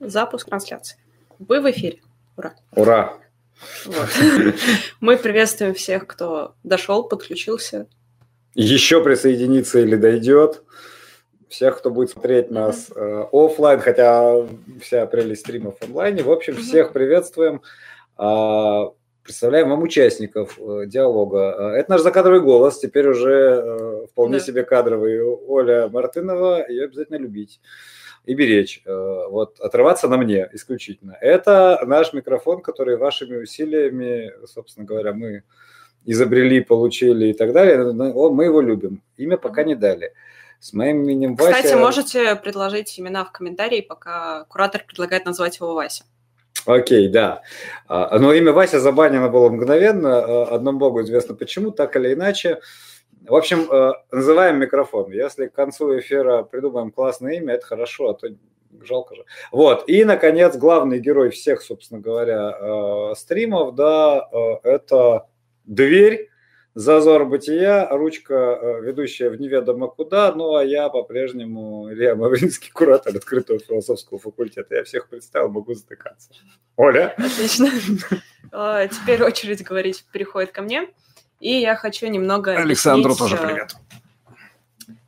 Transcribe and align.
Запуск 0.00 0.48
трансляции. 0.48 0.98
Вы 1.38 1.60
в 1.60 1.70
эфире. 1.70 2.00
Ура. 2.36 2.54
Ура. 2.74 3.18
Вот. 3.84 4.08
Мы 5.00 5.18
приветствуем 5.18 5.74
всех, 5.74 6.06
кто 6.06 6.54
дошел, 6.64 7.06
подключился. 7.06 7.86
Еще 8.54 9.04
присоединится 9.04 9.78
или 9.80 9.96
дойдет. 9.96 10.62
Всех, 11.48 11.78
кто 11.78 11.90
будет 11.90 12.10
смотреть 12.10 12.50
нас 12.50 12.90
э, 12.94 13.24
офлайн, 13.30 13.80
хотя 13.80 14.46
вся 14.80 15.04
прелесть 15.06 15.42
стримов 15.42 15.76
онлайне. 15.82 16.22
В 16.22 16.30
общем, 16.30 16.56
всех 16.56 16.92
приветствуем. 16.92 17.60
Э, 18.18 18.86
представляем 19.22 19.68
вам 19.68 19.82
участников 19.82 20.58
э, 20.58 20.86
диалога. 20.86 21.72
Э, 21.74 21.78
это 21.78 21.90
наш 21.90 22.00
закадровый 22.00 22.40
голос, 22.40 22.78
теперь 22.78 23.08
уже 23.08 23.32
э, 23.32 24.06
вполне 24.10 24.38
да. 24.38 24.44
себе 24.44 24.62
кадровый. 24.62 25.20
Оля 25.20 25.88
Мартынова, 25.88 26.66
ее 26.68 26.84
обязательно 26.84 27.16
любить 27.16 27.60
и 28.24 28.34
беречь. 28.34 28.82
Э, 28.84 29.26
вот, 29.28 29.60
отрываться 29.60 30.08
на 30.08 30.16
мне 30.16 30.48
исключительно. 30.52 31.16
Это 31.20 31.82
наш 31.86 32.12
микрофон, 32.12 32.62
который 32.62 32.96
вашими 32.96 33.36
усилиями, 33.36 34.32
собственно 34.46 34.86
говоря, 34.86 35.12
мы 35.12 35.42
изобрели, 36.04 36.60
получили 36.60 37.26
и 37.28 37.32
так 37.32 37.52
далее. 37.52 37.92
Мы 37.92 38.44
его 38.44 38.60
любим. 38.60 39.02
Имя 39.16 39.36
пока 39.36 39.64
не 39.64 39.74
дали. 39.74 40.12
С 40.58 40.72
моим 40.74 41.02
именем 41.02 41.36
Вася... 41.36 41.52
Кстати, 41.52 41.74
можете 41.74 42.36
предложить 42.36 43.00
имена 43.00 43.24
в 43.24 43.32
комментарии, 43.32 43.80
пока 43.80 44.44
куратор 44.44 44.84
предлагает 44.86 45.24
назвать 45.24 45.58
его 45.58 45.74
Вася. 45.74 46.04
Окей, 46.66 47.08
да. 47.08 47.42
А, 47.88 48.18
но 48.18 48.34
имя 48.34 48.52
Вася 48.52 48.80
забанено 48.80 49.28
было 49.28 49.48
мгновенно. 49.48 50.18
А, 50.18 50.54
одному 50.54 50.78
богу 50.78 51.00
известно 51.02 51.34
почему, 51.34 51.70
так 51.70 51.96
или 51.96 52.12
иначе. 52.12 52.60
В 53.26 53.34
общем, 53.34 53.70
э, 53.70 53.92
называем 54.10 54.58
микрофон. 54.58 55.10
Если 55.12 55.46
к 55.46 55.52
концу 55.52 55.98
эфира 55.98 56.42
придумаем 56.42 56.90
классное 56.90 57.34
имя, 57.34 57.54
это 57.54 57.66
хорошо, 57.66 58.10
а 58.10 58.14
то 58.14 58.28
жалко 58.80 59.14
же. 59.14 59.24
Вот. 59.52 59.88
И, 59.88 60.04
наконец, 60.04 60.56
главный 60.56 61.00
герой 61.00 61.30
всех, 61.30 61.60
собственно 61.60 62.00
говоря, 62.00 62.56
э, 62.58 63.14
стримов, 63.16 63.74
да, 63.74 64.26
э, 64.32 64.68
это 64.68 65.26
дверь, 65.64 66.30
зазор 66.74 67.26
бытия, 67.26 67.88
ручка, 67.90 68.78
ведущая 68.80 69.28
в 69.28 69.38
неведомо 69.38 69.88
куда, 69.88 70.32
ну, 70.32 70.54
а 70.54 70.64
я 70.64 70.88
по-прежнему 70.88 71.92
Илья 71.92 72.14
Мавринский, 72.14 72.70
куратор 72.72 73.14
открытого 73.14 73.58
философского 73.58 74.18
факультета. 74.18 74.76
Я 74.76 74.84
всех 74.84 75.08
представил, 75.08 75.50
могу 75.50 75.74
затыкаться. 75.74 76.30
Оля? 76.76 77.14
Отлично. 77.18 77.70
Теперь 78.88 79.22
очередь 79.22 79.62
говорить 79.62 80.06
переходит 80.12 80.52
ко 80.52 80.62
мне. 80.62 80.88
И 81.40 81.58
я 81.58 81.74
хочу 81.74 82.06
немного... 82.06 82.52
Александру 82.52 83.16
тоже 83.16 83.36
э, 83.36 83.46
привет. 83.46 83.74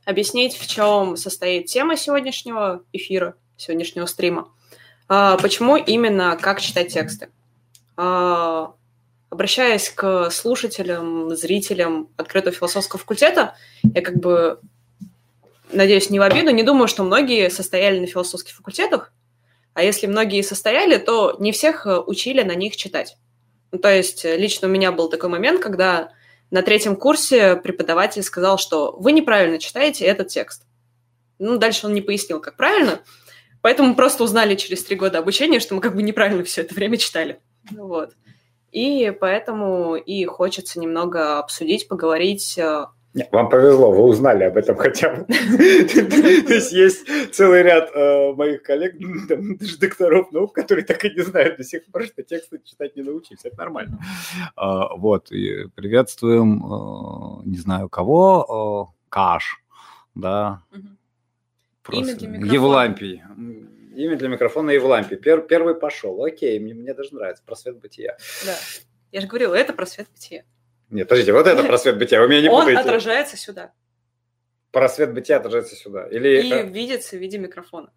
Объяснить, 0.07 0.57
в 0.57 0.67
чем 0.67 1.17
состоит 1.17 1.67
тема 1.67 1.95
сегодняшнего 1.95 2.83
эфира, 2.95 3.35
сегодняшнего 3.59 4.07
стрима. 4.07 4.49
А, 5.09 5.37
почему 5.37 5.77
именно 5.77 6.39
как 6.41 6.63
читать 6.63 6.93
тексты. 6.93 7.29
А, 7.99 8.73
обращаясь 9.29 9.91
к 9.91 10.31
слушателям, 10.31 11.37
зрителям 11.37 12.09
открытого 12.17 12.57
философского 12.57 12.99
факультета, 12.99 13.55
я 13.83 14.01
как 14.01 14.17
бы, 14.17 14.59
надеюсь, 15.71 16.09
не 16.09 16.19
в 16.19 16.23
обиду, 16.23 16.51
не 16.51 16.63
думаю, 16.63 16.89
что 16.89 17.03
многие 17.05 17.51
состояли 17.51 18.01
на 18.01 18.07
философских 18.07 18.55
факультетах, 18.55 19.13
а 19.75 19.83
если 19.83 20.07
многие 20.07 20.41
состояли, 20.41 20.97
то 20.97 21.37
не 21.39 21.53
всех 21.53 21.87
э, 21.87 21.99
учили 21.99 22.43
на 22.43 22.55
них 22.55 22.77
читать. 22.77 23.19
Ну, 23.71 23.79
то 23.79 23.95
есть 23.95 24.25
лично 24.25 24.69
у 24.69 24.71
меня 24.71 24.93
был 24.93 25.11
такой 25.11 25.29
момент, 25.29 25.63
когда 25.63 26.11
на 26.53 26.63
третьем 26.63 26.97
курсе 26.97 27.57
преподаватель 27.57 28.23
сказал, 28.23 28.59
что 28.59 28.95
вы 28.99 29.13
неправильно 29.13 29.59
читаете 29.59 30.05
этот 30.05 30.29
текст. 30.29 30.67
Ну, 31.39 31.57
дальше 31.57 31.87
он 31.87 31.95
не 31.95 32.03
пояснил, 32.03 32.41
как 32.41 32.57
правильно, 32.57 33.01
поэтому 33.63 33.89
мы 33.89 33.95
просто 33.97 34.23
узнали 34.23 34.55
через 34.55 34.85
три 34.85 34.97
года 34.97 35.19
обучения, 35.19 35.61
что 35.61 35.75
мы 35.75 35.81
как 35.81 35.97
бы 35.97 36.03
неправильно 36.03 36.45
все 36.45 36.61
это 36.61 36.75
время 36.75 36.99
читали. 36.99 37.41
Вот. 37.71 38.13
И 38.71 39.17
поэтому 39.19 39.97
и 39.97 40.27
хочется 40.27 40.79
немного 40.79 41.39
обсудить, 41.39 41.89
поговорить 41.89 42.59
э, 42.59 42.85
нет, 43.15 43.29
вам 43.31 43.51
повезло, 43.51 43.93
вы 43.93 44.05
узнали 44.05 44.45
об 44.45 44.57
этом 44.57 44.77
хотя 44.77 45.15
бы. 45.15 45.25
То 45.27 46.55
есть 46.55 46.73
есть 46.73 47.35
целый 47.35 47.63
ряд 47.63 47.91
э, 47.95 48.33
моих 48.33 48.63
коллег, 48.63 48.95
даже 49.59 49.79
докторов 49.79 50.33
наук, 50.33 50.55
которые 50.55 50.85
так 50.85 51.05
и 51.05 51.11
не 51.11 51.21
знают 51.23 51.59
до 51.59 51.65
сих 51.65 51.85
пор, 51.87 52.05
что 52.05 52.23
тексты 52.23 52.61
читать 52.65 52.97
не 52.97 53.03
научились. 53.03 53.45
Это 53.45 53.59
нормально. 53.59 53.99
А, 54.57 54.95
вот, 54.97 55.31
и 55.31 55.69
приветствуем, 55.75 56.65
э, 56.65 57.43
не 57.45 57.59
знаю 57.59 57.91
кого, 57.91 58.89
э, 58.91 59.03
Каш, 59.11 59.63
да. 60.15 60.63
Имя 61.91 62.15
для 62.15 62.29
микрофона. 62.29 62.55
Евлампий. 62.55 63.23
Имя 63.95 64.17
для 64.17 64.29
микрофона 64.29 64.71
Евлампий. 64.71 65.17
Первый 65.19 65.75
пошел. 65.75 66.25
Окей, 66.25 66.59
мне 66.59 66.95
даже 66.95 67.15
нравится. 67.15 67.43
Просвет 67.45 67.79
бытия. 67.79 68.17
Да. 68.47 68.55
Я 69.11 69.21
же 69.21 69.27
говорила, 69.27 69.55
это 69.55 69.75
просвет 69.75 70.09
бытия. 70.15 70.45
Нет, 70.93 71.09
подождите, 71.09 71.33
вот 71.33 71.47
это 71.47 71.65
просвет 71.65 71.99
бытия, 71.99 72.21
вы 72.21 72.29
меня 72.29 72.43
не 72.43 72.49
Он 72.51 72.61
путаете. 72.61 72.81
Он 72.83 72.87
отражается 72.87 73.37
сюда. 73.39 73.73
Просвет 74.71 75.15
бытия 75.15 75.39
отражается 75.39 75.75
сюда. 75.75 76.07
Или... 76.09 76.43
И 76.43 76.67
видится 76.69 77.17
в 77.17 77.19
виде 77.19 77.39
микрофона. 77.39 77.91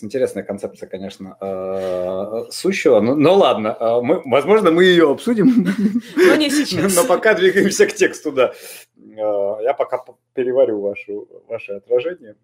Интересная 0.00 0.44
концепция, 0.44 0.88
конечно, 0.88 1.36
э, 1.40 2.50
сущего. 2.52 3.00
Ну, 3.00 3.16
ну 3.16 3.34
ладно, 3.34 3.76
э, 3.78 4.00
мы, 4.00 4.22
возможно, 4.24 4.70
мы 4.70 4.84
ее 4.84 5.10
обсудим. 5.10 5.66
Но 6.16 6.36
не 6.36 6.50
сейчас. 6.50 6.94
Но 6.94 7.04
пока 7.04 7.34
двигаемся 7.34 7.86
к 7.86 7.92
тексту, 7.94 8.30
да. 8.30 8.52
Э, 8.96 9.62
я 9.64 9.74
пока 9.76 10.04
переварю 10.34 10.80
вашу, 10.80 11.28
ваше 11.48 11.72
отражение. 11.72 12.36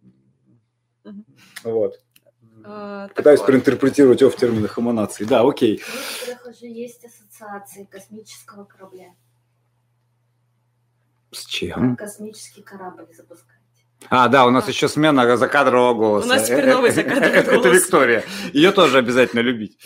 Вот. 1.63 2.01
А, 2.69 3.09
Пытаюсь 3.15 3.41
такое. 3.41 3.61
проинтерпретировать 3.61 4.21
его 4.21 4.31
в 4.31 4.37
терминах 4.37 4.79
эманации. 4.79 5.25
Да, 5.25 5.43
окей. 5.43 5.79
В 5.79 6.29
некоторых 6.29 6.47
уже 6.57 6.67
есть 6.67 7.05
ассоциации 7.05 7.85
космического 7.85 8.65
корабля. 8.65 9.15
С 11.31 11.47
чем? 11.47 11.97
Космический 11.97 12.63
корабль 12.63 13.07
запускаете. 13.15 13.63
А, 14.09 14.29
да, 14.29 14.47
у 14.47 14.51
нас 14.51 14.67
а. 14.67 14.71
еще 14.71 14.89
смена 14.89 15.37
закадрового 15.37 15.95
голоса. 15.95 16.27
У 16.27 16.31
нас 16.31 16.47
теперь 16.47 16.67
новый 16.67 16.91
закадровый 16.91 17.43
голос. 17.43 17.59
Это 17.59 17.69
Виктория. 17.69 18.25
Ее 18.53 18.73
тоже 18.73 18.99
обязательно 18.99 19.41
любить. 19.41 19.79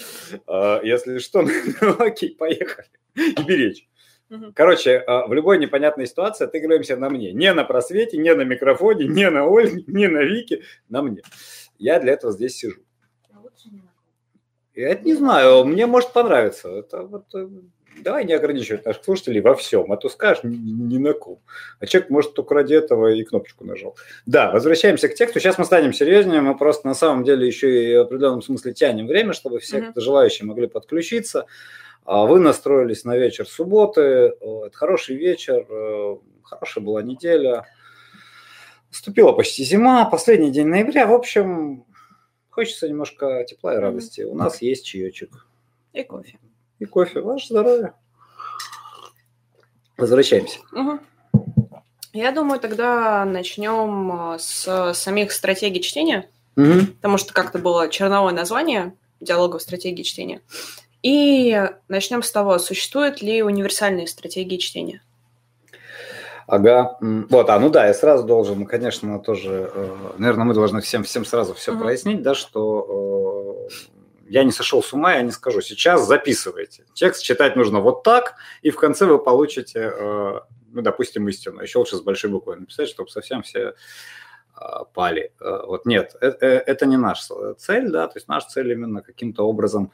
А, 0.47 0.81
если 0.83 1.19
что, 1.19 1.43
ну 1.83 1.97
окей, 1.99 2.35
поехали. 2.35 2.89
И 3.15 3.43
беречь. 3.43 3.87
Короче, 4.55 4.99
а, 4.99 5.27
в 5.27 5.35
любой 5.35 5.59
непонятной 5.59 6.07
ситуации 6.07 6.45
отыгрываемся 6.45 6.97
на 6.97 7.11
мне. 7.11 7.33
Не 7.33 7.53
на 7.53 7.65
просвете, 7.65 8.17
не 8.17 8.35
на 8.35 8.43
микрофоне, 8.43 9.07
не 9.07 9.29
на 9.29 9.45
Оле, 9.45 9.85
не 9.87 10.09
на 10.09 10.23
Вике, 10.23 10.63
на 10.89 11.03
мне. 11.03 11.23
Я 11.81 11.99
для 11.99 12.13
этого 12.13 12.33
здесь 12.33 12.57
сижу. 12.57 12.83
Я 14.75 14.91
это 14.91 15.05
не 15.05 15.15
знаю, 15.15 15.65
мне 15.65 15.87
может 15.87 16.13
понравиться. 16.13 16.69
Это 16.69 17.03
вот, 17.03 17.35
э, 17.35 17.49
давай 18.03 18.25
не 18.25 18.35
ограничивать 18.35 18.85
наших 18.85 19.03
слушателей 19.03 19.41
во 19.41 19.55
всем, 19.55 19.91
а 19.91 19.97
то 19.97 20.09
скажешь 20.09 20.45
ни, 20.45 20.55
ни 20.55 20.99
на 20.99 21.15
ком. 21.15 21.41
А 21.81 21.87
человек 21.87 22.11
может 22.11 22.35
только 22.35 22.55
ради 22.55 22.75
этого 22.75 23.09
и 23.09 23.25
кнопочку 23.25 23.65
нажал. 23.65 23.97
Да, 24.27 24.53
возвращаемся 24.53 25.09
к 25.09 25.15
тексту. 25.15 25.41
Сейчас 25.41 25.59
мы 25.59 25.65
станем 25.65 25.93
серьезнее, 25.93 26.43
мы 26.43 26.57
просто 26.57 26.87
на 26.87 26.95
самом 26.95 27.25
деле 27.25 27.47
еще 27.47 27.93
и 27.93 27.97
в 27.97 28.03
определенном 28.03 28.43
смысле 28.43 28.75
тянем 28.75 29.07
время, 29.07 29.33
чтобы 29.33 29.59
все 29.59 29.79
mm-hmm. 29.79 29.93
желающие 29.97 30.47
могли 30.47 30.67
подключиться. 30.67 31.47
А 32.05 32.27
вы 32.27 32.41
настроились 32.41 33.05
на 33.05 33.17
вечер 33.17 33.47
субботы. 33.47 34.01
Это 34.41 34.71
хороший 34.73 35.17
вечер, 35.17 35.67
э, 35.69 36.17
хорошая 36.43 36.85
была 36.85 37.03
неделя. 37.03 37.67
Наступила 38.91 39.33
почти 39.33 39.65
зима, 39.65 40.05
последний 40.05 40.51
день 40.51 40.67
ноября. 40.67 41.07
В 41.07 41.13
общем, 41.13 41.85
хочется 42.51 42.89
немножко 42.89 43.45
тепла 43.45 43.75
и 43.75 43.79
радости. 43.79 44.23
У 44.23 44.35
нас 44.35 44.61
есть 44.63 44.85
чаечек. 44.85 45.47
И 45.93 46.03
кофе. 46.03 46.39
И 46.79 46.85
кофе. 46.85 47.21
Ваше 47.21 47.49
здоровье. 47.49 47.93
Возвращаемся. 49.97 50.59
Угу. 50.73 50.99
Я 52.13 52.33
думаю, 52.33 52.59
тогда 52.59 53.25
начнем 53.25 54.33
э, 54.33 54.39
с 54.41 54.95
самих 54.95 55.31
стратегий 55.31 55.81
чтения, 55.81 56.29
угу. 56.57 56.87
потому 56.97 57.19
что 57.19 57.33
как-то 57.33 57.59
было 57.59 57.89
черновое 57.89 58.33
название 58.33 58.95
диалогов 59.21 59.63
стратегии 59.63 60.03
чтения. 60.03 60.41
И 61.03 61.71
начнем 61.89 62.23
с 62.23 62.33
того, 62.33 62.59
существуют 62.59 63.23
ли 63.23 63.43
универсальные 63.43 64.09
стратегии 64.09 64.57
чтения? 64.57 65.03
Ага, 66.51 66.97
вот, 67.01 67.49
а 67.49 67.61
ну 67.61 67.71
да, 67.71 67.87
я 67.87 67.95
сразу 67.95 68.25
должен, 68.25 68.67
конечно, 68.67 69.21
тоже, 69.21 69.71
э, 69.73 69.97
наверное, 70.19 70.47
мы 70.47 70.55
должны 70.55 70.81
всем, 70.81 71.05
всем 71.05 71.25
сразу 71.25 71.55
все 71.55 71.73
uh-huh. 71.73 71.81
прояснить, 71.81 72.23
да, 72.23 72.35
что 72.35 73.69
э, 73.71 73.75
я 74.29 74.43
не 74.43 74.51
сошел 74.51 74.83
с 74.83 74.93
ума, 74.93 75.15
я 75.15 75.23
не 75.23 75.31
скажу, 75.31 75.61
сейчас 75.61 76.05
записывайте. 76.09 76.87
Текст 76.93 77.23
читать 77.23 77.55
нужно 77.55 77.79
вот 77.79 78.03
так, 78.03 78.35
и 78.63 78.71
в 78.71 78.77
конце 78.77 79.07
вы 79.07 79.21
получите, 79.21 79.93
э, 79.97 80.41
ну, 80.73 80.83
допустим, 80.83 81.29
истину. 81.29 81.63
Еще 81.63 81.79
лучше 81.79 81.95
с 81.95 82.01
большой 82.01 82.31
буквы 82.31 82.57
написать, 82.57 82.89
чтобы 82.89 83.11
совсем 83.11 83.43
все 83.43 83.75
пали. 84.95 85.33
Вот 85.41 85.87
нет, 85.87 86.17
это, 86.21 86.47
это 86.47 86.87
не 86.87 86.97
наша 86.97 87.55
цель, 87.55 87.91
да, 87.91 88.07
то 88.07 88.17
есть 88.17 88.29
наша 88.29 88.49
цель 88.49 88.73
именно 88.73 89.03
каким-то 89.03 89.47
образом 89.47 89.91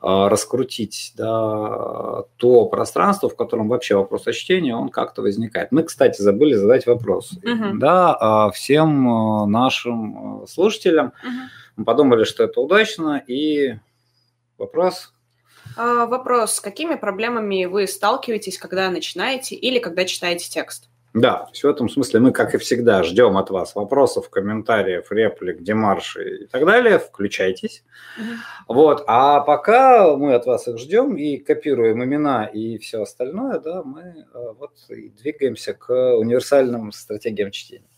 раскрутить 0.00 1.12
да, 1.16 2.22
то 2.36 2.66
пространство, 2.66 3.28
в 3.28 3.36
котором 3.36 3.68
вообще 3.68 3.96
вопрос 3.96 4.28
о 4.28 4.32
чтении, 4.32 4.70
он 4.70 4.90
как-то 4.90 5.22
возникает. 5.22 5.72
Мы, 5.72 5.82
кстати, 5.82 6.22
забыли 6.22 6.54
задать 6.54 6.86
вопрос. 6.86 7.32
Угу. 7.32 7.78
Да, 7.78 8.50
всем 8.54 9.50
нашим 9.50 10.44
слушателям. 10.46 11.06
Угу. 11.06 11.32
Мы 11.78 11.84
подумали, 11.84 12.22
что 12.22 12.44
это 12.44 12.60
удачно, 12.60 13.22
и 13.26 13.76
вопрос 14.56 15.12
а, 15.76 16.06
вопрос. 16.06 16.54
С 16.54 16.60
какими 16.60 16.94
проблемами 16.94 17.64
вы 17.66 17.86
сталкиваетесь, 17.86 18.58
когда 18.58 18.90
начинаете 18.90 19.54
или 19.54 19.78
когда 19.78 20.04
читаете 20.04 20.48
текст? 20.48 20.88
Да, 21.14 21.46
в 21.52 21.64
этом 21.64 21.88
смысле 21.88 22.20
мы, 22.20 22.32
как 22.32 22.54
и 22.54 22.58
всегда, 22.58 23.02
ждем 23.02 23.38
от 23.38 23.50
вас 23.50 23.74
вопросов, 23.74 24.28
комментариев, 24.28 25.10
реплик, 25.10 25.62
демаршей 25.62 26.44
и 26.44 26.46
так 26.46 26.66
далее. 26.66 26.98
Включайтесь. 26.98 27.82
Угу. 28.18 28.74
Вот. 28.74 29.04
А 29.06 29.40
пока 29.40 30.16
мы 30.16 30.34
от 30.34 30.46
вас 30.46 30.68
их 30.68 30.78
ждем 30.78 31.16
и 31.16 31.38
копируем 31.38 32.04
имена 32.04 32.44
и 32.44 32.76
все 32.78 33.02
остальное, 33.02 33.58
да, 33.58 33.82
мы 33.82 34.02
э, 34.02 34.52
вот 34.58 34.72
и 34.90 35.08
двигаемся 35.08 35.72
к 35.72 35.92
универсальным 36.16 36.92
стратегиям 36.92 37.50
чтения. 37.50 37.88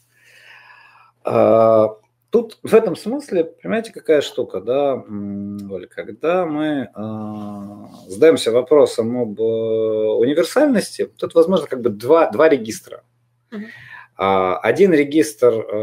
Тут 2.30 2.58
в 2.62 2.74
этом 2.74 2.94
смысле, 2.94 3.44
понимаете, 3.44 3.92
какая 3.92 4.20
штука, 4.20 4.60
да, 4.60 4.94
Оля, 4.94 5.88
когда 5.88 6.46
мы 6.46 6.88
э, 6.94 8.08
задаемся 8.08 8.52
вопросом 8.52 9.16
об 9.16 9.40
э, 9.40 9.42
универсальности, 9.42 11.10
тут, 11.18 11.34
возможно, 11.34 11.66
как 11.66 11.80
бы 11.80 11.90
два, 11.90 12.30
два 12.30 12.48
регистра. 12.48 13.02
Uh-huh. 13.50 13.64
А, 14.16 14.58
один 14.58 14.92
регистр 14.92 15.52
э, 15.54 15.76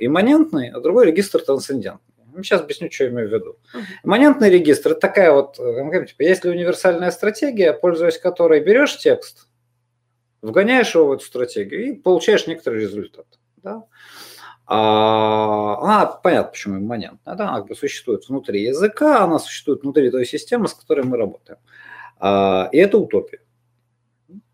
имманентный, 0.00 0.68
а 0.68 0.80
другой 0.80 1.06
регистр 1.06 1.40
трансцендентный. 1.40 2.02
Сейчас 2.42 2.60
объясню, 2.60 2.90
что 2.90 3.04
я 3.04 3.10
имею 3.10 3.30
в 3.30 3.32
виду. 3.32 3.56
Uh-huh. 3.74 3.80
Имманентный 4.04 4.50
регистр– 4.50 4.90
это 4.92 5.00
такая 5.00 5.32
вот, 5.32 5.58
э, 5.58 6.06
типа, 6.06 6.22
если 6.22 6.50
универсальная 6.50 7.10
стратегия, 7.10 7.72
пользуясь 7.72 8.18
которой 8.18 8.60
берешь 8.60 8.98
текст, 8.98 9.48
вгоняешь 10.42 10.94
его 10.94 11.06
в 11.06 11.12
эту 11.12 11.24
стратегию 11.24 11.86
и 11.86 11.92
получаешь 11.94 12.46
некоторый 12.46 12.82
результат. 12.82 13.26
Да? 13.62 13.84
А, 14.66 15.76
она, 15.82 16.06
понятно, 16.06 16.50
почему 16.50 16.78
имманентная, 16.78 17.34
да, 17.34 17.48
она 17.48 17.58
как 17.58 17.68
бы 17.68 17.74
существует 17.74 18.28
внутри 18.28 18.62
языка, 18.62 19.24
она 19.24 19.38
существует 19.38 19.82
внутри 19.82 20.10
той 20.10 20.24
системы, 20.24 20.68
с 20.68 20.74
которой 20.74 21.04
мы 21.04 21.18
работаем. 21.18 21.58
А, 22.18 22.68
и 22.72 22.78
это 22.78 22.98
утопия. 22.98 23.40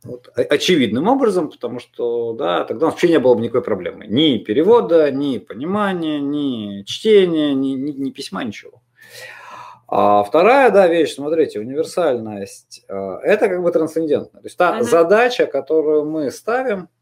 Вот, 0.02 0.30
очевидным 0.34 1.08
образом, 1.08 1.50
потому 1.50 1.78
что 1.78 2.32
да, 2.32 2.64
тогда 2.64 2.86
вообще 2.86 3.08
не 3.08 3.18
было 3.18 3.34
бы 3.34 3.42
никакой 3.42 3.62
проблемы. 3.62 4.06
Ни 4.06 4.38
перевода, 4.38 5.10
ни 5.10 5.38
понимания, 5.38 6.18
ни 6.18 6.82
чтения, 6.84 7.52
ни, 7.54 7.72
ни, 7.72 7.92
ни 7.92 8.10
письма, 8.10 8.42
ничего. 8.42 8.82
А 9.86 10.24
вторая, 10.24 10.70
да, 10.70 10.88
вещь, 10.88 11.14
смотрите, 11.14 11.60
универсальность, 11.60 12.82
а, 12.88 13.20
это 13.22 13.48
как 13.48 13.62
бы 13.62 13.70
трансцендентная. 13.70 14.40
То 14.40 14.46
есть 14.46 14.56
та 14.56 14.78
uh-huh. 14.78 14.82
задача, 14.82 15.46
которую 15.46 16.04
мы 16.06 16.32
ставим– 16.32 16.88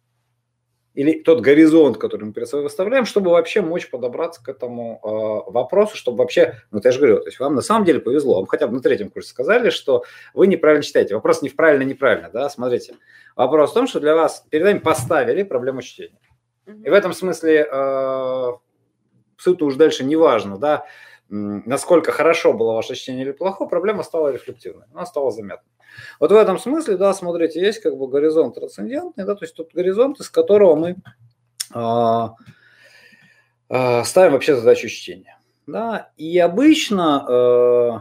или 0.98 1.22
тот 1.22 1.42
горизонт, 1.42 1.96
который 1.96 2.24
мы 2.24 2.32
перед 2.32 2.48
собой 2.48 2.64
выставляем, 2.64 3.04
чтобы 3.04 3.30
вообще 3.30 3.60
мочь 3.60 3.88
подобраться 3.88 4.42
к 4.42 4.48
этому 4.48 4.98
э, 5.00 5.52
вопросу, 5.52 5.96
чтобы 5.96 6.18
вообще, 6.18 6.56
ну, 6.72 6.80
я 6.82 6.90
же 6.90 6.98
говорю, 6.98 7.20
то 7.20 7.26
есть 7.26 7.38
вам 7.38 7.54
на 7.54 7.60
самом 7.60 7.84
деле 7.84 8.00
повезло, 8.00 8.34
вам 8.34 8.46
хотя 8.46 8.66
бы 8.66 8.74
на 8.74 8.80
третьем 8.80 9.08
курсе 9.08 9.30
сказали, 9.30 9.70
что 9.70 10.02
вы 10.34 10.48
неправильно 10.48 10.82
читаете. 10.82 11.14
Вопрос 11.14 11.40
не 11.40 11.50
в 11.50 11.54
правильно, 11.54 11.84
неправильно, 11.84 12.30
да, 12.30 12.50
смотрите. 12.50 12.96
Вопрос 13.36 13.70
в 13.70 13.74
том, 13.74 13.86
что 13.86 14.00
для 14.00 14.16
вас 14.16 14.44
перед 14.50 14.64
вами 14.64 14.78
поставили 14.78 15.44
проблему 15.44 15.82
чтения. 15.82 16.18
И 16.66 16.90
в 16.90 16.92
этом 16.92 17.12
смысле 17.12 17.68
э, 17.70 18.46
суть 19.36 19.62
уж 19.62 19.76
дальше 19.76 20.02
не 20.02 20.16
важно, 20.16 20.58
да, 20.58 20.84
насколько 21.28 22.10
хорошо 22.10 22.54
было 22.54 22.72
ваше 22.72 22.96
чтение 22.96 23.22
или 23.22 23.30
плохо, 23.30 23.66
проблема 23.66 24.02
стала 24.02 24.32
рефлективной, 24.32 24.86
она 24.92 25.06
стала 25.06 25.30
заметной. 25.30 25.70
Вот 26.20 26.30
в 26.30 26.34
этом 26.34 26.58
смысле, 26.58 26.96
да, 26.96 27.14
смотрите, 27.14 27.60
есть 27.60 27.80
как 27.80 27.96
бы 27.96 28.08
горизонт 28.08 28.54
трансцендентный, 28.54 29.24
да, 29.24 29.34
то 29.34 29.44
есть 29.44 29.54
тут 29.54 29.70
горизонт, 29.72 30.20
из 30.20 30.30
которого 30.30 30.74
мы 30.74 30.96
а, 31.72 32.34
а, 33.68 34.04
ставим 34.04 34.32
вообще 34.32 34.56
задачу 34.56 34.88
чтения. 34.88 35.38
Да, 35.68 36.10
и 36.16 36.38
обычно, 36.38 37.26
э, 37.28 37.98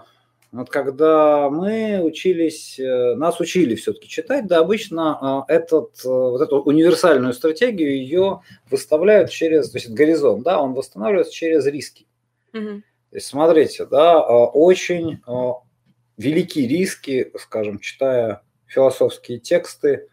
вот 0.54 0.70
когда 0.70 1.50
мы 1.50 2.00
учились, 2.02 2.80
э, 2.80 3.16
нас 3.16 3.42
учили 3.42 3.76
все-таки 3.76 4.08
читать, 4.08 4.48
да, 4.48 4.60
обычно 4.60 5.46
э, 5.50 5.54
этот, 5.56 6.02
вот 6.06 6.40
эту 6.40 6.62
универсальную 6.62 7.34
стратегию 7.34 7.98
ее 7.98 8.40
выставляют 8.72 9.32
через, 9.32 9.70
то 9.70 9.80
есть 9.80 9.90
горизонт, 9.90 10.46
да, 10.46 10.62
он 10.62 10.76
восстанавливается 10.76 11.34
через 11.34 11.66
риски. 11.66 12.08
Угу. 12.54 12.84
То 13.10 13.16
есть 13.16 13.28
смотрите, 13.28 13.86
да, 13.86 14.22
очень 14.22 15.20
великие 16.18 16.68
риски, 16.68 17.32
скажем, 17.40 17.80
читая 17.80 18.42
философские 18.66 19.40
тексты, 19.40 20.10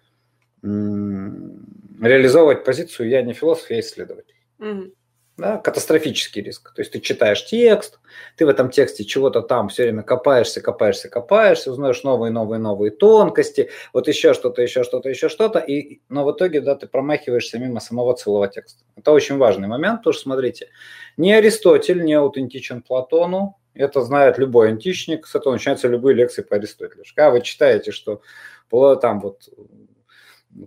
реализовывать 0.63 2.65
позицию 2.65 3.09
«я 3.09 3.23
не 3.23 3.33
философ, 3.33 3.71
я 3.71 3.81
исследователь». 3.81 4.35
Угу. 4.59 4.93
Да, 5.37 5.59
катастрофический 5.59 6.43
риск. 6.43 6.73
То 6.75 6.83
есть 6.83 6.93
ты 6.93 7.01
читаешь 7.01 7.45
текст, 7.45 7.99
ты 8.37 8.47
в 8.47 8.49
этом 8.49 8.71
тексте 8.71 9.05
чего-то 9.05 9.43
там 9.43 9.69
все 9.69 9.83
время 9.83 10.05
копаешься, 10.05 10.61
копаешься, 10.61 11.09
копаешься, 11.09 11.73
узнаешь 11.73 12.05
новые, 12.05 12.31
новые, 12.31 12.61
новые 12.61 12.93
тонкости, 12.93 13.69
вот 13.93 14.07
еще 14.07 14.33
что-то, 14.33 14.63
еще 14.63 14.85
что-то, 14.85 15.09
еще 15.09 15.29
что-то, 15.29 15.59
и, 15.59 16.03
но 16.09 16.25
в 16.25 16.31
итоге 16.31 16.61
да, 16.61 16.77
ты 16.77 16.87
промахиваешься 16.87 17.59
мимо 17.59 17.81
самого 17.81 18.15
целого 18.15 18.47
текста. 18.47 18.85
Это 18.95 19.11
очень 19.11 19.37
важный 19.37 19.67
момент, 19.67 20.01
потому 20.01 20.13
что, 20.13 20.23
смотрите, 20.23 20.69
ни 21.17 21.33
Аристотель 21.33 22.05
не 22.05 22.15
аутентичен 22.15 22.81
Платону, 22.81 23.59
это 23.75 24.03
знает 24.03 24.39
любой 24.39 24.69
античник, 24.69 25.27
с 25.27 25.35
этого 25.35 25.53
начинаются 25.53 25.89
любые 25.89 26.15
лекции 26.15 26.43
по 26.43 26.57
Аристотелю. 26.57 27.05
Когда 27.15 27.31
вы 27.31 27.41
читаете, 27.41 27.93
что 27.93 28.23
там 28.71 29.21
вот 29.21 29.49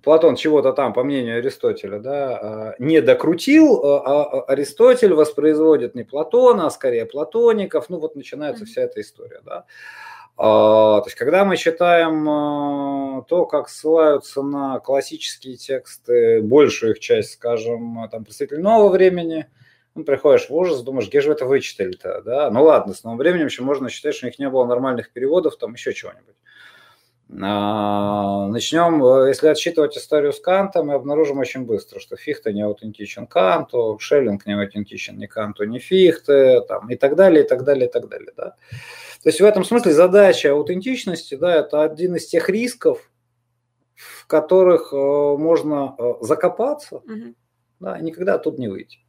Платон 0.03 0.35
чего-то 0.35 0.73
там, 0.73 0.91
по 0.91 1.03
мнению 1.03 1.37
Аристотеля, 1.37 1.99
да, 1.99 2.37
а, 2.37 2.75
не 2.77 2.99
докрутил, 3.01 3.85
а, 3.85 4.23
а 4.25 4.41
Аристотель 4.43 5.13
воспроизводит 5.13 5.95
не 5.95 6.03
Платона, 6.03 6.67
а 6.67 6.69
скорее 6.69 7.05
платоников, 7.05 7.89
ну 7.89 7.97
вот 7.99 8.15
начинается 8.15 8.65
вся 8.65 8.81
эта 8.81 8.99
история, 8.99 9.39
да. 9.45 9.65
То 10.35 11.01
есть, 11.05 11.17
когда 11.17 11.45
мы 11.45 11.57
читаем 11.57 13.23
то, 13.25 13.45
как 13.47 13.69
ссылаются 13.69 14.43
на 14.43 14.79
классические 14.79 15.55
тексты, 15.55 16.43
большую 16.43 16.91
их 16.91 16.99
часть, 16.99 17.33
скажем, 17.33 18.07
там, 18.11 18.23
представителей 18.23 18.61
нового 18.61 18.89
времени, 18.89 19.47
ну, 19.97 20.03
приходишь 20.03 20.49
в 20.49 20.55
ужас, 20.55 20.83
думаешь, 20.83 21.07
где 21.07 21.21
же 21.21 21.29
вы 21.29 21.33
это 21.33 21.45
вычитали-то, 21.45 22.21
да? 22.21 22.51
Ну 22.51 22.63
ладно, 22.63 22.93
с 22.93 23.03
новым 23.03 23.17
временем 23.17 23.47
еще 23.47 23.63
можно 23.63 23.89
считать, 23.89 24.15
что 24.15 24.27
у 24.27 24.29
них 24.29 24.37
не 24.37 24.49
было 24.49 24.65
нормальных 24.65 25.11
переводов, 25.11 25.57
там 25.57 25.73
еще 25.73 25.93
чего-нибудь. 25.93 26.35
А, 27.41 28.47
начнем, 28.47 29.03
э, 29.03 29.27
если 29.29 29.47
отсчитывать 29.47 29.97
историю 29.97 30.31
с 30.31 30.39
Кантом, 30.39 30.87
мы 30.87 30.93
обнаружим 30.93 31.39
очень 31.39 31.65
быстро, 31.65 31.99
что 31.99 32.15
Фихте 32.15 32.53
не 32.53 32.61
аутентичен 32.61 33.27
Канту, 33.27 33.97
Шеллинг 33.99 34.45
не 34.45 34.53
аутентичен 34.53 35.17
ни 35.17 35.25
Канту, 35.25 35.65
ни 35.65 35.79
Фихте, 35.79 36.61
там, 36.61 36.89
и 36.89 36.95
так 36.95 37.15
далее, 37.15 37.43
и 37.43 37.47
так 37.47 37.63
далее, 37.65 37.89
и 37.89 37.91
так 37.91 38.07
далее. 38.07 38.31
Да? 38.37 38.55
То 39.23 39.29
есть 39.29 39.41
в 39.41 39.45
этом 39.45 39.65
смысле 39.65 39.91
задача 39.91 40.51
аутентичности, 40.51 41.35
да, 41.35 41.55
это 41.55 41.81
один 41.81 42.15
из 42.15 42.27
тех 42.27 42.47
рисков, 42.49 43.11
в 43.95 44.27
которых 44.27 44.93
э, 44.93 44.95
можно 44.95 45.95
э, 45.97 46.13
закопаться, 46.21 46.97
угу. 46.97 47.33
да, 47.79 47.97
и 47.97 48.03
никогда 48.03 48.37
тут 48.37 48.57
не 48.57 48.67
выйти. 48.67 48.99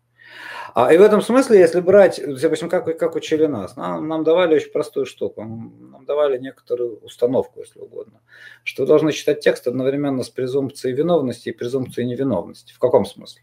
А, 0.74 0.92
и 0.92 0.98
в 0.98 1.02
этом 1.02 1.22
смысле, 1.22 1.58
если 1.58 1.80
брать, 1.80 2.20
допустим, 2.24 2.68
как, 2.68 2.98
как 2.98 3.14
учили 3.16 3.46
нас, 3.46 3.76
нам, 3.76 4.06
нам 4.06 4.24
давали 4.24 4.54
очень 4.54 4.70
простую 4.70 5.06
штуку, 5.06 5.42
нам 5.42 6.04
давали 6.06 6.38
некоторую 6.38 6.98
установку, 7.00 7.60
если 7.60 7.80
угодно, 7.80 8.20
что 8.64 8.82
вы 8.82 8.88
должны 8.88 9.12
читать 9.12 9.40
текст 9.40 9.66
одновременно 9.66 10.22
с 10.22 10.30
презумпцией 10.30 10.94
виновности 10.94 11.48
и 11.48 11.52
презумпцией 11.52 12.06
невиновности. 12.06 12.72
В 12.72 12.78
каком 12.78 13.04
смысле? 13.04 13.42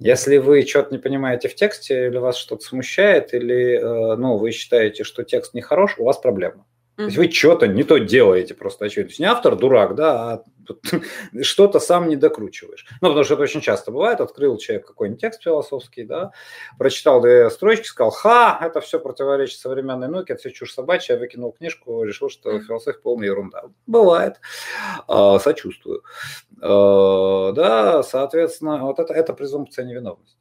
Если 0.00 0.38
вы 0.38 0.62
что-то 0.66 0.92
не 0.92 0.98
понимаете 0.98 1.48
в 1.48 1.54
тексте, 1.54 2.06
или 2.06 2.16
вас 2.16 2.36
что-то 2.36 2.64
смущает, 2.64 3.34
или 3.34 3.78
э, 3.78 4.16
ну, 4.16 4.38
вы 4.38 4.50
считаете, 4.50 5.04
что 5.04 5.24
текст 5.24 5.52
нехорош, 5.52 5.98
у 5.98 6.04
вас 6.04 6.16
проблема. 6.16 6.64
То 7.00 7.06
есть 7.06 7.16
вы 7.16 7.30
что-то 7.30 7.66
не 7.66 7.82
то 7.82 7.98
делаете 7.98 8.54
просто 8.54 8.84
очевидно. 8.84 9.08
То 9.08 9.10
есть 9.12 9.20
не 9.20 9.26
автор 9.26 9.56
дурак, 9.56 9.94
да, 9.94 10.32
а 10.32 10.44
что-то 11.42 11.80
сам 11.80 12.08
не 12.08 12.16
докручиваешь. 12.16 12.86
Ну, 13.00 13.08
потому 13.08 13.24
что 13.24 13.34
это 13.34 13.44
очень 13.44 13.62
часто 13.62 13.90
бывает. 13.90 14.20
Открыл 14.20 14.58
человек 14.58 14.86
какой-нибудь 14.86 15.20
текст 15.20 15.42
философский, 15.42 16.04
да, 16.04 16.32
прочитал 16.78 17.22
две 17.22 17.48
строчки, 17.48 17.86
сказал, 17.86 18.10
ха, 18.10 18.58
это 18.60 18.82
все 18.82 19.00
противоречит 19.00 19.58
современной 19.58 20.08
науке, 20.08 20.34
это 20.34 20.40
все 20.40 20.50
чушь 20.50 20.74
собачья, 20.74 21.16
выкинул 21.16 21.52
книжку, 21.52 22.02
решил, 22.04 22.28
что 22.28 22.60
философия 22.60 23.00
полная 23.00 23.28
ерунда. 23.28 23.64
Бывает. 23.86 24.40
А, 25.08 25.38
сочувствую. 25.38 26.02
А, 26.60 27.52
да, 27.52 28.02
соответственно, 28.02 28.84
вот 28.84 28.98
это, 28.98 29.14
это 29.14 29.32
презумпция 29.32 29.86
невиновности 29.86 30.36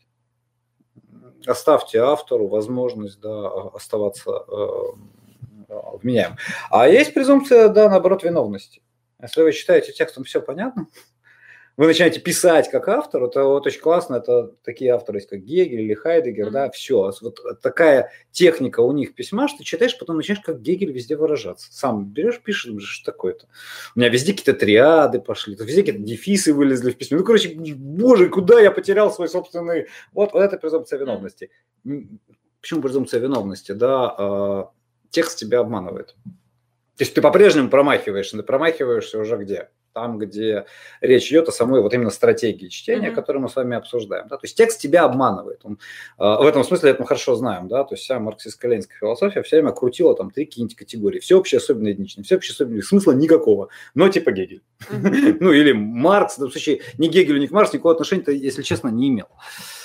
оставьте 1.48 2.00
автору 2.00 2.48
возможность 2.48 3.22
да, 3.22 3.48
оставаться 3.74 4.44
вменяем. 5.69 6.38
А 6.69 6.88
есть 6.88 7.13
презумпция, 7.13 7.69
да, 7.69 7.89
наоборот, 7.89 8.23
виновности. 8.23 8.81
Если 9.21 9.41
вы 9.41 9.51
считаете 9.51 9.91
текстом 9.91 10.23
все 10.23 10.41
понятно, 10.41 10.88
вы 11.79 11.88
начинаете 11.88 12.19
писать 12.19 12.69
как 12.69 12.89
автор, 12.89 13.23
это 13.23 13.45
вот 13.45 13.65
очень 13.65 13.79
классно, 13.79 14.15
это 14.15 14.51
такие 14.65 14.91
авторы 14.91 15.19
есть, 15.19 15.29
как 15.29 15.39
Гегель 15.39 15.79
или 15.79 15.93
Хайдегер, 15.93 16.47
mm-hmm. 16.47 16.51
да, 16.51 16.69
все. 16.71 17.13
Вот 17.21 17.39
такая 17.61 18.11
техника 18.31 18.81
у 18.81 18.91
них 18.91 19.15
письма, 19.15 19.47
что 19.47 19.59
ты 19.59 19.63
читаешь, 19.63 19.97
потом 19.97 20.17
начинаешь 20.17 20.43
как 20.43 20.61
Гегель 20.61 20.91
везде 20.91 21.15
выражаться. 21.15 21.71
Сам 21.71 22.03
берешь, 22.03 22.41
пишешь, 22.41 22.65
думаешь, 22.65 22.85
что 22.85 23.13
такое-то. 23.13 23.47
У 23.95 23.99
меня 23.99 24.09
везде 24.09 24.33
какие-то 24.33 24.59
триады 24.59 25.21
пошли, 25.21 25.55
везде 25.55 25.83
какие-то 25.83 26.05
дефисы 26.05 26.53
вылезли 26.53 26.91
в 26.91 26.97
письме. 26.97 27.17
Ну, 27.17 27.23
короче, 27.23 27.55
боже, 27.55 28.27
куда 28.27 28.59
я 28.59 28.71
потерял 28.71 29.09
свой 29.09 29.29
собственный... 29.29 29.88
Вот, 30.11 30.33
вот 30.33 30.41
это 30.41 30.57
презумпция 30.57 30.99
виновности. 30.99 31.49
Почему 32.59 32.81
презумпция 32.81 33.21
виновности? 33.21 33.71
Да, 33.71 34.15
э, 34.19 34.63
текст 35.10 35.39
тебя 35.39 35.60
обманывает. 35.60 36.16
То 36.25 37.04
есть 37.04 37.13
ты 37.13 37.22
по-прежнему 37.22 37.70
промахиваешься, 37.70 38.38
ты 38.38 38.44
промахиваешься 38.44 39.20
уже 39.20 39.38
где? 39.38 39.70
там, 39.94 40.18
где 40.18 40.66
речь 41.01 41.30
идет 41.30 41.50
о 41.50 41.51
самой 41.51 41.82
вот 41.82 41.94
именно 41.94 42.10
стратегии 42.10 42.68
чтения, 42.68 43.10
mm-hmm. 43.10 43.16
которую 43.16 43.44
мы 43.44 43.50
с 43.50 43.56
вами 43.56 43.75
обсуждаем. 43.75 44.28
Да? 44.28 44.38
То 44.38 44.46
есть 44.46 44.56
текст 44.56 44.80
тебя 44.80 45.04
обманывает. 45.04 45.60
Он, 45.63 45.74
э, 46.18 46.24
в 46.24 46.46
этом 46.46 46.63
смысле 46.63 46.92
это 46.92 47.01
мы 47.01 47.08
хорошо 47.08 47.36
знаем. 47.36 47.68
Да? 47.68 47.84
То 47.84 47.96
есть 47.96 48.04
вся 48.04 48.20
марксистско-ленинская 48.20 48.98
философия 49.00 49.42
все 49.42 49.58
время 49.58 49.72
крутила 49.72 50.16
там 50.16 50.32
три 50.32 50.46
какие-нибудь 50.46 50.75
категории. 50.75 51.20
Всеобщее, 51.20 51.58
особенно 51.58 51.88
единичное. 51.88 52.24
Всеобщее, 52.24 52.54
особенно 52.54 52.82
смысла 52.82 53.12
никакого. 53.12 53.70
Но 53.96 54.10
типа 54.10 54.32
Гегель. 54.32 54.62
Mm-hmm. 54.89 55.38
ну 55.39 55.51
или 55.51 55.72
Маркс. 55.72 56.38
В 56.38 56.50
случае 56.50 56.82
ни 56.98 57.08
Гегелю, 57.08 57.39
ни 57.39 57.48
к 57.48 57.51
Марксу 57.51 57.75
никакого 57.75 57.94
отношения, 57.94 58.24
если 58.28 58.62
честно, 58.62 58.89
не 58.89 59.10
имел. 59.10 59.28
А, 59.30 59.78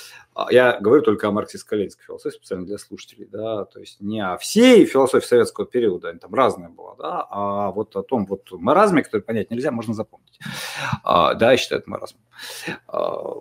я 0.49 0.79
говорю 0.79 1.01
только 1.01 1.27
о 1.27 1.31
марксистско-ленинской 1.31 2.03
философии, 2.05 2.35
специально 2.35 2.65
для 2.65 2.77
слушателей, 2.77 3.25
да, 3.25 3.65
то 3.65 3.79
есть 3.79 4.01
не 4.01 4.19
о 4.19 4.37
всей 4.37 4.85
философии 4.85 5.25
советского 5.25 5.65
периода, 5.65 6.13
там 6.13 6.33
разная 6.33 6.69
была, 6.69 6.95
да, 6.95 7.27
а 7.29 7.71
вот 7.71 7.95
о 7.95 8.03
том 8.03 8.25
вот 8.25 8.51
маразме, 8.51 9.03
который 9.03 9.21
понять 9.21 9.49
нельзя, 9.51 9.71
можно 9.71 9.93
запомнить. 9.93 10.39
А, 11.03 11.33
да, 11.35 11.51
я 11.51 11.57
считаю 11.57 11.81
это 11.81 11.89
маразмом. 11.89 12.21
А, 12.87 13.35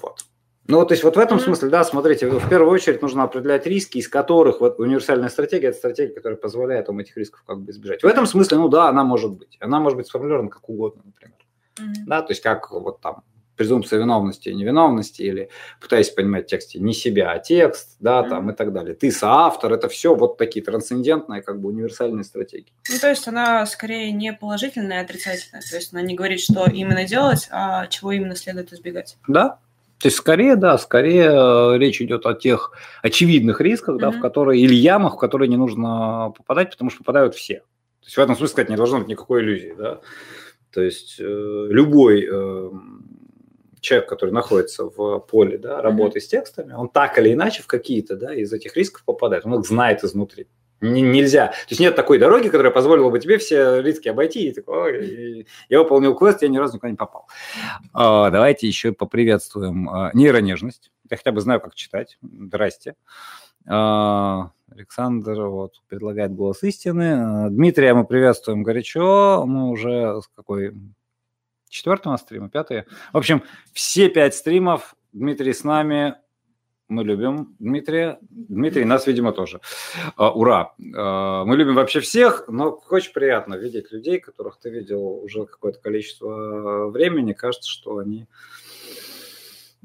вот. 0.00 0.24
Ну, 0.68 0.84
то 0.84 0.94
есть 0.94 1.04
вот 1.04 1.16
в 1.16 1.20
этом 1.20 1.38
смысле, 1.38 1.68
да, 1.68 1.84
смотрите, 1.84 2.28
в 2.28 2.48
первую 2.48 2.72
очередь 2.72 3.00
нужно 3.00 3.22
определять 3.22 3.66
риски, 3.66 3.98
из 3.98 4.08
которых 4.08 4.60
вот 4.60 4.80
универсальная 4.80 5.28
стратегия– 5.28 5.68
это 5.68 5.78
стратегия, 5.78 6.12
которая 6.12 6.36
позволяет 6.36 6.88
вам 6.88 6.98
этих 6.98 7.16
рисков 7.16 7.44
как 7.46 7.60
бы 7.60 7.70
избежать. 7.70 8.02
В 8.02 8.06
этом 8.06 8.26
смысле, 8.26 8.58
ну 8.58 8.68
да, 8.68 8.88
она 8.88 9.04
может 9.04 9.30
быть. 9.32 9.56
Она 9.60 9.78
может 9.78 9.96
быть 9.96 10.08
сформулирована 10.08 10.48
как 10.48 10.68
угодно, 10.68 11.02
например. 11.04 11.38
Mm-hmm. 11.78 12.06
Да, 12.06 12.22
то 12.22 12.32
есть 12.32 12.42
как 12.42 12.72
вот 12.72 13.00
там 13.00 13.22
презумпция 13.56 13.98
виновности 13.98 14.48
и 14.48 14.54
невиновности, 14.54 15.22
или 15.22 15.48
пытаясь 15.80 16.10
понимать 16.10 16.44
в 16.44 16.48
тексте 16.48 16.78
не 16.78 16.92
себя, 16.92 17.32
а 17.32 17.38
текст, 17.38 17.96
да, 18.00 18.20
mm-hmm. 18.20 18.28
там 18.28 18.50
и 18.50 18.54
так 18.54 18.72
далее. 18.72 18.94
Ты 18.94 19.10
соавтор, 19.10 19.72
это 19.72 19.88
все 19.88 20.14
вот 20.14 20.36
такие 20.36 20.64
трансцендентные, 20.64 21.42
как 21.42 21.60
бы 21.60 21.68
универсальные 21.68 22.24
стратегии. 22.24 22.72
Ну, 22.88 22.98
то 22.98 23.08
есть 23.08 23.26
она 23.26 23.64
скорее 23.66 24.12
не 24.12 24.32
положительная, 24.32 25.00
а 25.00 25.02
отрицательная. 25.02 25.62
То 25.62 25.76
есть 25.76 25.92
она 25.92 26.02
не 26.02 26.14
говорит, 26.14 26.40
что 26.40 26.66
именно 26.66 27.04
делать, 27.04 27.48
а 27.50 27.86
чего 27.86 28.12
именно 28.12 28.36
следует 28.36 28.72
избегать. 28.72 29.16
Да, 29.26 29.58
то 29.98 30.08
есть 30.08 30.18
скорее, 30.18 30.56
да, 30.56 30.76
скорее 30.76 31.30
э, 31.30 31.78
речь 31.78 32.02
идет 32.02 32.26
о 32.26 32.34
тех 32.34 32.72
очевидных 33.02 33.60
рисках, 33.62 33.96
mm-hmm. 33.96 34.00
да, 34.00 34.10
в 34.10 34.20
которые 34.20 34.60
или 34.60 34.74
ямах, 34.74 35.14
в 35.14 35.18
которые 35.18 35.48
не 35.48 35.56
нужно 35.56 36.32
попадать, 36.36 36.70
потому 36.70 36.90
что 36.90 36.98
попадают 36.98 37.34
все. 37.34 37.60
То 38.00 38.06
есть 38.06 38.16
в 38.16 38.20
этом 38.20 38.36
смысле, 38.36 38.52
сказать, 38.52 38.68
не 38.68 38.76
должно 38.76 38.98
быть 38.98 39.08
никакой 39.08 39.40
иллюзии, 39.40 39.74
да. 39.76 40.00
То 40.70 40.82
есть 40.82 41.16
э, 41.18 41.24
любой 41.70 42.28
э, 42.30 42.70
человек, 43.86 44.08
который 44.08 44.30
находится 44.30 44.84
в 44.84 45.20
поле 45.20 45.58
да, 45.58 45.80
работы 45.80 46.18
mm-hmm. 46.18 46.22
с 46.22 46.28
текстами, 46.28 46.72
он 46.72 46.88
так 46.88 47.18
или 47.18 47.32
иначе 47.32 47.62
в 47.62 47.66
какие-то 47.66 48.16
да, 48.16 48.34
из 48.34 48.52
этих 48.52 48.76
рисков 48.76 49.04
попадает. 49.04 49.46
Он 49.46 49.60
их 49.60 49.66
знает 49.66 50.02
изнутри. 50.04 50.48
Нельзя. 50.80 51.46
То 51.48 51.70
есть 51.70 51.80
нет 51.80 51.96
такой 51.96 52.18
дороги, 52.18 52.48
которая 52.48 52.72
позволила 52.72 53.08
бы 53.08 53.18
тебе 53.18 53.38
все 53.38 53.80
риски 53.80 54.08
обойти. 54.08 54.48
И 54.48 54.52
такой, 54.52 55.46
я 55.70 55.78
выполнил 55.78 56.14
квест, 56.14 56.42
я 56.42 56.48
ни 56.48 56.58
разу 56.58 56.74
никуда 56.74 56.90
не 56.90 56.96
попал. 56.96 57.26
А, 57.94 58.30
давайте 58.30 58.66
еще 58.66 58.92
поприветствуем 58.92 59.88
а, 59.88 60.10
нейронежность. 60.12 60.90
Я 61.08 61.16
хотя 61.16 61.32
бы 61.32 61.40
знаю, 61.40 61.60
как 61.60 61.74
читать. 61.74 62.18
Здрасте. 62.20 62.94
А, 63.66 64.50
Александр 64.70 65.40
вот, 65.44 65.80
предлагает 65.88 66.34
голос 66.34 66.62
истины. 66.62 67.48
Дмитрия 67.48 67.94
мы 67.94 68.04
приветствуем 68.04 68.62
горячо. 68.62 69.44
Мы 69.46 69.70
уже 69.70 70.20
с 70.20 70.28
какой 70.36 70.74
четвертый 71.68 72.08
у 72.08 72.10
нас 72.10 72.22
стрим, 72.22 72.48
пятый. 72.48 72.84
В 73.12 73.16
общем, 73.16 73.42
все 73.72 74.08
пять 74.08 74.34
стримов. 74.34 74.94
Дмитрий 75.12 75.52
с 75.52 75.64
нами. 75.64 76.16
Мы 76.88 77.02
любим 77.02 77.56
Дмитрия. 77.58 78.18
Дмитрий 78.20 78.84
нас, 78.84 79.06
видимо, 79.06 79.32
тоже. 79.32 79.60
Uh, 80.16 80.30
ура! 80.30 80.72
Uh, 80.78 81.44
мы 81.44 81.56
любим 81.56 81.74
вообще 81.74 82.00
всех, 82.00 82.44
но 82.48 82.80
очень 82.90 83.12
приятно 83.12 83.54
видеть 83.54 83.90
людей, 83.90 84.20
которых 84.20 84.58
ты 84.58 84.70
видел 84.70 85.02
уже 85.04 85.46
какое-то 85.46 85.80
количество 85.80 86.88
времени. 86.88 87.32
Кажется, 87.32 87.68
что 87.68 87.98
они, 87.98 88.28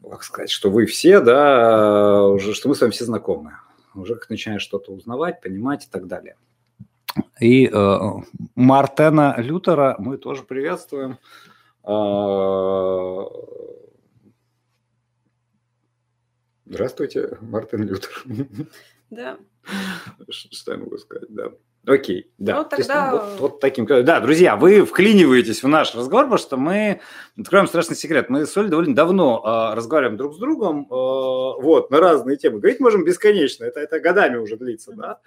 как 0.07 0.23
сказать, 0.23 0.51
что 0.51 0.69
вы 0.69 0.85
все, 0.85 1.21
да, 1.21 2.23
уже, 2.27 2.53
что 2.53 2.69
мы 2.69 2.75
с 2.75 2.81
вами 2.81 2.91
все 2.91 3.05
знакомы. 3.05 3.53
Уже 3.95 4.15
как 4.15 4.29
начинаешь 4.29 4.61
что-то 4.61 4.91
узнавать, 4.91 5.41
понимать 5.41 5.85
и 5.85 5.89
так 5.89 6.07
далее. 6.07 6.35
И 7.39 7.67
э, 7.67 8.00
Мартена 8.55 9.35
Лютера 9.38 9.95
мы 9.97 10.17
тоже 10.17 10.43
приветствуем. 10.43 11.17
А, 11.83 13.25
здравствуйте, 16.65 17.38
Мартин 17.41 17.83
Лютер. 17.83 18.23
Да. 19.09 19.38
Что 20.29 20.71
я 20.71 20.77
могу 20.77 20.97
сказать, 20.97 21.27
да. 21.29 21.51
Окей, 21.88 22.31
да. 22.38 22.57
Ну, 22.57 22.69
тогда... 22.69 23.11
вот, 23.11 23.39
вот 23.39 23.59
таким... 23.59 23.88
Да, 23.88 24.19
друзья, 24.19 24.55
вы 24.55 24.85
вклиниваетесь 24.85 25.63
в 25.63 25.67
наш 25.67 25.95
разговор, 25.95 26.25
потому 26.25 26.38
что 26.38 26.55
мы 26.55 27.01
откроем 27.38 27.67
страшный 27.67 27.95
секрет. 27.95 28.29
Мы 28.29 28.45
с 28.45 28.55
Олей 28.55 28.69
довольно 28.69 28.93
давно 28.93 29.41
э, 29.43 29.75
разговариваем 29.75 30.15
друг 30.15 30.35
с 30.35 30.38
другом, 30.38 30.83
э, 30.83 30.85
вот, 30.91 31.89
на 31.89 32.00
разные 32.00 32.38
темы. 32.38 32.59
Говорить 32.59 32.79
можем 32.79 33.03
бесконечно, 33.03 33.63
это, 33.63 33.79
это 33.79 34.00
годами 34.00 34.38
уже 34.38 34.57
длится, 34.57 34.93
да. 34.93 35.19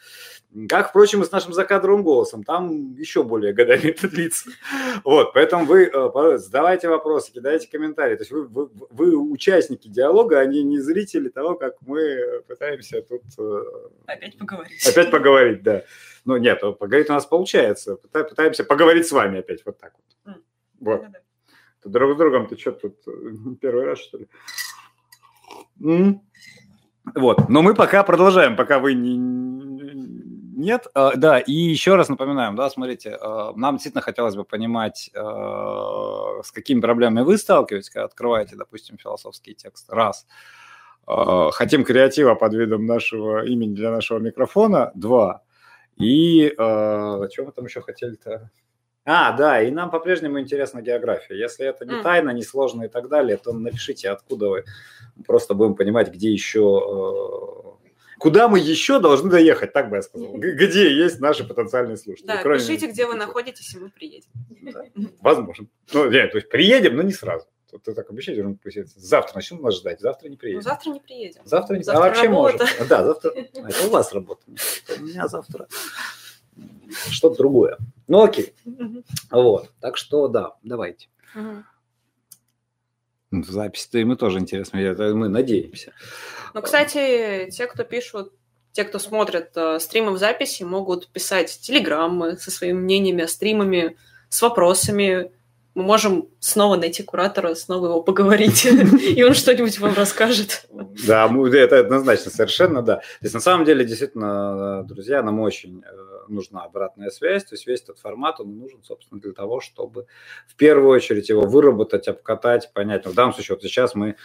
Как, 0.68 0.90
впрочем, 0.90 1.20
и 1.22 1.24
с 1.24 1.32
нашим 1.32 1.52
закадровым 1.52 2.04
голосом, 2.04 2.44
там 2.44 2.94
еще 2.94 3.24
более 3.24 3.52
годами 3.52 3.80
это 3.90 4.08
длится. 4.08 4.50
Вот, 5.02 5.32
поэтому 5.32 5.64
вы 5.64 5.90
э, 5.92 6.38
задавайте 6.38 6.88
вопросы, 6.88 7.32
кидайте 7.32 7.68
комментарии. 7.68 8.14
То 8.14 8.22
есть 8.22 8.30
вы, 8.30 8.46
вы, 8.46 8.70
вы 8.90 9.16
участники 9.16 9.88
диалога, 9.88 10.38
а 10.38 10.46
не, 10.46 10.62
не 10.62 10.78
зрители 10.78 11.28
того, 11.28 11.56
как 11.56 11.74
мы 11.80 12.42
пытаемся 12.46 13.02
тут... 13.02 13.22
Э, 13.36 13.64
опять 14.06 14.38
поговорить. 14.38 14.86
Опять 14.86 15.10
поговорить, 15.10 15.62
да. 15.64 15.82
Ну, 16.24 16.36
нет, 16.36 16.60
поговорить 16.60 17.10
у 17.10 17.14
нас 17.14 17.26
получается. 17.26 17.96
Пытаемся 17.96 18.62
поговорить 18.62 19.08
с 19.08 19.12
вами 19.12 19.40
опять 19.40 19.64
вот 19.66 19.78
так 19.78 19.92
вот. 20.24 20.36
Вот. 20.78 21.00
Да, 21.02 21.08
да. 21.08 21.18
Друг 21.90 22.14
с 22.14 22.16
другом 22.16 22.46
ты 22.46 22.56
что 22.56 22.70
тут 22.70 22.96
э, 23.08 23.10
первый 23.60 23.86
раз, 23.86 23.98
что 23.98 24.18
ли? 24.18 24.28
Вот. 27.16 27.48
Но 27.48 27.62
мы 27.62 27.74
пока 27.74 28.04
продолжаем, 28.04 28.54
пока 28.56 28.78
вы 28.78 28.94
не, 28.94 29.18
нет, 30.56 30.86
а, 30.94 31.16
да, 31.16 31.40
и 31.40 31.52
еще 31.52 31.96
раз 31.96 32.08
напоминаем, 32.08 32.54
да, 32.54 32.70
смотрите, 32.70 33.18
а, 33.20 33.52
нам 33.56 33.74
действительно 33.74 34.02
хотелось 34.02 34.36
бы 34.36 34.44
понимать, 34.44 35.10
а, 35.14 36.40
с 36.42 36.52
какими 36.52 36.80
проблемами 36.80 37.24
вы 37.24 37.38
сталкиваетесь, 37.38 37.90
когда 37.90 38.04
открываете, 38.04 38.54
допустим, 38.56 38.96
философский 38.96 39.54
текст, 39.54 39.90
раз. 39.90 40.26
Хотим 41.06 41.84
креатива 41.84 42.34
под 42.34 42.54
видом 42.54 42.86
нашего 42.86 43.44
имени 43.44 43.74
для 43.74 43.90
нашего 43.90 44.20
микрофона, 44.20 44.90
два. 44.94 45.42
И 45.96 46.46
э, 46.46 46.52
что 46.56 47.44
мы 47.44 47.52
там 47.52 47.66
еще 47.66 47.82
хотели-то? 47.82 48.50
А, 49.04 49.32
да, 49.32 49.60
и 49.60 49.70
нам 49.70 49.90
по-прежнему 49.90 50.40
интересна 50.40 50.80
география. 50.80 51.38
Если 51.38 51.66
это 51.66 51.84
не 51.84 52.02
тайна, 52.02 52.30
не 52.30 52.42
сложно 52.42 52.84
и 52.84 52.88
так 52.88 53.10
далее, 53.10 53.36
то 53.36 53.52
напишите, 53.52 54.08
откуда 54.08 54.48
вы. 54.48 54.64
Просто 55.26 55.52
будем 55.52 55.74
понимать, 55.74 56.10
где 56.10 56.32
еще... 56.32 57.63
Куда 58.18 58.48
мы 58.48 58.58
еще 58.58 59.00
должны 59.00 59.30
доехать, 59.30 59.72
так 59.72 59.90
бы 59.90 59.96
я 59.96 60.02
сказал. 60.02 60.32
Где 60.34 60.94
есть 60.94 61.20
наши 61.20 61.44
потенциальные 61.44 61.96
слушатели. 61.96 62.26
Да, 62.26 62.42
Кроме... 62.42 62.58
пишите, 62.58 62.86
где 62.86 63.06
вы 63.06 63.14
находитесь, 63.14 63.74
и 63.74 63.78
мы 63.78 63.90
приедем. 63.90 64.30
Да, 64.62 64.84
возможно. 65.20 65.66
Ну, 65.92 66.10
нет, 66.10 66.32
то 66.32 66.38
есть 66.38 66.48
приедем, 66.48 66.96
но 66.96 67.02
не 67.02 67.12
сразу. 67.12 67.46
Ты 67.82 67.92
так 67.92 68.08
обещаешь, 68.08 68.38
завтра 68.94 69.34
начнем 69.34 69.60
нас 69.60 69.74
ждать, 69.76 70.00
завтра 70.00 70.28
не 70.28 70.36
приедем. 70.36 70.58
Ну, 70.58 70.62
завтра 70.62 70.90
не 70.90 71.00
приедем. 71.00 71.42
Завтра 71.44 71.76
не 71.76 71.82
завтра 71.82 72.04
А 72.04 72.06
вообще 72.06 72.26
работа. 72.28 72.58
может. 72.64 72.88
Да, 72.88 73.04
завтра. 73.04 73.30
Это 73.30 73.86
у 73.86 73.90
вас 73.90 74.12
работа. 74.12 74.42
У 74.96 75.02
меня 75.02 75.26
завтра 75.26 75.66
что-то 77.10 77.36
другое. 77.36 77.78
Ну, 78.06 78.22
окей. 78.22 78.54
Вот. 79.30 79.70
Так 79.80 79.96
что, 79.96 80.28
да, 80.28 80.54
давайте. 80.62 81.08
В 83.42 83.50
записи-то 83.50 83.98
им 83.98 84.16
тоже 84.16 84.38
интересно, 84.38 84.78
мы 85.14 85.28
надеемся. 85.28 85.92
Ну, 86.54 86.62
кстати, 86.62 87.48
те, 87.50 87.66
кто 87.66 87.84
пишут, 87.84 88.32
те, 88.72 88.84
кто 88.84 88.98
смотрят 88.98 89.50
э, 89.56 89.78
стримы 89.80 90.12
в 90.12 90.18
записи, 90.18 90.62
могут 90.62 91.08
писать 91.08 91.58
телеграммы 91.60 92.36
со 92.36 92.50
своими 92.50 92.78
мнениями, 92.78 93.24
стримами, 93.26 93.96
с 94.28 94.42
вопросами, 94.42 95.30
мы 95.74 95.82
можем 95.82 96.28
снова 96.38 96.76
найти 96.76 97.02
куратора, 97.02 97.54
снова 97.54 97.86
его 97.86 98.02
поговорить, 98.02 98.64
и 99.16 99.22
он 99.24 99.34
что-нибудь 99.34 99.78
вам 99.80 99.94
расскажет. 99.94 100.66
Да, 101.06 101.28
это 101.52 101.80
однозначно, 101.80 102.30
совершенно 102.30 102.82
да. 102.82 102.96
То 102.96 103.02
есть 103.22 103.34
на 103.34 103.40
самом 103.40 103.64
деле, 103.64 103.84
действительно, 103.84 104.84
друзья, 104.84 105.22
нам 105.22 105.40
очень 105.40 105.82
э, 105.82 106.13
нужна 106.28 106.62
обратная 106.62 107.10
связь. 107.10 107.44
То 107.44 107.54
есть 107.54 107.66
весь 107.66 107.82
этот 107.82 107.98
формат, 107.98 108.40
он 108.40 108.58
нужен, 108.58 108.82
собственно, 108.82 109.20
для 109.20 109.32
того, 109.32 109.60
чтобы 109.60 110.06
в 110.46 110.56
первую 110.56 110.90
очередь 110.90 111.28
его 111.28 111.42
выработать, 111.42 112.08
обкатать, 112.08 112.72
понять. 112.72 113.04
Но 113.04 113.10
в 113.10 113.14
данном 113.14 113.34
случае, 113.34 113.56
вот 113.56 113.62
сейчас 113.62 113.94
мы 113.94 114.16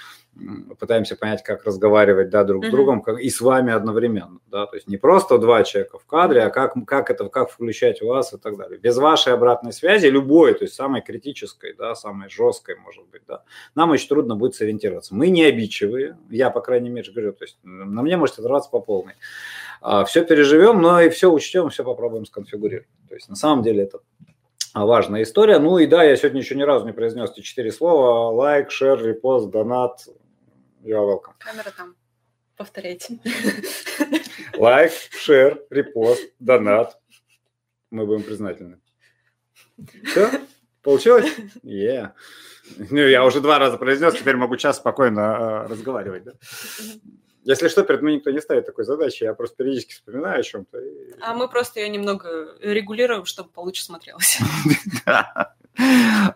пытаемся 0.80 1.16
понять, 1.16 1.44
как 1.44 1.66
разговаривать 1.66 2.30
да, 2.30 2.44
друг 2.44 2.64
mm-hmm. 2.64 2.68
с 2.68 2.72
другом 2.72 3.02
как, 3.02 3.20
и 3.20 3.30
с 3.30 3.42
вами 3.42 3.74
одновременно. 3.74 4.40
Да? 4.48 4.66
То 4.68 4.76
есть 4.76 4.88
не 4.88 4.98
просто 4.98 5.38
два 5.38 5.64
человека 5.64 5.98
в 5.98 6.06
кадре, 6.06 6.44
а 6.44 6.50
как, 6.50 6.76
как 6.86 7.12
это, 7.12 7.28
как 7.30 7.50
включать 7.50 8.02
вас 8.02 8.34
и 8.34 8.38
так 8.38 8.58
далее. 8.58 8.80
Без 8.80 8.98
вашей 8.98 9.34
обратной 9.34 9.74
связи, 9.74 10.08
любой, 10.08 10.54
то 10.54 10.64
есть 10.64 10.76
самой 10.76 11.02
критической, 11.02 11.74
да, 11.74 11.96
самой 11.96 12.30
жесткой, 12.30 12.78
может 12.78 13.06
быть, 13.08 13.24
да, 13.28 13.44
нам 13.76 13.92
очень 13.92 14.08
трудно 14.08 14.36
будет 14.36 14.56
сориентироваться. 14.56 15.16
Мы 15.16 15.30
не 15.30 15.44
обидчивые, 15.44 16.18
я, 16.30 16.50
по 16.50 16.62
крайней 16.62 16.90
мере, 16.90 17.12
говорю, 17.12 17.34
то 17.34 17.44
есть 17.44 17.58
на 17.64 18.02
мне 18.02 18.18
может 18.18 18.40
оторваться 18.40 18.70
по 18.70 18.80
полной. 18.80 19.16
А, 19.82 20.04
все 20.06 20.24
переживем, 20.26 20.82
но 20.82 21.02
и 21.02 21.10
все 21.10 21.32
учтем, 21.32 21.70
все 21.70 21.84
попробуем 21.90 22.26
сконфигурировать. 22.26 22.88
То 23.08 23.16
есть 23.16 23.30
на 23.30 23.36
самом 23.36 23.64
деле 23.64 23.84
это 23.84 24.00
важная 24.74 25.24
история. 25.24 25.60
Ну 25.60 25.78
и 25.78 25.88
да, 25.88 26.04
я 26.04 26.16
сегодня 26.16 26.42
еще 26.42 26.56
ни 26.56 26.64
разу 26.64 26.86
не 26.86 26.94
произнес 26.94 27.32
эти 27.32 27.42
четыре 27.42 27.72
слова. 27.72 28.32
Лайк, 28.32 28.72
share, 28.72 29.04
репост, 29.04 29.50
донат. 29.50 30.08
You're 30.84 31.06
welcome. 31.06 31.34
Камера 31.40 31.72
там. 31.76 31.96
Повторяйте. 32.56 33.20
Лайк, 34.58 34.92
share, 35.12 35.64
репост, 35.70 36.22
донат. 36.40 37.00
Мы 37.92 38.06
будем 38.06 38.24
признательны. 38.24 38.80
Все? 40.04 40.30
Получилось? 40.82 41.32
Yeah. 41.64 42.12
Ну, 42.78 43.00
я 43.00 43.26
уже 43.26 43.42
два 43.42 43.60
раза 43.60 43.78
произнес, 43.78 44.14
теперь 44.14 44.36
могу 44.36 44.56
час 44.58 44.78
спокойно 44.78 45.66
э, 45.66 45.68
разговаривать. 45.70 46.24
Да? 46.24 46.34
Если 47.44 47.68
что, 47.70 47.84
перед 47.84 48.02
мной 48.02 48.16
никто 48.16 48.32
не 48.32 48.42
ставит 48.42 48.66
такой 48.66 48.84
задачи, 48.84 49.24
я 49.24 49.34
просто 49.34 49.56
периодически 49.58 49.94
вспоминаю 49.94 50.40
о 50.40 50.44
чем-то. 50.44 50.78
И... 50.80 51.14
А 51.22 51.34
мы 51.34 51.48
просто 51.48 51.80
ее 51.80 51.90
немного 51.90 52.58
регулируем, 52.62 53.26
чтобы 53.26 53.50
получше 53.50 53.84
смотрелось. 53.84 54.40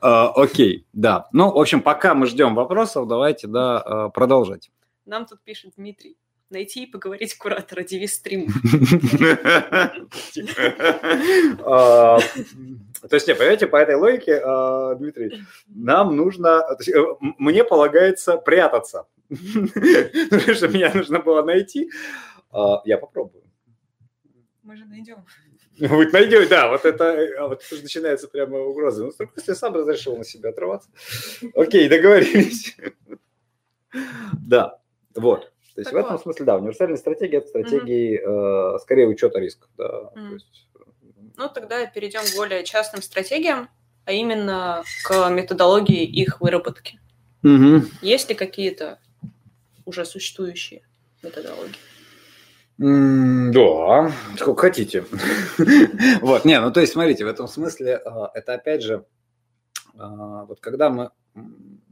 А, 0.02 0.30
окей, 0.30 0.86
да. 0.94 1.28
Ну, 1.34 1.52
в 1.52 1.60
общем, 1.60 1.82
пока 1.82 2.14
мы 2.14 2.28
ждем 2.28 2.56
вопросов, 2.56 3.10
давайте, 3.10 3.48
да, 3.48 3.82
а, 3.82 4.10
продолжать. 4.10 4.72
Нам 5.06 5.26
тут 5.26 5.42
пишет 5.44 5.74
Дмитрий 5.76 6.16
найти 6.50 6.84
и 6.84 6.86
поговорить 6.86 7.38
куратора, 7.38 7.84
девиз 7.84 8.14
стрим. 8.14 8.48
А, 11.66 12.20
то 12.20 13.16
есть, 13.16 13.28
не, 13.28 13.36
понимаете, 13.36 13.68
по 13.68 13.76
этой 13.76 13.96
логике, 13.96 14.40
Дмитрий, 14.98 15.44
нам 15.68 16.16
нужно, 16.16 16.64
э, 16.88 17.00
мне 17.38 17.66
полагается 17.66 18.38
прятаться 18.38 19.08
что 19.36 20.68
меня 20.68 20.94
нужно 20.94 21.20
было 21.20 21.44
найти. 21.44 21.90
А, 22.52 22.82
я 22.86 22.98
попробую. 22.98 23.44
Мы 24.64 24.78
же 24.78 24.86
найдем. 24.86 25.26
Вы 25.80 26.06
найдете, 26.12 26.48
да, 26.48 26.70
вот 26.70 26.86
это, 26.86 27.18
а 27.40 27.48
вот 27.48 27.64
это 27.64 27.82
начинается 27.82 28.28
прямо 28.28 28.60
угроза. 28.60 29.06
Ну, 29.06 29.12
с 29.12 29.16
другой 29.16 29.40
стороны, 29.40 29.60
сам 29.60 29.74
разрешил 29.74 30.18
на 30.18 30.24
себя 30.24 30.50
отрываться. 30.50 30.90
Окей, 31.56 31.90
договорились. 31.90 32.78
Да, 34.40 34.80
вот. 35.16 35.52
То 35.76 35.82
есть 35.82 35.92
в 35.92 35.96
этом 35.96 36.20
смысле, 36.20 36.46
да, 36.46 36.58
универсальная 36.58 36.98
стратегия– 36.98 37.38
это 37.40 37.48
стратегии 37.48 38.20
э, 38.20 38.80
скорее 38.80 39.08
учета 39.08 39.40
рисков. 39.40 39.70
Да. 39.76 40.12
Э, 40.16 40.38
ну, 41.36 41.50
тогда 41.50 41.86
перейдем 41.88 42.22
к 42.22 42.36
более 42.36 42.64
частным 42.64 43.02
стратегиям, 43.02 43.70
а 44.06 44.12
именно 44.12 44.84
к 45.04 45.30
методологии 45.30 46.06
их 46.06 46.42
выработки. 46.42 47.00
Угу. 47.44 47.88
Есть 48.02 48.30
ли 48.30 48.36
какие-то 48.36 49.00
уже 49.86 50.06
существующие 50.06 50.84
методологии. 51.22 51.76
Да, 52.78 54.12
сколько 54.38 54.62
хотите. 54.62 55.06
Вот, 56.22 56.46
не, 56.46 56.60
ну 56.60 56.72
то 56.72 56.82
есть, 56.82 56.94
смотрите, 56.94 57.24
в 57.24 57.28
этом 57.28 57.48
смысле 57.48 57.98
а, 57.98 58.32
это 58.34 58.56
опять 58.56 58.82
же, 58.82 59.06
а, 59.98 60.46
вот 60.46 60.60
когда 60.60 60.90
мы 60.90 61.12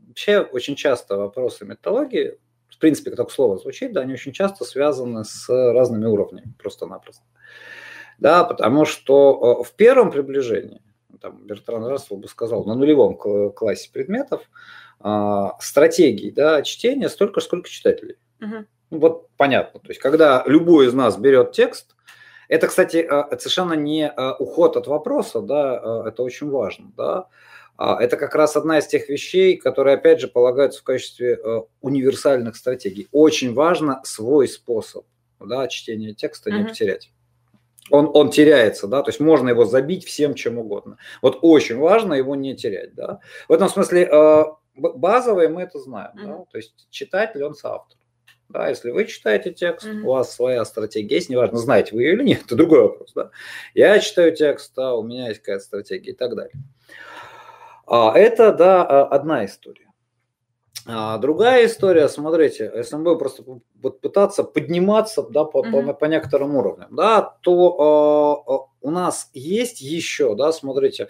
вообще 0.07 0.39
очень 0.39 0.75
часто 0.75 1.17
вопросы 1.17 1.65
методологии, 1.65 2.39
в 2.67 2.77
принципе, 2.79 3.11
как 3.11 3.17
только 3.17 3.31
слово 3.31 3.57
звучит, 3.57 3.93
да, 3.93 4.01
они 4.01 4.13
очень 4.13 4.31
часто 4.33 4.65
связаны 4.65 5.23
с 5.23 5.47
разными 5.49 6.05
уровнями, 6.05 6.53
просто-напросто. 6.57 7.23
Да, 8.17 8.43
потому 8.43 8.85
что 8.85 9.59
а, 9.59 9.63
в 9.63 9.71
первом 9.73 10.11
приближении, 10.11 10.81
там 11.21 11.45
Бертран 11.45 11.85
Рассел 11.85 12.17
бы 12.17 12.27
сказал, 12.27 12.65
на 12.65 12.73
нулевом 12.73 13.15
классе 13.15 13.91
предметов, 13.93 14.49
а, 15.03 15.57
стратегий 15.59 16.31
да, 16.31 16.61
чтения 16.61 17.09
столько, 17.09 17.41
сколько 17.41 17.69
читателей. 17.69 18.15
Угу. 18.41 18.65
Вот 18.91 19.27
понятно. 19.37 19.79
То 19.79 19.89
есть, 19.89 19.99
когда 19.99 20.43
любой 20.45 20.87
из 20.87 20.93
нас 20.93 21.17
берет 21.17 21.51
текст, 21.53 21.95
это, 22.47 22.67
кстати, 22.67 22.97
а, 22.97 23.27
совершенно 23.37 23.73
не 23.73 24.07
а, 24.07 24.35
уход 24.35 24.77
от 24.77 24.87
вопроса, 24.87 25.41
да, 25.41 26.03
это 26.07 26.23
очень 26.23 26.49
важно, 26.49 26.91
да. 26.95 27.27
Это 27.77 28.15
как 28.15 28.35
раз 28.35 28.55
одна 28.55 28.77
из 28.77 28.85
тех 28.85 29.09
вещей, 29.09 29.57
которые, 29.57 29.95
опять 29.95 30.19
же, 30.19 30.27
полагаются 30.27 30.81
в 30.81 30.83
качестве 30.83 31.39
универсальных 31.81 32.55
стратегий. 32.55 33.07
Очень 33.11 33.55
важно 33.55 34.01
свой 34.03 34.47
способ 34.47 35.05
да, 35.39 35.67
чтения 35.67 36.13
текста 36.13 36.51
не 36.51 36.65
потерять. 36.65 37.09
Он, 37.89 38.11
он 38.13 38.29
теряется, 38.29 38.87
да, 38.87 39.01
то 39.01 39.09
есть 39.09 39.19
можно 39.19 39.49
его 39.49 39.65
забить 39.65 40.05
всем 40.05 40.35
чем 40.35 40.59
угодно. 40.59 40.97
Вот 41.23 41.39
очень 41.41 41.77
важно 41.77 42.13
его 42.13 42.35
не 42.35 42.55
терять, 42.55 42.93
да. 42.93 43.19
В 43.49 43.53
этом 43.53 43.67
смысле 43.67 44.07
базовые 44.75 45.49
мы 45.49 45.63
это 45.63 45.79
знаем, 45.79 46.11
mm-hmm. 46.15 46.27
да? 46.27 46.45
то 46.51 46.57
есть 46.57 46.87
читатель, 46.89 47.43
он 47.43 47.55
соавтор. 47.55 47.97
Да, 48.49 48.67
если 48.67 48.91
вы 48.91 49.05
читаете 49.05 49.51
текст, 49.53 49.87
mm-hmm. 49.87 50.01
у 50.01 50.07
вас 50.07 50.35
своя 50.35 50.65
стратегия 50.65 51.15
есть, 51.15 51.29
неважно, 51.29 51.57
знаете 51.57 51.95
вы 51.95 52.03
ее 52.03 52.13
или 52.13 52.23
нет, 52.23 52.43
это 52.45 52.55
другой 52.55 52.81
вопрос. 52.81 53.13
Да? 53.13 53.31
Я 53.73 53.99
читаю 53.99 54.35
текст, 54.35 54.73
да, 54.75 54.95
у 54.95 55.03
меня 55.03 55.29
есть 55.29 55.39
какая-то 55.39 55.63
стратегия 55.63 56.11
и 56.11 56.15
так 56.15 56.35
далее. 56.35 56.53
А, 57.87 58.17
это, 58.17 58.51
да, 58.53 58.83
а, 58.83 59.05
одна 59.05 59.45
история. 59.45 59.87
А 60.87 61.17
другая 61.19 61.67
история, 61.67 62.09
смотрите, 62.09 62.71
если 62.75 62.95
мы 62.95 63.03
будем 63.03 63.19
просто 63.19 63.43
пытаться 64.01 64.43
подниматься 64.43 65.21
да, 65.21 65.43
по, 65.43 65.63
mm-hmm. 65.63 65.85
по, 65.87 65.93
по 65.93 66.05
некоторым 66.05 66.55
уровням, 66.55 66.95
да, 66.95 67.21
то 67.41 68.67
э, 68.81 68.87
у 68.87 68.89
нас 68.89 69.29
есть 69.33 69.81
еще, 69.81 70.35
да, 70.35 70.51
смотрите, 70.51 71.07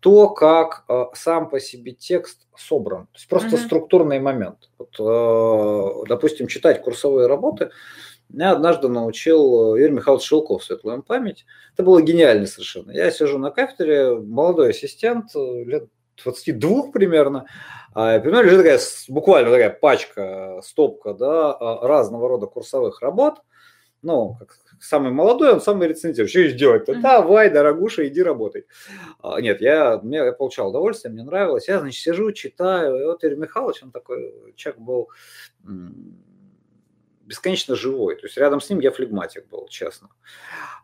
то, 0.00 0.28
как 0.30 0.84
э, 0.88 1.04
сам 1.14 1.48
по 1.48 1.60
себе 1.60 1.92
текст 1.92 2.46
собран. 2.56 3.06
То 3.06 3.16
есть 3.16 3.28
просто 3.28 3.56
mm-hmm. 3.56 3.66
структурный 3.66 4.20
момент. 4.20 4.70
Вот, 4.78 4.94
э, 4.98 6.08
допустим, 6.08 6.46
читать 6.46 6.82
курсовые 6.82 7.26
работы 7.26 7.70
меня 8.28 8.52
однажды 8.52 8.88
научил 8.88 9.74
Юрий 9.74 9.94
Михайлович 9.94 10.26
Шелков, 10.26 10.62
светлая 10.62 11.00
память. 11.00 11.46
Это 11.72 11.82
было 11.82 12.02
гениально 12.02 12.46
совершенно. 12.46 12.90
Я 12.90 13.10
сижу 13.10 13.38
на 13.38 13.50
кафедре, 13.50 14.16
молодой 14.16 14.70
ассистент, 14.70 15.34
лет 15.34 15.88
22 16.22 16.90
примерно, 16.92 17.46
а 17.94 18.18
примерно 18.18 18.46
лежит 18.46 18.58
такая, 18.58 18.80
буквально 19.08 19.50
такая 19.50 19.70
пачка, 19.70 20.60
стопка 20.62 21.14
да, 21.14 21.56
разного 21.58 22.28
рода 22.28 22.46
курсовых 22.46 23.00
работ, 23.00 23.36
ну, 24.02 24.36
как 24.38 24.58
самый 24.80 25.10
молодой, 25.10 25.52
он 25.52 25.60
самый 25.60 25.88
рецензент. 25.88 26.28
Что 26.28 26.48
делать-то? 26.48 26.92
Mm-hmm. 26.92 27.00
Давай, 27.00 27.50
дорогуша, 27.50 28.06
иди 28.08 28.22
работай. 28.22 28.66
А, 29.20 29.40
нет, 29.40 29.60
я, 29.60 29.98
мне, 30.02 30.18
я 30.18 30.32
получал 30.32 30.70
удовольствие, 30.70 31.12
мне 31.12 31.22
нравилось. 31.22 31.68
Я, 31.68 31.80
значит, 31.80 32.00
сижу, 32.00 32.32
читаю. 32.32 33.00
И 33.00 33.04
вот 33.04 33.22
Игорь 33.24 33.38
Михайлович, 33.38 33.82
он 33.82 33.90
такой 33.90 34.54
человек 34.56 34.80
был 34.80 35.10
бесконечно 37.28 37.76
живой. 37.76 38.16
То 38.16 38.26
есть 38.26 38.36
рядом 38.38 38.60
с 38.60 38.70
ним 38.70 38.80
я 38.80 38.90
флегматик 38.90 39.48
был, 39.48 39.68
честно. 39.68 40.08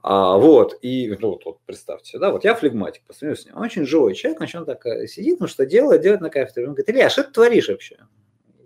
А, 0.02 0.36
вот, 0.36 0.78
и 0.82 1.16
ну, 1.18 1.30
вот, 1.30 1.44
вот 1.46 1.60
представьте, 1.64 2.18
да, 2.18 2.30
вот 2.30 2.44
я 2.44 2.54
флегматик, 2.54 3.02
по 3.06 3.14
сравнению 3.14 3.42
с 3.42 3.46
ним. 3.46 3.56
Он 3.56 3.62
очень 3.62 3.86
живой 3.86 4.14
человек, 4.14 4.38
значит, 4.38 4.56
он 4.60 4.66
так 4.66 4.84
э, 4.84 5.06
сидит, 5.06 5.40
ну 5.40 5.46
что 5.46 5.64
делает, 5.64 6.02
делает 6.02 6.20
на 6.20 6.28
кафедре. 6.28 6.66
Он 6.66 6.74
говорит, 6.74 6.90
Илья, 6.90 7.08
что 7.08 7.24
ты 7.24 7.32
творишь 7.32 7.68
вообще? 7.68 7.98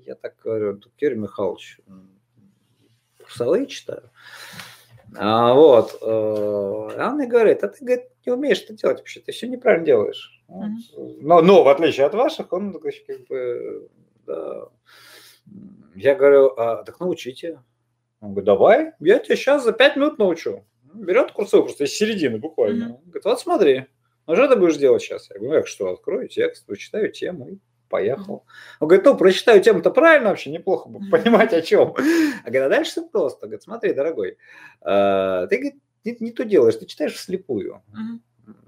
Я 0.05 0.17
так 0.17 0.35
говорю, 0.43 0.81
Юрий 0.99 1.17
Михайлович, 1.17 1.79
курсовые 3.21 3.67
читаю. 3.67 4.11
А, 5.17 5.55
вот. 5.55 5.99
Э, 6.03 6.07
а 6.07 7.09
он 7.09 7.17
мне 7.17 7.27
говорит, 7.27 7.65
а 7.65 7.69
ты 7.69 7.85
говорит, 7.85 8.07
не 8.27 8.33
умеешь 8.33 8.63
это 8.63 8.75
делать 8.75 8.99
вообще, 8.99 9.21
ты 9.21 9.33
все 9.33 9.49
неправильно 9.49 9.87
делаешь. 9.87 10.43
Mm-hmm. 10.49 11.19
Но, 11.21 11.41
но 11.43 11.63
в 11.63 11.69
отличие 11.69 12.07
от 12.07 12.15
ваших, 12.15 12.53
он 12.53 12.73
как 12.73 13.27
бы, 13.29 13.89
да. 14.27 14.69
Я 15.95 16.15
говорю, 16.15 16.53
а, 16.57 16.85
так 16.85 17.01
научите. 17.01 17.63
Он 18.21 18.31
говорит, 18.31 18.47
давай, 18.47 18.93
я 19.01 19.19
тебя 19.19 19.37
сейчас 19.37 19.65
за 19.65 19.73
пять 19.73 19.97
минут 19.97 20.19
научу. 20.19 20.65
Берет 20.95 21.33
курсовую 21.33 21.67
просто 21.67 21.85
из 21.85 21.95
середины 21.95 22.39
буквально. 22.39 22.85
Mm-hmm. 22.85 23.05
Говорит, 23.07 23.25
вот 23.25 23.41
смотри, 23.41 23.87
ну 24.27 24.35
что 24.35 24.49
ты 24.49 24.57
будешь 24.57 24.77
делать 24.77 25.03
сейчас? 25.03 25.31
Я 25.31 25.37
говорю, 25.37 25.55
ну 25.55 25.61
как 25.61 25.69
что, 25.69 25.91
открою 25.91 26.29
текст, 26.29 26.69
вычитаю 26.69 27.11
тему 27.13 27.49
и 27.49 27.59
поехал. 27.89 28.45
Он 28.81 28.89
говорит, 28.89 29.05
ну, 29.05 29.17
прочитаю 29.17 29.61
тему-то 29.63 29.91
правильно 29.91 30.29
вообще, 30.31 30.51
неплохо 30.51 30.89
бы 30.89 31.01
понимать 31.11 31.53
о 31.53 31.63
чем. 31.63 31.95
А 32.45 32.51
говорит, 32.51 32.67
а 32.67 32.69
дальше 32.69 32.91
все 32.93 33.09
просто. 33.09 33.47
Говорит, 33.47 33.63
смотри, 33.63 33.93
дорогой, 33.93 34.37
а, 34.81 35.47
ты 35.47 35.57
говорит, 35.57 35.75
не, 36.05 36.17
не 36.21 36.31
то 36.33 36.45
делаешь, 36.45 36.77
ты 36.77 36.87
читаешь 36.87 37.15
вслепую. 37.15 37.83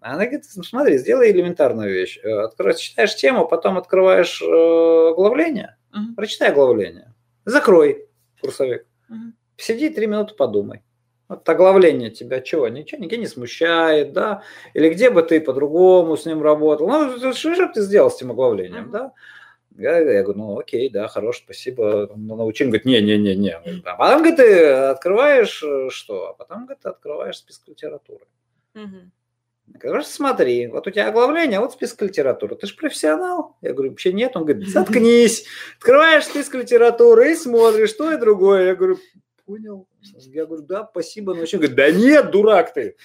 Она 0.01 0.25
говорит, 0.27 0.45
ну, 0.57 0.63
смотри, 0.63 0.99
сделай 0.99 1.31
элементарную 1.31 1.91
вещь. 1.91 2.19
Э, 2.23 2.45
Открой, 2.45 2.77
читаешь 2.77 3.17
тему, 3.17 3.49
потом 3.49 3.79
открываешь 3.79 4.43
э, 4.43 4.45
оглавление, 4.47 5.79
прочитай 6.17 6.51
оглавление, 6.51 7.15
закрой 7.47 8.07
курсовик, 8.43 8.87
сиди 9.57 9.89
три 9.89 10.07
минуты, 10.07 10.35
подумай. 10.35 10.83
Вот 11.31 11.49
оглавление 11.49 12.11
тебя 12.11 12.41
чего? 12.41 12.67
Ничего, 12.67 13.01
нигде 13.01 13.17
не 13.17 13.29
смущает, 13.29 14.13
да? 14.13 14.43
Или 14.75 14.89
где 14.89 15.11
бы 15.11 15.23
ты 15.23 15.41
по-другому 15.41 16.17
с 16.17 16.27
ним 16.27 16.43
работал? 16.43 16.89
Ну, 16.89 17.33
что 17.33 17.55
же 17.55 17.71
ты 17.73 17.83
сделал 17.83 18.11
с 18.11 18.17
этим 18.17 18.33
оглавлением, 18.33 18.89
mm-hmm. 18.89 18.91
да? 18.91 19.13
Я, 19.79 19.99
я 19.99 20.25
говорю, 20.25 20.41
ну 20.41 20.59
окей, 20.59 20.91
да, 20.91 21.07
хорош, 21.07 21.39
спасибо. 21.39 22.11
Ну, 22.17 22.35
научил, 22.35 22.67
говорит, 22.67 22.85
не-не-не-не. 22.85 23.61
А 23.85 23.95
потом, 23.95 24.19
говорит, 24.19 24.39
ты 24.39 24.67
открываешь 24.67 25.63
э, 25.63 25.91
что? 25.91 26.31
А 26.31 26.33
потом, 26.33 26.65
говорит, 26.65 26.83
ты 26.83 26.89
открываешь 26.89 27.37
список 27.37 27.69
литературы. 27.69 28.27
Говоришь, 29.69 30.07
смотри, 30.07 30.67
вот 30.67 30.89
у 30.89 30.91
тебя 30.91 31.11
оглавление, 31.11 31.59
а 31.59 31.61
вот 31.61 31.75
список 31.75 32.03
литературы. 32.03 32.57
Ты 32.57 32.67
же 32.67 32.75
профессионал? 32.75 33.57
Я 33.63 33.73
говорю, 33.73 33.91
вообще 33.91 34.13
нет. 34.13 34.35
Он 34.35 34.45
говорит, 34.45 34.69
заткнись. 34.69 35.47
Открываешь 35.79 36.25
список 36.25 36.55
литературы 36.55 37.31
и 37.31 37.37
смотришь 37.37 37.93
то 37.93 38.13
и 38.13 38.17
другое. 38.17 38.67
Я 38.67 38.75
говорю, 38.75 38.99
понял. 39.51 39.89
Я 40.29 40.47
говорю, 40.47 40.63
да, 40.63 40.89
спасибо. 40.89 41.35
Но 41.35 41.41
он 41.41 41.47
говорит, 41.53 41.75
да 41.75 41.91
нет, 41.91 42.31
дурак 42.31 42.73
ты. 42.73 42.97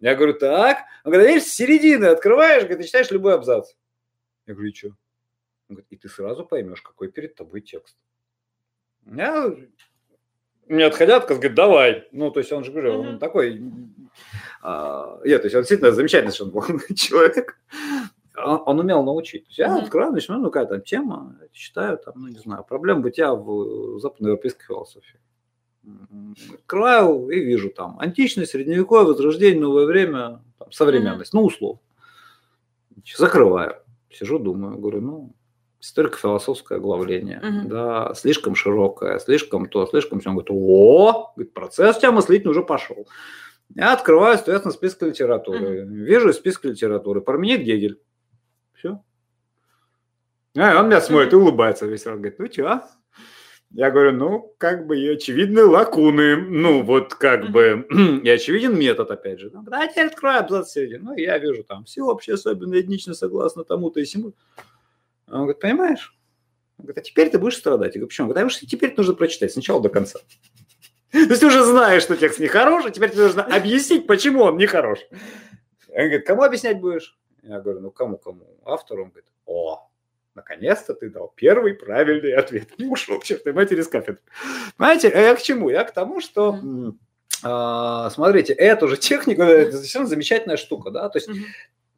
Я 0.00 0.14
говорю, 0.14 0.34
так. 0.34 0.78
Он 1.04 1.10
говорит, 1.10 1.34
видишь, 1.34 1.48
с 1.48 1.54
середины 1.54 2.04
открываешь, 2.04 2.62
говорит, 2.62 2.84
и 2.84 2.86
читаешь 2.86 3.10
любой 3.10 3.34
абзац. 3.34 3.72
Я 4.46 4.54
говорю, 4.54 4.70
и 4.70 4.74
что? 4.74 4.88
Он 5.68 5.74
говорит, 5.74 5.86
и 5.90 5.96
ты 5.96 6.08
сразу 6.08 6.44
поймешь, 6.44 6.82
какой 6.82 7.10
перед 7.10 7.34
тобой 7.34 7.62
текст. 7.62 7.96
Я 9.06 9.52
не 10.68 10.82
отходя 10.84 11.16
от 11.16 11.28
говорит, 11.28 11.54
давай. 11.54 12.08
Ну, 12.12 12.30
то 12.30 12.40
есть 12.40 12.52
он 12.52 12.62
же, 12.62 12.70
говорю, 12.70 13.00
он 13.00 13.18
такой... 13.18 13.60
А, 14.62 15.20
нет, 15.24 15.42
то 15.42 15.46
есть 15.46 15.56
он 15.56 15.62
действительно 15.62 15.92
замечательный 15.92 16.32
что 16.32 16.44
он 16.44 16.50
был 16.50 16.62
человек. 16.94 17.58
Он, 18.36 18.62
он 18.66 18.78
умел 18.78 19.02
научить. 19.02 19.44
То 19.44 19.48
есть 19.48 19.58
я 19.58 19.76
открываю, 19.76 20.12
начинаю, 20.12 20.42
ну, 20.42 20.50
какая 20.50 20.66
там 20.66 20.82
тема, 20.82 21.36
читаю, 21.52 21.98
там, 21.98 22.14
ну, 22.16 22.28
не 22.28 22.38
знаю, 22.38 22.62
проблем 22.62 23.02
бытия 23.02 23.34
в 23.34 23.98
западноевропейской 23.98 24.64
философии. 24.64 25.18
Открываю 26.54 27.28
и 27.28 27.40
вижу 27.40 27.70
там 27.70 27.98
античность, 27.98 28.52
средневековье, 28.52 29.06
возрождение, 29.06 29.60
новое 29.60 29.86
время, 29.86 30.42
там, 30.58 30.70
современность, 30.72 31.32
ну, 31.32 31.42
условно. 31.42 31.80
Закрываю. 33.16 33.76
Сижу, 34.10 34.38
думаю, 34.38 34.78
говорю, 34.78 35.00
ну, 35.00 35.32
историко-философское 35.80 36.76
оглавление, 36.76 37.38
угу. 37.38 37.68
да, 37.68 38.12
слишком 38.14 38.54
широкое, 38.54 39.18
слишком 39.18 39.66
то, 39.66 39.86
слишком 39.86 40.20
все. 40.20 40.30
Он 40.30 40.36
говорит, 40.36 40.50
о, 40.50 41.32
говорит, 41.36 41.54
процесс 41.54 41.96
у 41.96 42.00
тебя 42.00 42.12
мыслительный 42.12 42.50
уже 42.50 42.62
пошел. 42.62 43.06
Я 43.74 43.92
открываю, 43.92 44.36
соответственно, 44.36 44.72
список 44.72 45.02
литературы. 45.02 45.84
Угу. 45.84 45.94
Вижу 45.94 46.32
список 46.32 46.64
литературы. 46.64 47.20
Парменид 47.20 47.60
Гегель. 47.60 48.00
Все. 48.74 49.02
А, 50.56 50.80
он 50.80 50.86
меня 50.86 51.00
смотрит 51.00 51.32
и 51.32 51.36
улыбается 51.36 51.86
весь 51.86 52.06
раз. 52.06 52.18
Говорит, 52.18 52.38
ну 52.38 52.46
что? 52.50 52.82
Я 53.70 53.90
говорю, 53.90 54.12
ну, 54.12 54.54
как 54.56 54.86
бы 54.86 54.98
и 54.98 55.08
очевидны 55.08 55.62
лакуны, 55.64 56.36
ну, 56.36 56.82
вот 56.82 57.14
как 57.14 57.50
бы, 57.50 57.86
и 58.24 58.28
очевиден 58.28 58.78
метод, 58.78 59.10
опять 59.10 59.40
же. 59.40 59.50
Да, 59.50 59.86
теперь 59.86 60.06
открою 60.06 60.38
абзац 60.38 60.70
середины. 60.70 61.04
Ну, 61.04 61.16
я 61.16 61.36
вижу 61.38 61.64
там 61.64 61.84
всеобщее, 61.84 62.34
особенно 62.34 62.80
этнично, 62.80 63.12
согласно 63.12 63.64
тому-то 63.64 64.00
и 64.00 64.06
сему. 64.06 64.32
Он 65.26 65.40
говорит, 65.40 65.60
понимаешь? 65.60 66.18
Он 66.78 66.86
говорит, 66.86 66.98
а 66.98 67.02
теперь 67.02 67.28
ты 67.28 67.38
будешь 67.38 67.56
страдать. 67.56 67.94
Я 67.94 68.00
говорю, 68.00 68.08
почему? 68.08 68.28
Он 68.28 68.34
говорит, 68.34 68.58
а 68.62 68.66
теперь 68.66 68.94
нужно 68.96 69.14
прочитать 69.14 69.52
сначала 69.52 69.82
до 69.82 69.90
конца. 69.90 70.18
То 71.12 71.18
есть 71.18 71.40
ты 71.40 71.46
уже 71.46 71.62
знаешь, 71.64 72.02
что 72.02 72.16
текст 72.16 72.38
нехороший, 72.38 72.90
теперь 72.90 73.10
тебе 73.10 73.24
нужно 73.24 73.44
объяснить, 73.44 74.06
почему 74.06 74.42
он 74.44 74.56
нехорош. 74.56 75.00
Он 75.90 76.04
говорит, 76.04 76.26
кому 76.26 76.42
объяснять 76.42 76.80
будешь? 76.80 77.18
Я 77.42 77.60
говорю, 77.60 77.80
ну 77.80 77.90
кому-кому? 77.90 78.46
Автору. 78.64 79.04
Он 79.04 79.10
говорит, 79.10 79.30
о, 79.44 79.87
наконец-то 80.38 80.94
ты 80.94 81.10
дал 81.10 81.32
первый 81.36 81.74
правильный 81.74 82.32
ответ. 82.32 82.68
И 82.78 82.86
ушел 82.86 83.20
к 83.20 83.24
чертовой 83.24 83.54
матери 83.54 83.82
с 83.82 83.88
кафедры. 83.88 84.22
Понимаете, 84.76 85.12
я 85.14 85.34
к 85.34 85.42
чему? 85.42 85.68
Я 85.68 85.84
к 85.84 85.92
тому, 85.92 86.20
что 86.20 86.58
а, 87.42 88.10
смотрите, 88.10 88.52
эту 88.52 88.88
же 88.88 88.96
технику, 88.96 89.42
это 89.42 89.76
совершенно 89.76 90.06
замечательная 90.06 90.56
штука, 90.56 90.90
да, 90.90 91.08
то 91.08 91.18
есть 91.18 91.28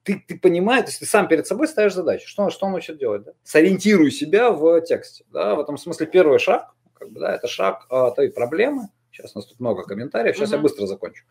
ты, 0.02 0.22
ты 0.26 0.38
понимаешь, 0.38 0.84
то 0.84 0.90
есть 0.90 1.00
ты 1.00 1.06
сам 1.06 1.28
перед 1.28 1.46
собой 1.46 1.68
ставишь 1.68 1.94
задачу, 1.94 2.28
что, 2.28 2.50
что 2.50 2.66
он 2.66 2.72
хочет 2.72 2.98
делать, 2.98 3.24
да? 3.24 3.32
сориентируй 3.42 4.10
себя 4.10 4.50
в 4.50 4.80
тексте, 4.82 5.24
да, 5.32 5.54
в 5.54 5.60
этом 5.60 5.78
смысле 5.78 6.06
первый 6.06 6.38
шаг, 6.38 6.74
как 6.94 7.10
бы, 7.10 7.20
да, 7.20 7.34
это 7.34 7.48
шаг 7.48 7.86
а, 7.88 8.10
той 8.10 8.30
проблемы, 8.30 8.88
сейчас 9.20 9.36
у 9.36 9.38
нас 9.38 9.46
тут 9.46 9.60
много 9.60 9.82
комментариев, 9.84 10.36
сейчас 10.36 10.50
uh-huh. 10.50 10.56
я 10.56 10.62
быстро 10.62 10.86
закончу, 10.86 11.24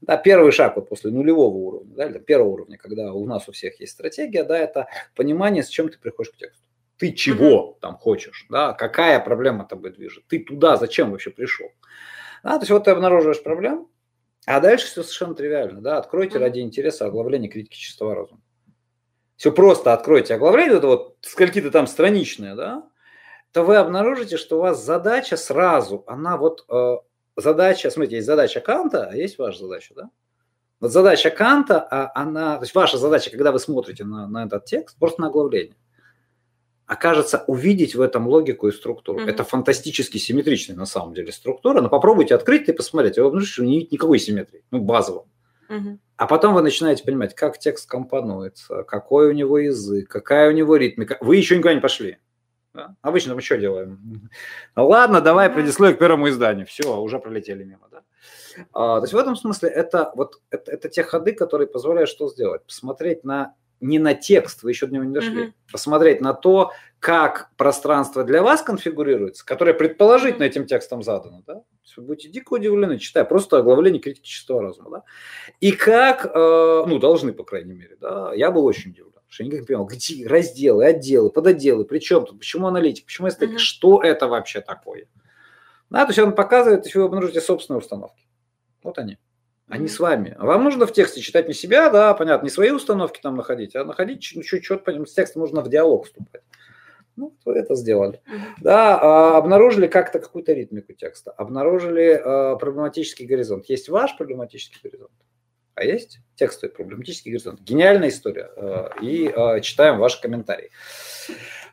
да, 0.00 0.16
первый 0.16 0.52
шаг 0.52 0.76
вот 0.76 0.88
после 0.88 1.10
нулевого 1.10 1.54
уровня, 1.54 1.94
да, 1.94 2.06
или 2.06 2.18
первого 2.18 2.48
уровня, 2.48 2.78
когда 2.78 3.12
у 3.12 3.26
нас 3.26 3.48
у 3.48 3.52
всех 3.52 3.80
есть 3.80 3.92
стратегия, 3.92 4.44
да, 4.44 4.58
это 4.58 4.88
понимание, 5.16 5.62
с 5.62 5.68
чем 5.68 5.88
ты 5.88 5.98
приходишь 5.98 6.32
к 6.32 6.36
тексту, 6.36 6.64
ты 6.96 7.12
чего 7.12 7.76
uh-huh. 7.76 7.80
там 7.80 7.96
хочешь, 7.96 8.46
да, 8.50 8.72
какая 8.72 9.20
проблема 9.20 9.64
тобой 9.64 9.90
движет, 9.90 10.24
ты 10.28 10.38
туда 10.38 10.76
зачем 10.76 11.10
вообще 11.10 11.30
пришел, 11.30 11.68
да, 12.42 12.54
то 12.54 12.60
есть 12.60 12.70
вот 12.70 12.84
ты 12.84 12.90
обнаруживаешь 12.90 13.42
проблему, 13.42 13.90
а 14.46 14.60
дальше 14.60 14.86
все 14.86 15.02
совершенно 15.02 15.34
тривиально. 15.34 15.80
Да? 15.80 15.98
Откройте 15.98 16.38
mm-hmm. 16.38 16.40
ради 16.40 16.60
интереса 16.60 17.06
оглавление 17.06 17.50
критики 17.50 17.76
чистого 17.76 18.14
разума. 18.14 18.40
Все 19.36 19.52
просто 19.52 19.92
откройте 19.92 20.34
оглавление, 20.34 20.76
это 20.76 20.86
вот 20.86 21.16
скольки-то 21.22 21.70
там 21.70 21.86
страничное, 21.86 22.54
да, 22.54 22.86
то 23.52 23.62
вы 23.62 23.76
обнаружите, 23.76 24.36
что 24.36 24.58
у 24.58 24.60
вас 24.60 24.84
задача 24.84 25.38
сразу, 25.38 26.04
она 26.06 26.36
вот 26.36 26.66
э, 26.68 26.96
задача, 27.36 27.90
смотрите, 27.90 28.16
есть 28.16 28.26
задача 28.26 28.60
Канта, 28.60 29.08
а 29.10 29.16
есть 29.16 29.38
ваша 29.38 29.60
задача, 29.60 29.94
да? 29.94 30.10
Вот 30.80 30.92
задача 30.92 31.30
Канта, 31.30 31.80
а 31.80 32.10
она, 32.14 32.56
то 32.56 32.64
есть 32.64 32.74
ваша 32.74 32.96
задача, 32.96 33.30
когда 33.30 33.52
вы 33.52 33.58
смотрите 33.58 34.04
на, 34.04 34.26
на 34.26 34.44
этот 34.44 34.64
текст, 34.64 34.98
просто 34.98 35.20
на 35.20 35.28
оглавление 35.28 35.76
окажется 36.90 37.44
увидеть 37.46 37.94
в 37.94 38.00
этом 38.00 38.26
логику 38.26 38.66
и 38.66 38.72
структуру. 38.72 39.20
Mm-hmm. 39.20 39.30
Это 39.30 39.44
фантастически 39.44 40.18
симметричная 40.18 40.76
на 40.76 40.86
самом 40.86 41.14
деле 41.14 41.30
структура, 41.30 41.80
но 41.80 41.88
попробуйте 41.88 42.34
открыть 42.34 42.68
и 42.68 42.72
посмотреть, 42.72 43.16
вы 43.16 43.26
обнаружите, 43.26 43.52
что 43.52 43.64
нет 43.64 43.92
никакой 43.92 44.18
симметрии, 44.18 44.64
ну, 44.72 44.80
базово. 44.80 45.28
Mm-hmm. 45.68 45.98
А 46.16 46.26
потом 46.26 46.52
вы 46.52 46.62
начинаете 46.62 47.04
понимать, 47.04 47.36
как 47.36 47.60
текст 47.60 47.88
компонуется, 47.88 48.82
какой 48.82 49.28
у 49.28 49.32
него 49.32 49.58
язык, 49.58 50.08
какая 50.08 50.48
у 50.48 50.52
него 50.52 50.74
ритмика. 50.74 51.16
Вы 51.20 51.36
еще 51.36 51.56
никуда 51.56 51.74
не 51.74 51.80
пошли. 51.80 52.18
Да? 52.74 52.94
Обычно 53.02 53.34
мы 53.34 53.42
что 53.42 53.58
делаем? 53.58 54.30
Ладно, 54.76 55.20
давай 55.20 55.50
предисловие 55.50 55.96
к 55.96 55.98
первому 55.98 56.28
изданию. 56.28 56.66
Все, 56.66 57.00
уже 57.00 57.18
пролетели 57.18 57.64
мимо. 57.64 57.88
Да? 57.90 58.02
А, 58.72 58.98
то 58.98 59.04
есть 59.04 59.12
в 59.12 59.18
этом 59.18 59.36
смысле 59.36 59.68
это, 59.68 60.12
вот, 60.14 60.40
это, 60.50 60.70
это 60.72 60.88
те 60.88 61.02
ходы, 61.02 61.32
которые 61.32 61.66
позволяют 61.66 62.10
что 62.10 62.28
сделать? 62.28 62.64
Посмотреть 62.64 63.24
на 63.24 63.54
не 63.80 63.98
на 63.98 64.14
текст, 64.14 64.62
вы 64.62 64.70
еще 64.70 64.86
до 64.86 64.94
него 64.94 65.04
не 65.04 65.14
дошли, 65.14 65.44
mm-hmm. 65.44 65.72
посмотреть 65.72 66.20
на 66.20 66.34
то, 66.34 66.72
как 66.98 67.50
пространство 67.56 68.24
для 68.24 68.42
вас 68.42 68.62
конфигурируется, 68.62 69.44
которое 69.44 69.72
предположительно 69.72 70.44
этим 70.44 70.66
текстом 70.66 71.02
задано, 71.02 71.42
да? 71.46 71.62
Вы 71.96 72.02
будете 72.04 72.28
дико 72.28 72.54
удивлены, 72.54 72.98
читая 72.98 73.24
просто 73.24 73.58
оглавление 73.58 74.00
критики 74.00 74.26
чистого 74.26 74.62
разума, 74.62 74.90
да? 74.90 75.02
И 75.60 75.72
как, 75.72 76.26
э, 76.26 76.84
ну, 76.86 76.98
должны, 76.98 77.32
по 77.32 77.42
крайней 77.42 77.72
мере, 77.72 77.96
да? 77.98 78.32
Я 78.34 78.50
был 78.50 78.66
очень 78.66 78.90
удивлен, 78.90 79.19
что 79.30 79.42
я 79.42 79.46
никак 79.48 79.60
не 79.60 79.66
понимал, 79.66 79.86
где 79.86 80.26
разделы, 80.26 80.84
отделы, 80.84 81.30
подотделы, 81.30 81.86
при 81.86 81.98
чем 81.98 82.26
тут, 82.26 82.38
почему 82.38 82.66
аналитик, 82.66 83.06
почему 83.06 83.28
эстетика, 83.28 83.54
mm-hmm. 83.54 83.58
что 83.58 84.02
это 84.02 84.28
вообще 84.28 84.60
такое? 84.60 85.06
Да, 85.88 86.04
то 86.04 86.10
есть 86.10 86.18
он 86.18 86.34
показывает, 86.34 86.84
если 86.84 86.98
вы 86.98 87.06
обнаружите 87.06 87.40
собственные 87.40 87.78
установки. 87.78 88.26
Вот 88.82 88.98
они 88.98 89.16
они 89.70 89.86
с 89.86 90.00
вами. 90.00 90.36
Вам 90.38 90.64
нужно 90.64 90.86
в 90.86 90.92
тексте 90.92 91.20
читать 91.20 91.46
не 91.46 91.54
себя, 91.54 91.90
да, 91.90 92.12
понятно, 92.14 92.44
не 92.44 92.50
свои 92.50 92.70
установки 92.70 93.20
там 93.22 93.36
находить, 93.36 93.76
а 93.76 93.84
находить 93.84 94.20
чуть-чуть, 94.20 94.66
с 94.66 95.12
текстом 95.14 95.42
нужно 95.42 95.62
в 95.62 95.70
диалог 95.70 96.06
вступать. 96.06 96.42
Ну, 97.14 97.36
вы 97.44 97.54
это 97.54 97.76
сделали. 97.76 98.20
Да, 98.60 98.98
а, 99.00 99.38
обнаружили 99.38 99.86
как-то 99.86 100.18
какую-то 100.18 100.52
ритмику 100.52 100.92
текста, 100.92 101.30
обнаружили 101.30 102.20
а, 102.22 102.56
проблематический 102.56 103.26
горизонт. 103.26 103.66
Есть 103.68 103.88
ваш 103.88 104.16
проблематический 104.16 104.80
горизонт, 104.82 105.12
а 105.74 105.84
есть 105.84 106.20
текстовый 106.34 106.74
проблематический 106.74 107.30
горизонт. 107.30 107.60
Гениальная 107.60 108.08
история. 108.08 108.50
А, 108.56 108.90
и 109.00 109.28
а, 109.28 109.60
читаем 109.60 109.98
ваши 109.98 110.20
комментарии, 110.20 110.70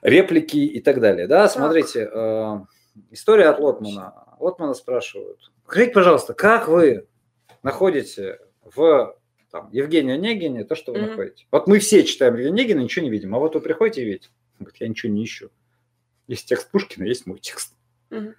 реплики 0.02 0.58
и 0.58 0.82
так 0.82 1.00
далее. 1.00 1.28
Да, 1.28 1.48
смотрите, 1.50 2.10
а, 2.12 2.66
история 3.12 3.50
от 3.50 3.60
Лотмана. 3.60 4.14
Лотмана 4.40 4.74
спрашивают, 4.74 5.52
скажите, 5.66 5.92
пожалуйста, 5.92 6.34
как 6.34 6.68
вы 6.68 7.08
находите 7.64 8.40
в 8.64 9.18
там, 9.52 9.70
Евгении 9.72 10.14
Онегине 10.14 10.64
то, 10.64 10.76
что 10.76 10.92
вы 10.92 11.00
mm-hmm. 11.00 11.08
находите. 11.08 11.46
Вот 11.52 11.68
мы 11.68 11.80
все 11.80 12.04
читаем 12.04 12.34
Евгения 12.36 12.54
Онегина, 12.54 12.80
ничего 12.82 13.04
не 13.04 13.12
видим. 13.12 13.36
А 13.36 13.40
вот 13.40 13.56
вы 13.56 13.62
приходите 13.62 14.02
и 14.02 14.06
видите. 14.06 14.30
Он 14.60 14.66
говорит, 14.66 14.82
я 14.82 14.88
ничего 14.88 15.12
не 15.12 15.24
ищу. 15.24 15.50
Есть 16.28 16.48
текст 16.48 16.70
Пушкина, 16.72 17.06
есть 17.06 17.26
мой 17.26 17.40
текст. 17.40 17.74
Mm-hmm. 18.10 18.34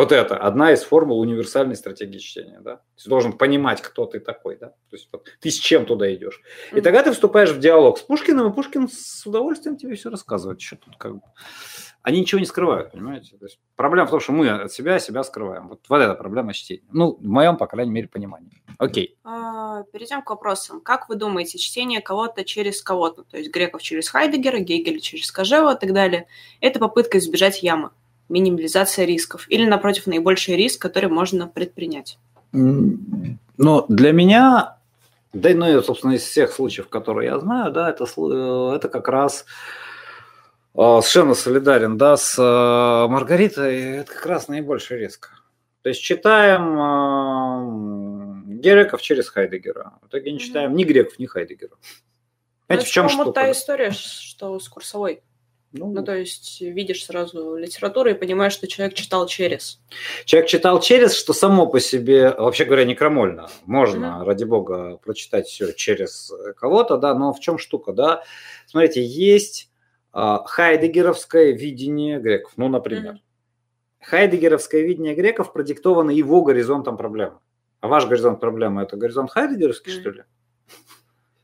Вот 0.00 0.12
это 0.12 0.38
одна 0.38 0.72
из 0.72 0.82
формул 0.82 1.20
универсальной 1.20 1.76
стратегии 1.76 2.16
чтения. 2.16 2.58
Да? 2.62 2.80
Ты 2.96 3.10
должен 3.10 3.34
понимать, 3.34 3.82
кто 3.82 4.06
ты 4.06 4.18
такой. 4.18 4.56
Да? 4.56 4.68
То 4.68 4.96
есть 4.96 5.10
вот, 5.12 5.28
ты 5.40 5.50
с 5.50 5.58
чем 5.58 5.84
туда 5.84 6.10
идешь. 6.14 6.40
Mm-hmm. 6.72 6.78
И 6.78 6.80
тогда 6.80 7.02
ты 7.02 7.12
вступаешь 7.12 7.50
в 7.50 7.58
диалог 7.58 7.98
с 7.98 8.00
Пушкиным, 8.00 8.50
и 8.50 8.54
Пушкин 8.54 8.88
с 8.88 9.26
удовольствием 9.26 9.76
тебе 9.76 9.96
все 9.96 10.08
рассказывает. 10.08 10.62
Что 10.62 10.76
тут 10.76 10.96
как 10.96 11.16
бы 11.16 11.20
они 12.02 12.20
ничего 12.20 12.38
не 12.38 12.46
скрывают, 12.46 12.92
понимаете? 12.92 13.36
То 13.36 13.44
есть 13.44 13.58
проблема 13.76 14.06
в 14.06 14.10
том, 14.10 14.20
что 14.20 14.32
мы 14.32 14.48
от 14.48 14.72
себя 14.72 14.98
себя 14.98 15.22
скрываем. 15.22 15.68
Вот, 15.68 15.80
вот 15.86 16.00
эта 16.00 16.14
проблема 16.14 16.54
чтения. 16.54 16.82
Ну, 16.90 17.18
в 17.20 17.26
моем, 17.26 17.58
по 17.58 17.66
крайней 17.66 17.92
мере, 17.92 18.08
понимании. 18.08 18.62
Окей. 18.78 19.18
А, 19.22 19.82
перейдем 19.92 20.22
к 20.22 20.30
вопросам. 20.30 20.80
Как 20.80 21.10
вы 21.10 21.16
думаете, 21.16 21.58
чтение 21.58 22.00
кого-то 22.00 22.44
через 22.44 22.80
кого-то, 22.80 23.24
то 23.24 23.36
есть 23.36 23.50
греков 23.52 23.82
через 23.82 24.08
Хайдегера, 24.08 24.60
Гегеля 24.60 24.98
через 24.98 25.30
Кожева 25.30 25.74
и 25.74 25.78
так 25.78 25.92
далее, 25.92 26.26
это 26.62 26.78
попытка 26.78 27.18
избежать 27.18 27.62
ямы, 27.62 27.90
минимализация 28.30 29.04
рисков 29.04 29.46
или, 29.48 29.66
напротив, 29.66 30.06
наибольший 30.06 30.56
риск, 30.56 30.80
который 30.80 31.10
можно 31.10 31.46
предпринять? 31.46 32.18
Ну, 32.52 33.84
для 33.88 34.12
меня, 34.12 34.78
да, 35.32 35.50
ну, 35.54 35.78
и, 35.78 35.82
собственно, 35.82 36.12
из 36.12 36.22
всех 36.22 36.52
случаев, 36.52 36.88
которые 36.88 37.28
я 37.28 37.38
знаю, 37.38 37.72
да, 37.72 37.90
это, 37.90 38.04
э, 38.04 38.76
это 38.76 38.88
как 38.88 39.08
раз 39.08 39.44
а, 40.74 41.00
совершенно 41.02 41.34
солидарен, 41.34 41.98
да, 41.98 42.16
с 42.16 42.38
э, 42.38 43.10
Маргаритой, 43.10 43.98
это 43.98 44.12
как 44.12 44.26
раз 44.26 44.48
наибольший 44.48 44.98
риск. 44.98 45.30
То 45.82 45.88
есть 45.88 46.02
читаем 46.02 46.78
э, 46.78 48.60
греков 48.60 49.02
через 49.02 49.28
Хайдегера. 49.28 49.94
В 50.02 50.08
итоге 50.08 50.32
не 50.32 50.38
читаем 50.38 50.74
ни 50.74 50.84
греков, 50.84 51.18
ни 51.18 51.26
Хайдегера. 51.26 51.76
Понимаете, 52.66 52.88
в 52.88 52.92
чем 52.92 53.08
штука? 53.08 53.32
та 53.32 53.50
история, 53.50 53.90
что 53.90 54.58
с 54.60 54.68
курсовой. 54.68 55.22
Ну, 55.72 55.92
ну, 55.92 56.02
то 56.02 56.16
есть 56.16 56.60
видишь 56.60 57.04
сразу 57.04 57.54
литературу 57.54 58.10
и 58.10 58.14
понимаешь, 58.14 58.52
что 58.52 58.66
человек 58.66 58.94
читал 58.94 59.26
через. 59.26 59.80
Человек 60.24 60.48
читал 60.48 60.80
через, 60.80 61.14
что 61.14 61.32
само 61.32 61.66
по 61.68 61.78
себе, 61.78 62.34
вообще 62.36 62.64
говоря, 62.64 62.84
не 62.84 62.96
крамольно. 62.96 63.48
Можно, 63.66 64.06
mm-hmm. 64.06 64.24
ради 64.24 64.44
бога, 64.44 64.96
прочитать 64.96 65.46
все 65.46 65.72
через 65.72 66.32
кого-то, 66.56 66.96
да, 66.96 67.14
но 67.14 67.32
в 67.32 67.38
чем 67.38 67.56
штука, 67.56 67.92
да? 67.92 68.24
Смотрите, 68.66 69.04
есть 69.04 69.70
а, 70.12 70.42
хайдегеровское 70.44 71.52
видение 71.52 72.18
греков, 72.18 72.54
ну, 72.56 72.68
например. 72.68 73.14
Mm-hmm. 73.14 74.06
Хайдегеровское 74.06 74.82
видение 74.82 75.14
греков 75.14 75.52
продиктовано 75.52 76.10
его 76.10 76.42
горизонтом 76.42 76.96
проблемы. 76.96 77.38
А 77.80 77.86
ваш 77.86 78.06
горизонт 78.06 78.40
проблемы– 78.40 78.82
это 78.82 78.96
горизонт 78.96 79.30
хайдегеровский, 79.30 79.92
mm-hmm. 79.92 80.00
что 80.00 80.10
ли? 80.10 80.22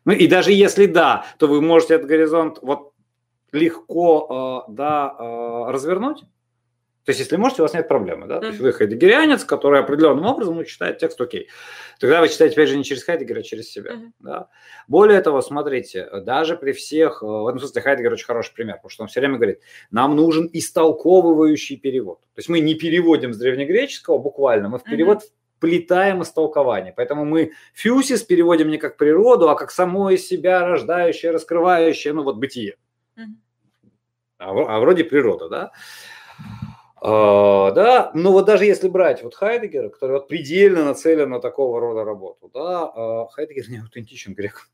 Ну 0.05 0.13
и 0.13 0.27
даже 0.27 0.53
если 0.53 0.87
да, 0.87 1.27
то 1.39 1.47
вы 1.47 1.61
можете 1.61 1.95
этот 1.95 2.09
горизонт 2.09 2.59
вот 2.63 2.93
легко 3.57 4.65
э, 4.69 4.73
да, 4.73 5.17
э, 5.19 5.73
развернуть. 5.73 6.25
То 7.07 7.11
есть, 7.11 7.21
если 7.21 7.37
можете, 7.37 7.63
у 7.63 7.65
вас 7.65 7.73
нет 7.73 7.87
проблемы. 7.87 8.27
Да? 8.27 8.35
Mm-hmm. 8.35 8.41
То 8.41 8.47
есть 8.49 8.59
вы 8.59 8.73
хайдегерианец, 8.73 9.45
который 9.45 9.79
определенным 9.79 10.27
образом 10.27 10.57
ну, 10.57 10.65
читает 10.65 10.99
текст, 10.99 11.21
окей. 11.21 11.49
Тогда 12.01 12.21
вы 12.21 12.29
читаете, 12.29 12.55
опять 12.55 12.69
же, 12.69 12.77
не 12.77 12.83
через 12.83 13.05
Хайдегера, 13.05 13.39
а 13.39 13.43
через 13.45 13.71
себя. 13.71 13.93
Mm-hmm. 13.93 14.11
Да? 14.19 14.49
Более 14.89 15.21
того, 15.21 15.41
смотрите, 15.41 16.09
даже 16.23 16.57
при 16.57 16.73
всех... 16.73 17.23
Э, 17.23 17.27
в 17.27 17.47
этом 17.47 17.61
смысле 17.61 17.81
Хайдегер 17.81 18.13
очень 18.13 18.27
хороший 18.27 18.53
пример, 18.55 18.75
потому 18.77 18.91
что 18.91 19.03
он 19.05 19.09
все 19.09 19.21
время 19.21 19.37
говорит, 19.37 19.61
нам 19.93 20.17
нужен 20.17 20.51
истолковывающий 20.53 21.77
перевод. 21.77 22.23
То 22.35 22.41
есть 22.41 22.49
мы 22.49 22.59
не 22.59 22.75
переводим 22.75 23.33
с 23.33 23.39
древнегреческого 23.39 24.19
буквально, 24.19 24.69
мы 24.69 24.79
в 24.79 24.85
перевод 24.85 25.19
mm-hmm 25.19 25.31
плетаем 25.59 26.23
истолкование. 26.23 26.93
Поэтому 26.95 27.25
мы 27.25 27.53
фьюсис 27.73 28.23
переводим 28.23 28.69
не 28.69 28.77
как 28.77 28.99
природу, 28.99 29.49
а 29.49 29.55
как 29.55 29.71
само 29.71 30.11
из 30.11 30.29
себя 30.29 30.67
рождающее, 30.67 31.33
раскрывающее, 31.33 32.13
ну 32.13 32.25
вот 32.25 32.37
бытие 32.37 32.77
а, 34.39 34.51
а 34.51 34.81
вроде 34.81 35.05
природа, 35.05 35.49
да? 35.49 35.73
Uh, 37.03 37.73
да, 37.73 38.11
но 38.15 38.33
вот 38.33 38.47
даже 38.47 38.65
если 38.65 38.89
брать 38.89 39.23
вот 39.23 39.35
Хайдегера, 39.35 39.91
который 39.91 40.13
вот 40.13 40.29
предельно 40.29 40.83
нацелен 40.83 41.29
на 41.29 41.41
такого 41.41 41.79
рода 41.79 42.05
работу, 42.05 42.51
да, 42.53 42.91
uh, 42.97 43.29
Хайдегер 43.33 43.69
не 43.69 43.79
аутентичен 43.79 44.35
грек, 44.35 44.71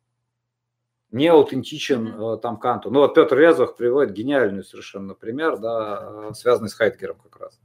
не 1.11 1.27
аутентичен 1.27 2.07
uh, 2.09 2.38
там 2.38 2.59
Канту. 2.59 2.90
Ну 2.90 3.01
вот 3.01 3.14
Петр 3.14 3.37
Резах 3.37 3.77
приводит 3.77 4.14
гениальный 4.14 4.62
совершенно 4.62 5.14
пример, 5.14 5.59
да, 5.59 6.33
связанный 6.33 6.68
с 6.68 6.75
Хайдегером 6.75 7.18
как 7.18 7.40
раз. 7.40 7.61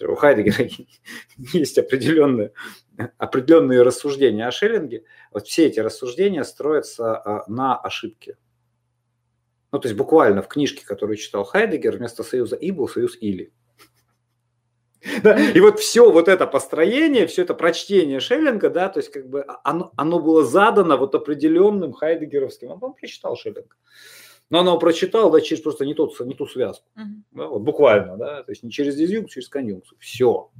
У 0.00 0.14
Хайдегера 0.14 0.66
есть 1.36 1.76
определенные, 1.76 2.52
определенные 3.18 3.82
рассуждения 3.82 4.46
о 4.46 4.50
Шеллинге. 4.50 5.04
Вот 5.30 5.46
все 5.46 5.66
эти 5.66 5.78
рассуждения 5.78 6.42
строятся 6.42 7.44
на 7.48 7.78
ошибке. 7.78 8.38
Ну, 9.72 9.78
то 9.78 9.88
есть 9.88 9.96
буквально 9.96 10.42
в 10.42 10.48
книжке, 10.48 10.84
которую 10.84 11.16
читал 11.16 11.44
Хайдегер, 11.44 11.96
вместо 11.96 12.22
союза 12.22 12.56
«и» 12.56 12.70
был 12.70 12.88
союз 12.88 13.16
«или». 13.20 13.52
Да, 15.22 15.38
и 15.38 15.60
вот 15.60 15.78
все 15.78 16.10
вот 16.10 16.28
это 16.28 16.46
построение, 16.46 17.26
все 17.26 17.42
это 17.42 17.54
прочтение 17.54 18.20
Шеллинга, 18.20 18.68
да, 18.68 18.88
то 18.88 19.00
есть 19.00 19.10
как 19.10 19.28
бы 19.28 19.46
оно, 19.64 19.92
оно 19.96 20.20
было 20.20 20.44
задано 20.44 20.96
вот 20.98 21.14
определенным 21.14 21.92
хайдегеровским, 21.92 22.70
он, 22.70 22.78
он 22.82 22.92
прочитал 22.94 23.36
Шеллинга. 23.36 23.76
Но 24.50 24.60
оно 24.60 24.78
прочитал, 24.78 25.30
да, 25.30 25.40
через 25.40 25.62
просто 25.62 25.86
не, 25.86 25.94
тот, 25.94 26.18
не 26.20 26.34
ту 26.34 26.46
связку. 26.46 26.84
Uh-huh. 26.96 27.22
Да, 27.30 27.46
вот 27.46 27.62
буквально, 27.62 28.16
да, 28.16 28.42
то 28.42 28.50
есть 28.50 28.64
не 28.64 28.70
через 28.70 28.96
дизъюнкцию, 28.96 29.42
через 29.42 29.48
конъюнкцию. 29.48 29.96
Все. 30.00 30.50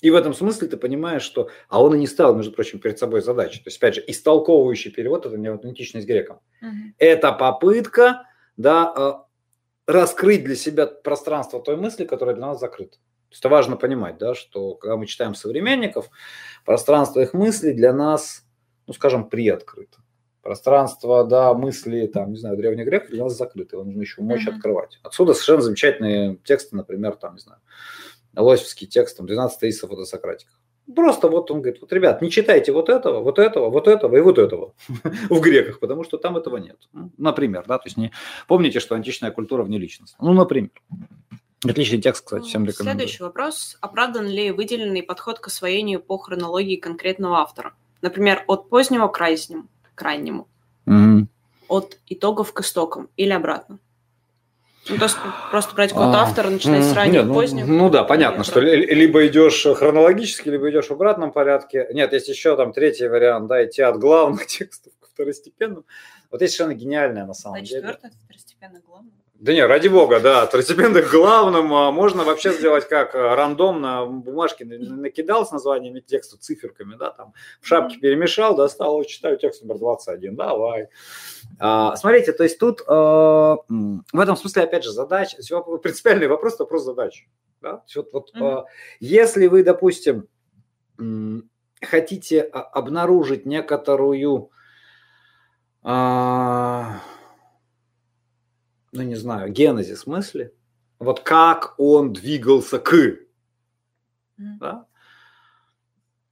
И 0.00 0.10
в 0.10 0.14
этом 0.14 0.34
смысле 0.34 0.68
ты 0.68 0.76
понимаешь, 0.76 1.22
что... 1.22 1.48
А 1.68 1.82
он 1.82 1.94
и 1.94 1.98
не 1.98 2.06
ставил, 2.06 2.34
между 2.34 2.52
прочим, 2.52 2.78
перед 2.78 2.98
собой 2.98 3.22
задачи. 3.22 3.58
То 3.62 3.68
есть, 3.68 3.78
опять 3.78 3.94
же, 3.94 4.04
истолковывающий 4.06 4.90
перевод– 4.90 5.24
это 5.26 5.38
не 5.38 5.48
аутентичность 5.48 6.06
грекам. 6.06 6.40
Угу. 6.60 6.94
Это 6.98 7.32
попытка 7.32 8.24
да, 8.56 8.92
э, 8.94 9.90
раскрыть 9.90 10.44
для 10.44 10.54
себя 10.54 10.86
пространство 10.86 11.62
той 11.62 11.76
мысли, 11.76 12.04
которая 12.04 12.34
для 12.34 12.46
нас 12.46 12.60
закрыта. 12.60 12.98
То 13.28 13.32
есть 13.32 13.40
это 13.40 13.48
важно 13.48 13.76
понимать, 13.76 14.18
да, 14.18 14.34
что 14.34 14.74
когда 14.74 14.96
мы 14.96 15.06
читаем 15.06 15.34
современников, 15.34 16.10
пространство 16.64 17.20
их 17.20 17.34
мыслей 17.34 17.72
для 17.72 17.92
нас, 17.92 18.44
ну, 18.86 18.92
скажем, 18.92 19.28
приоткрыто. 19.28 19.98
Пространство, 20.42 21.24
да, 21.24 21.52
мысли, 21.54 22.06
там, 22.06 22.30
не 22.30 22.36
знаю, 22.36 22.56
древних 22.56 22.86
греков 22.86 23.10
для 23.10 23.24
нас 23.24 23.36
закрыто, 23.36 23.76
его 23.76 23.84
нужно 23.84 24.02
еще 24.02 24.22
мочь 24.22 24.46
mm-hmm. 24.46 24.54
открывать. 24.54 25.00
Отсюда 25.02 25.34
совершенно 25.34 25.62
замечательные 25.62 26.36
тексты, 26.44 26.76
например, 26.76 27.16
там, 27.16 27.34
не 27.34 27.40
знаю, 27.40 27.60
Лосевский 28.36 28.86
текст, 28.86 29.16
там, 29.16 29.26
12 29.26 29.58
тезисов 29.58 29.90
о 29.90 30.04
Сократиках. 30.04 30.60
Просто 30.94 31.28
вот 31.28 31.50
он 31.50 31.62
говорит, 31.62 31.80
вот, 31.80 31.92
ребят, 31.92 32.22
не 32.22 32.30
читайте 32.30 32.70
вот 32.70 32.88
этого, 32.88 33.20
вот 33.20 33.40
этого, 33.40 33.70
вот 33.70 33.88
этого 33.88 34.16
и 34.16 34.20
вот 34.20 34.38
этого 34.38 34.74
в 35.28 35.40
греках, 35.40 35.80
потому 35.80 36.04
что 36.04 36.16
там 36.16 36.36
этого 36.36 36.58
нет. 36.58 36.76
Ну, 36.92 37.10
например, 37.18 37.64
да, 37.66 37.78
то 37.78 37.86
есть 37.86 37.96
не 37.96 38.12
помните, 38.46 38.78
что 38.78 38.94
античная 38.94 39.32
культура 39.32 39.64
вне 39.64 39.78
личности. 39.78 40.16
Ну, 40.20 40.32
например. 40.32 40.70
Отличный 41.64 42.00
текст, 42.00 42.24
кстати, 42.24 42.44
всем 42.44 42.64
рекомендую. 42.64 42.96
Следующий 42.96 43.22
вопрос. 43.24 43.76
Оправдан 43.80 44.28
ли 44.28 44.52
выделенный 44.52 45.02
подход 45.02 45.40
к 45.40 45.48
освоению 45.48 46.00
по 46.00 46.18
хронологии 46.18 46.76
конкретного 46.76 47.38
автора? 47.38 47.74
Например, 48.02 48.44
от 48.46 48.68
позднего 48.68 49.08
к 49.08 49.14
крайнему, 49.14 49.68
крайнему. 49.94 50.48
Угу. 50.86 51.26
От 51.68 51.98
итогов 52.06 52.52
к 52.52 52.60
истокам 52.60 53.08
или 53.16 53.32
обратно? 53.32 53.80
Ну, 54.88 54.98
то 54.98 55.04
есть 55.04 55.16
просто 55.50 55.74
брать 55.74 55.92
код 55.92 56.14
а, 56.14 56.22
автора, 56.22 56.48
начинать 56.48 56.84
с 56.84 56.92
раннего, 56.92 57.14
нет, 57.14 57.26
ну, 57.26 57.34
позднего. 57.34 57.66
Ну 57.66 57.90
да, 57.90 58.04
понятно, 58.04 58.44
что 58.44 58.60
либо 58.60 59.26
идешь 59.26 59.62
хронологически, 59.62 60.48
либо 60.48 60.70
идешь 60.70 60.86
в 60.86 60.92
обратном 60.92 61.32
порядке. 61.32 61.88
Нет, 61.92 62.12
есть 62.12 62.28
еще 62.28 62.56
там 62.56 62.72
третий 62.72 63.08
вариант, 63.08 63.48
да, 63.48 63.64
идти 63.64 63.82
от 63.82 63.98
главных 63.98 64.46
текстов 64.46 64.92
к 65.00 65.08
второстепенным. 65.08 65.84
Вот 66.30 66.42
есть 66.42 66.54
совершенно 66.54 66.78
гениальная 66.78 67.26
на 67.26 67.34
самом 67.34 67.56
а 67.56 67.60
деле. 67.60 67.80
четвертое– 67.80 68.08
это 68.08 68.16
второстепенно 68.24 68.80
главное? 68.86 69.12
Да 69.38 69.52
не, 69.52 69.64
ради 69.66 69.88
бога, 69.88 70.18
да, 70.18 70.46
второстепенных 70.46 71.10
главным 71.10 71.74
а 71.74 71.92
можно 71.92 72.24
вообще 72.24 72.52
сделать 72.52 72.88
как 72.88 73.14
а, 73.14 73.36
рандом 73.36 73.82
на 73.82 74.06
бумажке 74.06 74.64
накидал 74.64 75.44
с 75.44 75.52
названиями 75.52 76.00
текста, 76.00 76.38
циферками, 76.38 76.96
да, 76.96 77.10
там 77.10 77.34
в 77.60 77.66
шапке 77.66 77.98
перемешал, 77.98 78.56
достал, 78.56 79.04
читаю 79.04 79.36
текст 79.36 79.62
номер 79.62 79.78
21, 79.78 80.36
давай. 80.36 80.88
А, 81.58 81.96
смотрите, 81.96 82.32
то 82.32 82.44
есть 82.44 82.58
тут 82.58 82.80
а, 82.88 83.56
в 83.68 84.20
этом 84.20 84.36
смысле, 84.36 84.62
опять 84.62 84.84
же, 84.84 84.92
задача, 84.92 85.36
принципиальный 85.82 86.28
вопрос, 86.28 86.58
вопрос 86.58 86.84
задач. 86.84 87.26
Да? 87.60 87.82
Вот, 87.94 88.12
вот, 88.12 88.30
mm-hmm. 88.34 88.42
а, 88.42 88.64
если 89.00 89.48
вы, 89.48 89.62
допустим, 89.62 90.28
хотите 91.82 92.40
обнаружить 92.40 93.44
некоторую 93.44 94.50
а, 95.82 97.00
ну 98.96 99.02
не 99.02 99.14
знаю, 99.14 99.50
генезис 99.50 100.06
мысли, 100.06 100.52
вот 100.98 101.20
как 101.20 101.74
он 101.78 102.12
двигался 102.12 102.78
к, 102.78 102.94
mm. 102.94 103.18
да? 104.60 104.86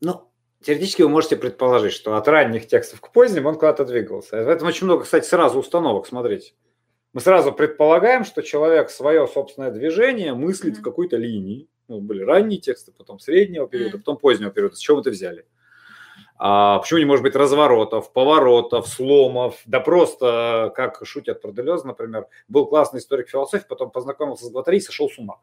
Ну, 0.00 0.30
теоретически 0.62 1.02
вы 1.02 1.08
можете 1.08 1.36
предположить, 1.36 1.92
что 1.92 2.16
от 2.16 2.26
ранних 2.28 2.66
текстов 2.66 3.00
к 3.00 3.12
поздним 3.12 3.46
он 3.46 3.54
куда-то 3.54 3.84
двигался. 3.84 4.42
В 4.42 4.48
этом 4.48 4.68
очень 4.68 4.86
много, 4.86 5.04
кстати, 5.04 5.26
сразу 5.26 5.58
установок, 5.58 6.06
смотрите. 6.06 6.54
Мы 7.12 7.20
сразу 7.20 7.52
предполагаем, 7.52 8.24
что 8.24 8.42
человек 8.42 8.90
свое 8.90 9.26
собственное 9.28 9.70
движение 9.70 10.34
мыслит 10.34 10.74
mm-hmm. 10.74 10.80
в 10.80 10.82
какой-то 10.82 11.16
линии. 11.16 11.68
Ну, 11.86 12.00
были 12.00 12.22
ранние 12.22 12.60
тексты, 12.60 12.92
потом 12.92 13.20
среднего 13.20 13.68
периода, 13.68 13.96
mm-hmm. 13.96 14.00
потом 14.00 14.16
позднего 14.16 14.50
периода. 14.50 14.74
С 14.74 14.80
чего 14.80 14.96
вы 14.96 15.02
это 15.02 15.10
взяли? 15.10 15.46
А 16.36 16.80
почему 16.80 16.98
не 16.98 17.04
может 17.04 17.22
быть 17.22 17.36
разворотов, 17.36 18.12
поворотов, 18.12 18.88
сломов? 18.88 19.60
Да 19.66 19.80
просто, 19.80 20.72
как 20.74 21.00
шутят 21.04 21.40
про 21.40 21.52
Делез, 21.52 21.84
например, 21.84 22.26
был 22.48 22.66
классный 22.66 22.98
историк 22.98 23.28
философии, 23.28 23.66
потом 23.68 23.90
познакомился 23.90 24.46
с 24.46 24.50
Гватари 24.50 24.78
и 24.78 24.80
сошел 24.80 25.08
с 25.08 25.18
ума. 25.18 25.40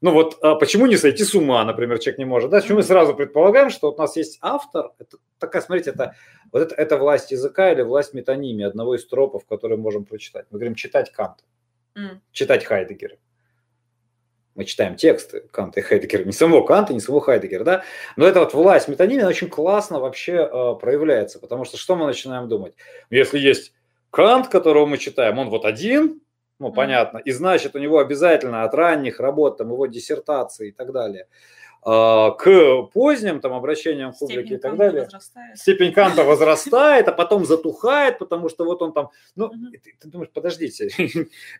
Ну 0.00 0.12
вот 0.12 0.38
а 0.42 0.54
почему 0.56 0.86
не 0.86 0.96
сойти 0.96 1.24
с 1.24 1.34
ума, 1.34 1.64
например, 1.64 1.98
человек 1.98 2.18
не 2.18 2.24
может? 2.24 2.50
Да? 2.50 2.60
Почему 2.60 2.78
мы 2.78 2.82
сразу 2.82 3.14
предполагаем, 3.14 3.70
что 3.70 3.88
вот 3.88 3.98
у 3.98 4.02
нас 4.02 4.16
есть 4.16 4.38
автор, 4.40 4.92
это 4.98 5.18
такая, 5.38 5.62
смотрите, 5.62 5.90
это, 5.90 6.14
вот 6.52 6.62
это, 6.62 6.74
это 6.74 6.96
власть 6.98 7.30
языка 7.30 7.72
или 7.72 7.82
власть 7.82 8.14
метонимии, 8.14 8.64
одного 8.64 8.96
из 8.96 9.06
тропов, 9.06 9.44
который 9.46 9.76
мы 9.76 9.84
можем 9.84 10.04
прочитать. 10.04 10.46
Мы 10.50 10.58
говорим 10.58 10.74
читать 10.74 11.12
Канта, 11.12 11.44
mm. 11.96 12.18
читать 12.32 12.64
Хайдегера 12.64 13.16
мы 14.54 14.64
читаем 14.64 14.96
тексты 14.96 15.44
Канта 15.50 15.80
и 15.80 15.82
Хайдегера, 15.82 16.24
не 16.24 16.32
самого 16.32 16.64
Канта, 16.66 16.92
не 16.92 17.00
самого 17.00 17.22
Хайдегера, 17.22 17.64
да, 17.64 17.84
но 18.16 18.26
эта 18.26 18.40
вот 18.40 18.54
власть 18.54 18.88
метонимия 18.88 19.26
очень 19.26 19.48
классно 19.48 20.00
вообще 20.00 20.32
э, 20.32 20.74
проявляется, 20.80 21.38
потому 21.38 21.64
что 21.64 21.76
что 21.76 21.96
мы 21.96 22.06
начинаем 22.06 22.48
думать? 22.48 22.74
Если 23.10 23.38
есть 23.38 23.72
Кант, 24.10 24.48
которого 24.48 24.86
мы 24.86 24.98
читаем, 24.98 25.38
он 25.38 25.48
вот 25.48 25.64
один, 25.64 26.20
ну, 26.58 26.72
понятно, 26.72 27.18
и 27.18 27.32
значит, 27.32 27.74
у 27.74 27.78
него 27.78 27.98
обязательно 27.98 28.64
от 28.64 28.74
ранних 28.74 29.20
работ, 29.20 29.58
там, 29.58 29.70
его 29.70 29.86
диссертации 29.86 30.68
и 30.68 30.72
так 30.72 30.92
далее, 30.92 31.26
а, 31.84 32.30
к 32.30 32.82
поздним 32.92 33.40
там 33.40 33.54
обращениям 33.54 34.12
публики 34.12 34.52
и 34.52 34.56
так 34.56 34.76
далее. 34.76 35.02
Возрастает. 35.02 35.58
Степень 35.58 35.92
Канта 35.92 36.22
возрастает, 36.22 37.08
а 37.08 37.12
потом 37.12 37.44
затухает, 37.44 38.18
потому 38.18 38.48
что 38.48 38.64
вот 38.64 38.82
он 38.82 38.92
там, 38.92 39.10
ну, 39.34 39.48
ты, 39.48 39.96
ты 39.98 40.08
думаешь, 40.08 40.30
подождите, 40.32 40.88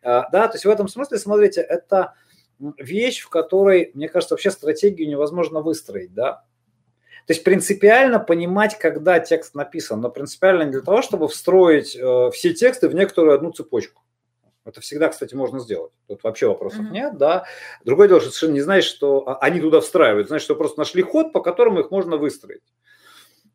а, 0.04 0.28
да, 0.32 0.46
то 0.46 0.54
есть 0.54 0.64
в 0.64 0.70
этом 0.70 0.86
смысле, 0.86 1.18
смотрите, 1.18 1.60
это 1.60 2.14
вещь, 2.78 3.20
в 3.20 3.28
которой, 3.28 3.90
мне 3.94 4.08
кажется, 4.08 4.34
вообще 4.34 4.50
стратегию 4.50 5.08
невозможно 5.08 5.60
выстроить, 5.60 6.14
да, 6.14 6.44
то 7.26 7.34
есть 7.34 7.44
принципиально 7.44 8.18
понимать, 8.18 8.78
когда 8.78 9.20
текст 9.20 9.54
написан, 9.54 10.00
но 10.00 10.10
принципиально 10.10 10.64
не 10.64 10.72
для 10.72 10.80
того, 10.80 11.02
чтобы 11.02 11.28
встроить 11.28 11.94
э, 11.94 12.30
все 12.32 12.52
тексты 12.52 12.88
в 12.88 12.94
некоторую 12.94 13.34
одну 13.34 13.52
цепочку. 13.52 14.02
Это 14.64 14.80
всегда, 14.80 15.08
кстати, 15.08 15.34
можно 15.34 15.60
сделать. 15.60 15.92
Тут 16.08 16.22
вообще 16.22 16.48
вопросов 16.48 16.80
mm-hmm. 16.80 16.90
нет, 16.90 17.18
да. 17.18 17.44
Другое 17.84 18.08
дело, 18.08 18.20
что 18.20 18.30
совершенно 18.30 18.54
не 18.54 18.60
знаешь, 18.60 18.84
что 18.84 19.28
а, 19.28 19.38
они 19.38 19.60
туда 19.60 19.80
встраивают. 19.80 20.28
Знаешь, 20.28 20.42
что 20.42 20.54
просто 20.54 20.78
нашли 20.78 21.02
ход, 21.02 21.32
по 21.32 21.40
которому 21.40 21.80
их 21.80 21.90
можно 21.90 22.16
выстроить. 22.16 22.62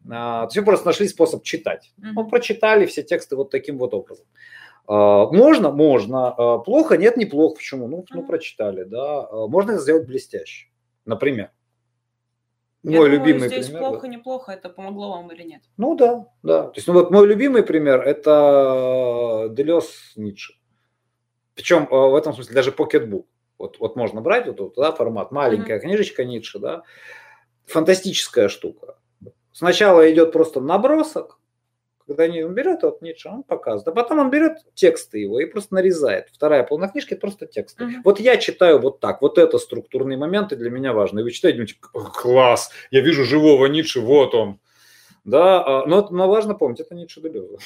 А, 0.10 0.48
то 0.48 0.54
есть 0.54 0.66
просто 0.66 0.86
нашли 0.86 1.08
способ 1.08 1.44
читать. 1.44 1.94
Mm-hmm. 1.98 2.12
Ну, 2.14 2.30
прочитали 2.30 2.86
все 2.86 3.04
тексты 3.04 3.36
вот 3.36 3.52
таким 3.52 3.78
вот 3.78 3.94
образом. 3.94 4.26
А, 4.26 4.67
можно? 4.88 5.72
Можно. 5.72 6.30
А, 6.30 6.58
плохо? 6.60 6.98
Нет, 6.98 7.18
неплохо. 7.18 7.56
Почему? 7.56 7.88
Ну, 7.88 8.06
ну 8.10 8.26
прочитали, 8.26 8.84
да. 8.84 9.28
А, 9.28 9.48
можно 9.48 9.72
это 9.72 9.82
сделать 9.82 10.08
блестяще. 10.08 10.68
Например. 11.06 11.52
Я 12.84 13.00
мой 13.00 13.10
думаю, 13.10 13.20
любимый 13.20 13.48
здесь 13.50 13.66
пример. 13.66 13.82
плохо, 13.82 14.08
неплохо, 14.08 14.52
это 14.54 14.70
помогло 14.70 15.12
вам 15.12 15.32
или 15.32 15.44
нет? 15.44 15.62
Ну 15.78 15.96
да, 15.96 16.28
да. 16.44 16.64
То 16.68 16.74
есть, 16.76 16.88
ну 16.88 16.94
вот 16.94 17.12
мой 17.12 17.28
любимый 17.28 17.64
пример 17.64 18.02
это 18.02 19.50
Делес 19.52 20.14
Ницше. 20.16 20.54
Причем 21.54 21.88
э, 21.90 21.96
в 21.96 22.16
этом 22.16 22.34
смысле 22.34 22.54
даже 22.54 22.72
покетбук. 22.72 23.28
Вот, 23.58 23.80
вот 23.80 23.96
можно 23.96 24.22
брать 24.22 24.46
вот, 24.48 24.60
вот 24.60 24.76
да, 24.76 24.92
формат, 24.92 25.32
маленькая 25.32 25.80
mm-hmm. 25.80 25.82
книжечка 25.82 26.24
Ницше, 26.24 26.60
да, 26.60 26.84
фантастическая 27.66 28.48
штука. 28.48 29.00
Сначала 29.52 30.10
идет 30.12 30.32
просто 30.32 30.62
набросок, 30.62 31.40
когда 32.08 32.24
он 32.24 32.54
берет 32.54 32.84
вот 32.84 33.02
Ницше, 33.02 33.30
он 33.30 33.44
показывает, 33.44 33.88
а 33.88 33.92
потом 33.92 34.20
он 34.20 34.30
берет 34.30 34.60
тексты 34.74 35.20
его 35.20 35.40
и 35.40 35.46
просто 35.46 35.76
нарезает. 35.76 36.30
Вторая 36.32 36.64
половина 36.64 36.90
книжки 36.90 37.14
это 37.14 37.22
просто 37.22 37.46
тексты. 37.46 37.84
Uh-huh. 37.84 38.02
Вот 38.06 38.20
я 38.20 38.38
читаю 38.38 38.80
вот 38.80 39.00
так, 39.00 39.22
вот 39.22 39.38
это 39.38 39.58
структурные 39.58 40.18
моменты 40.18 40.56
для 40.56 40.70
меня 40.70 40.94
важны. 40.94 41.24
Вы 41.24 41.32
читаете, 41.32 41.58
думаете, 41.58 41.76
класс, 42.14 42.72
я 42.92 43.02
вижу 43.02 43.26
живого 43.26 43.66
Ницше, 43.66 44.00
вот 44.00 44.34
он. 44.34 44.60
Да, 45.26 45.82
а, 45.82 45.86
но, 45.86 46.08
но 46.10 46.30
важно 46.30 46.56
помнить, 46.56 46.80
это 46.80 46.96
Ницше 46.96 47.20
Делеза. 47.20 47.58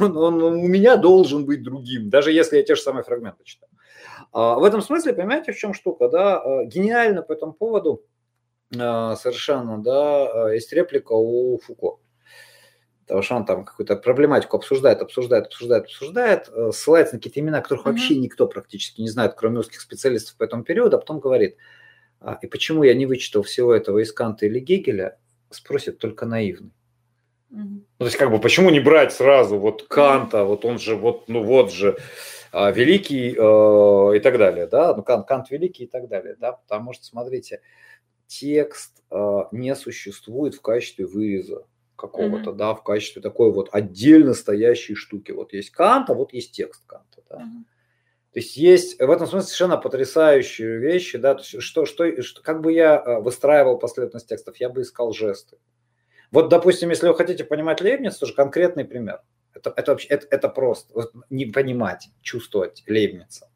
Он, 0.00 0.16
он 0.16 0.42
у 0.42 0.68
меня 0.68 0.96
должен 0.96 1.44
быть 1.44 1.64
другим, 1.64 2.08
даже 2.08 2.30
если 2.30 2.56
я 2.56 2.62
те 2.62 2.76
же 2.76 2.82
самые 2.82 3.02
фрагменты 3.02 3.42
читаю. 3.42 3.72
А, 4.32 4.54
в 4.60 4.62
этом 4.62 4.80
смысле, 4.80 5.12
понимаете, 5.12 5.52
в 5.52 5.56
чем 5.56 5.74
штука, 5.74 6.08
да, 6.08 6.38
а, 6.38 6.64
гениально 6.64 7.22
по 7.22 7.32
этому 7.32 7.52
поводу 7.52 8.04
совершенно, 8.70 9.82
да, 9.82 10.52
есть 10.52 10.74
реплика 10.74 11.12
у 11.14 11.58
Фуко 11.58 12.00
потому 13.08 13.22
что 13.22 13.36
он 13.36 13.46
там 13.46 13.64
какую-то 13.64 13.96
проблематику 13.96 14.58
обсуждает, 14.58 15.00
обсуждает, 15.00 15.46
обсуждает, 15.46 15.84
обсуждает, 15.84 16.50
э, 16.52 16.70
ссылается 16.72 17.14
на 17.14 17.18
какие-то 17.18 17.40
имена, 17.40 17.62
которых 17.62 17.86
mm-hmm. 17.86 17.90
вообще 17.90 18.16
никто 18.16 18.46
практически 18.46 19.00
не 19.00 19.08
знает, 19.08 19.34
кроме 19.34 19.60
узких 19.60 19.80
специалистов 19.80 20.36
по 20.36 20.44
этому 20.44 20.62
периоду, 20.62 20.96
а 20.96 21.00
потом 21.00 21.18
говорит, 21.18 21.56
и 22.42 22.46
почему 22.46 22.82
я 22.82 22.94
не 22.94 23.06
вычитал 23.06 23.42
всего 23.42 23.72
этого 23.72 23.98
из 23.98 24.12
Канта 24.12 24.46
или 24.46 24.58
Гегеля, 24.58 25.18
спросит 25.50 25.98
только 25.98 26.26
наивный. 26.26 26.72
Mm-hmm. 27.50 27.56
Ну, 27.58 27.84
то 27.98 28.04
есть, 28.04 28.16
как 28.16 28.30
бы, 28.30 28.40
почему 28.40 28.70
не 28.70 28.80
брать 28.80 29.12
сразу 29.12 29.58
вот 29.58 29.86
Канта, 29.88 30.44
вот 30.44 30.64
он 30.64 30.78
же, 30.78 30.96
вот, 30.96 31.28
ну 31.28 31.42
вот 31.42 31.72
же, 31.72 31.96
а, 32.52 32.70
великий 32.70 33.30
э, 33.30 34.16
и 34.16 34.20
так 34.20 34.38
далее, 34.38 34.66
да, 34.66 34.94
ну 34.94 35.02
Кант, 35.02 35.26
Кант 35.26 35.50
великий 35.50 35.84
и 35.84 35.86
так 35.86 36.08
далее, 36.08 36.36
да, 36.38 36.52
потому 36.52 36.92
что, 36.92 37.04
смотрите, 37.04 37.60
текст 38.26 39.02
э, 39.10 39.44
не 39.52 39.74
существует 39.74 40.54
в 40.54 40.60
качестве 40.60 41.06
выреза 41.06 41.64
какого-то, 41.98 42.50
mm-hmm. 42.50 42.56
да, 42.56 42.74
в 42.74 42.82
качестве 42.84 43.20
такой 43.20 43.52
вот 43.52 43.68
отдельно 43.72 44.32
стоящей 44.32 44.94
штуки. 44.94 45.32
Вот 45.32 45.52
есть 45.52 45.70
Канта, 45.70 46.14
вот 46.14 46.32
есть 46.32 46.52
текст 46.52 46.82
Канта, 46.86 47.22
да. 47.28 47.36
Mm-hmm. 47.36 47.64
То 48.32 48.40
есть 48.40 48.56
есть 48.56 49.00
в 49.00 49.10
этом 49.10 49.26
смысле 49.26 49.48
совершенно 49.48 49.78
потрясающие 49.78 50.78
вещи, 50.78 51.18
да, 51.18 51.34
то 51.34 51.40
есть 51.40 51.60
что, 51.60 51.86
что, 51.86 52.22
что, 52.22 52.42
как 52.42 52.60
бы 52.60 52.72
я 52.72 52.96
э, 52.96 53.20
выстраивал 53.20 53.78
последовательность 53.78 54.28
текстов, 54.28 54.56
я 54.58 54.68
бы 54.68 54.82
искал 54.82 55.12
жесты. 55.12 55.58
Вот, 56.30 56.48
допустим, 56.48 56.90
если 56.90 57.08
вы 57.08 57.14
хотите 57.14 57.44
понимать 57.44 57.80
Лейбниц, 57.80 58.16
тоже 58.16 58.34
конкретный 58.34 58.84
пример. 58.84 59.22
Это, 59.54 59.72
это 59.74 59.92
вообще 59.92 60.08
это, 60.08 60.26
это 60.30 60.48
просто 60.48 60.92
вот, 60.94 61.12
не 61.30 61.46
понимать, 61.46 62.10
чувствовать 62.22 62.84
Лейбница. 62.86 63.50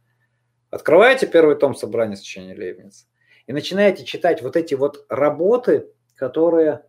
Открываете 0.70 1.26
первый 1.26 1.54
том 1.54 1.76
собрания 1.76 2.16
сочинений 2.16 2.56
Лейбница 2.56 3.06
и 3.46 3.52
начинаете 3.52 4.04
читать 4.04 4.42
вот 4.42 4.56
эти 4.56 4.74
вот 4.74 5.04
работы, 5.08 5.90
которые 6.16 6.86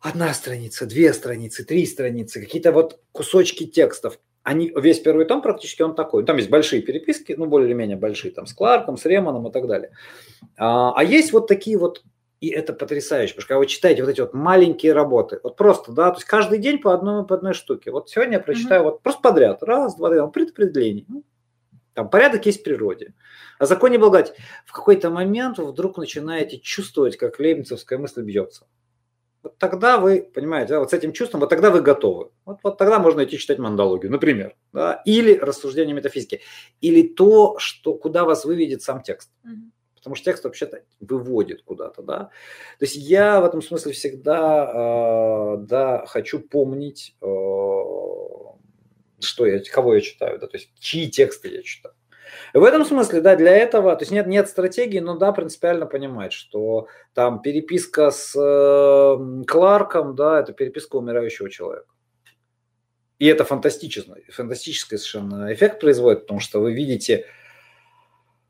одна 0.00 0.32
страница, 0.34 0.86
две 0.86 1.12
страницы, 1.12 1.64
три 1.64 1.86
страницы, 1.86 2.40
какие-то 2.40 2.72
вот 2.72 3.00
кусочки 3.12 3.66
текстов. 3.66 4.18
Они, 4.42 4.72
весь 4.74 5.00
первый 5.00 5.26
том 5.26 5.42
практически 5.42 5.82
он 5.82 5.94
такой. 5.94 6.24
Там 6.24 6.38
есть 6.38 6.48
большие 6.48 6.80
переписки, 6.80 7.34
ну, 7.36 7.46
более-менее 7.46 7.98
большие, 7.98 8.32
там, 8.32 8.46
с 8.46 8.54
Кларком, 8.54 8.96
с 8.96 9.04
Ремоном 9.04 9.46
и 9.48 9.52
так 9.52 9.66
далее. 9.66 9.90
А, 10.56 10.92
а 10.96 11.04
есть 11.04 11.32
вот 11.32 11.46
такие 11.46 11.76
вот, 11.76 12.02
и 12.40 12.48
это 12.48 12.72
потрясающе, 12.72 13.34
потому 13.34 13.42
что 13.42 13.48
когда 13.48 13.58
вы 13.58 13.66
читаете 13.66 14.02
вот 14.02 14.10
эти 14.10 14.22
вот 14.22 14.32
маленькие 14.32 14.94
работы, 14.94 15.40
вот 15.42 15.56
просто, 15.56 15.92
да, 15.92 16.10
то 16.10 16.16
есть 16.16 16.26
каждый 16.26 16.58
день 16.58 16.78
по 16.78 16.94
одной, 16.94 17.26
по 17.26 17.34
одной 17.34 17.52
штуке. 17.52 17.90
Вот 17.90 18.08
сегодня 18.08 18.34
я 18.34 18.40
прочитаю 18.40 18.80
mm-hmm. 18.80 18.84
вот 18.84 19.02
просто 19.02 19.20
подряд, 19.20 19.62
раз, 19.62 19.96
два, 19.96 20.08
три, 20.08 20.20
предопределение. 20.30 21.04
Ну, 21.08 21.22
там 21.92 22.08
порядок 22.08 22.46
есть 22.46 22.60
в 22.60 22.64
природе. 22.64 23.12
О 23.58 23.66
законе 23.66 23.98
благодати. 23.98 24.32
В 24.64 24.72
какой-то 24.72 25.10
момент 25.10 25.58
вы 25.58 25.66
вдруг 25.66 25.98
начинаете 25.98 26.58
чувствовать, 26.58 27.18
как 27.18 27.38
лейбницевская 27.38 27.98
мысль 27.98 28.22
бьется 28.22 28.64
вот 29.42 29.58
тогда 29.58 29.98
вы, 29.98 30.22
понимаете, 30.22 30.74
да, 30.74 30.80
вот 30.80 30.90
с 30.90 30.92
этим 30.92 31.12
чувством, 31.12 31.40
вот 31.40 31.48
тогда 31.48 31.70
вы 31.70 31.80
готовы. 31.80 32.30
Вот, 32.44 32.58
вот 32.62 32.78
тогда 32.78 32.98
можно 32.98 33.24
идти 33.24 33.38
читать 33.38 33.58
мандологию, 33.58 34.10
например, 34.10 34.54
да, 34.72 35.02
или 35.04 35.34
рассуждение 35.34 35.94
метафизики, 35.94 36.40
или 36.80 37.06
то, 37.08 37.58
что, 37.58 37.94
куда 37.94 38.24
вас 38.24 38.44
выведет 38.44 38.82
сам 38.82 39.02
текст. 39.02 39.30
Потому 39.96 40.16
что 40.16 40.24
текст 40.24 40.44
вообще-то 40.44 40.82
выводит 41.00 41.62
куда-то, 41.62 42.02
да. 42.02 42.18
То 42.78 42.84
есть 42.84 42.96
я 42.96 43.40
в 43.40 43.44
этом 43.44 43.60
смысле 43.60 43.92
всегда, 43.92 45.54
э, 45.54 45.56
да, 45.66 46.06
хочу 46.06 46.40
помнить, 46.40 47.16
э, 47.20 47.26
что 49.20 49.46
я, 49.46 49.62
кого 49.70 49.94
я 49.94 50.00
читаю, 50.00 50.38
да, 50.38 50.46
то 50.46 50.56
есть 50.56 50.70
чьи 50.78 51.10
тексты 51.10 51.48
я 51.48 51.62
читаю. 51.62 51.94
В 52.54 52.64
этом 52.64 52.84
смысле, 52.84 53.20
да, 53.20 53.36
для 53.36 53.56
этого, 53.56 53.94
то 53.96 54.02
есть 54.02 54.12
нет, 54.12 54.26
нет 54.26 54.48
стратегии, 54.48 54.98
но 54.98 55.16
да, 55.16 55.32
принципиально 55.32 55.86
понимать, 55.86 56.32
что 56.32 56.88
там 57.14 57.42
переписка 57.42 58.10
с 58.10 58.34
э, 58.36 59.44
Кларком, 59.46 60.14
да, 60.14 60.40
это 60.40 60.52
переписка 60.52 60.96
умирающего 60.96 61.50
человека. 61.50 61.86
И 63.18 63.26
это 63.26 63.44
фантастический, 63.44 64.24
фантастический 64.30 64.96
совершенно 64.96 65.52
эффект 65.52 65.80
производит, 65.80 66.22
потому 66.22 66.40
что 66.40 66.60
вы 66.60 66.72
видите, 66.72 67.26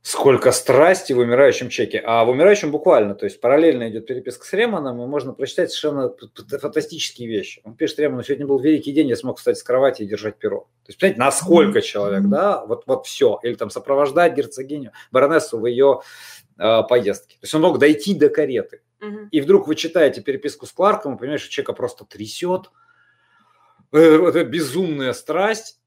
сколько 0.03 0.51
страсти 0.51 1.13
в 1.13 1.19
умирающем 1.19 1.69
чеке. 1.69 2.03
А 2.05 2.25
в 2.25 2.31
умирающем 2.31 2.71
буквально, 2.71 3.15
то 3.15 3.27
есть 3.27 3.41
параллельно 3.41 3.91
идет 3.91 4.07
переписка 4.07 4.47
с 4.47 4.53
Ремоном, 4.53 5.03
и 5.03 5.07
можно 5.07 5.33
прочитать 5.33 5.71
совершенно 5.71 6.15
фантастические 6.59 7.29
вещи. 7.29 7.61
Он 7.65 7.75
пишет 7.75 7.99
Ремону, 7.99 8.23
сегодня 8.23 8.47
был 8.47 8.59
великий 8.59 8.93
день, 8.93 9.09
я 9.09 9.17
смог 9.17 9.39
встать 9.39 9.59
с 9.59 9.63
кровати 9.63 10.03
и 10.03 10.07
держать 10.07 10.37
перо. 10.37 10.61
То 10.85 10.89
есть, 10.89 10.99
понимаете, 10.99 11.21
насколько 11.21 11.83
человек, 11.83 12.23
да, 12.25 12.65
вот, 12.65 12.85
вот 12.87 13.07
все. 13.07 13.39
Или 13.43 13.55
там 13.55 13.69
сопровождать 13.69 14.35
герцогиню, 14.35 14.93
баронессу 15.13 15.59
в 15.59 15.67
ее 15.67 16.01
э, 16.59 16.83
поездке. 16.89 17.35
То 17.35 17.45
есть 17.45 17.55
он 17.55 17.63
мог 17.63 17.79
дойти 17.79 18.15
до 18.15 18.31
кареты. 18.31 18.81
И 19.31 19.41
вдруг 19.41 19.67
вы 19.67 19.77
читаете 19.77 20.21
переписку 20.21 20.67
с 20.67 20.73
Кларком, 20.73 21.15
и 21.15 21.19
понимаете, 21.19 21.45
что 21.45 21.53
человека 21.53 21.73
просто 21.73 22.05
трясет. 22.05 22.71
Э, 23.93 24.29
это 24.29 24.45
безумная 24.45 25.13
страсть 25.13 25.80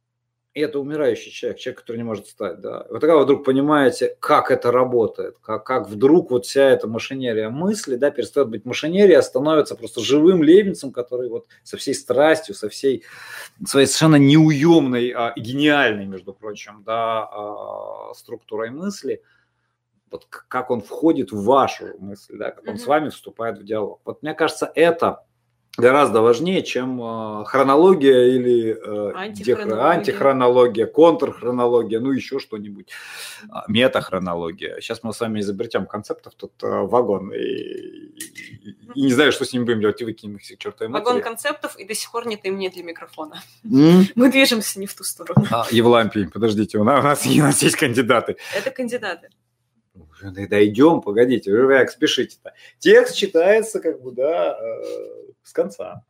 и 0.53 0.61
это 0.61 0.79
умирающий 0.79 1.31
человек, 1.31 1.59
человек, 1.59 1.79
который 1.79 1.97
не 1.97 2.03
может 2.03 2.27
встать. 2.27 2.61
Да. 2.61 2.85
Вот 2.89 2.99
тогда 2.99 3.15
вы 3.15 3.23
вдруг 3.23 3.43
понимаете, 3.43 4.15
как 4.19 4.51
это 4.51 4.71
работает, 4.71 5.37
как, 5.41 5.65
как 5.65 5.89
вдруг 5.89 6.29
вот 6.29 6.45
вся 6.45 6.69
эта 6.69 6.87
машинерия 6.87 7.49
мысли 7.49 7.95
да, 7.95 8.11
перестает 8.11 8.49
быть 8.49 8.63
машинерией, 8.63 9.17
а 9.17 9.23
становится 9.23 9.75
просто 9.75 10.01
живым 10.01 10.43
лебницем, 10.43 10.91
который 10.91 11.29
вот 11.29 11.47
со 11.63 11.77
всей 11.77 11.95
страстью, 11.95 12.53
со 12.53 12.69
всей 12.69 13.03
своей 13.65 13.87
совершенно 13.87 14.17
неуемной 14.17 15.09
а, 15.09 15.33
гениальной, 15.35 16.05
между 16.05 16.33
прочим, 16.33 16.83
да, 16.85 17.27
а, 17.31 18.13
структурой 18.13 18.69
мысли, 18.69 19.23
вот 20.11 20.27
как 20.29 20.69
он 20.69 20.81
входит 20.81 21.31
в 21.31 21.43
вашу 21.43 21.97
мысль, 21.97 22.37
да, 22.37 22.51
как 22.51 22.67
он 22.67 22.75
mm-hmm. 22.75 22.77
с 22.77 22.85
вами 22.85 23.09
вступает 23.09 23.57
в 23.57 23.63
диалог. 23.63 24.01
Вот 24.05 24.21
мне 24.21 24.35
кажется, 24.35 24.71
это 24.75 25.25
гораздо 25.77 26.21
важнее, 26.21 26.61
чем 26.61 27.01
э, 27.01 27.45
хронология 27.45 28.27
или 28.27 28.73
э, 28.73 29.11
антихронология. 29.15 29.89
антихронология, 29.89 30.85
контрхронология, 30.85 31.99
ну 31.99 32.11
еще 32.11 32.39
что-нибудь, 32.39 32.89
а, 33.49 33.63
метахронология. 33.67 34.79
Сейчас 34.81 35.01
мы 35.01 35.13
с 35.13 35.19
вами 35.19 35.39
изобретем 35.39 35.87
концептов, 35.87 36.33
тут 36.35 36.51
э, 36.61 36.67
вагон, 36.67 37.33
и, 37.33 37.39
и, 37.39 38.77
и 38.93 39.01
не 39.01 39.11
знаю, 39.11 39.31
что 39.31 39.45
с 39.45 39.53
ним 39.53 39.65
будем 39.65 39.81
делать, 39.81 39.99
и 40.01 40.05
выкинем 40.05 40.35
их 40.35 40.43
к 40.43 40.57
чертовой 40.59 40.91
матери. 40.91 41.05
Вагон 41.05 41.21
концептов, 41.23 41.75
и 41.79 41.85
до 41.85 41.95
сих 41.95 42.11
пор 42.11 42.27
нет 42.27 42.41
имени 42.43 42.69
для 42.69 42.83
микрофона. 42.83 43.41
Mm? 43.65 44.11
Мы 44.15 44.31
движемся 44.31 44.79
не 44.79 44.85
в 44.85 44.93
ту 44.93 45.03
сторону. 45.03 45.47
А, 45.49 45.65
Евлампий, 45.71 46.29
подождите, 46.29 46.77
у 46.77 46.83
нас, 46.83 47.25
у 47.25 47.39
нас 47.39 47.63
есть 47.63 47.77
кандидаты. 47.77 48.37
Это 48.55 48.69
кандидаты. 48.69 49.29
дойдем, 50.21 51.01
погодите, 51.01 51.51
вы 51.51 51.67
как 51.67 51.89
спешите-то. 51.89 52.53
Текст 52.77 53.15
читается 53.15 53.79
как 53.79 54.03
бы, 54.03 54.11
да, 54.11 54.55
э, 54.61 55.22
с 55.43 55.53
конца. 55.53 56.03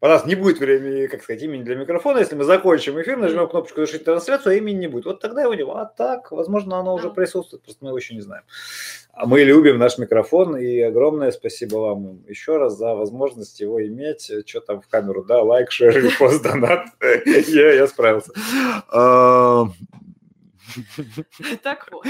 У 0.00 0.06
нас 0.06 0.24
не 0.26 0.36
будет 0.36 0.60
времени, 0.60 1.08
как 1.08 1.24
сказать, 1.24 1.42
имени 1.42 1.64
для 1.64 1.74
микрофона. 1.74 2.18
Если 2.18 2.36
мы 2.36 2.44
закончим 2.44 3.02
эфир, 3.02 3.16
нажмем 3.16 3.48
кнопочку 3.48 3.80
«Завершить 3.80 4.04
трансляцию», 4.04 4.52
а 4.52 4.54
имени 4.54 4.76
не 4.76 4.86
будет. 4.86 5.06
Вот 5.06 5.20
тогда 5.20 5.42
его 5.42 5.54
не 5.54 5.64
А 5.64 5.86
так, 5.86 6.30
возможно, 6.30 6.78
оно 6.78 6.94
уже 6.94 7.10
присутствует, 7.10 7.64
просто 7.64 7.84
мы 7.84 7.90
его 7.90 7.98
еще 7.98 8.14
не 8.14 8.20
знаем. 8.20 8.44
А 9.12 9.26
мы 9.26 9.42
любим 9.42 9.76
наш 9.76 9.98
микрофон, 9.98 10.56
и 10.56 10.78
огромное 10.78 11.32
спасибо 11.32 11.78
вам 11.78 12.24
еще 12.28 12.58
раз 12.58 12.76
за 12.76 12.94
возможность 12.94 13.58
его 13.58 13.84
иметь. 13.84 14.30
Что 14.46 14.60
там 14.60 14.80
в 14.80 14.86
камеру, 14.86 15.24
да, 15.24 15.42
лайк, 15.42 15.72
шер, 15.72 15.92
репост, 16.04 16.44
донат. 16.44 16.86
Я, 17.26 17.72
я 17.72 17.88
справился. 17.88 18.32
А, 18.88 19.64
так 21.64 21.88
вот. 21.90 22.06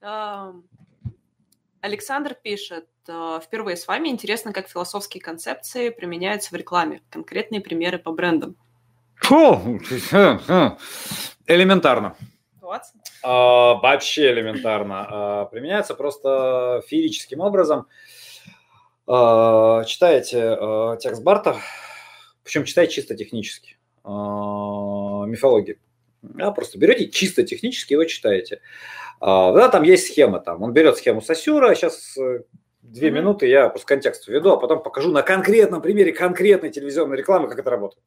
Александр 1.80 2.36
пишет, 2.40 2.84
«Э, 2.84 2.93
впервые 3.06 3.76
с 3.76 3.86
вами 3.86 4.08
интересно, 4.08 4.52
как 4.52 4.68
философские 4.68 5.22
концепции 5.22 5.90
применяются 5.90 6.50
в 6.50 6.56
рекламе. 6.56 7.02
Конкретные 7.10 7.60
примеры 7.60 7.98
по 7.98 8.12
брендам. 8.12 8.56
Фу, 9.16 9.80
элементарно. 11.46 12.16
А, 13.22 13.74
вообще 13.74 14.32
элементарно. 14.32 15.06
А, 15.08 15.44
применяется 15.46 15.94
просто 15.94 16.82
феерическим 16.88 17.40
образом. 17.40 17.86
А, 19.06 19.84
читаете 19.84 20.56
а, 20.58 20.96
текст 20.96 21.22
Барта, 21.22 21.56
причем 22.42 22.64
читайте 22.64 22.94
чисто 22.94 23.14
технически. 23.14 23.76
А, 24.02 25.24
мифологии. 25.26 25.78
Да, 26.22 26.50
просто 26.52 26.78
берете 26.78 27.10
чисто 27.10 27.42
технически 27.42 27.92
его 27.94 28.04
читаете. 28.04 28.60
А, 29.20 29.52
да, 29.52 29.68
там 29.68 29.82
есть 29.82 30.08
схема, 30.08 30.40
там 30.40 30.62
он 30.62 30.72
берет 30.72 30.96
схему 30.96 31.20
Сосюра, 31.20 31.74
сейчас 31.74 32.16
э, 32.16 32.40
две 32.94 33.10
минуты 33.10 33.46
я 33.46 33.68
просто 33.68 33.86
контекст 33.86 34.26
введу, 34.28 34.52
а 34.52 34.56
потом 34.56 34.82
покажу 34.82 35.10
на 35.10 35.22
конкретном 35.22 35.82
примере 35.82 36.12
конкретной 36.12 36.70
телевизионной 36.70 37.16
рекламы, 37.16 37.48
как 37.48 37.58
это 37.58 37.70
работает. 37.70 38.02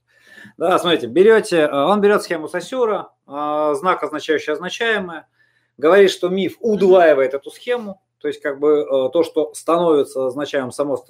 Да, 0.58 0.78
смотрите, 0.80 1.08
берете, 1.08 1.58
э, 1.58 1.72
он 1.72 2.02
берет 2.02 2.24
схему 2.24 2.48
Сосюра, 2.48 3.10
э, 3.28 3.74
знак, 3.76 4.04
означающий 4.04 4.54
означаемое, 4.54 5.28
говорит, 5.78 6.12
что 6.12 6.30
миф 6.30 6.58
удваивает 6.60 7.34
эту 7.34 7.52
схему, 7.52 8.02
то 8.20 8.28
есть 8.28 8.42
как 8.42 8.60
бы 8.60 9.10
то, 9.14 9.24
что 9.24 9.54
становится 9.54 10.28
означаемым 10.28 10.72
само 10.72 11.04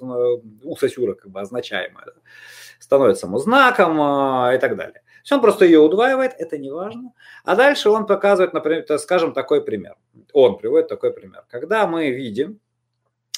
у 0.62 0.76
Сосюра 0.76 1.14
как 1.14 1.30
бы 1.30 1.40
означаемое, 1.40 2.04
становится 2.78 3.26
ему 3.26 3.38
знаком 3.38 3.94
и 3.94 4.58
так 4.58 4.76
далее 4.76 5.02
есть 5.28 5.32
он 5.32 5.40
просто 5.42 5.66
ее 5.66 5.80
удваивает, 5.80 6.32
это 6.38 6.56
не 6.56 6.70
важно. 6.70 7.12
А 7.44 7.54
дальше 7.54 7.90
он 7.90 8.06
показывает, 8.06 8.54
например, 8.54 8.86
скажем, 8.98 9.34
такой 9.34 9.62
пример. 9.62 9.96
Он 10.32 10.56
приводит 10.56 10.88
такой 10.88 11.12
пример. 11.12 11.44
Когда 11.50 11.86
мы 11.86 12.10
видим 12.10 12.52
э, 12.52 12.67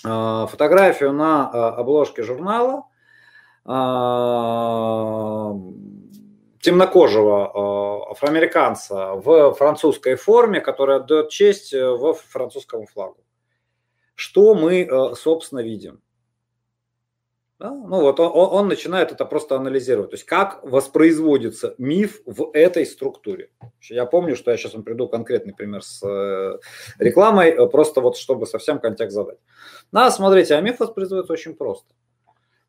фотографию 0.02 1.12
на 1.12 1.50
э, 1.52 1.56
обложке 1.80 2.22
журнала 2.22 2.84
э, 3.64 3.70
темнокожего 6.60 8.10
афроамериканца 8.10 9.14
в 9.14 9.54
французской 9.54 10.16
форме, 10.16 10.60
которая 10.60 10.98
отдает 10.98 11.30
честь 11.30 11.72
э, 11.72 11.90
в 11.90 12.14
французскому 12.14 12.86
флагу. 12.86 13.24
Что 14.14 14.54
мы, 14.54 14.82
э, 14.82 15.14
собственно, 15.14 15.60
видим? 15.60 16.02
Да? 17.60 17.72
Ну 17.72 18.00
вот 18.00 18.18
он, 18.18 18.30
он 18.34 18.68
начинает 18.68 19.12
это 19.12 19.26
просто 19.26 19.54
анализировать. 19.54 20.10
То 20.10 20.14
есть 20.14 20.24
как 20.24 20.64
воспроизводится 20.64 21.74
миф 21.76 22.22
в 22.24 22.50
этой 22.54 22.86
структуре. 22.86 23.50
Я 23.82 24.06
помню, 24.06 24.34
что 24.34 24.50
я 24.50 24.56
сейчас 24.56 24.72
вам 24.72 24.82
приду 24.82 25.06
конкретный 25.08 25.54
пример 25.54 25.82
с 25.82 26.02
э, 26.02 26.58
рекламой, 26.98 27.50
э, 27.50 27.66
просто 27.68 28.00
вот 28.00 28.16
чтобы 28.16 28.46
совсем 28.46 28.78
контекст 28.78 29.14
задать. 29.14 29.38
На, 29.92 30.10
смотрите, 30.10 30.54
а 30.54 30.60
миф 30.62 30.80
воспроизводится 30.80 31.34
очень 31.34 31.54
просто. 31.54 31.88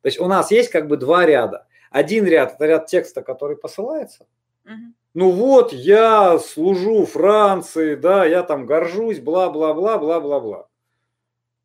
То 0.01 0.07
есть 0.07 0.19
у 0.19 0.27
нас 0.27 0.51
есть 0.51 0.69
как 0.69 0.89
бы 0.89 0.97
два 0.97 1.25
ряда. 1.25 1.67
Один 1.89 2.25
ряд– 2.25 2.53
это 2.55 2.65
ряд 2.65 2.87
текста, 2.87 3.21
который 3.21 3.55
посылается. 3.55 4.27
Угу. 4.65 4.93
Ну 5.13 5.31
вот, 5.31 5.71
я 5.71 6.37
служу 6.37 7.05
Франции, 7.05 7.95
да, 7.95 8.25
я 8.25 8.43
там 8.43 8.65
горжусь, 8.65 9.19
бла-бла-бла, 9.19 9.97
бла-бла-бла. 9.97 10.67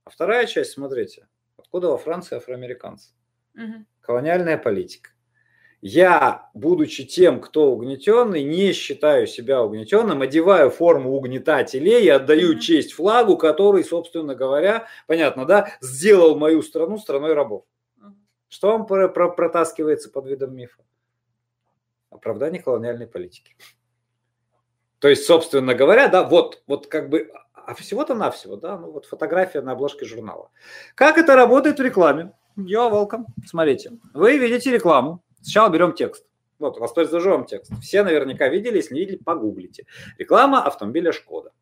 А 0.05 0.11
вторая 0.11 0.47
часть, 0.47 0.72
смотрите, 0.72 1.27
откуда 1.57 1.89
во 1.89 1.99
Франции 1.99 2.37
афроамериканцы? 2.37 3.16
Угу. 3.57 3.85
Колониальная 4.01 4.59
политика. 4.59 5.11
Я, 5.83 6.51
будучи 6.55 7.05
тем, 7.05 7.41
кто 7.41 7.71
угнетенный, 7.73 8.43
не 8.43 8.73
считаю 8.73 9.27
себя 9.27 9.63
угнетенным, 9.63 10.23
одеваю 10.23 10.71
форму 10.71 11.13
угнетателей 11.13 12.03
и 12.03 12.09
отдаю 12.09 12.57
mm 12.57 12.61
честь 12.61 12.93
флагу, 12.95 13.37
который, 13.37 13.85
собственно 13.85 14.35
говоря, 14.35 14.89
понятно, 15.07 15.45
да, 15.45 15.69
сделал 15.81 16.37
мою 16.37 16.63
страну 16.63 16.99
страной 16.99 17.35
рабов. 17.35 17.65
mm 18.01 18.15
Что 18.49 18.73
вам 18.73 18.87
про- 18.87 19.09
про- 19.09 19.31
протаскивается 19.31 20.11
под 20.11 20.27
видом 20.27 20.57
мифа? 20.57 20.83
Оправдание 22.11 22.63
колониальной 22.63 23.07
политики. 23.07 23.55
То 24.99 25.09
есть, 25.09 25.25
собственно 25.27 25.75
говоря, 25.75 26.09
да, 26.09 26.25
вот, 26.25 26.63
вот 26.67 26.87
как 26.87 27.11
бы, 27.11 27.31
а 27.53 27.75
всего-то 27.75 28.15
навсего, 28.15 28.57
да, 28.57 28.79
ну 28.79 28.91
вот 28.91 29.05
фотография 29.05 29.61
на 29.61 29.73
обложке 29.73 30.07
журнала. 30.07 30.51
Как 30.95 31.19
это 31.19 31.37
работает 31.37 31.79
в 31.79 31.83
рекламе? 31.83 32.33
Yo, 32.57 32.91
welcome. 32.91 33.27
Смотрите, 33.47 33.93
вы 34.15 34.39
видите 34.39 34.73
рекламу. 34.73 35.23
Сначала 35.43 35.69
берем 35.69 35.93
текст. 35.93 36.25
Вот, 36.59 36.79
воспользуюсь 36.79 37.23
вам 37.27 37.45
текст. 37.45 37.71
Все 37.83 38.03
наверняка 38.03 38.49
видели, 38.49 38.77
если 38.77 38.95
не 38.95 39.01
видели, 39.01 39.17
погуглите. 39.19 39.85
Реклама 40.17 40.65
автомобиля 40.65 41.13
Шкода. 41.13 41.53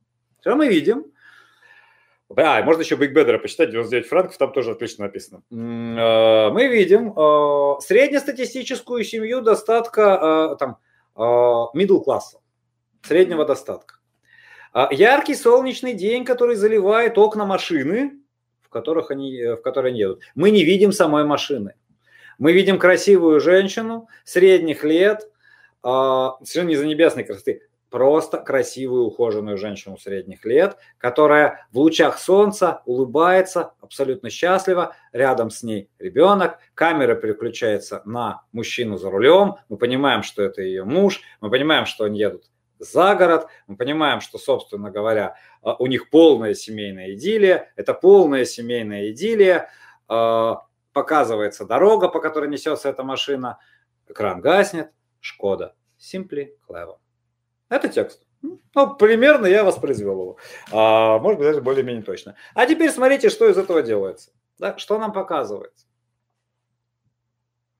Что 0.40 0.54
мы 0.54 0.68
видим? 0.68 1.06
А, 2.36 2.62
можно 2.62 2.82
еще 2.82 2.94
Big 2.94 3.12
Better 3.12 3.38
почитать, 3.38 3.72
99 3.72 4.06
франков, 4.06 4.38
там 4.38 4.52
тоже 4.52 4.70
отлично 4.70 5.06
написано. 5.06 5.42
Э, 5.50 6.50
мы 6.50 6.68
видим 6.68 7.12
э, 7.12 7.80
среднестатистическую 7.80 9.02
семью 9.02 9.40
достатка, 9.42 10.52
э, 10.52 10.56
там, 10.58 10.78
middle 11.16 12.02
класса, 12.04 12.38
среднего 13.02 13.44
достатка. 13.44 13.96
Яркий 14.90 15.34
солнечный 15.34 15.94
день, 15.94 16.24
который 16.24 16.56
заливает 16.56 17.18
окна 17.18 17.44
машины, 17.44 18.23
которых 18.74 19.10
они, 19.10 19.34
э, 19.36 19.54
в 19.54 19.62
которые 19.62 19.90
они 19.90 20.00
едут. 20.00 20.20
Мы 20.34 20.50
не 20.50 20.64
видим 20.64 20.92
самой 20.92 21.24
машины. 21.24 21.74
Мы 22.38 22.52
видим 22.52 22.78
красивую 22.78 23.40
женщину 23.40 24.08
средних 24.24 24.82
лет, 24.82 25.22
э, 25.22 25.88
совершенно 26.42 26.68
не 26.68 26.76
за 26.76 26.86
небесной 26.86 27.24
красоты, 27.24 27.62
просто 27.88 28.38
красивую 28.38 29.04
ухоженную 29.04 29.56
женщину 29.56 29.96
средних 29.96 30.44
лет, 30.44 30.76
которая 30.98 31.68
в 31.70 31.78
лучах 31.78 32.18
солнца 32.18 32.82
улыбается, 32.86 33.74
абсолютно 33.80 34.30
счастлива, 34.30 34.96
рядом 35.12 35.50
с 35.50 35.62
ней 35.62 35.88
ребенок, 36.00 36.58
камера 36.74 37.14
переключается 37.14 38.02
на 38.04 38.42
мужчину 38.50 38.96
за 38.96 39.10
рулем, 39.10 39.54
мы 39.68 39.76
понимаем, 39.76 40.24
что 40.24 40.42
это 40.42 40.60
ее 40.62 40.82
муж, 40.82 41.20
мы 41.40 41.50
понимаем, 41.50 41.86
что 41.86 42.02
они 42.02 42.18
едут 42.18 42.50
за 42.84 43.14
город. 43.14 43.48
Мы 43.66 43.76
понимаем, 43.76 44.20
что, 44.20 44.38
собственно 44.38 44.90
говоря, 44.90 45.36
а, 45.62 45.74
у 45.76 45.86
них 45.86 46.10
полная 46.10 46.54
семейная 46.54 47.14
идиллия. 47.14 47.72
Это 47.76 47.94
полная 47.94 48.44
семейная 48.44 49.10
идиллия. 49.10 49.70
А, 50.08 50.66
показывается 50.92 51.64
дорога, 51.64 52.08
по 52.08 52.20
которой 52.20 52.48
несется 52.48 52.88
эта 52.88 53.02
машина. 53.02 53.58
Экран 54.08 54.40
гаснет. 54.40 54.92
Шкода. 55.20 55.74
Simply 55.98 56.50
clever. 56.68 56.96
Это 57.68 57.88
текст. 57.88 58.26
Ну, 58.74 58.94
примерно 58.96 59.46
я 59.46 59.64
воспроизвел 59.64 60.20
его. 60.20 60.36
А, 60.70 61.18
может 61.18 61.38
быть, 61.38 61.48
даже 61.48 61.62
более-менее 61.62 62.02
точно. 62.02 62.36
А 62.54 62.66
теперь 62.66 62.90
смотрите, 62.90 63.30
что 63.30 63.48
из 63.48 63.56
этого 63.56 63.82
делается. 63.82 64.32
Да, 64.58 64.76
что 64.78 64.98
нам 64.98 65.12
показывается? 65.12 65.86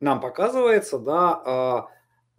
Нам 0.01 0.21
показывается, 0.21 0.99
да, 0.99 1.89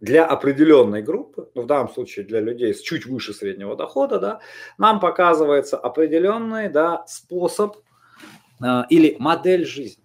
для 0.00 0.26
определенной 0.26 1.02
группы, 1.02 1.50
ну, 1.54 1.62
в 1.62 1.66
данном 1.66 1.88
случае 1.88 2.26
для 2.26 2.40
людей 2.40 2.74
с 2.74 2.80
чуть 2.80 3.06
выше 3.06 3.32
среднего 3.32 3.76
дохода, 3.76 4.18
да, 4.18 4.40
нам 4.78 5.00
показывается 5.00 5.76
определенный 5.76 6.68
да, 6.68 7.04
способ 7.06 7.76
э, 8.62 8.82
или 8.90 9.16
модель 9.18 9.64
жизни. 9.64 10.04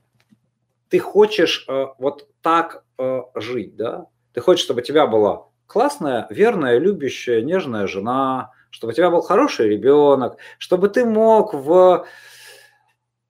Ты 0.89 0.99
хочешь 0.99 1.65
э, 1.67 1.87
вот 1.97 2.27
так 2.41 2.83
э, 2.97 3.21
жить, 3.35 3.75
да? 3.75 4.07
Ты 4.33 4.41
хочешь, 4.41 4.63
чтобы 4.63 4.81
у 4.81 4.83
тебя 4.83 5.07
была 5.07 5.47
классная, 5.67 6.27
верная, 6.29 6.77
любящая, 6.77 7.41
нежная 7.41 7.87
жена, 7.87 8.51
чтобы 8.69 8.91
у 8.91 8.95
тебя 8.95 9.09
был 9.09 9.21
хороший 9.21 9.69
ребенок, 9.69 10.37
чтобы 10.57 10.87
ты 10.89 11.05
мог 11.05 11.53
в... 11.53 12.05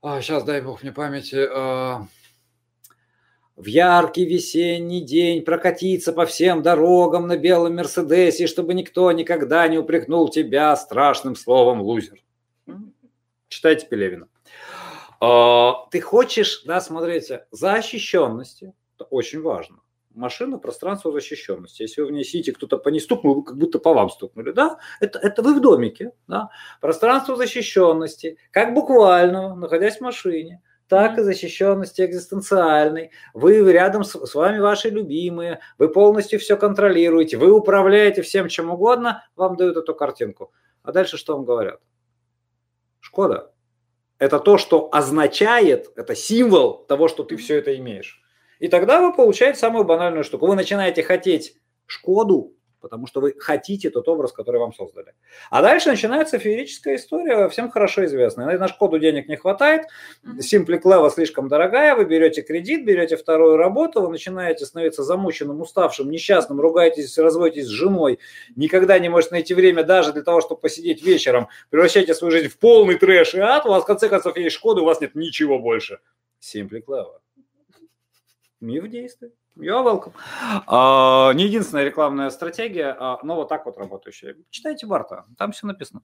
А, 0.04 0.22
сейчас, 0.22 0.44
дай 0.44 0.62
бог 0.62 0.84
мне 0.84 0.92
памяти... 0.92 1.48
Э, 1.50 2.06
в 3.62 3.68
яркий 3.68 4.26
весенний 4.26 5.02
день 5.02 5.44
прокатиться 5.44 6.14
по 6.14 6.26
всем 6.26 6.64
дорогам 6.64 7.28
на 7.28 7.38
белом 7.38 7.76
Мерседесе, 7.76 8.48
чтобы 8.48 8.74
никто 8.74 9.12
никогда 9.12 9.68
не 9.68 9.78
упрекнул 9.78 10.30
тебя 10.30 10.76
страшным 10.76 11.36
словом 11.36 11.82
лузер. 11.82 12.24
Читайте 13.50 13.86
Пелевина. 13.86 14.28
А, 15.20 15.86
ты 15.92 16.02
хочешь, 16.02 16.64
да, 16.66 16.82
смотрите, 16.82 17.46
защищенности, 17.52 18.74
это 18.96 19.06
очень 19.06 19.42
важно. 19.42 19.78
машина 20.16 20.58
пространство 20.58 21.12
защищенности. 21.12 21.84
Если 21.84 22.02
вы 22.02 22.08
в 22.08 22.12
ней 22.12 22.24
сидите, 22.24 22.54
кто-то 22.54 22.78
по 22.78 22.90
ней 22.90 23.00
стукнул, 23.00 23.36
вы 23.36 23.44
как 23.44 23.58
будто 23.58 23.78
по 23.80 23.94
вам 23.94 24.10
стукнули, 24.10 24.52
да? 24.52 24.80
Это, 25.00 25.20
это 25.20 25.42
вы 25.44 25.54
в 25.54 25.62
домике, 25.62 26.14
да? 26.28 26.50
Пространство 26.80 27.36
защищенности, 27.36 28.38
как 28.52 28.74
буквально, 28.74 29.56
находясь 29.56 29.98
в 29.98 30.02
машине, 30.02 30.62
так 30.92 31.18
и 31.18 31.22
защищенности 31.22 32.02
экзистенциальной. 32.02 33.12
Вы 33.34 33.72
рядом 33.72 34.04
с, 34.04 34.12
с 34.12 34.36
вами 34.36 34.60
ваши 34.60 34.90
любимые, 34.90 35.62
вы 35.78 35.88
полностью 35.88 36.38
все 36.38 36.58
контролируете, 36.58 37.38
вы 37.38 37.50
управляете 37.50 38.22
всем 38.24 38.50
чем 38.50 38.70
угодно, 38.70 39.24
вам 39.38 39.56
дают 39.56 39.78
эту 39.78 39.96
картинку. 39.96 40.52
А 40.84 40.92
дальше 40.92 41.16
что 41.16 41.38
вам 41.38 41.46
говорят? 41.46 41.80
Шкода. 43.00 43.54
Это 44.18 44.38
то, 44.38 44.58
что 44.58 44.90
означает, 44.92 45.88
это 45.96 46.14
символ 46.14 46.86
того, 46.86 47.08
что 47.08 47.24
ты 47.24 47.38
все 47.38 47.60
это 47.60 47.74
имеешь. 47.78 48.22
И 48.60 48.68
тогда 48.68 49.00
вы 49.00 49.16
получаете 49.16 49.60
самую 49.60 49.86
банальную 49.86 50.26
штуку. 50.26 50.48
Вы 50.48 50.56
начинаете 50.56 51.04
хотеть 51.04 51.56
Шкоду, 51.86 52.54
потому 52.82 53.08
что 53.08 53.22
вы 53.22 53.36
хотите 53.38 53.90
тот 53.90 54.08
образ, 54.08 54.34
который 54.34 54.60
вам 54.60 54.74
создали. 54.74 55.14
А 55.50 55.62
дальше 55.62 55.90
начинается 55.90 56.40
феерическая 56.40 56.96
история, 56.96 57.48
всем 57.50 57.70
хорошо 57.70 58.06
известная. 58.06 58.58
На 58.58 58.68
Шкоду 58.68 59.00
денег 59.00 59.30
не 59.30 59.38
хватает, 59.38 59.88
Simply 60.24 60.82
Clever 60.82 61.10
слишком 61.12 61.48
дорогая, 61.48 61.96
вы 61.96 62.06
берете 62.06 62.42
кредит, 62.42 62.84
берете 62.86 63.16
вторую 63.16 63.58
работу, 63.58 64.02
вы 64.02 64.10
начинаете 64.10 64.66
становиться 64.66 65.04
замученным, 65.04 65.62
уставшим, 65.62 66.10
несчастным, 66.10 66.60
ругаетесь, 66.60 67.18
разводитесь 67.18 67.68
с 67.68 67.70
женой, 67.70 68.20
никогда 68.56 68.98
не 69.00 69.10
можете 69.10 69.36
найти 69.36 69.54
время 69.54 69.84
даже 69.84 70.14
для 70.14 70.24
того, 70.24 70.42
чтобы 70.42 70.62
посидеть 70.62 71.04
вечером, 71.04 71.48
превращаете 71.70 72.14
свою 72.14 72.32
жизнь 72.32 72.48
в 72.48 72.58
полный 72.58 72.96
трэш 72.96 73.36
и 73.36 73.40
ад, 73.40 73.66
у 73.66 73.70
вас 73.70 73.84
в 73.84 73.86
конце 73.86 74.10
концов 74.10 74.36
есть 74.38 74.56
Шкода, 74.56 74.82
у 74.82 74.86
вас 74.86 75.02
нет 75.02 75.16
ничего 75.16 75.60
больше. 75.60 76.00
Simply 76.42 76.84
Clever. 76.84 77.20
Миф 78.60 78.88
действует. 78.90 79.34
You're 79.58 79.84
welcome. 79.84 80.14
А, 80.68 81.34
не 81.34 81.46
единственная 81.46 81.84
рекламная 81.84 82.30
стратегия, 82.30 82.96
а, 82.98 83.20
но 83.24 83.36
вот 83.36 83.50
так 83.50 83.66
вот 83.66 83.78
работающая. 83.78 84.36
Читайте 84.50 84.86
Барта, 84.86 85.26
там 85.38 85.52
все 85.52 85.68
написано. 85.68 86.02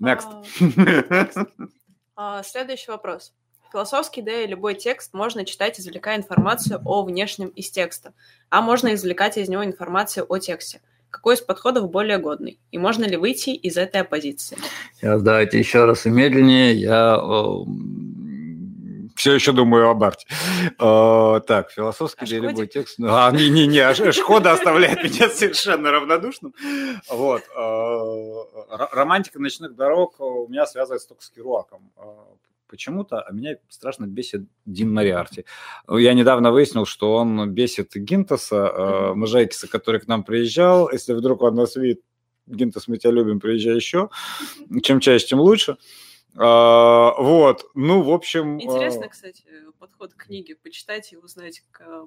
Next. 0.00 0.26
А, 2.16 2.44
следующий 2.44 2.92
вопрос. 2.92 3.34
Философский, 3.72 4.22
да 4.22 4.42
и 4.42 4.46
любой 4.46 4.76
текст 4.76 5.12
можно 5.14 5.44
читать, 5.44 5.80
извлекая 5.80 6.16
информацию 6.16 6.80
о 6.84 7.02
внешнем 7.02 7.48
из 7.48 7.72
текста, 7.72 8.14
а 8.48 8.62
можно 8.62 8.94
извлекать 8.94 9.36
из 9.36 9.48
него 9.48 9.64
информацию 9.64 10.24
о 10.28 10.38
тексте. 10.38 10.80
Какой 11.10 11.34
из 11.34 11.40
подходов 11.40 11.90
более 11.90 12.18
годный? 12.18 12.60
И 12.70 12.78
можно 12.78 13.04
ли 13.04 13.16
выйти 13.16 13.50
из 13.50 13.76
этой 13.76 14.02
оппозиции? 14.02 14.56
Сейчас 14.94 15.22
давайте 15.22 15.58
еще 15.58 15.86
раз 15.86 16.06
и 16.06 16.10
медленнее. 16.10 16.72
Я 16.74 17.16
все 19.24 19.32
еще 19.32 19.52
думаю 19.52 19.88
об 19.88 20.04
арте. 20.04 20.26
Uh, 20.78 21.40
так, 21.40 21.70
философский 21.70 22.26
или 22.26 22.40
любой 22.40 22.66
текст. 22.66 22.98
А, 23.00 23.30
не-не-не, 23.30 23.78
а 23.78 24.12
Шкода 24.12 24.52
оставляет 24.52 25.02
меня 25.02 25.30
совершенно 25.30 25.90
равнодушным. 25.90 26.52
Вот. 27.08 27.42
Uh, 27.58 28.86
романтика 28.92 29.40
ночных 29.40 29.76
дорог 29.76 30.20
у 30.20 30.46
меня 30.48 30.66
связывается 30.66 31.08
только 31.08 31.22
с 31.24 31.30
Керуаком. 31.30 31.90
Uh, 31.96 32.36
почему-то, 32.68 33.22
а 33.22 33.32
меня 33.32 33.56
страшно 33.70 34.04
бесит 34.04 34.42
Дин 34.66 34.92
Мариарти. 34.92 35.46
Я 35.88 36.12
недавно 36.12 36.52
выяснил, 36.52 36.84
что 36.84 37.14
он 37.14 37.50
бесит 37.50 37.92
Гинтаса, 37.94 38.56
mm-hmm. 38.56 39.14
Можайкиса, 39.14 39.68
который 39.68 40.02
к 40.02 40.06
нам 40.06 40.22
приезжал. 40.22 40.90
Если 40.92 41.14
вдруг 41.14 41.40
он 41.40 41.54
нас 41.54 41.76
видит, 41.76 42.02
Гинтас, 42.46 42.88
мы 42.88 42.98
тебя 42.98 43.12
любим, 43.12 43.40
приезжай 43.40 43.74
еще. 43.74 44.10
Чем 44.82 45.00
чаще, 45.00 45.28
тем 45.28 45.40
лучше. 45.40 45.78
Вот, 46.36 47.70
ну, 47.74 48.02
в 48.02 48.10
общем... 48.10 48.60
Интересно, 48.60 49.06
а, 49.06 49.08
кстати, 49.08 49.44
подход 49.86 50.14
к 50.14 50.24
книге. 50.24 50.56
Почитайте 50.62 51.16
и 51.16 51.18
узнайте, 51.18 51.62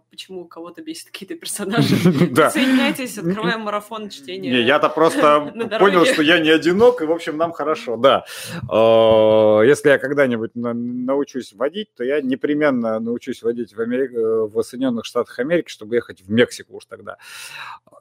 почему 0.09 0.41
у 0.41 0.45
кого-то 0.47 0.81
бесит 0.81 1.11
какие-то 1.11 1.35
персонажи. 1.35 1.95
Соединяйтесь, 1.95 3.17
открываем 3.17 3.61
марафон 3.61 4.09
чтения. 4.09 4.49
Не, 4.49 4.61
я-то 4.61 4.89
просто 4.89 5.53
понял, 5.79 6.05
что 6.05 6.23
я 6.23 6.39
не 6.39 6.49
одинок, 6.49 7.01
и, 7.01 7.05
в 7.05 7.11
общем, 7.11 7.37
нам 7.37 7.51
хорошо, 7.51 7.97
да. 7.97 8.25
А, 8.69 9.61
если 9.61 9.89
я 9.89 9.99
когда-нибудь 9.99 10.51
научусь 10.55 11.53
водить, 11.53 11.93
то 11.95 12.03
я 12.03 12.21
непременно 12.21 12.99
научусь 12.99 13.43
водить 13.43 13.75
в, 13.75 13.79
Америк... 13.79 14.11
в 14.13 14.63
Соединенных 14.63 15.05
Штатах 15.05 15.37
Америки, 15.39 15.69
чтобы 15.69 15.95
ехать 15.95 16.21
в 16.21 16.31
Мексику 16.31 16.77
уж 16.77 16.85
тогда. 16.85 17.17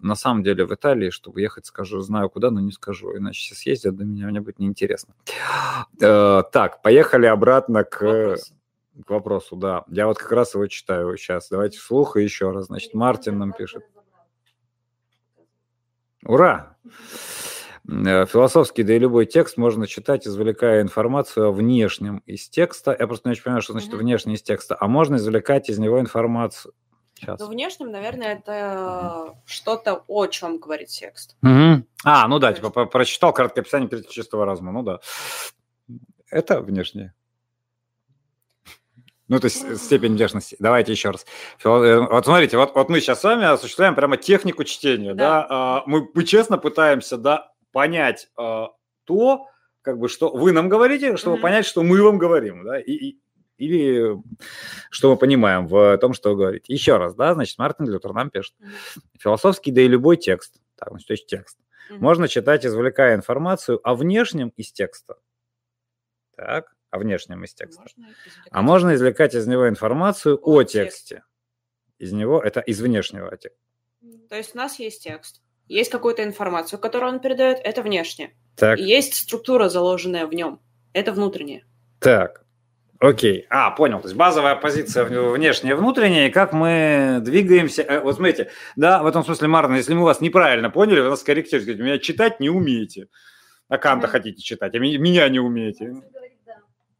На 0.00 0.14
самом 0.14 0.42
деле 0.42 0.64
в 0.64 0.74
Италии, 0.74 1.10
чтобы 1.10 1.40
ехать, 1.40 1.66
скажу, 1.66 2.00
знаю 2.00 2.30
куда, 2.30 2.50
но 2.50 2.60
не 2.60 2.72
скажу, 2.72 3.16
иначе 3.16 3.40
все 3.40 3.54
съездят, 3.54 3.96
до 3.96 4.04
меня 4.04 4.26
мне 4.26 4.40
будет 4.40 4.58
неинтересно. 4.58 5.14
Э, 6.00 6.42
так, 6.52 6.82
поехали 6.82 7.26
обратно 7.26 7.84
к... 7.84 8.02
Вопрос. 8.02 8.52
К 9.04 9.10
вопросу, 9.10 9.56
да. 9.56 9.84
Я 9.88 10.06
вот 10.06 10.18
как 10.18 10.32
раз 10.32 10.54
его 10.54 10.66
читаю 10.68 11.16
сейчас. 11.16 11.48
Давайте 11.50 11.78
вслух 11.78 12.16
и 12.16 12.22
еще 12.22 12.50
раз. 12.50 12.66
Значит, 12.66 12.94
Мартин 12.94 13.38
нам 13.38 13.52
пишет. 13.52 13.84
Ура! 16.24 16.76
Э, 17.88 18.26
философский, 18.26 18.82
да 18.82 18.94
и 18.94 18.98
любой 18.98 19.26
текст 19.26 19.56
можно 19.56 19.86
читать, 19.86 20.26
извлекая 20.26 20.82
информацию 20.82 21.48
о 21.48 21.52
внешнем 21.52 22.18
из 22.26 22.48
текста. 22.48 22.96
Я 22.98 23.06
просто 23.06 23.28
не 23.28 23.32
очень 23.32 23.44
понимаю, 23.44 23.62
что 23.62 23.72
значит 23.72 23.92
внешний 23.92 24.34
из 24.34 24.42
текста. 24.42 24.76
А 24.78 24.88
можно 24.88 25.16
извлекать 25.16 25.68
из 25.68 25.78
него 25.78 26.00
информацию. 26.00 26.74
Сейчас. 27.14 27.40
Ну, 27.40 27.48
внешнем, 27.48 27.90
наверное, 27.90 28.34
это 28.34 29.36
что-то, 29.46 30.04
о 30.06 30.26
чем 30.26 30.58
говорит 30.58 30.88
текст. 30.88 31.36
Угу. 31.42 31.84
А, 32.04 32.28
ну 32.28 32.38
да, 32.38 32.52
типа 32.52 32.86
прочитал 32.86 33.32
краткое 33.32 33.62
описание 33.62 33.88
перед 33.88 34.08
чистого 34.08 34.44
разума, 34.44 34.72
ну 34.72 34.82
да. 34.82 35.00
Это 36.30 36.60
внешнее. 36.60 37.14
Ну, 39.28 39.40
то 39.40 39.46
есть 39.46 39.78
степень 39.78 40.14
внешности. 40.14 40.56
Давайте 40.60 40.92
еще 40.92 41.10
раз. 41.10 41.26
Э, 41.64 41.98
вот 42.10 42.24
смотрите, 42.24 42.56
вот, 42.56 42.74
вот 42.74 42.88
мы 42.88 43.00
сейчас 43.00 43.20
с 43.20 43.24
вами 43.24 43.44
осуществляем 43.44 43.96
прямо 43.96 44.16
технику 44.16 44.62
чтения, 44.62 45.14
да. 45.14 45.40
да? 45.40 45.46
А, 45.50 45.82
мы, 45.86 46.08
мы 46.14 46.24
честно 46.24 46.58
пытаемся, 46.58 47.16
да, 47.16 47.52
понять 47.72 48.28
а, 48.36 48.68
то, 49.04 49.48
как 49.82 49.98
бы, 49.98 50.08
что 50.08 50.30
вы 50.30 50.52
нам 50.52 50.68
говорите, 50.68 51.16
чтобы 51.16 51.36
mm-hmm. 51.36 51.40
понять, 51.40 51.66
что 51.66 51.82
мы 51.82 52.00
вам 52.02 52.18
говорим, 52.18 52.64
да, 52.64 52.78
и, 52.78 52.92
и, 52.92 53.20
или 53.58 54.16
что 54.90 55.10
мы 55.10 55.16
понимаем 55.16 55.66
в 55.66 55.98
том, 55.98 56.12
что 56.12 56.30
вы 56.30 56.36
говорите. 56.36 56.72
Еще 56.72 56.96
раз, 56.96 57.16
да, 57.16 57.34
значит, 57.34 57.58
Мартин 57.58 57.88
Лютер 57.88 58.12
нам 58.12 58.30
пишет. 58.30 58.54
Mm-hmm. 58.60 59.00
Философский, 59.18 59.72
да 59.72 59.80
и 59.80 59.88
любой 59.88 60.18
текст, 60.18 60.60
так, 60.76 60.90
значит, 60.90 61.08
то 61.08 61.14
есть 61.14 61.26
текст, 61.26 61.58
mm-hmm. 61.90 61.98
можно 61.98 62.28
читать, 62.28 62.64
извлекая 62.64 63.16
информацию 63.16 63.80
о 63.82 63.96
внешнем 63.96 64.50
из 64.50 64.70
текста. 64.70 65.16
Так 66.36 66.75
о 66.96 66.98
внешнем 66.98 67.44
из 67.44 67.54
текста. 67.54 67.82
Можно 67.82 68.14
а 68.50 68.62
можно 68.62 68.94
извлекать 68.94 69.34
из 69.34 69.46
него 69.46 69.68
информацию 69.68 70.38
о, 70.42 70.60
о 70.60 70.64
тексте. 70.64 71.22
Из 71.98 72.12
него, 72.12 72.40
это 72.40 72.60
из 72.60 72.80
внешнего 72.80 73.30
текста. 73.36 73.60
То 74.28 74.36
есть 74.36 74.54
у 74.54 74.58
нас 74.58 74.78
есть 74.78 75.02
текст, 75.02 75.42
есть 75.68 75.90
какую-то 75.90 76.24
информацию, 76.24 76.78
которую 76.78 77.12
он 77.14 77.20
передает, 77.20 77.58
это 77.62 77.82
внешне. 77.82 78.34
Так. 78.56 78.78
И 78.78 78.82
есть 78.82 79.14
структура, 79.14 79.68
заложенная 79.68 80.26
в 80.26 80.34
нем, 80.34 80.60
это 80.92 81.12
внутреннее. 81.12 81.64
Так, 82.00 82.46
Окей. 82.98 83.46
А, 83.50 83.70
понял. 83.72 84.00
То 84.00 84.06
есть 84.06 84.16
базовая 84.16 84.56
позиция 84.56 85.04
внешняя 85.04 85.72
и 85.72 85.74
внутренняя, 85.74 86.28
и 86.28 86.30
как 86.30 86.52
мы 86.52 87.18
двигаемся. 87.20 87.82
Э, 87.82 88.00
вот 88.00 88.16
смотрите, 88.16 88.50
да, 88.74 89.02
в 89.02 89.06
этом 89.06 89.24
смысле, 89.24 89.48
Марна, 89.48 89.76
если 89.76 89.94
мы 89.94 90.04
вас 90.04 90.20
неправильно 90.20 90.70
поняли, 90.70 91.00
вы 91.00 91.10
нас 91.10 91.22
корректируете. 91.22 91.82
Меня 91.82 91.98
читать 91.98 92.40
не 92.40 92.48
умеете. 92.48 93.08
А 93.68 93.78
Канта 93.78 94.06
хотите 94.06 94.40
читать, 94.40 94.74
а 94.74 94.78
меня 94.78 95.28
не 95.28 95.40
умеете. 95.40 95.92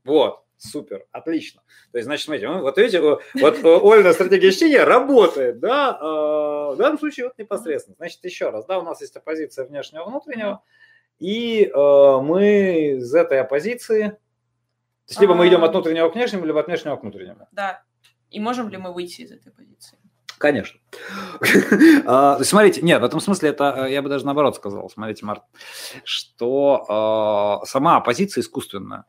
Вот, 0.07 0.45
супер, 0.57 1.05
отлично. 1.13 1.63
То 1.93 1.99
есть, 1.99 2.07
значит, 2.07 2.25
смотрите, 2.25 2.49
вот 2.49 2.79
видите, 2.79 3.01
вот 3.01 3.65
Ольна 3.65 4.13
стратегия 4.13 4.53
чтения 4.53 4.85
работает, 4.85 5.59
да, 5.59 5.97
а, 6.01 6.73
в 6.73 6.77
данном 6.77 6.99
случае 6.99 7.27
вот 7.27 7.39
непосредственно. 7.39 7.97
Значит, 7.99 8.25
еще 8.25 8.51
раз, 8.51 8.65
да, 8.67 8.79
у 8.79 8.83
нас 8.83 9.01
есть 9.01 9.17
оппозиция 9.17 9.67
внешнего 9.67 10.05
внутреннего, 10.05 10.63
и 11.19 11.71
а, 11.75 12.21
мы 12.21 12.97
из 12.99 13.15
этой 13.15 13.41
оппозиции, 13.41 14.11
то 14.11 15.11
есть 15.11 15.21
либо 15.21 15.35
мы 15.35 15.49
идем 15.49 15.65
от 15.65 15.73
внутреннего 15.73 16.09
к 16.09 16.15
внешнему, 16.15 16.45
либо 16.47 16.61
от 16.61 16.67
внешнего 16.67 16.97
к 16.97 17.03
внутреннему. 17.03 17.49
Да. 17.53 17.83
И 18.31 18.41
можем 18.41 18.69
ли 18.69 18.77
мы 18.77 18.93
выйти 18.93 19.23
из 19.23 19.33
этой 19.33 19.53
позиции? 19.53 19.99
Конечно. 20.39 20.79
А, 22.09 22.39
смотрите, 22.45 22.83
нет, 22.83 23.01
в 23.01 23.05
этом 23.05 23.21
смысле 23.21 23.51
это, 23.51 23.87
я 23.87 24.01
бы 24.01 24.09
даже 24.09 24.25
наоборот 24.25 24.55
сказал, 24.55 24.89
смотрите, 24.89 25.25
Март, 25.25 25.43
что 26.05 27.63
сама 27.67 27.97
оппозиция 27.97 28.43
искусственная. 28.43 29.07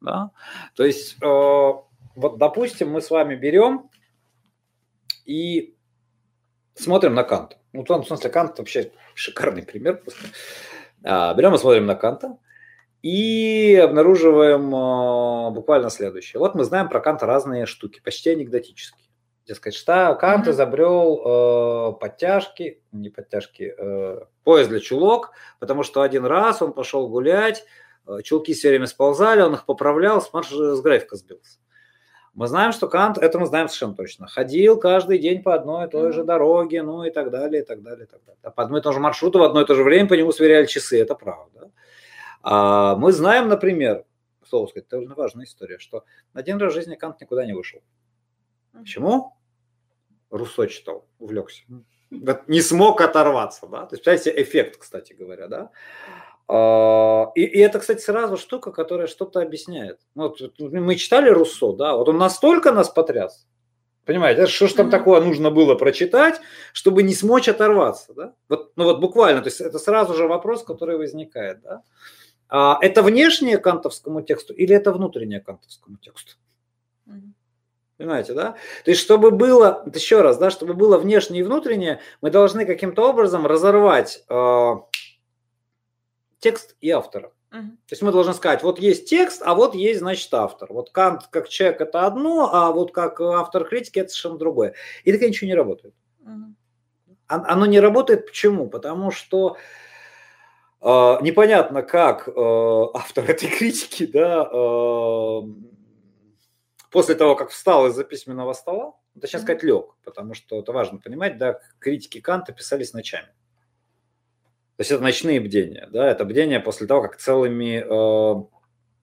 Да? 0.00 0.30
То 0.74 0.84
есть, 0.84 1.16
э, 1.20 1.26
вот, 1.26 2.38
допустим, 2.38 2.90
мы 2.90 3.00
с 3.00 3.10
вами 3.10 3.34
берем 3.34 3.90
и 5.24 5.76
смотрим 6.74 7.14
на 7.14 7.24
Канта. 7.24 7.56
Ну, 7.72 7.82
в 7.82 7.86
том 7.86 8.04
смысле, 8.04 8.30
Кант 8.30 8.58
вообще 8.58 8.92
шикарный 9.14 9.62
пример. 9.62 9.98
Просто. 9.98 10.26
А, 11.04 11.34
берем 11.34 11.54
и 11.54 11.58
смотрим 11.58 11.86
на 11.86 11.94
Канта 11.94 12.38
и 13.02 13.76
обнаруживаем 13.76 14.74
э, 14.74 15.50
буквально 15.52 15.90
следующее. 15.90 16.40
Вот 16.40 16.54
мы 16.54 16.64
знаем 16.64 16.88
про 16.88 17.00
Канта 17.00 17.26
разные 17.26 17.66
штуки, 17.66 18.00
почти 18.02 18.30
анекдотические. 18.30 19.06
Дескать, 19.46 19.74
что 19.74 20.14
Кант 20.20 20.46
mm-hmm. 20.46 20.50
изобрел 20.50 21.22
э, 21.24 21.98
подтяжки, 22.00 22.82
не 22.92 23.08
подтяжки, 23.08 23.72
э, 23.76 24.20
пояс 24.44 24.68
для 24.68 24.80
чулок, 24.80 25.30
потому 25.58 25.84
что 25.84 26.02
один 26.02 26.26
раз 26.26 26.60
он 26.60 26.72
пошел 26.72 27.08
гулять, 27.08 27.64
чулки 28.22 28.54
все 28.54 28.70
время 28.70 28.86
сползали, 28.86 29.42
он 29.42 29.54
их 29.54 29.64
поправлял, 29.66 30.20
с, 30.20 30.32
марш... 30.32 30.50
с 30.50 30.80
графика 30.80 31.16
сбился. 31.16 31.58
Мы 32.34 32.46
знаем, 32.46 32.72
что 32.72 32.88
Кант, 32.88 33.18
это 33.18 33.38
мы 33.38 33.46
знаем 33.46 33.68
совершенно 33.68 33.94
точно, 33.94 34.26
ходил 34.28 34.78
каждый 34.78 35.18
день 35.18 35.42
по 35.42 35.54
одной 35.54 35.86
и 35.86 35.90
той 35.90 36.12
же 36.12 36.22
дороге, 36.22 36.82
ну 36.82 37.02
и 37.02 37.10
так 37.10 37.30
далее, 37.30 37.62
и 37.62 37.64
так 37.64 37.82
далее, 37.82 38.06
и 38.06 38.08
так 38.08 38.24
далее. 38.24 38.40
По 38.54 38.62
одной 38.62 38.80
и 38.80 38.82
тому 38.82 38.92
же 38.92 39.00
маршруту 39.00 39.40
в 39.40 39.42
одно 39.42 39.62
и 39.62 39.66
то 39.66 39.74
же 39.74 39.82
время 39.82 40.08
по 40.08 40.14
нему 40.14 40.30
сверяли 40.30 40.66
часы, 40.66 41.00
это 41.00 41.14
правда. 41.14 41.72
А 42.42 42.94
мы 42.94 43.12
знаем, 43.12 43.48
например, 43.48 44.04
слово 44.48 44.66
сказать, 44.68 44.86
это 44.88 45.00
важная 45.14 45.46
история, 45.46 45.78
что 45.78 46.04
на 46.32 46.42
день 46.42 46.58
рождения 46.58 46.96
Кант 46.96 47.20
никуда 47.20 47.44
не 47.44 47.54
вышел. 47.54 47.80
Почему? 48.72 49.36
Руссо 50.30 50.66
читал, 50.66 51.06
увлекся. 51.18 51.64
Не 52.10 52.60
смог 52.60 53.00
оторваться, 53.00 53.66
да? 53.66 53.86
То 53.86 53.94
есть, 53.94 54.04
представляете, 54.04 54.42
эффект, 54.42 54.78
кстати 54.78 55.12
говоря, 55.12 55.48
да? 55.48 55.70
А, 56.48 57.30
и, 57.34 57.42
и 57.42 57.58
это, 57.58 57.78
кстати, 57.78 58.00
сразу 58.00 58.38
штука, 58.38 58.72
которая 58.72 59.06
что-то 59.06 59.40
объясняет. 59.40 60.00
Ну, 60.14 60.28
вот, 60.28 60.40
мы 60.58 60.96
читали 60.96 61.28
Руссо, 61.28 61.72
да, 61.72 61.94
вот 61.94 62.08
он 62.08 62.16
настолько 62.16 62.72
нас 62.72 62.88
потряс, 62.88 63.46
понимаете, 64.06 64.46
что 64.46 64.66
же 64.66 64.74
там 64.74 64.88
такое 64.88 65.20
нужно 65.20 65.50
было 65.50 65.74
прочитать, 65.74 66.40
чтобы 66.72 67.02
не 67.02 67.14
смочь 67.14 67.48
оторваться, 67.48 68.14
да? 68.14 68.32
Вот, 68.48 68.72
ну 68.76 68.84
вот 68.84 69.00
буквально, 69.00 69.42
то 69.42 69.48
есть 69.48 69.60
это 69.60 69.78
сразу 69.78 70.14
же 70.14 70.26
вопрос, 70.26 70.64
который 70.64 70.96
возникает, 70.96 71.60
да? 71.60 71.82
А, 72.48 72.78
это 72.80 73.02
внешнее 73.02 73.58
кантовскому 73.58 74.22
тексту 74.22 74.54
или 74.54 74.74
это 74.74 74.92
внутреннее 74.92 75.40
кантовскому 75.40 75.98
тексту? 75.98 76.32
Понимаете, 77.98 78.32
да? 78.32 78.52
То 78.84 78.92
есть, 78.92 79.02
чтобы 79.02 79.32
было, 79.32 79.82
еще 79.92 80.22
раз, 80.22 80.38
да, 80.38 80.50
чтобы 80.50 80.74
было 80.74 80.98
внешнее 80.98 81.40
и 81.40 81.42
внутреннее, 81.42 82.00
мы 82.20 82.30
должны 82.30 82.64
каким-то 82.64 83.10
образом 83.10 83.44
разорвать 83.44 84.24
э, 84.28 84.74
текст 86.38 86.76
и 86.80 86.90
автора. 86.90 87.32
Угу. 87.50 87.62
То 87.62 87.92
есть 87.92 88.02
мы 88.02 88.12
должны 88.12 88.34
сказать, 88.34 88.62
вот 88.62 88.78
есть 88.78 89.08
текст, 89.08 89.42
а 89.44 89.54
вот 89.54 89.74
есть, 89.74 90.00
значит, 90.00 90.32
автор. 90.34 90.72
Вот 90.72 90.90
Кант 90.90 91.28
как 91.30 91.48
человек 91.48 91.80
это 91.80 92.06
одно, 92.06 92.50
а 92.52 92.72
вот 92.72 92.92
как 92.92 93.20
автор 93.20 93.64
критики 93.64 93.98
это 93.98 94.10
совершенно 94.10 94.38
другое. 94.38 94.74
И 95.04 95.12
так 95.12 95.20
ничего 95.22 95.48
не 95.48 95.54
работает. 95.54 95.94
Угу. 96.20 96.54
Оно 97.26 97.66
не 97.66 97.80
работает 97.80 98.26
почему? 98.26 98.68
Потому 98.68 99.10
что 99.10 99.56
э, 100.80 100.86
непонятно, 100.86 101.82
как 101.82 102.28
э, 102.28 102.32
автор 102.94 103.30
этой 103.30 103.48
критики, 103.48 104.06
да, 104.06 104.48
э, 104.50 105.40
после 106.90 107.14
того, 107.14 107.34
как 107.34 107.50
встал 107.50 107.86
из-за 107.88 108.04
письменного 108.04 108.52
стола, 108.52 108.94
точнее 109.20 109.40
сказать, 109.40 109.62
лег, 109.62 109.94
потому 110.04 110.34
что 110.34 110.58
это 110.58 110.72
важно 110.72 110.98
понимать, 110.98 111.38
да, 111.38 111.60
критики 111.78 112.20
Канта 112.20 112.52
писались 112.52 112.92
ночами. 112.92 113.28
То 114.78 114.82
есть 114.82 114.92
это 114.92 115.02
ночные 115.02 115.40
бдения, 115.40 115.88
да, 115.90 116.08
это 116.08 116.24
бдение 116.24 116.60
после 116.60 116.86
того, 116.86 117.02
как 117.02 117.16
целыми 117.16 117.82
э, 117.84 118.44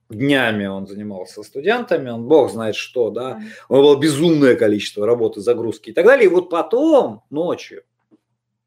днями 0.08 0.64
он 0.64 0.86
занимался 0.86 1.42
студентами, 1.42 2.08
он 2.08 2.26
бог 2.26 2.50
знает 2.50 2.76
что, 2.76 3.10
да, 3.10 3.42
у 3.68 3.74
него 3.74 3.82
было 3.82 4.00
безумное 4.00 4.56
количество 4.56 5.04
работы, 5.04 5.42
загрузки 5.42 5.90
и 5.90 5.92
так 5.92 6.06
далее, 6.06 6.24
и 6.24 6.32
вот 6.32 6.48
потом 6.48 7.24
ночью, 7.28 7.84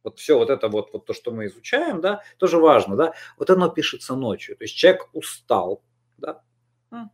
вот 0.03 0.19
все 0.19 0.37
вот 0.37 0.51
это 0.51 0.67
вот, 0.67 0.93
вот 0.93 1.07
то, 1.07 1.13
что 1.13 1.31
мы 1.31 1.47
изучаем, 1.47 1.99
да, 1.99 2.21
тоже 2.37 2.59
важно, 2.59 2.95
да, 2.95 3.13
вот 3.39 3.49
оно 3.49 3.69
пишется 3.69 4.13
ночью, 4.15 4.55
то 4.55 4.63
есть 4.63 4.75
человек 4.75 5.09
устал, 5.13 5.81
да, 6.19 6.43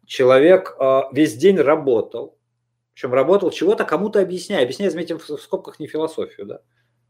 человек 0.05 0.75
э, 0.77 1.01
весь 1.13 1.37
день 1.37 1.55
работал, 1.55 2.37
причем 2.93 3.13
работал 3.13 3.49
чего-то 3.49 3.85
кому-то 3.85 4.19
объясняя, 4.19 4.63
объясняя, 4.63 4.91
заметим, 4.91 5.19
в 5.19 5.37
скобках 5.37 5.79
не 5.79 5.87
философию, 5.87 6.47
да, 6.47 6.59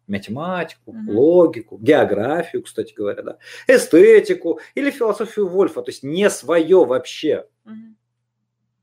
математику, 0.07 0.91
угу. 0.91 1.11
логику, 1.11 1.77
географию, 1.77 2.63
кстати 2.63 2.93
говоря, 2.93 3.21
да, 3.23 3.37
эстетику 3.67 4.59
или 4.75 4.91
философию 4.91 5.47
Вольфа, 5.47 5.81
то 5.81 5.89
есть 5.89 6.03
не 6.03 6.29
свое 6.29 6.85
вообще. 6.85 7.47
Угу. 7.65 7.95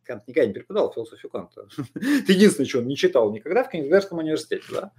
Кант 0.04 0.26
никогда 0.26 0.46
не 0.48 0.54
преподавал 0.54 0.92
философию 0.92 1.30
Канта. 1.30 1.68
Это 1.94 2.32
единственное, 2.32 2.68
что 2.68 2.78
он 2.78 2.86
не 2.86 2.96
читал 2.96 3.32
никогда 3.32 3.64
в 3.64 3.70
Кенигсбергском 3.70 4.18
университете. 4.18 4.64
Да? 4.72 4.92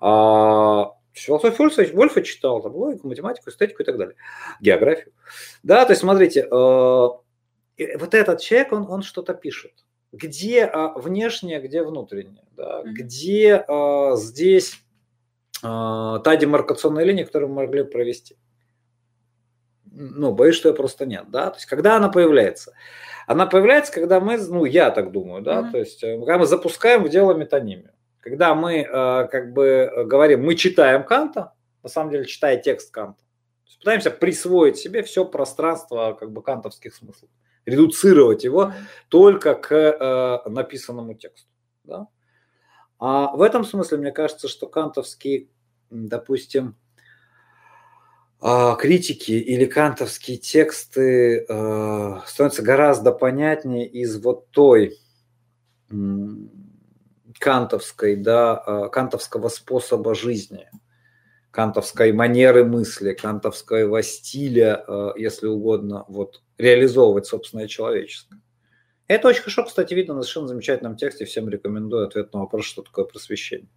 А 0.00 0.92
философию 1.12 1.58
Вольфа, 1.58 1.84
Вольфа 1.94 2.22
читал, 2.22 2.62
там, 2.62 2.74
логику, 2.74 3.08
математику, 3.08 3.50
эстетику 3.50 3.82
и 3.82 3.86
так 3.86 3.96
далее. 3.96 4.16
Географию. 4.60 5.12
Да, 5.62 5.84
то 5.84 5.92
есть 5.92 6.00
смотрите, 6.00 6.40
э, 6.40 6.48
вот 6.48 8.14
этот 8.14 8.40
человек, 8.40 8.72
он, 8.72 8.86
он 8.88 9.02
что-то 9.02 9.34
пишет. 9.34 9.72
Где 10.10 10.64
а, 10.64 10.98
внешнее, 10.98 11.60
где 11.60 11.82
внутреннее. 11.82 12.44
Да? 12.56 12.80
Mm-hmm. 12.80 12.92
Где 12.92 13.64
а, 13.68 14.16
здесь 14.16 14.82
та 15.60 16.36
демаркационная 16.36 17.04
линия, 17.04 17.24
которую 17.24 17.50
мы 17.50 17.62
могли 17.62 17.84
провести. 17.84 18.36
Ну, 19.90 20.32
боюсь, 20.32 20.54
что 20.54 20.68
ее 20.68 20.74
просто 20.74 21.06
нет, 21.06 21.24
да. 21.30 21.50
То 21.50 21.56
есть, 21.56 21.66
когда 21.66 21.96
она 21.96 22.08
появляется? 22.08 22.72
Она 23.26 23.46
появляется, 23.46 23.92
когда 23.92 24.20
мы, 24.20 24.38
ну, 24.38 24.64
я 24.64 24.90
так 24.90 25.12
думаю, 25.12 25.42
да, 25.42 25.60
mm-hmm. 25.60 25.70
то 25.70 25.78
есть, 25.78 26.02
э, 26.02 26.16
когда 26.18 26.38
мы 26.38 26.46
запускаем 26.46 27.04
в 27.04 27.08
дело 27.08 27.34
метонимию. 27.34 27.92
Когда 28.20 28.54
мы, 28.54 28.78
э, 28.78 29.28
как 29.28 29.52
бы, 29.52 29.90
говорим, 30.06 30.44
мы 30.44 30.54
читаем 30.54 31.04
Канта, 31.04 31.52
на 31.82 31.88
самом 31.88 32.10
деле, 32.10 32.24
читая 32.24 32.56
текст 32.56 32.90
Канта, 32.92 33.22
пытаемся 33.78 34.10
присвоить 34.10 34.78
себе 34.78 35.02
все 35.02 35.24
пространство, 35.24 36.16
как 36.18 36.32
бы, 36.32 36.42
кантовских 36.42 36.94
смыслов, 36.94 37.30
редуцировать 37.66 38.44
его 38.44 38.64
mm-hmm. 38.64 39.08
только 39.08 39.54
к 39.54 39.74
э, 39.74 40.48
написанному 40.48 41.14
тексту, 41.14 41.50
да. 41.84 42.06
А 42.98 43.34
в 43.36 43.42
этом 43.42 43.64
смысле 43.64 43.98
мне 43.98 44.12
кажется, 44.12 44.48
что 44.48 44.66
кантовские, 44.66 45.48
допустим, 45.90 46.76
а, 48.40 48.74
критики 48.76 49.32
или 49.32 49.64
кантовские 49.64 50.36
тексты 50.36 51.44
а, 51.48 52.22
становятся 52.26 52.62
гораздо 52.62 53.12
понятнее 53.12 53.88
из 53.88 54.22
вот 54.22 54.50
той 54.50 54.96
кантовской, 57.38 58.16
да, 58.16 58.56
а, 58.56 58.88
кантовского 58.88 59.48
способа 59.48 60.14
жизни, 60.14 60.68
кантовской 61.50 62.12
манеры 62.12 62.64
мысли, 62.64 63.12
кантовского 63.12 64.02
стиля, 64.02 64.84
если 65.16 65.46
угодно, 65.46 66.04
вот 66.08 66.42
реализовывать 66.58 67.26
собственное 67.26 67.66
человеческое. 67.66 68.40
Это 69.08 69.28
очень 69.28 69.40
хорошо, 69.40 69.64
кстати, 69.64 69.94
видно 69.94 70.14
на 70.14 70.22
совершенно 70.22 70.48
замечательном 70.48 70.96
тексте. 70.96 71.24
Всем 71.24 71.48
рекомендую 71.48 72.06
ответ 72.06 72.32
на 72.34 72.40
вопрос, 72.40 72.66
что 72.66 72.82
такое 72.82 73.06
просвещение. 73.06 73.70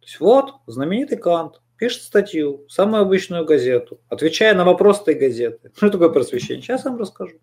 То 0.00 0.06
есть 0.06 0.18
вот, 0.18 0.54
знаменитый 0.66 1.18
Кант 1.18 1.60
пишет 1.76 2.02
статью, 2.02 2.64
самую 2.68 3.02
обычную 3.02 3.44
газету, 3.44 4.00
отвечая 4.08 4.54
на 4.54 4.64
вопрос 4.64 5.02
этой 5.02 5.14
газеты. 5.14 5.70
Что 5.76 5.90
такое 5.90 6.08
просвещение? 6.08 6.62
Сейчас 6.62 6.84
я 6.84 6.90
вам 6.90 7.00
расскажу. 7.00 7.36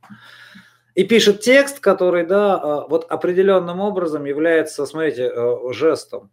И 0.95 1.03
пишет 1.03 1.41
текст, 1.41 1.79
который, 1.79 2.25
да, 2.25 2.55
а, 2.55 2.87
вот 2.87 3.05
определенным 3.09 3.79
образом 3.79 4.25
является, 4.25 4.85
смотрите, 4.87 5.31
э, 5.33 5.71
жестом. 5.71 6.31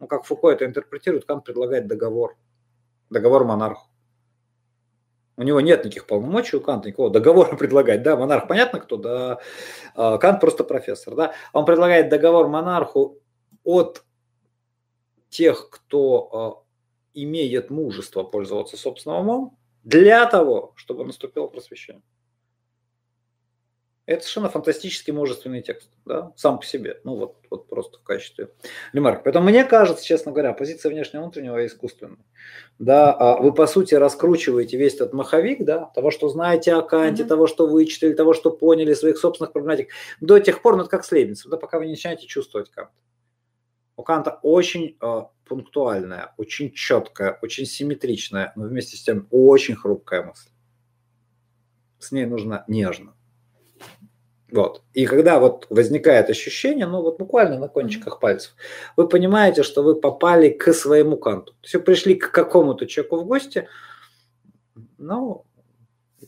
Ну, 0.00 0.06
как 0.06 0.24
Фуко 0.24 0.48
это 0.48 0.64
интерпретирует, 0.64 1.26
Кант 1.26 1.44
предлагает 1.44 1.86
договор. 1.86 2.38
Договор 3.10 3.44
монарху. 3.44 3.89
У 5.40 5.42
него 5.42 5.62
нет 5.62 5.86
никаких 5.86 6.06
полномочий, 6.06 6.58
у 6.58 6.60
Канта 6.60 6.88
никакого 6.88 7.08
договора 7.08 7.56
предлагать. 7.56 8.02
Да, 8.02 8.14
монарх 8.14 8.46
понятно 8.46 8.78
кто, 8.78 8.98
да, 8.98 9.38
а, 9.94 10.18
Кант 10.18 10.38
просто 10.38 10.64
профессор. 10.64 11.14
Да. 11.14 11.32
Он 11.54 11.64
предлагает 11.64 12.10
договор 12.10 12.48
монарху 12.48 13.18
от 13.64 14.04
тех, 15.30 15.70
кто 15.70 16.28
а, 16.30 16.62
имеет 17.14 17.70
мужество 17.70 18.22
пользоваться 18.22 18.76
собственным 18.76 19.20
умом, 19.20 19.58
для 19.82 20.26
того, 20.26 20.74
чтобы 20.76 21.06
наступило 21.06 21.46
просвещение. 21.46 22.02
Это 24.10 24.22
совершенно 24.22 24.48
фантастически 24.48 25.12
мужественный 25.12 25.62
текст, 25.62 25.88
да, 26.04 26.32
сам 26.34 26.58
по 26.58 26.66
себе, 26.66 27.00
ну 27.04 27.14
вот, 27.14 27.36
вот 27.48 27.68
просто 27.68 27.98
в 27.98 28.02
качестве 28.02 28.48
ремарки. 28.92 29.20
Поэтому 29.22 29.48
мне 29.48 29.62
кажется, 29.62 30.04
честно 30.04 30.32
говоря, 30.32 30.52
позиция 30.52 30.90
внешнего 30.90 31.22
внутреннего 31.22 31.64
искусственная. 31.64 32.18
Да, 32.80 33.12
а 33.12 33.40
вы 33.40 33.54
по 33.54 33.68
сути 33.68 33.94
раскручиваете 33.94 34.76
весь 34.76 34.96
этот 34.96 35.12
маховик, 35.12 35.64
да, 35.64 35.92
того, 35.94 36.10
что 36.10 36.28
знаете 36.28 36.74
о 36.74 36.82
Канте, 36.82 37.22
mm-hmm. 37.22 37.28
того, 37.28 37.46
что 37.46 37.68
вычитали, 37.68 38.12
того, 38.12 38.34
что 38.34 38.50
поняли, 38.50 38.94
своих 38.94 39.16
собственных 39.16 39.52
проблематик, 39.52 39.90
до 40.20 40.40
тех 40.40 40.60
пор, 40.60 40.74
ну 40.74 40.80
это 40.80 40.90
как 40.90 41.04
с 41.04 41.12
Лейбницем, 41.12 41.48
да, 41.48 41.56
пока 41.56 41.78
вы 41.78 41.84
не 41.84 41.92
начинаете 41.92 42.26
чувствовать 42.26 42.68
Канта. 42.68 42.92
У 43.94 44.02
Канта 44.02 44.40
очень 44.42 44.96
э, 45.00 45.22
пунктуальная, 45.44 46.34
очень 46.36 46.72
четкая, 46.72 47.38
очень 47.42 47.64
симметричная, 47.64 48.52
но 48.56 48.64
вместе 48.64 48.96
с 48.96 49.04
тем 49.04 49.28
очень 49.30 49.76
хрупкая 49.76 50.24
мысль. 50.24 50.50
С 52.00 52.10
ней 52.10 52.26
нужно 52.26 52.64
нежно. 52.66 53.14
Вот. 54.50 54.82
И 54.94 55.06
когда 55.06 55.38
вот 55.38 55.66
возникает 55.70 56.28
ощущение, 56.28 56.86
ну 56.86 57.02
вот 57.02 57.18
буквально 57.18 57.58
на 57.58 57.68
кончиках 57.68 58.18
пальцев, 58.18 58.54
вы 58.96 59.08
понимаете, 59.08 59.62
что 59.62 59.82
вы 59.82 59.94
попали 59.94 60.50
к 60.50 60.72
своему 60.72 61.16
канту. 61.16 61.52
То 61.52 61.64
есть 61.64 61.74
вы 61.74 61.80
пришли 61.82 62.14
к 62.16 62.32
какому-то 62.32 62.86
человеку 62.86 63.18
в 63.18 63.26
гости, 63.26 63.68
ну 64.98 65.44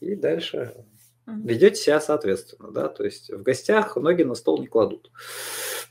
и 0.00 0.14
дальше 0.14 0.72
ведете 1.26 1.76
себя 1.76 2.00
соответственно, 2.00 2.70
да, 2.70 2.88
то 2.88 3.04
есть 3.04 3.30
в 3.30 3.42
гостях 3.42 3.96
ноги 3.96 4.22
на 4.22 4.34
стол 4.34 4.60
не 4.60 4.66
кладут. 4.66 5.10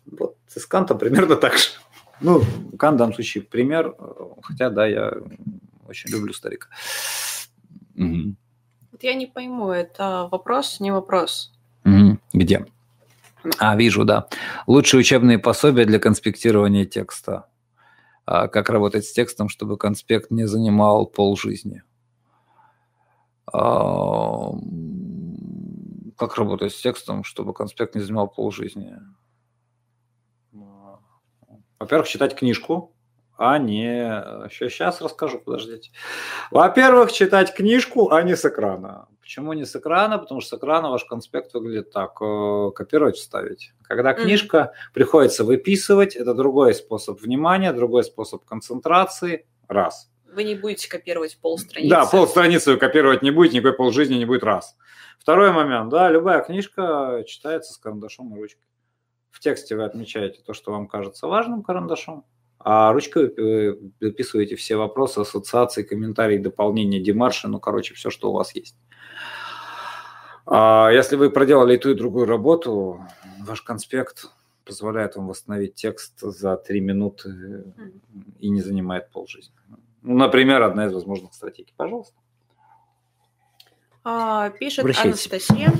Вот 0.05 0.37
с 0.47 0.65
Кантом 0.65 0.97
примерно 0.97 1.35
так 1.35 1.53
же. 1.53 1.69
Ну, 2.21 2.41
Кант 2.77 2.95
в 2.95 2.99
данном 2.99 3.13
случае 3.13 3.43
пример, 3.43 3.95
хотя, 4.43 4.69
да, 4.69 4.85
я 4.87 5.13
очень 5.87 6.11
люблю 6.11 6.33
старика. 6.33 6.67
Вот 9.01 9.05
я 9.07 9.15
не 9.15 9.25
пойму, 9.25 9.71
это 9.71 10.27
вопрос, 10.31 10.79
не 10.79 10.91
вопрос. 10.91 11.51
Угу. 11.85 12.19
Где? 12.33 12.67
А, 13.57 13.75
вижу, 13.75 14.05
да. 14.05 14.27
Лучшие 14.67 14.99
учебные 14.99 15.39
пособия 15.39 15.85
для 15.85 15.97
конспектирования 15.97 16.85
текста. 16.85 17.47
А 18.27 18.47
как 18.47 18.69
работать 18.69 19.05
с 19.05 19.11
текстом, 19.11 19.49
чтобы 19.49 19.77
конспект 19.77 20.29
не 20.29 20.45
занимал 20.45 21.07
полжизни. 21.07 21.81
А, 23.51 24.51
как 26.15 26.37
работать 26.37 26.71
с 26.71 26.79
текстом, 26.79 27.23
чтобы 27.23 27.55
конспект 27.55 27.95
не 27.95 28.01
занимал 28.01 28.27
полжизни? 28.27 28.99
Во-первых, 31.79 32.07
читать 32.07 32.35
книжку, 32.35 32.93
а 33.43 33.57
не... 33.57 34.23
Сейчас 34.51 35.01
расскажу, 35.01 35.39
подождите. 35.39 35.89
Во-первых, 36.51 37.11
читать 37.11 37.55
книжку, 37.55 38.11
а 38.11 38.21
не 38.21 38.35
с 38.35 38.45
экрана. 38.45 39.07
Почему 39.19 39.53
не 39.53 39.65
с 39.65 39.75
экрана? 39.75 40.19
Потому 40.19 40.41
что 40.41 40.55
с 40.55 40.59
экрана 40.59 40.91
ваш 40.91 41.05
конспект 41.05 41.51
выглядит 41.55 41.91
так. 41.91 42.21
Э, 42.21 42.69
копировать, 42.75 43.15
вставить. 43.15 43.73
Когда 43.81 44.13
книжка, 44.13 44.57
mm-hmm. 44.57 44.93
приходится 44.93 45.43
выписывать. 45.43 46.15
Это 46.15 46.35
другой 46.35 46.75
способ 46.75 47.19
внимания, 47.19 47.73
другой 47.73 48.03
способ 48.03 48.45
концентрации. 48.45 49.47
Раз. 49.67 50.11
Вы 50.31 50.43
не 50.43 50.53
будете 50.53 50.87
копировать 50.87 51.39
полстраницы. 51.41 51.89
Да, 51.89 52.05
полстраницы 52.05 52.73
вы 52.73 52.77
копировать 52.77 53.23
не 53.23 53.31
будете, 53.31 53.57
никакой 53.57 53.75
полжизни 53.75 54.15
не 54.15 54.25
будет. 54.25 54.43
Раз. 54.43 54.77
Второй 55.17 55.51
момент. 55.51 55.89
Да, 55.89 56.11
любая 56.11 56.43
книжка 56.43 57.23
читается 57.25 57.73
с 57.73 57.77
карандашом 57.79 58.35
и 58.35 58.39
ручкой. 58.39 58.67
В 59.31 59.39
тексте 59.39 59.75
вы 59.75 59.85
отмечаете 59.85 60.41
то, 60.45 60.53
что 60.53 60.71
вам 60.71 60.87
кажется 60.87 61.25
важным 61.25 61.63
карандашом, 61.63 62.23
а 62.63 62.91
ручкой 62.93 63.33
записываете 63.99 64.55
все 64.55 64.75
вопросы, 64.75 65.19
ассоциации, 65.19 65.83
комментарии, 65.83 66.37
дополнения, 66.37 66.99
демарши, 66.99 67.47
ну, 67.47 67.59
короче, 67.59 67.93
все, 67.93 68.09
что 68.09 68.29
у 68.29 68.33
вас 68.33 68.55
есть. 68.55 68.75
А 70.45 70.89
если 70.91 71.15
вы 71.15 71.29
проделали 71.29 71.75
и 71.75 71.77
ту, 71.77 71.91
и 71.91 71.93
другую 71.93 72.25
работу, 72.25 73.05
ваш 73.39 73.61
конспект 73.61 74.25
позволяет 74.65 75.15
вам 75.15 75.27
восстановить 75.27 75.75
текст 75.75 76.19
за 76.19 76.55
три 76.57 76.81
минуты 76.81 77.63
и 78.39 78.49
не 78.49 78.61
занимает 78.61 79.09
полжизни. 79.09 79.53
Ну, 80.01 80.17
например, 80.17 80.61
одна 80.63 80.87
из 80.87 80.93
возможных 80.93 81.33
стратегий. 81.33 81.73
Пожалуйста. 81.77 82.15
А, 84.03 84.49
пишет 84.49 84.85
Анастасия. 84.85 85.73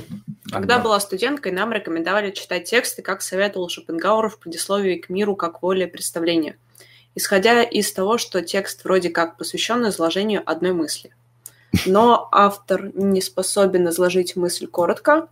Когда 0.50 0.76
ага. 0.76 0.84
была 0.84 1.00
студенткой, 1.00 1.52
нам 1.52 1.72
рекомендовали 1.72 2.30
читать 2.30 2.64
тексты, 2.64 3.00
как 3.00 3.22
советовал 3.22 3.68
Шопенгауэр 3.68 4.28
в 4.28 4.38
предисловии 4.38 4.96
к 4.96 5.08
миру 5.08 5.34
как 5.34 5.62
воле 5.62 5.86
представления, 5.86 6.58
исходя 7.14 7.62
из 7.62 7.92
того, 7.92 8.18
что 8.18 8.42
текст 8.42 8.84
вроде 8.84 9.10
как 9.10 9.36
посвящен 9.36 9.86
изложению 9.88 10.42
одной 10.44 10.72
мысли. 10.72 11.14
Но 11.86 12.28
автор 12.32 12.90
не 12.94 13.20
способен 13.20 13.88
изложить 13.88 14.36
мысль 14.36 14.66
коротко, 14.66 15.28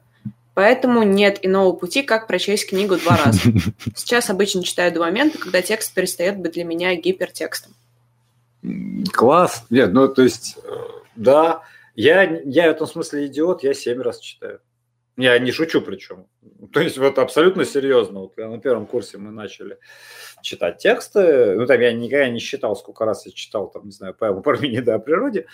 поэтому 0.55 1.03
нет 1.03 1.39
иного 1.43 1.73
пути, 1.73 2.03
как 2.03 2.27
прочесть 2.27 2.69
книгу 2.69 2.97
два 2.97 3.17
раза. 3.17 3.41
Сейчас 3.95 4.31
обычно 4.31 4.63
читаю 4.63 4.93
до 4.93 5.01
момента, 5.01 5.39
когда 5.39 5.63
текст 5.63 5.95
перестает 5.95 6.39
быть 6.39 6.53
для 6.53 6.65
меня 6.65 6.95
гипертекстом. 6.95 7.73
Класс. 9.13 9.65
Нет, 9.71 9.93
ну 9.93 10.09
то 10.09 10.23
есть, 10.23 10.59
э, 10.63 10.71
да, 11.17 11.63
я, 11.95 12.23
я 12.45 12.69
в 12.69 12.71
этом 12.71 12.87
смысле 12.87 13.27
идиот, 13.27 13.63
я 13.63 13.75
семь 13.75 14.01
раз 14.01 14.19
читаю. 14.21 14.61
Я 15.17 15.39
не 15.39 15.53
шучу 15.53 15.83
причем. 15.83 16.27
То 16.73 16.81
есть 16.81 16.99
вот 16.99 17.19
абсолютно 17.19 17.65
серьезно. 17.65 18.21
Вот 18.21 18.37
на 18.37 18.59
первом 18.59 18.87
курсе 18.87 19.19
мы 19.19 19.31
начали 19.31 19.79
читать 20.43 20.79
тексты. 20.79 21.55
Ну, 21.57 21.67
там 21.67 21.81
я 21.81 21.93
никогда 21.93 22.29
не 22.29 22.39
считал, 22.39 22.77
сколько 22.77 23.05
раз 23.05 23.27
я 23.27 23.33
читал, 23.33 23.71
там, 23.71 23.87
не 23.87 23.91
знаю, 23.91 24.15
по 24.15 24.33
Парменида 24.41 24.95
о 24.97 24.99
природе, 25.01 25.47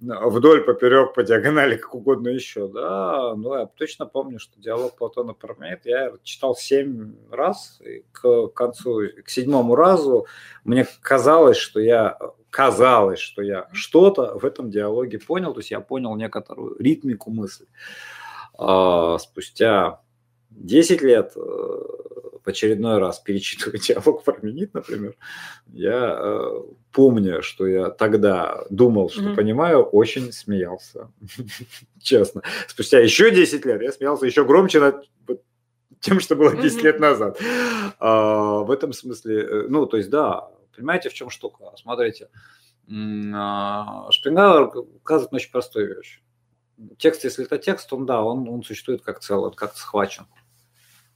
вдоль, 0.00 0.64
поперек, 0.64 1.14
по 1.14 1.22
диагонали, 1.22 1.76
как 1.76 1.94
угодно 1.94 2.28
еще, 2.28 2.68
да. 2.68 3.34
Но 3.36 3.58
я 3.58 3.66
точно 3.66 4.06
помню, 4.06 4.38
что 4.38 4.60
диалог 4.60 4.96
Платона 4.96 5.32
Парменид 5.32 5.80
я 5.84 6.12
читал 6.22 6.56
семь 6.56 7.14
раз, 7.30 7.80
и 7.80 8.04
к 8.12 8.48
концу, 8.48 9.02
к 9.24 9.28
седьмому 9.28 9.76
разу 9.76 10.26
мне 10.64 10.86
казалось, 11.02 11.56
что 11.56 11.80
я 11.80 12.18
казалось, 12.50 13.18
что 13.18 13.42
я 13.42 13.68
что-то 13.72 14.38
в 14.38 14.44
этом 14.44 14.70
диалоге 14.70 15.18
понял, 15.18 15.52
то 15.54 15.60
есть 15.60 15.70
я 15.70 15.80
понял 15.80 16.14
некоторую 16.16 16.76
ритмику 16.78 17.30
мысли. 17.30 17.66
А, 18.56 19.18
спустя 19.18 20.03
10 20.56 21.02
лет 21.02 21.32
э, 21.36 21.40
в 21.40 22.46
очередной 22.46 22.98
раз 22.98 23.18
перечитывая 23.20 23.78
диалог 23.86 24.24
Парменид, 24.24 24.74
например, 24.74 25.16
я 25.72 26.16
э, 26.18 26.62
помню, 26.92 27.42
что 27.42 27.66
я 27.66 27.90
тогда 27.90 28.64
думал, 28.70 29.10
что 29.10 29.22
mm-hmm. 29.22 29.34
понимаю, 29.34 29.82
очень 29.82 30.32
смеялся. 30.32 31.10
Честно. 32.02 32.42
Спустя 32.68 33.00
еще 33.00 33.30
10 33.30 33.64
лет 33.64 33.82
я 33.82 33.92
смеялся 33.92 34.26
еще 34.26 34.44
громче 34.44 34.80
над 34.80 35.08
тем, 36.00 36.20
что 36.20 36.36
было 36.36 36.56
10 36.56 36.78
mm-hmm. 36.78 36.82
лет 36.82 37.00
назад. 37.00 37.40
А, 37.98 38.58
в 38.58 38.70
этом 38.70 38.92
смысле, 38.92 39.40
э, 39.40 39.66
ну, 39.68 39.86
то 39.86 39.96
есть, 39.96 40.10
да, 40.10 40.50
понимаете, 40.76 41.08
в 41.08 41.14
чем 41.14 41.30
штука? 41.30 41.72
Смотрите, 41.76 42.28
а, 43.34 44.10
Шпингауэр 44.10 44.76
указывает 44.76 45.32
на 45.32 45.36
очень 45.36 45.50
простую 45.50 45.96
вещь 45.96 46.20
текст, 46.98 47.24
если 47.24 47.44
это 47.44 47.58
текст, 47.58 47.92
он 47.92 48.06
да, 48.06 48.22
он, 48.22 48.48
он 48.48 48.62
существует 48.62 49.02
как 49.02 49.20
целый, 49.20 49.52
как 49.52 49.76
схвачен. 49.76 50.26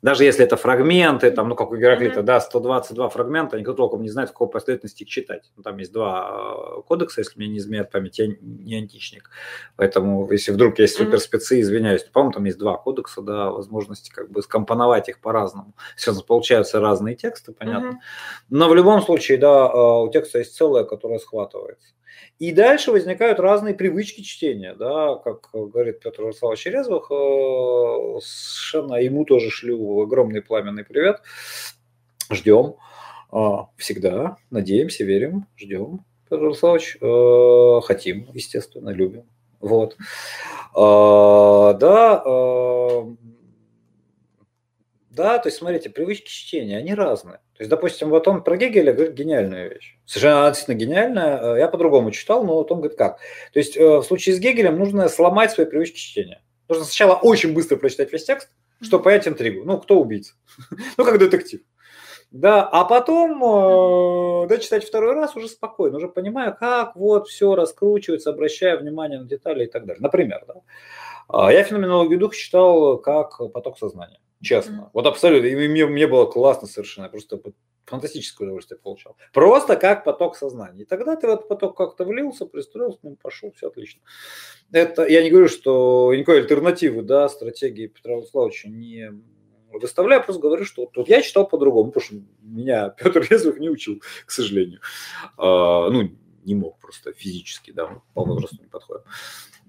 Даже 0.00 0.24
если 0.24 0.44
это 0.44 0.56
фрагменты, 0.56 1.30
там, 1.30 1.48
ну, 1.48 1.56
как 1.56 1.72
у 1.72 1.76
Гераклита, 1.76 2.20
mm-hmm. 2.20 2.24
да, 2.24 2.40
122 2.40 3.08
фрагмента, 3.08 3.58
никто 3.58 3.72
толком 3.72 4.02
не 4.02 4.08
знает, 4.08 4.30
в 4.30 4.32
какой 4.32 4.48
последовательности 4.48 5.02
их 5.02 5.08
читать. 5.08 5.50
Ну, 5.56 5.62
там 5.64 5.76
есть 5.78 5.92
два 5.92 6.76
э, 6.78 6.82
кодекса, 6.82 7.20
если 7.20 7.36
мне 7.36 7.48
не 7.48 7.58
изменяет 7.58 7.90
память, 7.90 8.18
я 8.18 8.28
не 8.40 8.76
античник. 8.76 9.30
Поэтому, 9.76 10.30
если 10.30 10.52
вдруг 10.52 10.78
есть 10.78 10.96
суперспецы, 10.96 11.60
извиняюсь, 11.60 12.04
то, 12.04 12.12
по-моему, 12.12 12.32
там 12.32 12.44
есть 12.44 12.58
два 12.58 12.76
кодекса, 12.76 13.22
да, 13.22 13.50
возможности 13.50 14.10
как 14.10 14.30
бы 14.30 14.40
скомпоновать 14.42 15.08
их 15.08 15.20
по-разному. 15.20 15.74
Сейчас 15.96 16.22
получаются 16.22 16.78
разные 16.80 17.16
тексты, 17.16 17.52
понятно. 17.52 17.88
Mm-hmm. 17.88 18.50
Но 18.50 18.68
в 18.68 18.74
любом 18.76 19.02
случае, 19.02 19.38
да, 19.38 19.66
э, 19.66 20.04
у 20.04 20.10
текста 20.12 20.38
есть 20.38 20.54
целое, 20.54 20.84
которое 20.84 21.18
схватывается. 21.18 21.88
И 22.38 22.52
дальше 22.52 22.92
возникают 22.92 23.40
разные 23.40 23.74
привычки 23.74 24.22
чтения, 24.22 24.74
да, 24.74 25.16
как 25.16 25.50
говорит 25.52 25.98
Петр 25.98 26.22
Владиславович 26.22 26.66
Резвых, 26.66 27.10
э, 27.10 28.20
совершенно 28.20 28.94
ему 28.94 29.24
тоже 29.24 29.50
шлю 29.50 29.76
огромный 30.02 30.42
пламенный 30.42 30.84
привет. 30.84 31.22
Ждем 32.30 32.76
а, 33.30 33.68
всегда, 33.76 34.36
надеемся, 34.50 35.04
верим, 35.04 35.46
ждем, 35.56 36.04
Петр 36.28 36.42
Владиславович, 36.42 36.98
э, 37.00 37.80
хотим, 37.86 38.28
естественно, 38.34 38.90
любим. 38.90 39.24
Вот. 39.60 39.96
А, 40.74 41.72
да, 41.74 42.22
да, 45.10 45.38
то 45.38 45.48
есть, 45.48 45.58
смотрите, 45.58 45.90
привычки 45.90 46.28
чтения, 46.28 46.78
они 46.78 46.94
разные. 46.94 47.38
То 47.54 47.62
есть, 47.62 47.70
допустим, 47.70 48.10
вот 48.10 48.28
он 48.28 48.44
про 48.44 48.56
Гегеля 48.56 48.92
говорит 48.92 49.14
гениальную 49.14 49.74
вещь. 49.74 49.98
Совершенно 50.06 50.48
действительно 50.48 50.76
гениальная. 50.76 51.56
Я 51.56 51.66
по-другому 51.66 52.12
читал, 52.12 52.44
но 52.44 52.54
вот 52.54 52.70
он 52.70 52.78
говорит 52.78 52.96
как. 52.96 53.18
То 53.52 53.58
есть, 53.58 53.76
э, 53.76 53.84
в 53.84 54.04
случае 54.04 54.36
с 54.36 54.38
Гегелем 54.38 54.78
нужно 54.78 55.08
сломать 55.08 55.50
свои 55.50 55.66
привычки 55.66 55.96
чтения. 55.96 56.40
Нужно 56.68 56.84
сначала 56.84 57.16
очень 57.16 57.52
быстро 57.52 57.76
прочитать 57.76 58.12
весь 58.12 58.24
текст, 58.24 58.48
чтобы 58.80 59.04
понять 59.04 59.28
интригу. 59.28 59.64
Ну, 59.64 59.78
кто 59.78 60.00
убийца? 60.00 60.34
ну, 60.96 61.04
как 61.04 61.18
детектив. 61.18 61.60
Да, 62.30 62.68
а 62.68 62.84
потом 62.84 63.42
э, 63.42 64.48
да, 64.48 64.58
читать 64.58 64.84
второй 64.84 65.14
раз 65.14 65.34
уже 65.34 65.48
спокойно, 65.48 65.96
уже 65.96 66.08
понимаю, 66.08 66.54
как 66.54 66.94
вот 66.94 67.28
все 67.28 67.54
раскручивается, 67.54 68.30
обращая 68.30 68.76
внимание 68.76 69.18
на 69.18 69.26
детали 69.26 69.64
и 69.64 69.66
так 69.66 69.86
далее. 69.86 70.02
Например, 70.02 70.44
да, 70.46 70.54
а, 71.28 71.50
я 71.50 71.64
феноменологию 71.64 72.18
духа 72.18 72.36
читал 72.36 72.98
как 72.98 73.38
поток 73.52 73.78
сознания. 73.78 74.20
Честно. 74.42 74.72
Mm-hmm. 74.74 74.90
Вот 74.92 75.06
абсолютно. 75.06 75.46
И 75.46 75.68
мне, 75.68 75.86
мне 75.86 76.06
было 76.06 76.26
классно 76.26 76.68
совершенно. 76.68 77.06
Я 77.06 77.10
просто 77.10 77.40
фантастическое 77.88 78.44
удовольствие 78.44 78.78
получал. 78.78 79.16
Просто 79.32 79.76
как 79.76 80.04
поток 80.04 80.36
сознания. 80.36 80.82
И 80.82 80.84
тогда 80.84 81.16
ты 81.16 81.26
в 81.26 81.30
этот 81.30 81.48
поток 81.48 81.76
как-то 81.76 82.04
влился, 82.04 82.46
пристроился, 82.46 82.98
ну, 83.02 83.16
пошел, 83.16 83.52
все 83.52 83.68
отлично. 83.68 84.00
Это, 84.70 85.06
я 85.06 85.22
не 85.22 85.30
говорю, 85.30 85.48
что 85.48 86.12
никакой 86.14 86.40
альтернативы, 86.40 87.02
да, 87.02 87.28
стратегии 87.28 87.86
Петра 87.86 88.14
Владиславовича 88.14 88.68
не 88.68 89.12
выставляю, 89.72 90.22
просто 90.22 90.42
говорю, 90.42 90.64
что 90.64 90.82
вот, 90.82 90.96
вот 90.96 91.08
я 91.08 91.22
читал 91.22 91.46
по-другому, 91.46 91.90
потому 91.90 92.04
что 92.04 92.16
меня 92.42 92.88
Петр 92.98 93.26
Резвых 93.28 93.58
не 93.58 93.70
учил, 93.70 94.02
к 94.26 94.30
сожалению. 94.30 94.80
А, 95.36 95.90
ну, 95.90 96.10
не 96.44 96.54
мог 96.54 96.78
просто 96.78 97.12
физически, 97.12 97.70
да, 97.70 98.00
по 98.14 98.24
возрасту 98.24 98.56
не 98.60 98.68
подходит. 98.68 99.04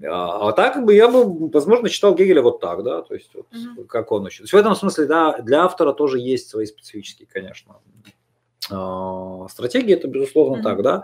А, 0.04 0.50
а 0.50 0.52
так 0.54 0.84
бы 0.86 0.94
я 0.94 1.10
бы, 1.10 1.50
возможно, 1.50 1.90
читал 1.90 2.16
Гегеля 2.16 2.42
вот 2.42 2.60
так, 2.60 2.84
да, 2.84 3.02
то 3.02 3.14
есть 3.14 3.34
вот, 3.34 3.48
mm-hmm. 3.52 3.86
как 3.86 4.12
он 4.12 4.26
еще. 4.26 4.46
В 4.46 4.54
этом 4.54 4.76
смысле, 4.76 5.06
да, 5.06 5.38
для 5.40 5.64
автора 5.64 5.94
тоже 5.94 6.20
есть 6.20 6.50
свои 6.50 6.66
специфические, 6.66 7.28
конечно, 7.28 7.78
а, 8.72 9.48
стратегии, 9.50 9.94
это 9.94 10.08
безусловно 10.08 10.60
mm-hmm. 10.60 10.64
так, 10.64 10.82
да. 10.84 11.04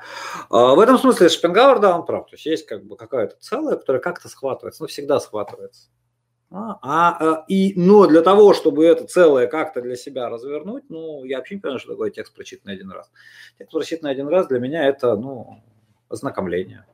А 0.49 0.75
в 0.75 0.79
этом 0.79 0.97
смысле 0.97 1.29
Шпенгауэр, 1.29 1.79
да, 1.79 1.97
он 1.97 2.05
прав, 2.05 2.27
то 2.27 2.35
есть 2.35 2.45
есть 2.45 2.65
как 2.65 2.85
бы 2.85 2.95
какая-то 2.95 3.35
целая, 3.39 3.75
которая 3.75 4.01
как-то 4.01 4.29
схватывается, 4.29 4.83
но 4.83 4.87
всегда 4.87 5.19
схватывается. 5.19 5.89
А, 6.51 6.77
а, 6.81 7.45
и, 7.47 7.73
но 7.75 8.07
для 8.07 8.21
того, 8.21 8.53
чтобы 8.53 8.85
это 8.85 9.05
целое 9.05 9.47
как-то 9.47 9.81
для 9.81 9.95
себя 9.95 10.29
развернуть, 10.29 10.83
ну, 10.89 11.23
я 11.25 11.37
вообще 11.37 11.55
не 11.55 11.61
понимаю, 11.61 11.79
что 11.79 11.91
такое 11.91 12.11
текст 12.11 12.33
прочитанный 12.33 12.75
один 12.75 12.91
раз. 12.91 13.11
Текст 13.57 13.73
прочитанный 13.73 14.11
один 14.11 14.27
раз 14.27 14.47
для 14.47 14.59
меня 14.59 14.87
это, 14.87 15.15
ну, 15.15 15.63
ознакомление 16.07 16.85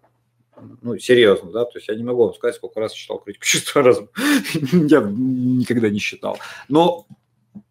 ну, 0.82 0.98
серьезно, 0.98 1.52
да, 1.52 1.66
то 1.66 1.78
есть 1.78 1.88
я 1.88 1.96
не 1.96 2.04
могу 2.04 2.26
вам 2.26 2.34
сказать, 2.34 2.56
сколько 2.56 2.80
раз 2.80 2.94
читал 2.94 3.20
критику 3.20 3.46
чувства 3.46 3.82
разума, 3.82 4.10
я 4.88 5.02
никогда 5.02 5.90
не 5.90 6.00
считал. 6.00 6.38
Но 6.68 7.08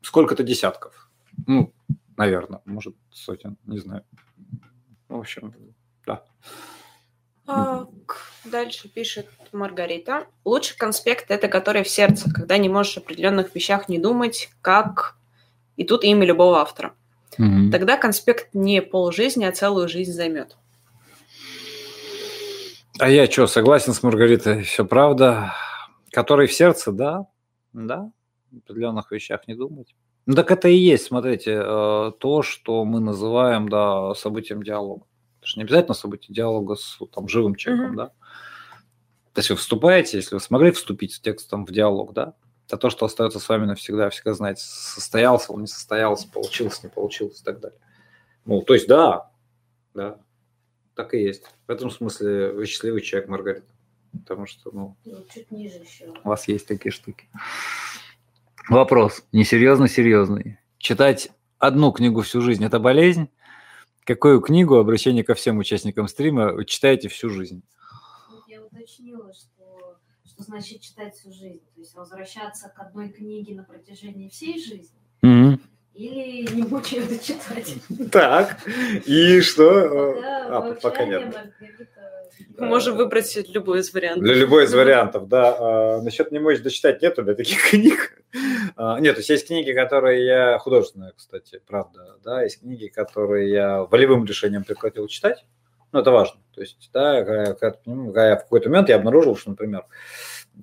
сколько-то 0.03 0.43
десятков. 0.43 1.11
Ну, 1.47 1.73
наверное, 2.17 2.61
может, 2.65 2.95
сотен, 3.11 3.57
не 3.67 3.79
знаю. 3.79 4.05
В 5.09 5.19
общем, 5.19 5.55
да. 6.07 6.25
А, 7.47 7.87
дальше 8.45 8.89
пишет 8.89 9.27
Маргарита. 9.53 10.27
Лучший 10.45 10.77
конспект– 10.77 11.27
это 11.31 11.49
который 11.49 11.83
в 11.83 11.89
сердце, 11.89 12.33
когда 12.33 12.59
не 12.59 12.69
можешь 12.69 12.97
о 12.97 13.01
определенных 13.01 13.55
вещах 13.55 13.89
не 13.89 13.99
думать, 13.99 14.51
как... 14.63 15.17
И 15.77 15.85
тут 15.85 16.05
имя 16.05 16.27
любого 16.27 16.59
автора. 16.59 16.93
Угу. 17.39 17.71
Тогда 17.73 17.97
конспект 17.97 18.55
не 18.55 18.83
полжизни, 18.83 19.45
а 19.45 19.53
целую 19.53 19.89
жизнь 19.89 20.13
займет. 20.13 20.57
А 22.99 23.09
я 23.09 23.31
что, 23.31 23.47
согласен 23.47 23.95
с 23.95 24.03
Маргаритой, 24.03 24.63
все 24.63 24.85
правда. 24.85 25.55
Который 26.13 26.49
в 26.49 26.53
сердце, 26.53 26.93
да, 26.93 27.27
да, 27.73 28.11
в 28.51 28.59
определенных 28.59 29.11
вещах 29.11 29.49
не 29.49 29.55
думать. 29.55 29.95
Ну 30.27 30.35
так 30.35 30.51
это 30.51 30.69
и 30.69 30.77
есть, 30.77 31.07
смотрите, 31.07 31.53
э, 31.53 32.13
то, 32.19 32.43
что 32.43 32.85
мы 32.85 33.01
называем, 33.01 33.69
да, 33.69 34.15
событием 34.15 34.63
диалога. 34.63 35.07
Это 35.41 35.47
же 35.47 35.59
не 35.59 35.65
обязательно 35.65 35.95
событие 35.95 36.35
диалога 36.35 36.77
с 36.77 36.99
там, 37.13 37.29
живым 37.29 37.55
человеком, 37.55 37.95
mm-hmm. 37.95 37.97
да. 37.97 38.07
То 39.33 39.39
есть 39.39 39.51
вы 39.51 39.57
вступаете, 39.57 40.19
если 40.19 40.35
вы 40.35 40.41
смогли 40.41 40.71
вступить 40.71 41.15
с 41.15 41.21
текстом 41.21 41.65
в 41.65 41.73
диалог, 41.73 42.13
да, 42.13 42.35
это 42.67 42.77
то, 42.77 42.91
что 42.91 43.07
остается 43.07 43.41
с 43.41 43.49
вами 43.49 43.65
навсегда, 43.65 44.11
всегда 44.11 44.35
знаете, 44.35 44.63
состоялся 44.65 45.53
он, 45.53 45.63
не 45.63 45.67
состоялся, 45.67 46.29
получилось, 46.31 46.83
не 46.83 46.89
получилось 46.89 47.41
и 47.41 47.45
так 47.45 47.61
далее. 47.61 47.79
Ну, 48.45 48.63
то 48.63 48.75
есть 48.75 48.87
да, 48.87 49.31
да, 49.95 50.21
так 50.95 51.15
и 51.15 51.23
есть. 51.23 51.45
В 51.67 51.71
этом 51.71 51.91
смысле 51.91 52.53
вы 52.53 52.67
счастливый 52.67 53.01
человек, 53.01 53.29
Маргарита. 53.29 53.73
Потому 54.13 54.47
что, 54.47 54.71
ну, 54.73 54.97
ну 55.05 55.25
чуть 55.33 55.51
ниже 55.51 55.79
еще. 55.79 56.13
у 56.25 56.29
вас 56.29 56.49
есть 56.49 56.67
такие 56.67 56.93
штуки. 56.93 57.29
Вопрос. 58.69 59.25
Несерьезно 59.33 59.89
серьезный. 59.89 60.59
Читать 60.79 61.31
одну 61.59 61.93
книгу 61.93 62.23
всю 62.23 62.41
жизнь– 62.41 62.65
это 62.67 62.79
болезнь? 62.79 63.31
Какую 64.11 64.41
книгу, 64.41 64.75
обращение 64.75 65.23
ко 65.23 65.35
всем 65.35 65.59
участникам 65.59 66.09
стрима, 66.09 66.53
вы 66.53 66.65
читаете 66.65 67.07
всю 67.07 67.31
жизнь? 67.31 67.63
Я 68.49 68.61
уточнила, 68.61 69.33
что, 69.33 70.01
что 70.27 70.43
значит 70.43 70.81
читать 70.81 71.15
всю 71.15 71.33
жизнь. 71.33 71.63
То 71.77 71.81
есть 71.81 71.95
возвращаться 71.95 72.69
к 72.71 72.81
одной 72.81 73.11
книге 73.11 73.55
на 73.55 73.63
протяжении 73.63 74.29
всей 74.29 74.61
жизни. 74.61 74.99
Mm-hmm. 75.23 75.61
Или 75.95 76.53
не 76.53 76.63
мучаю 76.65 77.07
читать. 77.21 77.77
Так, 78.11 78.59
и 79.07 79.41
что? 79.43 80.17
А, 80.49 80.75
пока 80.83 81.05
нет. 81.05 81.33
Мы 82.59 82.67
можем 82.67 82.97
выбрать 82.97 83.37
любой 83.49 83.81
из 83.81 83.93
вариантов. 83.93 84.23
Для 84.23 84.35
любой 84.35 84.65
из 84.65 84.75
вариантов, 84.75 85.29
да. 85.29 85.57
А, 85.59 86.03
насчет 86.03 86.33
не 86.33 86.39
мочь 86.39 86.61
дочитать 86.61 87.03
нет 87.03 87.19
у 87.19 87.23
меня 87.23 87.35
таких 87.35 87.63
книг. 87.71 88.23
А, 88.77 89.01
нет, 89.01 89.15
то 89.15 89.21
есть 89.21 89.31
есть 89.31 89.47
книги, 89.47 89.73
которые 89.73 90.25
я 90.25 90.59
художественные, 90.59 91.13
кстати, 91.17 91.61
правда, 91.67 92.19
да, 92.25 92.43
есть 92.43 92.61
книги, 92.61 92.89
которые 92.89 93.51
я 93.51 93.83
волевым 93.85 94.25
решением 94.25 94.65
прекратил 94.65 95.07
читать. 95.07 95.45
Ну, 95.93 96.01
это 96.01 96.11
важно. 96.13 96.41
То 96.55 96.61
есть, 96.61 96.91
да, 96.93 97.25
когда, 97.25 97.55
когда 97.55 98.29
я 98.29 98.37
в 98.37 98.43
какой-то 98.43 98.69
момент 98.69 98.89
я 98.89 98.97
обнаружил, 98.97 99.37
что, 99.37 99.51
например, 99.51 99.87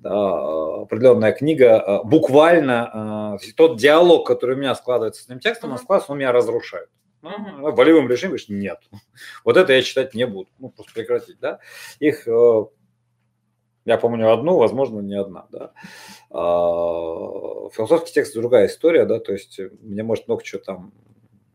определенная 0.02 1.32
книга, 1.32 1.80
а, 1.80 2.04
буквально 2.04 2.90
а, 2.92 3.38
тот 3.56 3.78
диалог, 3.78 4.26
который 4.26 4.56
у 4.56 4.58
меня 4.58 4.74
складывается 4.74 5.22
с 5.22 5.26
этим 5.26 5.40
текстом, 5.40 5.72
он 5.72 5.78
складывается, 5.78 6.12
он 6.12 6.18
меня 6.18 6.32
разрушает. 6.32 6.88
Ну, 7.22 7.72
волевым 7.72 8.08
режимом 8.08 8.32
говоришь, 8.32 8.48
нет. 8.48 8.80
Вот 9.44 9.56
это 9.56 9.72
я 9.72 9.82
читать 9.82 10.14
не 10.14 10.26
буду. 10.26 10.50
Ну, 10.58 10.70
просто 10.70 10.92
прекратить, 10.92 11.38
да. 11.40 11.58
Их, 11.98 12.28
э, 12.28 12.64
я 13.84 13.98
помню 13.98 14.32
одну, 14.32 14.56
возможно, 14.56 15.00
не 15.00 15.18
одна, 15.18 15.46
да. 15.50 15.72
А, 16.30 17.70
философский 17.70 18.12
текст 18.12 18.34
другая 18.34 18.66
история, 18.66 19.04
да, 19.04 19.18
то 19.18 19.32
есть 19.32 19.58
мне 19.80 20.02
может 20.02 20.28
много 20.28 20.44
чего 20.44 20.60
там 20.60 20.92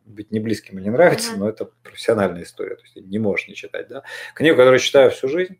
быть 0.05 0.31
не 0.31 0.39
близким 0.39 0.79
и 0.79 0.81
не 0.81 0.89
нравится, 0.89 1.37
но 1.37 1.47
это 1.47 1.69
профессиональная 1.83 2.43
история, 2.43 2.75
то 2.75 2.83
есть 2.83 2.95
не 2.95 3.19
можешь 3.19 3.47
не 3.47 3.55
читать, 3.55 3.87
да. 3.87 4.03
Книгу, 4.35 4.57
которую 4.57 4.79
читаю 4.79 5.11
всю 5.11 5.27
жизнь, 5.27 5.59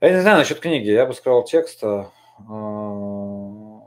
я 0.00 0.10
не 0.10 0.20
знаю 0.20 0.38
насчет 0.38 0.60
книги, 0.60 0.88
я 0.90 1.06
бы 1.06 1.12
сказал 1.12 1.44
текста. 1.44 2.10
А, 2.48 3.80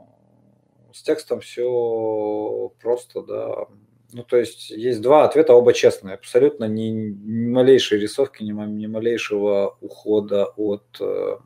с 0.92 1.02
текстом 1.02 1.40
все 1.40 2.72
просто, 2.80 3.22
да. 3.22 3.66
Ну, 4.14 4.22
то 4.22 4.36
есть 4.36 4.70
есть 4.70 5.00
два 5.00 5.24
ответа, 5.24 5.54
оба 5.54 5.72
честные. 5.72 6.14
Абсолютно 6.14 6.66
ни, 6.66 6.82
ни 6.82 7.50
малейшей 7.50 7.98
рисовки, 7.98 8.44
ни, 8.44 8.52
ни 8.52 8.86
малейшего 8.86 9.76
ухода 9.80 10.44
от 10.56 10.84
э, 11.00 11.36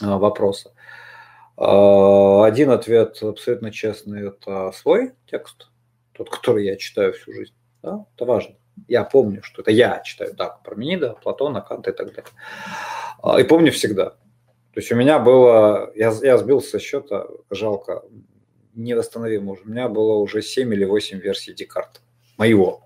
вопроса. 0.00 0.72
Э, 1.56 2.44
один 2.44 2.70
ответ 2.70 3.20
абсолютно 3.20 3.72
честный– 3.72 4.28
это 4.28 4.70
свой 4.70 5.14
текст, 5.28 5.68
тот, 6.12 6.30
который 6.30 6.64
я 6.64 6.76
читаю 6.76 7.12
всю 7.12 7.32
жизнь. 7.32 7.54
Да? 7.82 8.06
Это 8.14 8.24
важно. 8.24 8.54
Я 8.86 9.02
помню, 9.02 9.42
что 9.42 9.62
это 9.62 9.72
я 9.72 10.00
читаю 10.04 10.36
так, 10.36 10.62
Парменида, 10.62 11.16
Платона, 11.20 11.60
Канта 11.60 11.90
и 11.90 11.92
так 11.92 12.10
далее. 12.10 12.30
А, 13.20 13.40
и 13.40 13.42
помню 13.42 13.72
всегда. 13.72 14.10
То 14.10 14.76
есть 14.76 14.92
у 14.92 14.94
меня 14.94 15.18
было, 15.18 15.90
я, 15.96 16.12
я 16.22 16.38
сбил 16.38 16.62
со 16.62 16.78
счета, 16.78 17.26
жалко, 17.50 18.04
невосстановимо 18.82 19.52
уже. 19.52 19.62
У 19.64 19.68
меня 19.68 19.88
было 19.88 20.14
уже 20.14 20.42
7 20.42 20.72
или 20.74 20.84
8 20.84 21.18
версий 21.18 21.52
Декарта, 21.52 22.00
моего. 22.36 22.82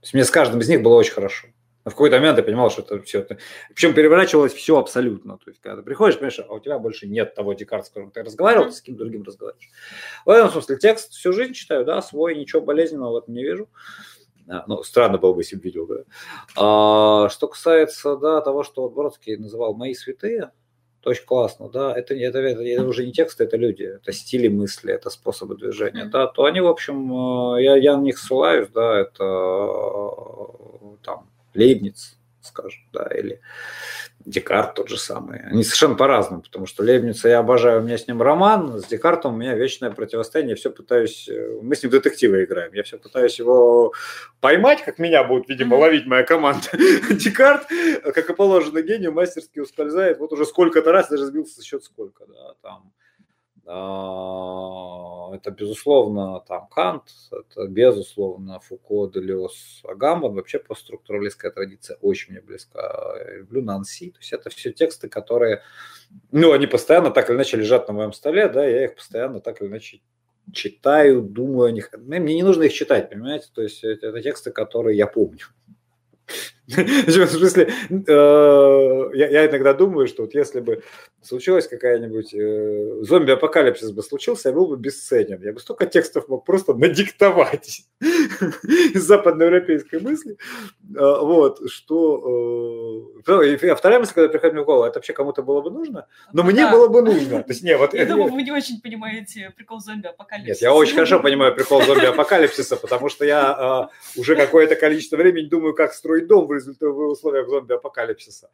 То 0.00 0.04
есть 0.04 0.14
мне 0.14 0.24
с 0.24 0.30
каждым 0.30 0.60
из 0.60 0.68
них 0.68 0.82
было 0.82 0.94
очень 0.94 1.12
хорошо. 1.12 1.48
Но 1.84 1.90
в 1.90 1.94
какой-то 1.94 2.16
момент 2.16 2.36
я 2.36 2.42
понимал, 2.42 2.68
что 2.68 2.82
это 2.82 3.00
все 3.02 3.20
это... 3.20 3.38
Причем 3.72 3.94
переворачивалось 3.94 4.52
все 4.52 4.76
абсолютно. 4.76 5.38
То 5.38 5.50
есть, 5.50 5.60
когда 5.60 5.76
ты 5.76 5.82
приходишь, 5.82 6.16
понимаешь, 6.18 6.40
а 6.40 6.52
у 6.52 6.58
тебя 6.58 6.80
больше 6.80 7.06
нет 7.06 7.36
того 7.36 7.52
Декарта, 7.52 7.86
с 7.86 7.88
которым 7.90 8.10
ты 8.10 8.24
разговаривал, 8.24 8.66
ты 8.66 8.72
с 8.72 8.82
кем 8.82 8.96
другим 8.96 9.22
разговариваешь. 9.22 9.70
В 10.24 10.30
этом 10.30 10.50
смысле 10.50 10.78
текст 10.78 11.12
всю 11.12 11.32
жизнь 11.32 11.52
читаю, 11.52 11.84
да, 11.84 12.02
свой, 12.02 12.34
ничего 12.34 12.60
болезненного 12.60 13.12
в 13.12 13.16
этом 13.18 13.34
не 13.34 13.44
вижу. 13.44 13.68
А, 14.48 14.64
ну, 14.66 14.82
странно 14.82 15.18
было 15.18 15.32
бы, 15.32 15.42
если 15.42 15.54
бы 15.54 15.62
видел, 15.62 15.86
да. 15.86 16.02
А, 16.56 17.28
что 17.28 17.46
касается, 17.46 18.16
да, 18.16 18.40
того, 18.40 18.64
что 18.64 18.88
Бродский 18.88 19.36
называл 19.36 19.74
«мои 19.74 19.94
святые», 19.94 20.50
это 21.06 21.10
очень 21.10 21.24
классно, 21.24 21.68
да, 21.68 21.96
это, 21.96 22.14
это, 22.14 22.38
это, 22.40 22.62
это 22.62 22.84
уже 22.84 23.06
не 23.06 23.12
тексты, 23.12 23.44
это 23.44 23.56
люди, 23.56 23.84
это 23.84 24.12
стили 24.12 24.48
мысли, 24.48 24.92
это 24.92 25.08
способы 25.08 25.56
движения, 25.56 26.04
mm-hmm. 26.04 26.10
да, 26.10 26.26
то 26.26 26.44
они, 26.44 26.60
в 26.60 26.66
общем, 26.66 27.54
э, 27.56 27.62
я, 27.62 27.76
я 27.76 27.96
на 27.96 28.02
них 28.02 28.18
ссылаюсь, 28.18 28.68
да, 28.74 29.00
это 29.00 29.24
э, 29.24 30.96
там 31.04 31.30
Лейбниц, 31.54 32.18
скажем, 32.40 32.80
да, 32.92 33.06
или 33.16 33.40
Декарт 34.26 34.74
тот 34.74 34.88
же 34.88 34.98
самый. 34.98 35.40
Они 35.46 35.62
совершенно 35.62 35.94
по-разному, 35.94 36.42
потому 36.42 36.66
что 36.66 36.82
Лейбница 36.82 37.28
я 37.28 37.38
обожаю, 37.38 37.80
у 37.80 37.84
меня 37.84 37.96
с 37.96 38.08
ним 38.08 38.20
роман, 38.20 38.80
с 38.80 38.84
Декартом 38.84 39.34
у 39.34 39.36
меня 39.36 39.54
вечное 39.54 39.92
противостояние, 39.92 40.50
я 40.50 40.56
все 40.56 40.70
пытаюсь, 40.70 41.28
э, 41.28 41.60
мы 41.62 41.76
с 41.76 41.82
ним 41.84 41.92
детективы 41.92 42.42
играем, 42.42 42.72
я 42.74 42.82
все 42.82 42.98
пытаюсь 42.98 43.38
его 43.38 43.92
поймать, 44.40 44.82
как 44.82 44.98
меня 44.98 45.22
будут, 45.22 45.48
видимо, 45.48 45.76
ловить 45.76 46.06
моя 46.06 46.24
команда. 46.24 46.66
Декарт, 47.10 47.68
как 48.02 48.28
и 48.28 48.34
положено 48.34 48.82
гению, 48.82 49.12
мастерски 49.12 49.60
ускользает, 49.60 50.18
вот 50.18 50.32
уже 50.32 50.44
сколько-то 50.44 50.90
раз, 50.90 51.08
даже 51.08 51.26
сбился 51.26 51.54
со 51.54 51.64
счет 51.64 51.84
сколько, 51.84 52.26
да, 52.26 52.54
там 52.62 52.92
это, 53.68 55.50
безусловно, 55.50 56.40
там 56.46 56.68
Кант, 56.68 57.02
это, 57.32 57.66
безусловно, 57.66 58.60
Фуко, 58.60 59.08
Делес, 59.12 59.82
Агамбон. 59.84 60.34
Вообще 60.34 60.58
постструктуралистская 60.58 61.50
традиция 61.50 61.98
очень 62.00 62.32
мне 62.32 62.40
близка. 62.40 63.16
Я 63.18 63.38
люблю 63.38 63.62
Нанси. 63.62 64.10
То 64.10 64.18
есть 64.20 64.32
это 64.32 64.50
все 64.50 64.72
тексты, 64.72 65.08
которые, 65.08 65.62
ну, 66.30 66.52
они 66.52 66.66
постоянно 66.66 67.10
так 67.10 67.28
или 67.28 67.36
иначе 67.36 67.56
лежат 67.56 67.88
на 67.88 67.94
моем 67.94 68.12
столе, 68.12 68.48
да, 68.48 68.64
я 68.64 68.84
их 68.84 68.94
постоянно 68.94 69.40
так 69.40 69.60
или 69.60 69.68
иначе 69.68 70.00
читаю, 70.52 71.22
думаю 71.22 71.66
о 71.66 71.72
них. 71.72 71.90
Мне 71.98 72.20
не 72.20 72.42
нужно 72.42 72.64
их 72.64 72.72
читать, 72.72 73.10
понимаете? 73.10 73.48
То 73.52 73.62
есть 73.62 73.82
это, 73.82 74.06
это 74.06 74.22
тексты, 74.22 74.52
которые 74.52 74.96
я 74.96 75.06
помню. 75.06 75.46
В 76.66 77.26
смысле, 77.26 77.70
э, 77.90 79.10
я, 79.14 79.46
иногда 79.46 79.72
думаю, 79.72 80.08
что 80.08 80.22
вот 80.22 80.34
если 80.34 80.58
бы 80.58 80.82
случилась 81.22 81.68
какая-нибудь 81.68 82.34
э, 82.34 83.02
зомби-апокалипсис 83.02 83.92
бы 83.92 84.02
случился, 84.02 84.48
я 84.48 84.54
был 84.54 84.66
бы 84.66 84.76
бесценен. 84.76 85.40
Я 85.42 85.52
бы 85.52 85.60
столько 85.60 85.86
текстов 85.86 86.28
мог 86.28 86.44
просто 86.44 86.74
надиктовать 86.74 87.82
из 88.00 89.02
западноевропейской 89.02 90.00
мысли. 90.00 90.38
Э, 90.96 91.20
вот, 91.20 91.70
что... 91.70 93.12
А 93.26 93.74
вторая 93.76 94.00
мысль, 94.00 94.14
когда 94.14 94.28
приходит 94.28 94.54
мне 94.54 94.62
в 94.62 94.66
голову, 94.66 94.84
это 94.84 94.98
вообще 94.98 95.12
кому-то 95.12 95.42
было 95.42 95.60
бы 95.60 95.70
нужно, 95.70 96.06
но 96.32 96.42
ну, 96.42 96.50
мне 96.50 96.68
было 96.68 96.88
бы 96.88 97.02
нужно. 97.02 97.42
То 97.42 97.52
есть, 97.52 97.62
не, 97.62 97.76
вот, 97.76 97.94
я 97.94 98.06
думаю, 98.06 98.32
вы 98.32 98.42
не 98.42 98.52
очень 98.52 98.80
понимаете 98.80 99.52
прикол 99.56 99.80
зомби-апокалипсиса. 99.80 100.48
Нет, 100.48 100.62
я 100.62 100.74
очень 100.74 100.94
хорошо 100.94 101.20
понимаю 101.20 101.54
прикол 101.54 101.82
зомби-апокалипсиса, 101.82 102.76
потому 102.76 103.08
что 103.08 103.24
я 103.24 103.88
уже 104.16 104.34
какое-то 104.34 104.74
количество 104.74 105.16
времени 105.16 105.48
думаю, 105.48 105.74
как 105.74 105.92
строить 105.92 106.26
дом 106.26 106.46
в 106.46 106.55
результате 106.56 106.90
в 106.90 106.98
условиях 106.98 107.48
зомби-апокалипсиса. 107.48 108.50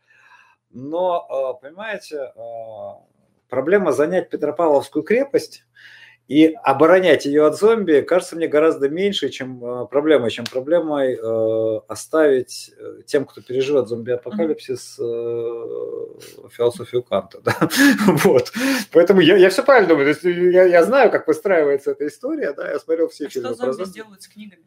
Но, 0.70 1.26
а, 1.28 1.54
понимаете, 1.54 2.32
а, 2.36 3.02
проблема 3.48 3.92
занять 3.92 4.30
Петропавловскую 4.30 5.02
крепость 5.02 5.64
И 6.28 6.54
оборонять 6.62 7.26
ее 7.26 7.44
от 7.44 7.58
зомби 7.58 8.00
кажется 8.00 8.36
мне 8.36 8.46
гораздо 8.48 8.88
меньше, 8.88 9.28
чем 9.28 9.62
э, 9.62 9.86
проблемой, 9.86 10.30
чем 10.30 10.46
проблемой 10.46 11.18
оставить 11.88 12.72
э, 12.78 13.02
тем, 13.04 13.26
кто 13.26 13.42
переживет 13.42 13.88
зомби-апокалипсис, 13.88 14.98
э, 14.98 16.48
философию 16.50 17.02
Канта. 17.02 17.40
Да? 17.42 17.56
вот. 18.24 18.52
Поэтому 18.92 19.20
я, 19.20 19.36
я 19.36 19.50
все 19.50 19.62
правильно 19.62 19.88
думаю. 19.88 20.16
Я, 20.52 20.64
я 20.64 20.84
знаю, 20.84 21.10
как 21.10 21.26
выстраивается 21.26 21.90
эта 21.90 22.06
история. 22.06 22.54
Да? 22.54 22.70
Я 22.70 22.78
смотрел 22.78 23.08
все 23.08 23.26
а 23.26 23.28
фильмы. 23.28 23.54
Что 23.54 23.72
зомби 23.72 23.84
сделают 23.84 24.22
с 24.22 24.28
книгами? 24.28 24.64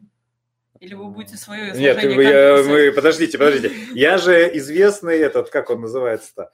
Или 0.80 0.94
вы 0.94 1.08
будете 1.08 1.36
свое 1.36 1.72
Нет, 1.72 2.02
вы, 2.02 2.22
я, 2.22 2.62
мы, 2.62 2.92
подождите, 2.92 3.38
подождите. 3.38 3.74
Я 3.92 4.18
же 4.18 4.50
известный 4.56 5.18
этот, 5.18 5.50
как 5.50 5.70
он 5.70 5.80
называется-то? 5.80 6.50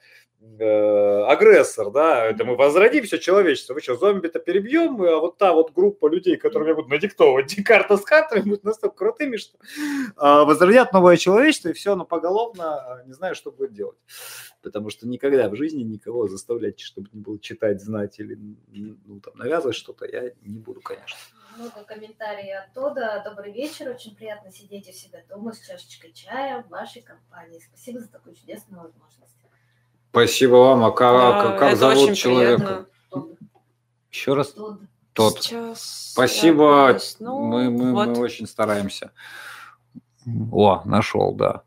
Э, 0.59 1.23
агрессор, 1.29 1.89
да, 1.89 2.25
это 2.25 2.43
мы 2.43 2.55
возродим 2.55 3.05
все 3.05 3.17
человечество. 3.17 3.73
Вы 3.73 3.81
что, 3.81 3.95
зомби-то 3.95 4.39
перебьем, 4.39 5.01
а 5.01 5.19
вот 5.19 5.37
та 5.37 5.53
вот 5.53 5.71
группа 5.73 6.07
людей, 6.07 6.35
которым 6.37 6.67
я 6.67 6.75
буду 6.75 6.89
надиктовывать 6.89 7.55
карта 7.65 7.97
с 7.97 8.01
картами, 8.01 8.41
будут 8.41 8.63
настолько 8.63 8.95
крутыми, 8.95 9.37
что 9.37 9.57
а, 10.17 10.43
возродят 10.43 10.91
новое 10.91 11.17
человечество, 11.17 11.69
и 11.69 11.73
все, 11.73 11.95
но 11.95 12.05
поголовно 12.05 12.75
а, 12.75 13.03
не 13.05 13.13
знаю, 13.13 13.35
что 13.35 13.51
будет 13.51 13.73
делать. 13.73 13.97
Потому 14.61 14.89
что 14.89 15.07
никогда 15.07 15.49
в 15.49 15.55
жизни 15.55 15.81
никого 15.81 16.27
заставлять, 16.27 16.79
чтобы 16.79 17.09
не 17.13 17.21
было 17.21 17.39
читать, 17.39 17.81
знать 17.81 18.19
или 18.19 18.37
ну, 18.67 19.21
там, 19.21 19.35
навязывать 19.35 19.75
что-то, 19.75 20.05
я 20.05 20.33
не 20.43 20.59
буду, 20.59 20.81
конечно. 20.81 21.17
Много 21.57 21.83
комментариев 21.83 22.63
оттуда. 22.67 23.21
Добрый 23.25 23.51
вечер. 23.51 23.89
Очень 23.89 24.15
приятно 24.15 24.51
сидеть 24.51 24.89
у 24.89 24.91
себя 24.91 25.23
дома 25.29 25.53
с 25.53 25.59
чашечкой 25.59 26.11
чая 26.13 26.63
в 26.63 26.69
вашей 26.69 27.01
компании. 27.01 27.59
Спасибо 27.59 27.99
за 27.99 28.09
такую 28.09 28.35
чудесную 28.35 28.81
возможность. 28.81 29.33
Спасибо 30.09 30.55
вам. 30.55 30.83
А 30.83 30.91
как, 30.91 31.13
да, 31.13 31.57
как 31.57 31.75
зовут 31.75 32.15
человека? 32.15 32.87
Тод. 33.09 33.37
Еще 34.11 34.33
раз? 34.33 34.49
Тод. 34.49 34.79
Тот. 35.13 35.41
Сейчас 35.41 36.11
Спасибо. 36.13 36.99
Ну, 37.19 37.39
мы, 37.39 37.69
мы, 37.69 37.93
вот. 37.93 38.09
мы 38.09 38.19
очень 38.19 38.47
стараемся. 38.47 39.11
О, 40.51 40.81
нашел, 40.85 41.33
да. 41.33 41.63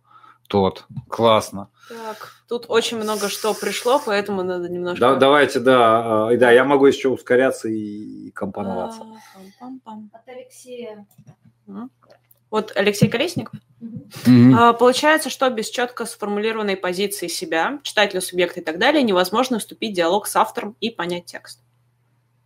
Тот. 0.48 0.86
Классно. 1.08 1.70
Так, 1.88 2.32
тут 2.48 2.66
очень 2.68 2.98
много 2.98 3.28
что 3.28 3.54
пришло, 3.54 4.00
поэтому 4.04 4.42
надо 4.42 4.68
немножко... 4.68 5.00
Да, 5.00 5.14
давайте, 5.16 5.60
да. 5.60 6.28
э, 6.30 6.36
Да, 6.36 6.50
я 6.50 6.64
могу 6.64 6.86
еще 6.86 7.08
ускоряться 7.08 7.68
и 7.68 8.30
компоноваться. 8.30 9.02
А. 9.60 9.66
От 10.12 10.28
Алексея. 10.28 11.06
Вот 12.50 12.72
Алексей 12.76 13.08
Колесников. 13.08 13.58
Мгм. 14.24 14.54
А, 14.56 14.72
Получается, 14.72 15.30
что 15.30 15.50
без 15.50 15.68
четко 15.68 16.06
сформулированной 16.06 16.76
позиции 16.76 17.26
себя, 17.26 17.80
читателя, 17.82 18.20
субъекта 18.20 18.60
и 18.60 18.62
так 18.62 18.78
далее, 18.78 19.02
невозможно 19.02 19.58
вступить 19.58 19.92
в 19.92 19.96
диалог 19.96 20.26
с 20.26 20.36
автором 20.36 20.76
и 20.80 20.90
понять 20.90 21.26
текст. 21.26 21.60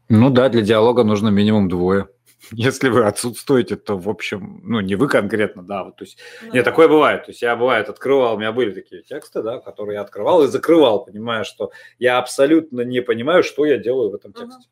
Ну 0.09 0.31
да, 0.31 0.49
для 0.49 0.63
диалога 0.63 1.05
нужно 1.05 1.29
минимум 1.29 1.69
двое. 1.69 2.09
Если 2.53 2.89
вы 2.89 3.05
отсутствуете, 3.05 3.77
то, 3.77 3.97
в 3.97 4.09
общем, 4.09 4.61
ну, 4.65 4.81
не 4.81 4.95
вы 4.95 5.09
конкретно, 5.09 5.63
да, 5.63 5.85
вот, 5.85 5.97
то 5.97 6.05
есть, 6.05 6.19
Ну 6.43 6.53
нет, 6.53 6.65
да. 6.65 6.71
такое 6.71 6.89
бывает, 6.89 7.25
то 7.25 7.31
есть 7.31 7.43
я, 7.43 7.55
бывает, 7.55 7.89
открывал, 7.89 8.37
у 8.37 8.39
меня 8.39 8.53
были 8.53 8.73
такие 8.73 9.03
тексты, 9.03 9.43
да, 9.43 9.59
которые 9.59 9.97
я 9.97 10.01
открывал 10.01 10.43
и 10.43 10.49
закрывал, 10.49 11.05
понимая, 11.05 11.45
что 11.45 11.71
я 11.99 12.19
абсолютно 12.19 12.81
не 12.81 13.03
понимаю, 13.03 13.43
что 13.43 13.65
я 13.67 13.77
делаю 13.77 14.11
в 14.11 14.15
этом 14.15 14.33
тексте. 14.33 14.69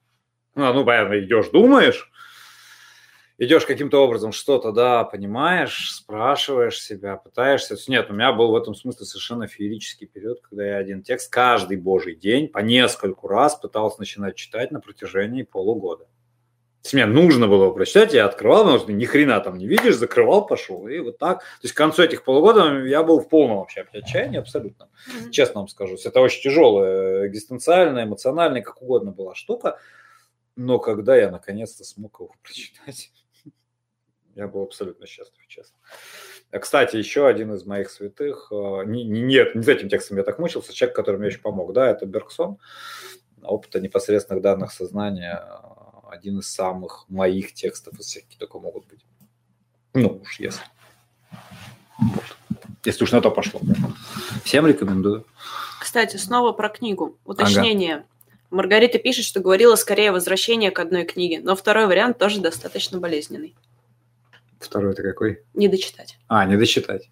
Ну, 0.55 0.73
ну, 0.73 0.85
понятно, 0.85 1.21
идешь, 1.21 1.51
думаешь, 1.51 2.11
идешь 3.39 3.65
каким-то 3.65 4.03
образом 4.03 4.33
что-то, 4.33 4.73
да, 4.73 5.05
понимаешь, 5.05 5.93
спрашиваешь 5.93 6.83
себя, 6.83 7.17
пытаешься. 7.17 7.77
Нет, 7.87 8.11
у 8.11 8.15
меня 8.15 8.33
был 8.33 8.51
в 8.51 8.57
этом 8.57 8.75
смысле 8.75 9.07
совершенно 9.07 9.47
феерический 9.47 10.07
период, 10.07 10.41
когда 10.41 10.67
я 10.67 10.77
один 10.79 11.03
текст 11.03 11.33
каждый 11.33 11.77
божий 11.77 12.17
день 12.17 12.49
по 12.49 12.59
нескольку 12.59 13.29
раз 13.29 13.55
пытался 13.55 14.01
начинать 14.01 14.37
читать 14.37 14.73
на 14.73 14.81
протяжении 14.81 15.45
полугода. 15.45 16.09
То 16.83 16.87
есть 16.87 16.95
мне 16.95 17.07
нужно 17.07 17.49
было 17.49 17.65
его 17.65 17.75
прочитать, 17.75 18.15
я 18.15 18.25
открывал, 18.25 18.63
потому 18.63 18.79
что 18.79 18.93
ни 18.93 19.05
хрена 19.05 19.41
там 19.41 19.59
не 19.59 19.67
видишь, 19.67 19.97
закрывал, 19.97 20.47
пошел. 20.47 20.87
И 20.87 20.99
вот 21.01 21.19
так. 21.19 21.41
То 21.41 21.45
есть 21.65 21.75
к 21.75 21.77
концу 21.77 22.03
этих 22.05 22.23
полугода 22.25 22.85
я 22.87 23.03
был 23.03 23.21
в 23.21 23.29
полном 23.29 23.59
вообще 23.59 23.85
отчаянии 23.93 24.39
абсолютно. 24.39 24.89
Мгм. 25.07 25.31
Честно 25.33 25.61
вам 25.61 25.69
скажу. 25.69 25.97
Это 26.03 26.21
очень 26.21 26.41
тяжелая, 26.43 27.27
экзистенциальная, 27.27 28.05
эмоциональная, 28.05 28.63
как 28.63 28.81
угодно 28.81 29.11
была 29.11 29.35
штука. 29.35 29.79
Но 30.55 30.79
когда 30.79 31.17
я 31.17 31.31
наконец-то 31.31 31.85
смог 31.85 32.21
его 32.21 32.31
прочитать, 32.43 33.11
я 34.37 34.47
был 34.47 34.63
абсолютно 34.63 35.07
счастлив, 35.07 35.45
честно. 35.49 35.77
А, 36.53 36.61
Кстати, 36.61 36.97
еще 36.97 37.27
один 37.27 37.53
из 37.55 37.67
моих 37.67 37.91
святых, 37.91 38.49
э, 38.53 38.85
не, 38.87 39.03
не- 39.05 39.21
нет, 39.21 39.55
не 39.57 39.63
с 39.63 39.69
этим 39.69 39.89
текстом 39.89 40.17
я 40.17 40.23
так 40.23 40.39
мучился, 40.39 40.73
человек, 40.73 40.95
который 40.95 41.17
мне 41.17 41.27
очень 41.27 41.43
помог, 41.43 41.73
да, 41.73 41.91
это 41.91 42.07
Бергсон, 42.07 42.59
опыта 43.43 43.81
непосредственных 43.81 44.43
данных 44.43 44.73
сознания, 44.73 45.45
э, 45.45 45.78
один 46.09 46.39
из 46.39 46.49
самых 46.49 47.05
моих 47.09 47.53
текстов 47.55 47.99
из 47.99 48.07
всех, 48.07 48.25
какие 48.25 48.39
только 48.39 48.59
могут 48.59 48.87
быть. 48.87 49.01
Ну 49.95 50.21
уж 50.23 50.39
если. 50.41 50.63
Вот. 52.01 52.25
Если 52.85 53.05
уж 53.05 53.13
на 53.13 53.21
то 53.21 53.31
пошло. 53.31 53.61
Всем 54.45 54.67
рекомендую. 54.67 55.27
Кстати, 55.81 56.17
снова 56.17 56.53
про 56.53 56.69
книгу. 56.69 57.19
Уточнение. 57.25 58.05
Маргарита 58.51 58.99
пишет, 58.99 59.25
что 59.25 59.41
говорила 59.41 59.75
скорее 59.77 60.11
возвращение 60.13 60.71
к 60.71 60.79
одной 60.79 61.05
книге, 61.05 61.41
но 61.43 61.55
второй 61.55 61.87
вариант 61.87 62.19
тоже 62.19 62.41
достаточно 62.41 62.99
болезненный. 62.99 63.55
Второй 64.59 64.93
это 64.93 65.03
какой? 65.03 65.43
Не 65.55 65.69
дочитать. 65.69 66.19
А, 66.29 66.45
не 66.47 66.57
дочитать. 66.57 67.11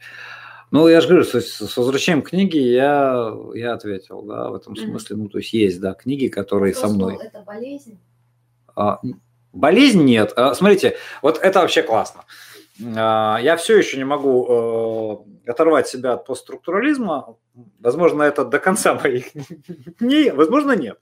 Ну, 0.71 0.89
я 0.89 1.01
же 1.01 1.09
говорю, 1.09 1.25
с, 1.25 1.33
с 1.41 1.77
возвращением 1.77 2.23
книги 2.23 2.57
я, 2.57 3.33
я 3.55 3.75
ответил, 3.75 4.23
да, 4.23 4.51
в 4.51 4.55
этом 4.55 4.73
Мгм. 4.73 4.83
смысле. 4.83 5.17
Ну, 5.17 5.29
то 5.29 5.39
есть 5.39 5.53
есть, 5.53 5.81
да, 5.81 5.95
книги, 5.95 6.27
которые 6.29 6.75
со 6.75 6.87
Кто 6.87 6.95
мной. 6.95 7.15
сказал, 7.15 7.29
Это 7.29 7.43
болезнь. 7.43 7.99
А, 8.77 9.01
болезнь 9.53 10.05
нет. 10.05 10.33
А, 10.37 10.55
смотрите, 10.55 10.97
вот 11.23 11.39
это 11.39 11.61
вообще 11.61 11.83
классно. 11.83 12.25
А, 12.97 13.39
я 13.41 13.57
все 13.57 13.79
еще 13.79 13.97
не 13.97 14.05
могу 14.05 15.27
э, 15.47 15.51
оторвать 15.51 15.89
себя 15.89 16.13
от 16.13 16.27
постструктурализма. 16.27 17.37
Возможно, 17.81 18.23
это 18.23 18.45
до 18.45 18.59
конца 18.59 18.95
моих 18.95 19.27
дней, 19.99 20.31
возможно, 20.31 20.73
нет. 20.73 21.01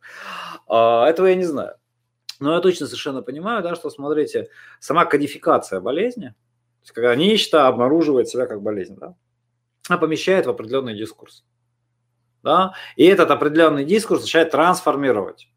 Этого 0.67 1.27
я 1.27 1.35
не 1.35 1.45
знаю. 1.45 1.75
Но 2.41 2.55
я 2.55 2.61
точно 2.61 2.87
совершенно 2.87 3.23
понимаю, 3.23 3.63
да, 3.63 3.75
что, 3.75 3.91
смотрите, 3.91 4.49
сама 4.81 5.05
кодификация 5.05 5.81
болезни, 5.81 6.29
то 6.29 6.83
есть 6.83 6.93
когда 6.93 7.15
нечто 7.15 7.69
обнаруживает 7.69 8.29
себя 8.29 8.47
как 8.47 8.61
болезнь, 8.61 8.97
да, 8.97 9.15
она 9.89 9.99
помещает 9.99 10.47
в 10.47 10.51
определенный 10.51 10.97
дискурс. 10.97 11.45
Да? 12.43 12.75
И 12.97 13.05
этот 13.05 13.31
определенный 13.31 13.85
дискурс 13.85 14.23
начинает 14.23 14.51
трансформировать 14.51 15.49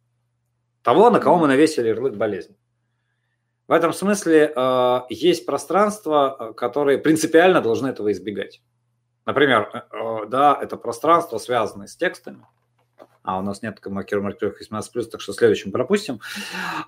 того, 0.87 1.09
на 1.09 1.19
кого 1.19 1.37
мы 1.37 1.47
навесили 1.47 1.89
ярлык 1.89 2.15
болезни. 2.15 2.55
В 3.67 3.73
этом 3.73 3.91
смысле 3.91 4.53
э, 4.55 4.99
есть 5.09 5.45
пространства, 5.45 6.37
э, 6.39 6.53
которые 6.53 6.97
принципиально 6.97 7.59
должны 7.59 7.87
этого 7.87 8.09
избегать. 8.13 8.61
Например, 9.25 9.69
э, 9.73 9.79
э, 9.91 10.25
да, 10.29 10.57
это 10.61 10.77
пространство, 10.77 11.39
связанное 11.39 11.87
с 11.87 11.97
текстами. 11.97 12.45
А, 13.27 13.39
у 13.39 13.41
нас 13.41 13.61
нет 13.61 13.77
маркировок 13.85 14.41
18+, 14.41 15.03
так 15.11 15.19
что 15.19 15.33
следующим 15.33 15.73
пропустим. 15.73 16.15
Э, 16.15 16.17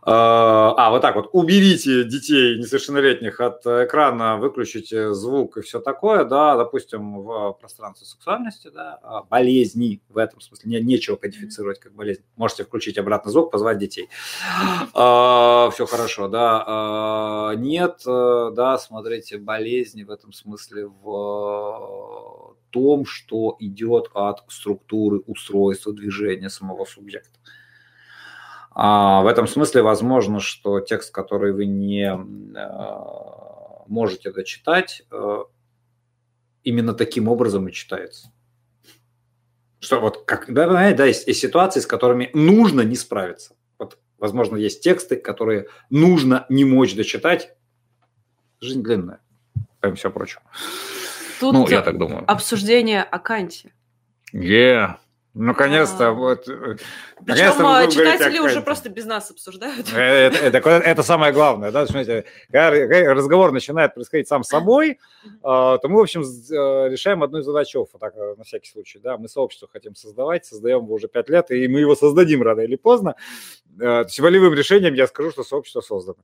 А, 0.06 0.90
вот 0.90 1.02
так 1.02 1.16
вот. 1.16 1.30
Уберите 1.34 2.06
детей 2.06 2.58
несовершеннолетних 2.58 3.42
от 3.42 3.66
экрана, 3.66 4.38
выключите 4.38 5.14
звук 5.14 5.58
и 5.58 5.62
все 5.62 5.82
такое, 5.82 6.24
да, 6.24 6.56
допустим, 6.56 7.24
в 7.24 7.58
пространстве 7.60 8.08
сексуальности, 8.08 8.70
да, 8.74 9.00
а 9.04 9.24
болезни 9.24 10.02
в 10.08 10.18
этом 10.18 10.40
смысле. 10.40 10.72
Не, 10.72 10.80
нечего 10.82 11.18
кодифицировать 11.18 11.82
как 11.82 11.94
болезнь. 11.94 12.22
Можете 12.38 12.64
включить 12.64 12.98
обратно 12.98 13.32
звук, 13.32 13.52
позвать 13.52 13.78
детей. 13.78 14.08
Все 14.94 15.86
хорошо, 15.90 16.30
да. 16.30 16.64
А, 16.66 17.52
Нет, 17.56 18.02
э, 18.08 18.52
да, 18.56 18.78
смотрите, 18.78 19.40
болезни 19.40 20.04
в 20.04 20.10
этом 20.10 20.32
смысле 20.32 20.88
в 20.88 22.49
том, 22.70 23.06
что 23.06 23.56
идет 23.60 24.10
от 24.14 24.44
структуры 24.48 25.20
устройства 25.26 25.94
движения 25.94 26.50
самого 26.50 26.86
субъекта. 26.86 27.40
А, 28.72 29.22
в 29.22 29.28
этом 29.28 29.48
смысле 29.48 29.82
возможно, 29.82 30.40
что 30.40 30.80
текст, 30.80 31.12
который 31.12 31.52
вы 31.52 31.66
не 31.66 32.06
э, 32.06 33.88
можете 33.88 34.32
дочитать, 34.32 35.04
э, 35.12 35.44
именно 36.64 36.94
таким 36.94 37.28
образом 37.28 37.68
и 37.68 37.74
читается. 37.74 38.32
Что 39.80 40.00
вот 40.00 40.26
как, 40.26 40.54
да, 40.54 40.94
да, 40.94 41.06
есть, 41.06 41.28
есть 41.28 41.40
ситуации, 41.40 41.80
с 41.80 41.88
которыми 41.88 42.30
нужно 42.34 42.82
не 42.82 42.96
справиться. 42.96 43.56
Вот, 43.78 43.98
возможно, 44.18 44.58
есть 44.58 44.84
тексты, 44.84 45.16
которые 45.16 45.68
нужно 45.90 46.46
не 46.50 46.66
мочь 46.66 46.96
дочитать. 46.96 47.56
Жизнь 48.62 48.84
длинная, 48.84 49.22
помимо 49.80 49.96
всего 49.96 50.12
прочего. 50.12 50.42
Тут 51.40 51.54
Ну, 51.54 51.68
я 51.70 51.82
так 51.82 51.98
думаю. 51.98 52.24
обсуждение 52.28 53.04
о 53.04 53.20
Канте. 53.20 53.72
Yeah. 54.34 54.96
наконец-то, 55.36 56.10
А. 56.10 56.12
вот. 56.12 56.48
э, 56.50 56.76
Причем 57.26 57.66
а, 57.66 57.88
читатели 57.88 58.40
уже 58.40 58.62
просто 58.62 58.90
без 58.90 59.06
нас 59.06 59.32
обсуждают. 59.32 59.88
Э, 59.94 60.28
Это, 60.28 60.38
это- 60.58 60.70
это 60.70 61.04
самое 61.04 61.32
главное, 61.32 61.72
да, 61.72 61.86
смотрите, 61.86 62.26
когда 62.52 62.72
разговор 63.14 63.52
начинает 63.52 63.94
происходить 63.94 64.28
сам 64.28 64.44
собой, 64.44 65.00
а, 65.44 65.78
то 65.78 65.88
мы, 65.88 65.98
в 65.98 66.02
общем, 66.02 66.22
э, 66.24 66.90
решаем 66.90 67.24
одну 67.24 67.40
из 67.40 67.46
задач 67.46 67.74
так, 68.00 68.14
э, 68.18 68.36
на 68.38 68.44
всякий 68.44 68.70
случай, 68.70 69.00
да, 69.00 69.18
мы 69.18 69.30
сообщество 69.30 69.70
хотим 69.72 69.96
создавать, 69.96 70.46
создаем 70.46 70.84
его 70.84 70.96
уже 70.96 71.08
пять 71.08 71.30
лет, 71.30 71.52
и 71.52 71.68
мы 71.68 71.80
его 71.80 71.96
создадим 71.96 72.42
рано 72.42 72.62
или 72.62 72.76
поздно. 72.76 73.16
Э, 73.80 74.04
то 74.04 74.08
есть 74.08 74.20
волевым 74.20 74.54
решением 74.54 74.94
я 74.94 75.08
скажу, 75.08 75.32
что 75.32 75.44
сообщество 75.44 75.82
создано. 75.82 76.20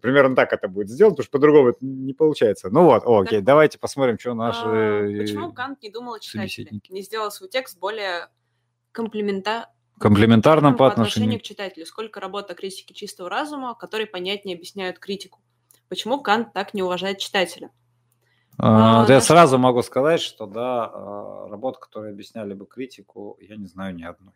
Примерно 0.00 0.34
так 0.34 0.52
это 0.52 0.68
будет 0.68 0.88
сделано, 0.88 1.14
потому 1.14 1.24
что 1.24 1.32
по-другому 1.32 1.68
это 1.70 1.78
не 1.80 2.12
получается. 2.12 2.70
Ну 2.70 2.84
вот, 2.84 3.04
о, 3.06 3.20
окей, 3.20 3.40
давайте 3.40 3.78
посмотрим, 3.78 4.18
что 4.18 4.34
наши... 4.34 4.64
А, 4.64 5.06
э, 5.06 5.20
Почему 5.20 5.52
Кант 5.52 5.82
не 5.82 5.90
думал 5.90 6.14
о 6.14 6.20
читателе? 6.20 6.80
Не 6.88 7.02
сделал 7.02 7.30
свой 7.30 7.48
текст 7.48 7.78
более 7.78 8.28
комплимента... 8.92 9.70
комплементарным 9.98 10.72
по 10.72 10.78
по 10.78 10.88
отношению 10.88 11.38
к 11.38 11.42
читателю? 11.42 11.86
Сколько 11.86 12.20
работ 12.20 12.50
о 12.50 12.54
критике 12.54 12.94
чистого 12.94 13.30
разума, 13.30 13.74
которые 13.74 14.06
понятнее 14.06 14.56
объясняют 14.56 14.98
критику? 14.98 15.40
Почему 15.88 16.20
Кант 16.20 16.52
так 16.52 16.74
не 16.74 16.82
уважает 16.82 17.18
читателя? 17.18 17.70
А, 18.58 19.04
А, 19.04 19.12
я 19.12 19.20
сразу 19.20 19.56
могу 19.56 19.82
сказать, 19.82 20.20
что 20.20 20.46
да, 20.46 20.90
а, 20.92 21.48
работ, 21.48 21.78
которые 21.78 22.12
объясняли 22.12 22.54
бы 22.54 22.66
критику, 22.66 23.38
я 23.40 23.56
не 23.56 23.66
знаю 23.66 23.94
ни 23.94 24.02
одной. 24.02 24.34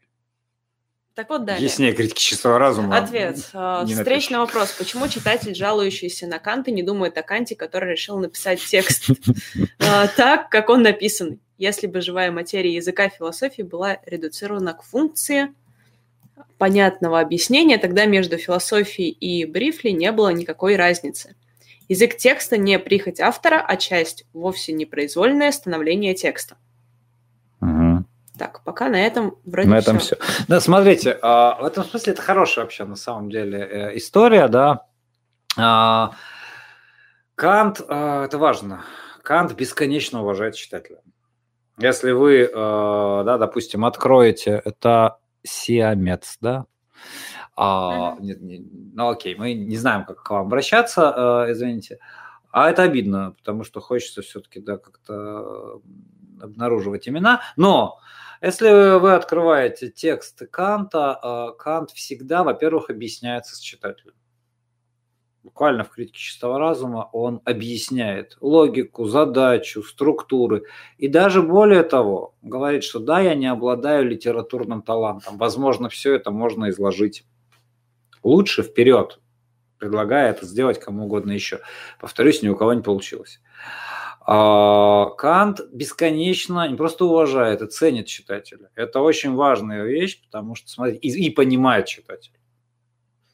Так 1.15 1.29
вот 1.29 1.45
далее. 1.45 1.63
Яснее 1.63 1.93
критики 1.93 2.21
чистого 2.21 2.59
разума. 2.59 2.97
Ответ. 2.97 3.51
А, 3.53 3.85
не 3.85 3.95
Встречный 3.95 4.39
вопрос. 4.39 4.73
Почему 4.73 5.09
читатель, 5.09 5.55
жалующийся 5.55 6.27
на 6.27 6.39
Канта, 6.39 6.71
не 6.71 6.83
думает 6.83 7.19
о 7.19 7.23
Канте, 7.23 7.55
который 7.55 7.93
решил 7.93 8.19
написать 8.19 8.65
текст 8.65 9.11
а, 9.79 10.09
так, 10.09 10.49
как 10.49 10.71
он 10.71 10.83
написан? 10.83 11.39
Если 11.59 11.87
бы 11.87 12.01
живая 12.01 12.33
материя 12.33 12.75
языка 12.75 13.11
философии 13.11 13.63
была 13.63 13.99
редуцирована 14.07 14.73
к 14.73 14.83
функции 14.83 15.55
понятного 16.57 17.21
объяснения, 17.21 17.77
тогда 17.77 18.07
между 18.07 18.39
философией 18.39 19.11
и 19.11 19.45
Брифли 19.45 19.91
не 19.91 20.11
было 20.13 20.31
никакой 20.31 20.77
разницы. 20.77 21.37
Язык 21.89 22.17
текста 22.17 22.57
не 22.57 22.79
прихоть 22.79 23.21
автора, 23.21 23.63
а 23.67 23.77
часть, 23.77 24.25
вовсе 24.33 24.73
не 24.73 24.87
произвольное 24.87 25.53
становление 25.53 26.15
текста. 26.15 26.57
Так, 28.43 28.65
пока 28.65 28.89
на 28.89 28.97
этом 28.97 29.37
вроде 29.45 29.69
На 29.69 29.79
этом 29.79 30.01
всё. 30.01 30.17
все. 30.17 30.45
Да, 30.49 30.59
смотрите, 30.59 31.17
а, 31.23 31.63
в 31.63 31.65
этом 31.65 31.85
смысле 31.85 32.13
это 32.13 32.23
хорошая 32.23 32.65
вообще 32.65 32.85
на 32.85 32.97
самом 32.97 33.31
деле 33.31 33.61
э, 33.61 33.97
история, 33.97 34.49
да. 34.49 34.87
А, 35.57 36.11
Кант, 37.37 37.81
а, 37.87 38.25
это 38.25 38.39
важно, 38.39 38.83
Кант 39.23 39.53
бесконечно 39.53 40.23
уважает 40.23 40.57
читателя. 40.57 41.03
Если 41.79 42.11
вы, 42.11 42.51
да, 42.53 43.39
допустим, 43.39 43.85
откроете, 43.85 44.61
это 44.65 45.19
сиамец, 45.45 46.37
да, 46.41 46.67
А, 47.57 48.17
нет, 48.19 48.41
не- 48.43 48.67
ну 48.93 49.09
окей, 49.09 49.37
мы 49.37 49.55
не 49.55 49.77
знаем, 49.77 50.05
как 50.05 50.21
к 50.25 50.31
вам 50.31 50.47
обращаться, 50.47 51.45
э, 51.47 51.53
извините. 51.53 51.99
А 52.51 52.69
это 52.71 52.83
обидно, 52.83 53.35
потому 53.39 53.63
что 53.63 53.81
хочется 53.81 54.21
все-таки 54.23 54.59
да, 54.59 54.79
как-то 54.79 55.81
обнаруживать 56.41 57.09
имена. 57.09 57.41
Но 57.57 57.99
если 58.43 58.99
вы 58.99 59.15
открываете 59.15 59.89
текст 59.89 60.43
Канта, 60.51 61.19
э, 61.23 61.59
Кант 61.59 61.93
всегда, 61.93 62.43
во-первых, 62.43 62.91
объясняется 62.91 63.55
с 63.57 63.61
читателем. 63.61 64.15
Буквально 65.43 65.83
в 65.83 65.91
критике 65.91 66.19
чистого 66.19 66.59
разума 66.59 67.09
он 67.13 67.41
объясняет 67.45 68.37
логику, 68.41 69.07
задачу, 69.07 69.83
структуры. 69.83 70.65
И 70.99 71.09
даже 71.09 71.43
более 71.43 71.83
того, 71.83 72.37
говорит, 72.43 72.85
что 72.85 73.01
да, 73.01 73.19
я 73.21 73.35
не 73.35 73.47
обладаю 73.47 74.05
литературным 74.09 74.83
талантом. 74.83 75.39
Возможно, 75.39 75.89
все 75.89 76.15
это 76.15 76.31
можно 76.31 76.71
изложить 76.71 77.25
лучше 78.23 78.63
вперед, 78.63 79.21
предлагая 79.79 80.31
это 80.31 80.47
сделать 80.47 80.79
кому 80.79 81.07
угодно 81.07 81.33
еще. 81.33 81.61
Повторюсь, 82.01 82.43
ни 82.43 82.49
у 82.49 82.55
кого 82.55 82.73
не 82.75 82.83
получилось. 82.83 83.41
А, 84.25 85.07
Кант 85.17 85.61
бесконечно 85.73 86.69
не 86.69 86.77
просто 86.77 87.05
уважает 87.05 87.61
и 87.61 87.67
ценит 87.67 88.07
читателя. 88.07 88.71
Это 88.75 89.01
очень 89.01 89.35
важная 89.35 89.85
вещь, 89.85 90.23
потому 90.25 90.55
что, 90.55 90.71
смотрите, 90.71 90.99
и, 90.99 91.27
и 91.27 91.31
понимает 91.31 91.87
читателя. 91.87 92.37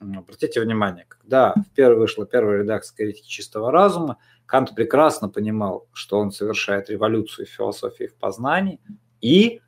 Ну, 0.00 0.20
Обратите 0.20 0.60
внимание, 0.60 1.04
когда 1.08 1.54
впервые 1.72 1.98
вышла 1.98 2.24
первая 2.24 2.62
редакция 2.62 2.96
критики 2.96 3.26
чистого 3.26 3.70
разума, 3.70 4.18
Кант 4.46 4.74
прекрасно 4.74 5.28
понимал, 5.28 5.88
что 5.92 6.18
он 6.18 6.30
совершает 6.30 6.88
революцию 6.88 7.46
в 7.46 7.50
философии 7.50 8.06
в 8.06 8.14
познании 8.14 8.80
и 9.20 9.60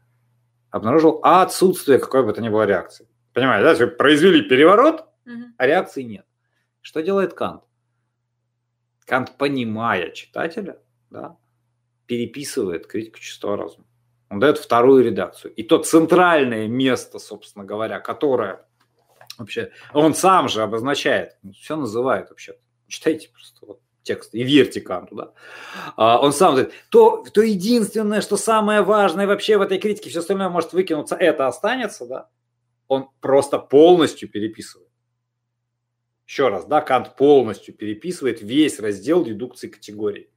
обнаружил 0.70 1.20
отсутствие 1.22 1.98
какой 1.98 2.24
бы 2.24 2.32
то 2.32 2.40
ни 2.40 2.48
было 2.48 2.64
реакции. 2.64 3.06
Понимаете, 3.34 3.64
да? 3.64 3.86
Вы 3.86 3.90
произвели 3.90 4.40
переворот, 4.42 5.04
а 5.58 5.66
реакции 5.66 6.02
нет. 6.02 6.24
Что 6.80 7.02
делает 7.02 7.34
Кант? 7.34 7.62
Кант, 9.04 9.36
понимая 9.36 10.12
читателя, 10.12 10.78
да, 11.10 11.36
переписывает 12.06 12.86
критику 12.86 13.18
чистого 13.18 13.56
разума. 13.56 13.86
Он 14.30 14.38
дает 14.38 14.58
вторую 14.58 15.04
редакцию. 15.04 15.52
И 15.54 15.62
то 15.62 15.78
центральное 15.78 16.68
место, 16.68 17.18
собственно 17.18 17.64
говоря, 17.64 18.00
которое 18.00 18.64
вообще 19.38 19.72
он 19.92 20.14
сам 20.14 20.48
же 20.48 20.62
обозначает, 20.62 21.36
все 21.54 21.76
называет 21.76 22.30
вообще. 22.30 22.56
Читайте 22.86 23.30
просто 23.30 23.66
вот 23.66 23.80
текст 24.02 24.34
и 24.34 24.42
верьте 24.42 24.80
Канту, 24.80 25.14
да. 25.14 25.32
А, 25.96 26.20
он 26.20 26.32
сам 26.32 26.54
говорит, 26.54 26.72
то, 26.88 27.24
то 27.32 27.42
единственное, 27.42 28.20
что 28.20 28.36
самое 28.36 28.82
важное 28.82 29.26
вообще 29.26 29.58
в 29.58 29.62
этой 29.62 29.78
критике, 29.78 30.10
все 30.10 30.20
остальное 30.20 30.48
может 30.48 30.72
выкинуться, 30.72 31.16
это 31.16 31.46
останется, 31.46 32.06
да. 32.06 32.28
Он 32.88 33.08
просто 33.20 33.58
полностью 33.58 34.28
переписывает. 34.28 34.88
Еще 36.26 36.48
раз, 36.48 36.64
да, 36.64 36.80
Кант 36.80 37.16
полностью 37.16 37.74
переписывает 37.74 38.40
весь 38.40 38.78
раздел 38.78 39.24
дедукции 39.24 39.68
категорий. 39.68 40.30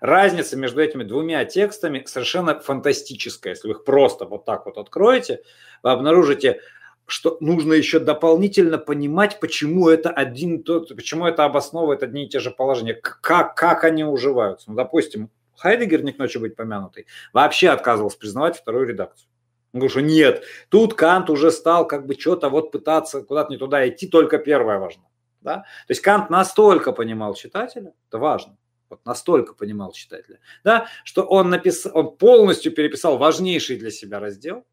Разница 0.00 0.56
между 0.56 0.80
этими 0.80 1.02
двумя 1.02 1.44
текстами 1.44 2.04
совершенно 2.06 2.58
фантастическая. 2.58 3.52
Если 3.52 3.68
вы 3.68 3.74
их 3.74 3.84
просто 3.84 4.24
вот 4.24 4.44
так 4.44 4.66
вот 4.66 4.78
откроете, 4.78 5.42
вы 5.82 5.90
обнаружите, 5.90 6.60
что 7.06 7.38
нужно 7.40 7.72
еще 7.72 7.98
дополнительно 7.98 8.76
понимать, 8.76 9.40
почему 9.40 9.88
это 9.88 10.10
один 10.10 10.62
тот, 10.62 10.94
почему 10.94 11.26
это 11.26 11.44
обосновывает 11.44 12.02
одни 12.02 12.26
и 12.26 12.28
те 12.28 12.38
же 12.38 12.50
положения, 12.50 12.94
как, 12.94 13.56
как 13.56 13.84
они 13.84 14.04
уживаются. 14.04 14.70
Ну, 14.70 14.76
допустим, 14.76 15.30
Хайдегер, 15.56 16.02
не 16.02 16.12
к 16.12 16.18
ночи 16.18 16.36
быть 16.36 16.54
помянутый, 16.54 17.06
вообще 17.32 17.70
отказывался 17.70 18.18
признавать 18.18 18.58
вторую 18.58 18.86
редакцию. 18.86 19.26
Он 19.72 19.80
говорит, 19.80 19.90
что 19.92 20.00
нет, 20.02 20.44
тут 20.68 20.94
Кант 20.94 21.30
уже 21.30 21.50
стал 21.50 21.86
как 21.86 22.06
бы 22.06 22.14
что-то 22.14 22.50
вот 22.50 22.72
пытаться 22.72 23.22
куда-то 23.22 23.50
не 23.50 23.56
туда 23.56 23.88
идти, 23.88 24.06
только 24.06 24.38
первое 24.38 24.78
важно. 24.78 25.04
Да? 25.40 25.56
То 25.56 25.90
есть 25.90 26.02
Кант 26.02 26.28
настолько 26.28 26.92
понимал 26.92 27.34
читателя, 27.34 27.94
это 28.08 28.18
важно, 28.18 28.57
вот 28.90 29.04
настолько 29.04 29.54
понимал 29.54 29.92
читателя, 29.92 30.40
да, 30.64 30.88
что 31.04 31.22
он, 31.22 31.50
написал, 31.50 31.92
он 31.94 32.16
полностью 32.16 32.72
переписал 32.72 33.18
важнейший 33.18 33.76
для 33.76 33.90
себя 33.90 34.18
раздел, 34.20 34.66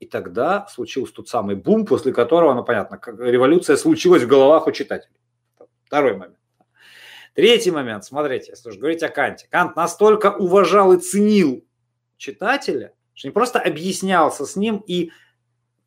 и 0.00 0.06
тогда 0.06 0.66
случился 0.66 1.14
тот 1.14 1.28
самый 1.28 1.56
бум, 1.56 1.86
после 1.86 2.12
которого, 2.12 2.54
ну 2.54 2.64
понятно, 2.64 2.98
как 2.98 3.18
революция 3.18 3.76
случилась 3.76 4.22
в 4.22 4.28
головах 4.28 4.66
у 4.66 4.72
читателей. 4.72 5.16
Второй 5.84 6.14
момент. 6.14 6.38
Третий 7.34 7.70
момент, 7.70 8.04
смотрите, 8.04 8.52
если 8.52 8.68
уж 8.68 8.76
говорить 8.76 9.02
о 9.02 9.08
Канте. 9.08 9.48
Кант 9.50 9.76
настолько 9.76 10.32
уважал 10.32 10.92
и 10.92 11.00
ценил 11.00 11.64
читателя, 12.16 12.94
что 13.12 13.28
не 13.28 13.32
просто 13.32 13.58
объяснялся 13.58 14.46
с 14.46 14.56
ним 14.56 14.82
и 14.86 15.10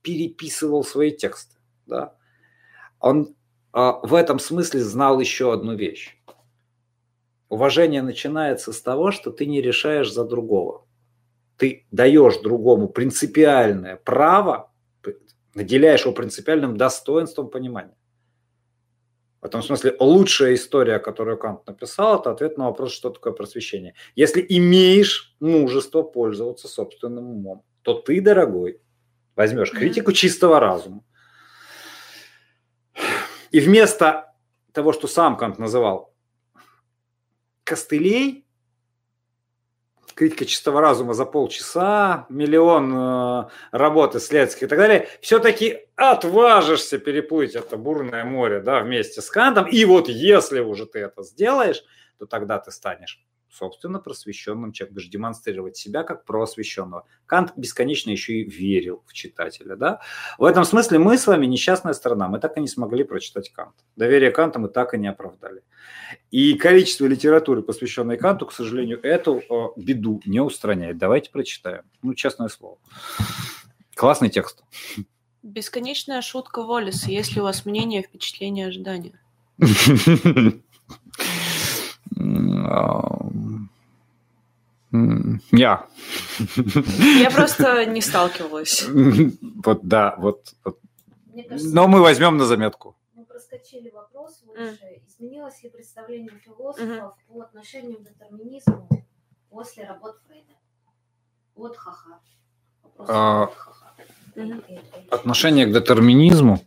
переписывал 0.02 0.84
свои 0.84 1.12
тексты. 1.12 1.56
Да? 1.86 2.16
Он 3.00 3.36
а, 3.72 4.00
в 4.06 4.14
этом 4.14 4.40
смысле 4.40 4.82
знал 4.82 5.20
еще 5.20 5.54
одну 5.54 5.76
вещь. 5.76 6.16
Уважение 7.50 8.02
начинается 8.02 8.74
с 8.74 8.82
того, 8.82 9.12
что 9.12 9.32
ты 9.32 9.45
не 9.45 9.62
решаешь 9.62 10.12
за 10.12 10.26
другого. 10.26 10.86
Ты 11.58 11.86
даешь 11.91 12.38
другому 12.38 12.89
принципиальное 12.89 13.95
право, 13.95 14.72
наделяешь 15.54 16.02
его 16.02 16.14
принципиальным 16.14 16.78
достоинством 16.78 17.50
понимания. 17.50 17.95
В 19.41 19.45
этом 19.45 19.64
смысле 19.64 19.95
лучшая 20.00 20.56
история, 20.56 21.00
которую 21.00 21.38
Кант 21.38 21.66
написал, 21.68 22.20
это 22.20 22.32
ответ 22.32 22.58
на 22.58 22.66
вопрос, 22.66 22.91
что 22.91 23.10
такое 23.12 23.34
просвещение. 23.34 23.93
Если 24.16 24.45
имеешь 24.50 25.36
мужество 25.39 26.02
пользоваться 26.04 26.68
собственным 26.68 27.30
умом, 27.30 27.64
то 27.82 27.93
ты, 27.93 28.20
дорогой, 28.20 28.82
возьмешь 29.36 29.72
критику 29.72 30.12
чистого 30.12 30.60
разума. 30.60 31.04
И 33.52 33.60
вместо 33.60 34.34
того, 34.74 34.91
что 34.91 35.08
сам 35.08 35.38
Кант 35.38 35.60
называл 35.60 36.07
костылей, 37.68 38.45
критика 40.15 40.45
чистого 40.45 40.81
разума 40.81 41.14
за 41.14 41.26
полчаса, 41.26 42.26
миллион 42.30 42.94
э, 42.95 43.49
работ 43.72 44.15
исследовательских 44.15 44.64
и 44.64 44.68
так 44.68 44.80
далее, 44.80 45.07
все-таки 45.22 45.88
отважишься 45.95 46.98
переплыть 46.98 47.56
это 47.56 47.77
бурное 47.77 48.23
море 48.23 48.61
да, 48.61 48.80
вместе 48.80 49.22
с 49.22 49.30
Кантом. 49.30 49.68
И 49.68 49.85
вот 49.85 50.07
если 50.10 50.60
уже 50.60 50.85
ты 50.85 50.99
это 50.99 51.23
сделаешь, 51.23 51.84
то 52.18 52.26
тогда 52.26 52.57
ты 52.57 52.72
станешь 52.72 53.23
собственно, 53.58 54.00
просвещенным 54.00 54.72
человеком, 54.72 54.96
даже 54.96 55.10
демонстрировать 55.10 55.78
себя 55.78 56.04
как 56.04 56.26
просвещенного. 56.26 57.06
Кант 57.26 57.54
бесконечно 57.58 58.12
еще 58.12 58.34
и 58.34 58.50
верил 58.50 59.04
в 59.06 59.14
читателя. 59.14 59.76
Да? 59.76 60.00
В 60.38 60.46
этом 60.46 60.64
смысле 60.64 61.00
мы 61.00 61.18
с 61.18 61.28
вами 61.28 61.46
несчастная 61.46 61.94
сторона, 61.94 62.28
мы 62.28 62.40
так 62.40 62.58
и 62.58 62.62
не 62.62 62.68
смогли 62.68 63.04
прочитать 63.04 63.52
Кант. 63.52 63.76
Доверие 63.96 64.32
Канта 64.32 64.60
мы 64.60 64.70
так 64.70 64.94
и 64.94 64.98
не 64.98 65.08
оправдали. 65.08 65.64
И 66.32 66.54
количество 66.54 67.06
литературы, 67.06 67.62
посвященной 67.62 68.18
Канту, 68.18 68.46
к 68.46 68.54
сожалению, 68.54 69.02
эту 69.02 69.40
э, 69.40 69.68
беду 69.76 70.22
не 70.26 70.40
устраняет. 70.40 70.98
Давайте 70.98 71.32
прочитаем. 71.32 71.84
Ну, 72.02 72.14
честное 72.14 72.50
слово. 72.50 72.78
Классный 73.96 74.30
текст. 74.30 74.64
Бесконечная 75.42 76.22
шутка 76.22 76.64
Воллиса. 76.64 77.10
Есть 77.10 77.34
ли 77.36 77.42
у 77.42 77.44
вас 77.46 77.66
мнение, 77.66 78.04
впечатление, 78.04 78.68
ожидания? 78.68 79.20
Я. 84.91 85.88
Я 87.19 87.31
просто 87.31 87.85
не 87.85 88.01
сталкивалась. 88.01 88.85
Вот 89.64 89.84
да, 89.84 90.15
вот. 90.18 90.53
вот. 90.64 90.80
Кажется, 91.49 91.76
Но 91.76 91.88
мы 91.88 92.01
возьмем 92.01 92.38
на 92.38 92.45
заметку. 92.45 92.95
Мы 93.14 93.26
проскочили 93.26 93.89
вопрос 93.89 94.43
выше. 94.43 94.80
Mm. 94.81 95.07
Изменилось 95.07 95.61
ли 95.64 95.69
представление 95.69 96.31
философов 96.43 96.88
mm-hmm. 96.88 97.34
по 97.34 97.41
отношению 97.41 97.99
к 97.99 98.03
детерминизму 98.03 98.89
после 99.49 99.85
работ 99.85 100.18
Фрейда? 100.26 100.53
Вот 101.55 101.76
ха-ха. 101.76 102.19
А, 102.99 103.51
отношение 105.11 105.65
к 105.65 105.73
детерминизму. 105.73 106.61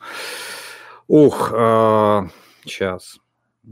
Ух, 1.08 1.52
а, 1.52 2.28
сейчас 2.64 3.18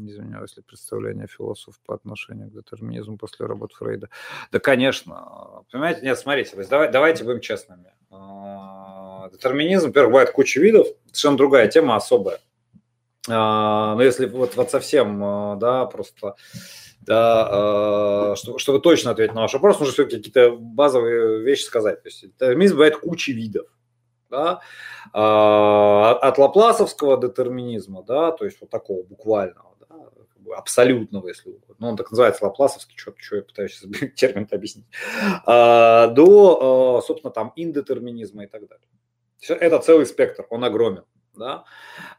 извиняюсь, 0.06 0.50
если 0.50 0.60
представление 0.60 1.26
философов 1.26 1.80
по 1.84 1.94
отношению 1.94 2.50
к 2.50 2.52
детерминизму 2.52 3.16
после 3.16 3.46
работ 3.46 3.72
Фрейда. 3.72 4.08
Да, 4.52 4.58
конечно. 4.58 5.64
Понимаете, 5.70 6.02
нет, 6.02 6.18
смотрите, 6.18 6.50
то 6.50 6.58
есть 6.58 6.70
давай, 6.70 6.90
давайте 6.90 7.24
будем 7.24 7.40
честными. 7.40 7.92
А, 8.10 9.28
детерминизм, 9.30 9.88
во-первых, 9.88 10.12
бывает 10.12 10.30
куча 10.30 10.60
видов, 10.60 10.86
совершенно 11.06 11.36
другая 11.36 11.68
тема, 11.68 11.96
особая. 11.96 12.38
А, 13.28 13.94
но 13.94 14.02
если 14.02 14.26
вот, 14.26 14.56
вот 14.56 14.70
совсем, 14.70 15.22
а, 15.22 15.56
да, 15.56 15.86
просто 15.86 16.34
да, 17.00 18.34
чтобы, 18.36 18.80
точно 18.80 19.12
ответить 19.12 19.34
на 19.34 19.42
ваш 19.42 19.54
вопрос, 19.54 19.78
нужно 19.78 19.94
все-таки 19.94 20.16
какие-то 20.18 20.50
базовые 20.58 21.42
вещи 21.42 21.62
сказать. 21.62 22.02
То 22.02 22.08
есть 22.08 22.22
детерминизм 22.22 22.74
бывает 22.74 22.98
куча 22.98 23.32
видов. 23.32 23.66
Да, 24.30 24.60
от 25.14 26.36
лапласовского 26.36 27.18
детерминизма, 27.18 28.02
да, 28.02 28.30
то 28.30 28.44
есть 28.44 28.60
вот 28.60 28.68
такого 28.68 29.02
буквального, 29.02 29.67
абсолютного, 30.56 31.28
если 31.28 31.50
угодно. 31.50 31.74
Ну, 31.78 31.88
он 31.88 31.96
так 31.96 32.10
называется 32.10 32.44
лапласовский, 32.44 32.96
что, 32.96 33.12
что 33.16 33.36
я 33.36 33.42
пытаюсь 33.42 33.82
термин 34.16 34.48
объяснить. 34.50 34.86
А, 35.44 36.08
до, 36.08 36.98
а, 36.98 37.02
собственно, 37.02 37.32
там 37.32 37.52
индетерминизма 37.56 38.44
и 38.44 38.46
так 38.46 38.68
далее. 38.68 38.88
Это 39.48 39.78
целый 39.78 40.06
спектр, 40.06 40.46
он 40.50 40.64
огромен. 40.64 41.04
Да? 41.34 41.64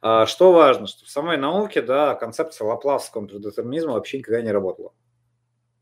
А, 0.02 0.26
что 0.26 0.52
важно, 0.52 0.88
что 0.88 1.06
в 1.06 1.10
самой 1.10 1.38
науке 1.38 1.82
да, 1.82 2.16
концепция 2.16 2.66
лапласовского 2.66 3.28
детерминизма 3.28 3.94
вообще 3.94 4.20
никогда 4.20 4.42
не 4.42 4.52
работала. 4.52 4.94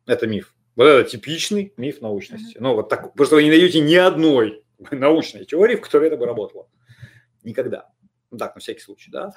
Это 0.05 0.25
миф. 0.25 0.55
Вот 0.75 0.85
это 0.85 1.09
типичный 1.09 1.73
миф 1.77 2.01
научности. 2.01 2.57
Mm-hmm. 2.57 2.61
Ну, 2.61 2.75
вот 2.75 2.89
так, 2.89 3.11
потому 3.11 3.25
что 3.25 3.35
вы 3.35 3.43
не 3.43 3.49
найдете 3.49 3.79
ни 3.79 3.95
одной 3.95 4.63
научной 4.91 5.45
теории, 5.45 5.75
в 5.75 5.81
которой 5.81 6.07
это 6.07 6.17
бы 6.17 6.25
работало. 6.25 6.67
Никогда. 7.43 7.89
Так, 8.37 8.55
на 8.55 8.59
всякий 8.59 8.81
случай, 8.81 9.09
да. 9.09 9.31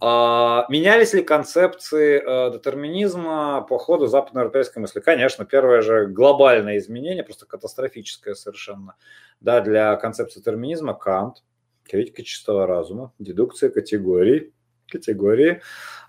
А, 0.00 0.66
менялись 0.68 1.14
ли 1.14 1.22
концепции 1.22 2.20
э, 2.20 2.52
детерминизма 2.52 3.64
по 3.68 3.78
ходу 3.78 4.08
западноевропейской 4.08 4.82
мысли? 4.82 4.98
Конечно, 4.98 5.44
первое 5.44 5.82
же 5.82 6.06
глобальное 6.06 6.78
изменение, 6.78 7.22
просто 7.22 7.46
катастрофическое 7.46 8.34
совершенно, 8.34 8.96
да, 9.40 9.60
для 9.60 9.94
концепции 9.96 10.40
детерминизма 10.40 10.94
Кант, 10.94 11.44
критика 11.84 12.24
чистого 12.24 12.66
разума, 12.66 13.12
дедукция 13.20 13.70
категорий, 13.70 14.52
категории, 14.88 15.62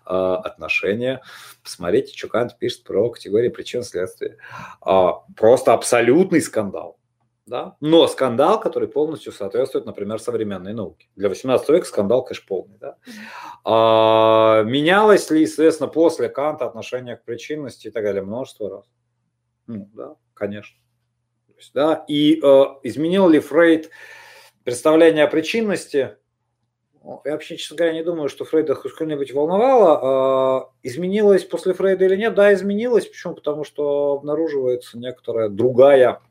э, 0.07 0.09
отношения. 0.09 1.21
Посмотрите, 1.63 2.17
что 2.17 2.27
Кант 2.27 2.57
пишет 2.57 2.85
про 2.85 3.11
категории 3.11 3.49
причин 3.49 3.83
следствия. 3.83 4.37
Э, 4.83 5.09
просто 5.35 5.73
абсолютный 5.73 6.41
скандал 6.41 6.97
да? 7.45 7.75
но 7.79 8.07
скандал, 8.07 8.59
который 8.59 8.87
полностью 8.87 9.31
соответствует, 9.31 9.85
например, 9.85 10.19
современной 10.19 10.73
науке. 10.73 11.07
Для 11.15 11.29
18 11.29 11.69
века 11.69 11.85
скандал, 11.85 12.23
конечно, 12.23 12.45
полный. 12.47 12.77
Да? 12.77 12.97
А, 13.63 14.63
менялось 14.63 15.29
ли, 15.29 15.45
соответственно, 15.45 15.89
после 15.89 16.29
Канта 16.29 16.65
отношение 16.65 17.17
к 17.17 17.23
причинности 17.23 17.87
и 17.87 17.91
так 17.91 18.03
далее? 18.03 18.23
Множество 18.23 18.69
раз. 18.69 18.85
Ну, 19.67 19.89
да, 19.93 20.15
конечно. 20.33 20.77
То 21.47 21.53
есть, 21.55 21.73
да, 21.73 22.05
и 22.07 22.39
э, 22.41 22.63
изменил 22.83 23.29
ли 23.29 23.39
Фрейд 23.39 23.89
представление 24.63 25.23
о 25.23 25.27
причинности? 25.27 26.17
Я 27.23 27.33
вообще, 27.33 27.55
честно 27.55 27.77
говоря, 27.77 27.93
не 27.93 28.03
думаю, 28.03 28.29
что 28.29 28.45
Фрейда 28.45 28.73
хоть 28.73 28.91
что-нибудь 28.91 29.31
волновало. 29.31 30.71
Э, 30.83 30.87
изменилось 30.87 31.43
после 31.45 31.73
Фрейда 31.73 32.05
или 32.05 32.15
нет? 32.15 32.33
Да, 32.33 32.53
изменилось. 32.53 33.07
Почему? 33.07 33.35
Потому 33.35 33.63
что 33.63 34.13
обнаруживается 34.13 34.97
некоторая 34.97 35.49
другая 35.49 36.21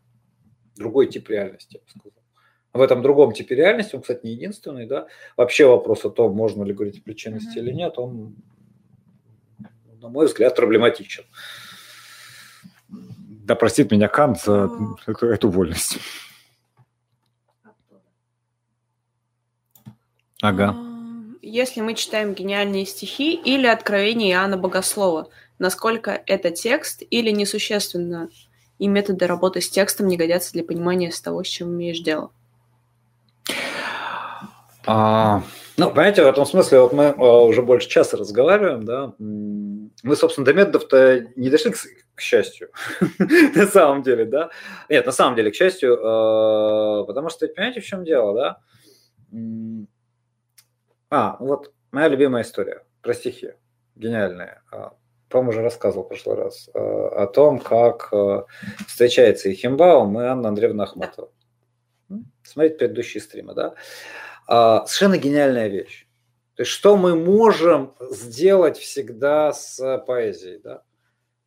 другой 0.76 1.06
тип 1.06 1.28
реальности, 1.28 1.74
я 1.74 1.80
бы 1.80 1.86
сказал. 1.88 2.24
В 2.74 2.80
этом 2.80 3.02
другом 3.02 3.32
типе 3.32 3.54
реальности, 3.54 3.94
он, 3.94 4.02
кстати, 4.02 4.26
не 4.26 4.32
единственный, 4.32 4.86
да, 4.86 5.06
вообще 5.36 5.66
вопрос 5.66 6.04
о 6.04 6.10
том, 6.10 6.34
можно 6.34 6.64
ли 6.64 6.74
говорить 6.74 6.98
о 6.98 7.02
причинности 7.02 7.56
mm-hmm. 7.56 7.62
или 7.62 7.70
нет, 7.70 7.98
он, 7.98 8.34
на 10.02 10.08
мой 10.08 10.26
взгляд, 10.26 10.56
проблематичен. 10.56 11.24
Да 12.88 13.54
простит 13.54 13.92
меня 13.92 14.08
Кант 14.08 14.40
за 14.42 14.64
oh. 14.64 14.96
эту, 15.06 15.26
эту 15.26 15.50
вольность. 15.50 15.98
Ага. 20.42 20.76
Если 21.42 21.80
мы 21.80 21.94
читаем 21.94 22.34
гениальные 22.34 22.86
стихи 22.86 23.34
или 23.34 23.66
откровения 23.66 24.32
Иоанна 24.32 24.56
Богослова, 24.56 25.28
насколько 25.60 26.22
это 26.26 26.50
текст 26.50 27.04
или 27.08 27.30
несущественно 27.30 28.28
и 28.78 28.88
методы 28.88 29.26
работы 29.26 29.60
с 29.60 29.70
текстом 29.70 30.08
не 30.08 30.16
годятся 30.16 30.52
для 30.52 30.64
понимания 30.64 31.10
с 31.10 31.20
того, 31.20 31.42
с 31.44 31.46
чем 31.46 31.74
имеешь 31.74 32.00
дело? 32.00 32.30
А, 34.86 35.42
ну, 35.76 35.90
понимаете, 35.90 36.22
в 36.22 36.26
этом 36.26 36.44
смысле 36.44 36.80
вот 36.80 36.92
мы 36.92 37.06
а, 37.06 37.44
уже 37.44 37.62
больше 37.62 37.88
часа 37.88 38.16
разговариваем, 38.16 38.84
да, 38.84 39.14
мы, 39.18 40.16
собственно, 40.16 40.44
до 40.44 40.52
методов-то 40.52 41.26
не 41.36 41.48
дошли, 41.48 41.70
к, 41.72 41.78
к 42.14 42.20
счастью, 42.20 42.70
на 43.18 43.66
самом 43.66 44.02
деле, 44.02 44.26
да, 44.26 44.50
нет, 44.90 45.06
на 45.06 45.12
самом 45.12 45.36
деле, 45.36 45.50
к 45.50 45.54
счастью, 45.54 45.98
а, 46.02 47.04
потому 47.04 47.30
что, 47.30 47.48
понимаете, 47.48 47.80
в 47.80 47.86
чем 47.86 48.04
дело, 48.04 48.34
да, 48.34 48.58
а, 51.10 51.36
вот 51.40 51.72
моя 51.90 52.08
любимая 52.08 52.42
история 52.42 52.84
про 53.00 53.14
стихи, 53.14 53.52
гениальная, 53.96 54.62
по-моему, 55.34 55.50
уже 55.50 55.62
рассказывал 55.62 56.04
в 56.04 56.08
прошлый 56.08 56.36
раз, 56.36 56.70
э, 56.72 56.78
о 56.78 57.26
том, 57.26 57.58
как 57.58 58.08
э, 58.12 58.44
встречается 58.86 59.48
и 59.48 59.54
Химбаум, 59.54 60.20
и 60.20 60.22
Анна 60.22 60.50
Андреевна 60.50 60.84
Ахматова. 60.84 61.28
Смотрите 62.44 62.76
предыдущие 62.76 63.20
стримы, 63.20 63.52
да? 63.52 63.74
А, 64.46 64.86
совершенно 64.86 65.18
гениальная 65.18 65.66
вещь. 65.66 66.06
То 66.54 66.62
есть, 66.62 66.70
что 66.70 66.96
мы 66.96 67.16
можем 67.16 67.94
сделать 67.98 68.78
всегда 68.78 69.52
с 69.52 70.04
поэзией, 70.06 70.60
да? 70.62 70.82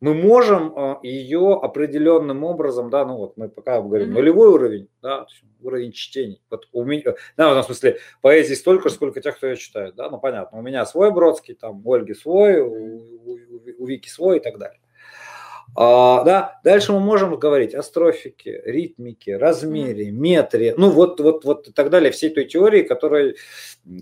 мы 0.00 0.14
можем 0.14 0.98
ее 1.02 1.58
определенным 1.60 2.44
образом, 2.44 2.88
да, 2.90 3.04
ну 3.04 3.16
вот 3.16 3.36
мы 3.36 3.48
пока 3.48 3.80
говорим, 3.80 4.10
mm-hmm. 4.10 4.14
нулевой 4.14 4.48
уровень, 4.48 4.88
да, 5.02 5.26
уровень 5.60 5.92
чтений. 5.92 6.40
Вот 6.50 6.68
у 6.72 6.84
меня, 6.84 7.14
да, 7.36 7.48
в 7.48 7.52
этом 7.52 7.64
смысле 7.64 7.98
поэзии 8.20 8.54
столько, 8.54 8.90
сколько 8.90 9.20
тех, 9.20 9.36
кто 9.36 9.48
ее 9.48 9.56
читает, 9.56 9.96
да, 9.96 10.08
ну 10.08 10.18
понятно, 10.18 10.58
у 10.58 10.62
меня 10.62 10.86
свой 10.86 11.10
Бродский, 11.10 11.54
там, 11.54 11.84
у 11.84 11.92
Ольги 11.92 12.14
свой, 12.14 12.60
у, 12.60 12.68
у, 12.70 13.38
у 13.78 13.86
Вики 13.86 14.08
свой 14.08 14.38
и 14.38 14.40
так 14.40 14.58
далее. 14.58 14.80
А, 15.76 16.24
да, 16.24 16.60
дальше 16.64 16.92
мы 16.92 17.00
можем 17.00 17.38
говорить 17.38 17.74
о 17.74 17.82
строфике, 17.82 18.62
ритмике, 18.64 19.36
размере, 19.36 20.10
метре, 20.10 20.74
ну 20.76 20.90
вот, 20.90 21.20
вот, 21.20 21.44
вот 21.44 21.68
и 21.68 21.72
так 21.72 21.90
далее, 21.90 22.10
всей 22.10 22.30
той 22.30 22.46
теории, 22.46 22.82
которой, 22.82 23.36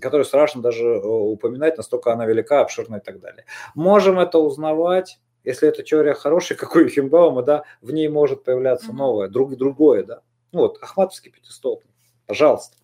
которую 0.01 0.25
страшно 0.25 0.61
даже 0.61 0.85
э, 0.85 1.05
упоминать, 1.05 1.77
настолько 1.77 2.13
она 2.13 2.25
велика, 2.25 2.61
обширна 2.61 2.97
и 2.97 3.01
так 3.01 3.19
далее. 3.19 3.45
Можем 3.75 4.19
это 4.19 4.39
узнавать 4.39 5.19
если 5.47 5.69
эта 5.69 5.81
теория 5.81 6.13
хорошая, 6.13 6.57
как 6.59 6.75
у 6.75 6.87
Химбаума, 6.87 7.41
да, 7.41 7.63
в 7.81 7.91
ней 7.91 8.09
может 8.09 8.43
появляться 8.43 8.91
новое, 8.91 9.29
друг, 9.29 9.55
другое, 9.55 10.03
да. 10.03 10.21
Ну 10.51 10.59
вот, 10.59 10.77
Ахматовский 10.81 11.31
пятистолбник, 11.31 11.89
пожалуйста. 12.25 12.75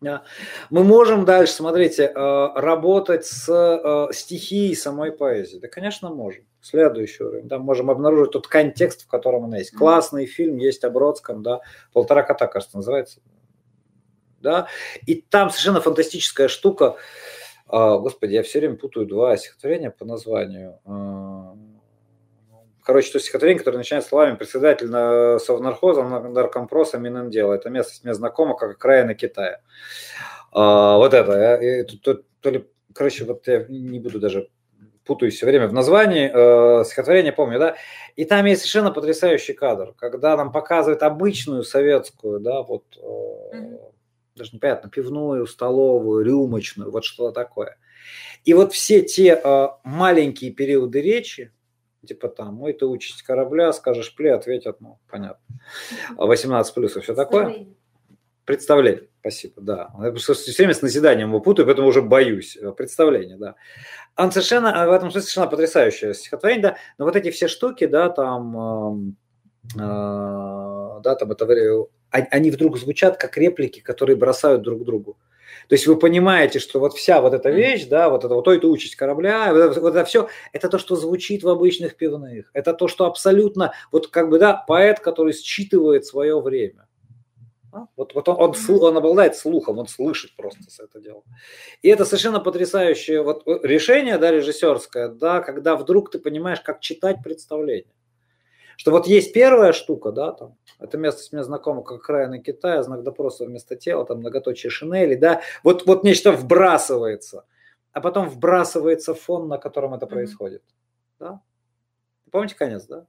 Мы 0.00 0.84
можем 0.84 1.24
дальше, 1.24 1.52
смотрите, 1.52 2.04
э, 2.04 2.48
работать 2.54 3.24
с 3.24 3.48
э, 3.48 4.12
стихией 4.12 4.76
самой 4.76 5.12
поэзии. 5.12 5.58
Да, 5.58 5.68
конечно, 5.68 6.10
можем. 6.10 6.44
Следующий 6.60 7.22
уровень. 7.22 7.48
Да, 7.48 7.58
можем 7.58 7.90
обнаружить 7.90 8.32
тот 8.32 8.46
контекст, 8.46 9.04
в 9.04 9.08
котором 9.08 9.44
она 9.44 9.58
есть. 9.58 9.72
Классный 9.76 10.26
фильм 10.26 10.56
есть 10.56 10.84
о 10.84 10.90
Бродском, 10.90 11.42
да, 11.42 11.60
«Полтора 11.92 12.22
кота», 12.22 12.46
кажется, 12.46 12.76
называется. 12.76 13.20
Да, 14.40 14.68
и 15.06 15.14
там 15.14 15.50
совершенно 15.50 15.80
фантастическая 15.80 16.48
штука. 16.48 16.96
А, 17.66 17.98
господи, 17.98 18.34
я 18.34 18.42
все 18.42 18.60
время 18.60 18.76
путаю 18.76 19.06
два 19.06 19.36
стихотворения 19.36 19.90
по 19.90 20.04
названию 20.04 20.78
Короче, 22.84 23.12
то 23.12 23.18
стихотворение, 23.18 23.58
которое 23.58 23.78
начинается 23.78 24.10
словами 24.10 24.36
«Председатель 24.36 24.88
на 24.88 25.38
Совнархоза, 25.38 26.02
наркомпроса, 26.02 26.98
Минендела». 26.98 27.54
Это 27.54 27.70
место 27.70 27.94
мне 28.04 28.12
знакомо, 28.12 28.54
как 28.56 28.72
окраина 28.72 29.14
Китая. 29.14 29.60
А, 30.52 30.98
вот 30.98 31.14
это. 31.14 31.60
Я, 31.62 31.84
то, 31.84 32.20
то 32.40 32.50
ли, 32.50 32.68
короче, 32.94 33.24
вот 33.24 33.46
я 33.48 33.64
не 33.68 33.98
буду 33.98 34.20
даже 34.20 34.50
путаюсь 35.06 35.36
все 35.36 35.46
время 35.46 35.68
в 35.68 35.72
названии, 35.72 36.30
э, 36.32 36.84
стихотворение 36.84 37.32
помню, 37.32 37.58
да, 37.58 37.76
и 38.16 38.24
там 38.24 38.44
есть 38.46 38.62
совершенно 38.62 38.90
потрясающий 38.90 39.52
кадр, 39.52 39.94
когда 39.96 40.36
нам 40.36 40.50
показывают 40.50 41.02
обычную 41.02 41.62
советскую, 41.62 42.40
да, 42.40 42.62
вот, 42.62 42.84
э, 42.96 43.56
mm-hmm. 43.56 43.92
даже 44.36 44.50
непонятно, 44.54 44.88
пивную, 44.88 45.46
столовую, 45.46 46.24
рюмочную, 46.24 46.90
вот 46.90 47.04
что 47.04 47.32
такое. 47.32 47.76
И 48.44 48.54
вот 48.54 48.72
все 48.72 49.02
те 49.02 49.40
э, 49.42 49.68
маленькие 49.84 50.52
периоды 50.52 51.02
речи, 51.02 51.52
типа 52.04 52.28
там, 52.28 52.62
ой, 52.62 52.72
ты 52.72 52.86
учишь 52.86 53.22
корабля, 53.22 53.72
скажешь 53.72 54.14
пле, 54.14 54.34
ответят, 54.34 54.80
ну, 54.80 54.98
понятно, 55.10 55.42
18 56.16 56.74
плюс 56.74 56.96
и 56.96 57.00
все 57.00 57.14
такое. 57.14 57.66
Представление, 58.44 59.08
спасибо, 59.20 59.62
да. 59.62 59.90
Я 60.02 60.10
просто 60.10 60.34
все 60.34 60.52
время 60.62 60.74
с 60.74 60.82
назиданием 60.82 61.28
его 61.28 61.40
путаю, 61.40 61.64
поэтому 61.64 61.88
уже 61.88 62.02
боюсь. 62.02 62.58
Э, 62.58 62.72
представление, 62.72 63.38
да. 63.38 63.54
Он 64.16 64.30
совершенно, 64.32 64.68
э, 64.68 64.86
в 64.86 64.92
этом 64.92 65.10
смысле 65.10 65.22
совершенно 65.22 65.46
потрясающее 65.46 66.12
стихотворение, 66.12 66.62
да. 66.62 66.76
Но 66.98 67.06
вот 67.06 67.16
эти 67.16 67.30
все 67.30 67.48
штуки, 67.48 67.86
да, 67.86 68.10
там, 68.10 69.14
э, 69.76 69.76
э, 69.76 69.80
да, 69.80 71.14
там 71.18 71.32
это, 71.32 71.86
они 72.10 72.50
вдруг 72.50 72.76
звучат 72.76 73.16
как 73.16 73.38
реплики, 73.38 73.80
которые 73.80 74.16
бросают 74.16 74.60
друг 74.60 74.84
другу. 74.84 75.16
То 75.68 75.74
есть 75.74 75.86
вы 75.86 75.96
понимаете, 75.96 76.58
что 76.58 76.80
вот 76.80 76.94
вся 76.94 77.20
вот 77.20 77.34
эта 77.34 77.50
вещь, 77.50 77.86
да, 77.86 78.08
вот 78.08 78.24
это 78.24 78.34
вот 78.34 78.44
той-то 78.44 78.68
участь 78.68 78.96
корабля, 78.96 79.52
вот 79.52 79.58
это, 79.58 79.80
вот 79.80 79.94
это 79.94 80.04
все, 80.04 80.28
это 80.52 80.68
то, 80.68 80.78
что 80.78 80.96
звучит 80.96 81.42
в 81.42 81.48
обычных 81.48 81.96
пивных. 81.96 82.50
Это 82.52 82.74
то, 82.74 82.88
что 82.88 83.06
абсолютно, 83.06 83.72
вот 83.90 84.08
как 84.08 84.28
бы, 84.28 84.38
да, 84.38 84.54
поэт, 84.54 85.00
который 85.00 85.32
считывает 85.32 86.04
свое 86.04 86.40
время. 86.40 86.86
А? 87.74 87.86
Вот, 87.96 88.14
вот 88.14 88.28
он, 88.28 88.36
он, 88.40 88.54
он 88.68 88.96
обладает 88.96 89.36
слухом, 89.36 89.78
он 89.78 89.88
слышит 89.88 90.36
просто 90.36 90.60
это 90.78 91.00
дело. 91.00 91.24
И 91.82 91.88
это 91.88 92.04
совершенно 92.04 92.38
потрясающее 92.38 93.20
вот 93.20 93.42
решение, 93.46 94.16
да, 94.18 94.30
режиссерское, 94.30 95.08
да, 95.08 95.40
когда 95.40 95.74
вдруг 95.74 96.10
ты 96.10 96.20
понимаешь, 96.20 96.60
как 96.60 96.80
читать 96.80 97.16
представление. 97.24 97.92
Что 98.76 98.90
вот 98.90 99.06
есть 99.06 99.32
первая 99.32 99.72
штука, 99.72 100.12
да, 100.12 100.32
там, 100.32 100.56
это 100.78 100.98
место 100.98 101.22
с 101.22 101.32
мне 101.32 101.42
знакомо 101.42 101.82
как 101.82 101.98
окраина 101.98 102.38
Китая, 102.38 102.82
знак 102.82 103.02
допроса 103.02 103.44
вместо 103.44 103.76
тела, 103.76 104.04
там 104.04 104.18
многоточие 104.18 104.70
шинели, 104.70 105.14
да, 105.14 105.42
вот, 105.62 105.86
вот 105.86 106.04
нечто 106.04 106.32
вбрасывается, 106.32 107.44
а 107.92 108.00
потом 108.00 108.28
вбрасывается 108.28 109.14
фон, 109.14 109.48
на 109.48 109.58
котором 109.58 109.94
это 109.94 110.06
происходит, 110.06 110.62
да. 111.18 111.40
Помните 112.30 112.56
конец, 112.56 112.84
да? 112.86 113.06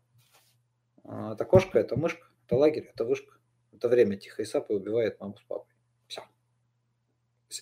А, 1.03 1.33
это 1.33 1.45
кошка, 1.45 1.79
это 1.79 1.97
мышка, 1.97 2.27
это 2.45 2.55
лагерь, 2.55 2.89
это 2.93 3.05
вышка, 3.05 3.37
это 3.73 3.87
время 3.87 4.17
тихой 4.17 4.45
сапы 4.45 4.73
убивает 4.73 5.19
маму 5.19 5.35
с 5.37 5.41
папой. 5.41 5.74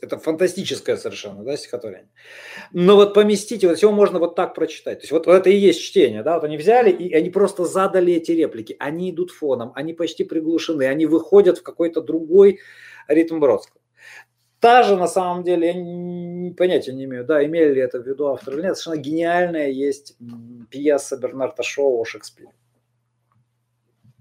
Это 0.01 0.17
фантастическое 0.17 0.97
совершенно, 0.97 1.43
да, 1.43 1.57
стихотворение. 1.57 2.09
Но 2.71 2.95
вот 2.95 3.13
поместить, 3.13 3.63
вот 3.63 3.77
его 3.77 3.91
можно 3.91 4.19
вот 4.19 4.35
так 4.35 4.55
прочитать. 4.55 4.99
То 4.99 5.03
есть 5.03 5.11
вот, 5.11 5.25
вот 5.25 5.33
это 5.33 5.49
и 5.49 5.55
есть 5.55 5.81
чтение, 5.81 6.23
да, 6.23 6.35
вот 6.35 6.43
они 6.43 6.57
взяли 6.57 6.91
и 6.91 7.13
они 7.13 7.29
просто 7.29 7.65
задали 7.65 8.13
эти 8.13 8.31
реплики. 8.31 8.75
Они 8.79 9.11
идут 9.11 9.31
фоном, 9.31 9.71
они 9.75 9.93
почти 9.93 10.23
приглушены, 10.23 10.83
они 10.83 11.05
выходят 11.05 11.57
в 11.57 11.63
какой-то 11.63 12.01
другой 12.01 12.59
ритм 13.07 13.39
Бродского. 13.39 13.81
Та 14.59 14.83
же, 14.83 14.95
на 14.95 15.07
самом 15.07 15.43
деле, 15.43 15.67
я 15.67 15.73
не, 15.73 16.51
понятия 16.51 16.93
не 16.93 17.03
имею, 17.03 17.25
да, 17.25 17.45
имели 17.45 17.73
ли 17.73 17.81
это 17.81 17.99
в 18.01 18.07
виду 18.07 18.27
автор 18.27 18.53
или 18.53 18.61
нет, 18.61 18.77
совершенно 18.77 19.03
гениальная 19.03 19.69
есть 19.69 20.15
пьеса 20.69 21.17
Бернарда 21.17 21.63
Шоу 21.63 21.99
о 21.99 22.05
Шекспире. 22.05 22.53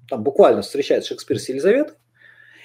Там 0.08 0.24
буквально 0.24 0.62
встречается 0.62 1.10
Шекспир 1.10 1.38
с 1.38 1.48
Елизаветой, 1.48 1.94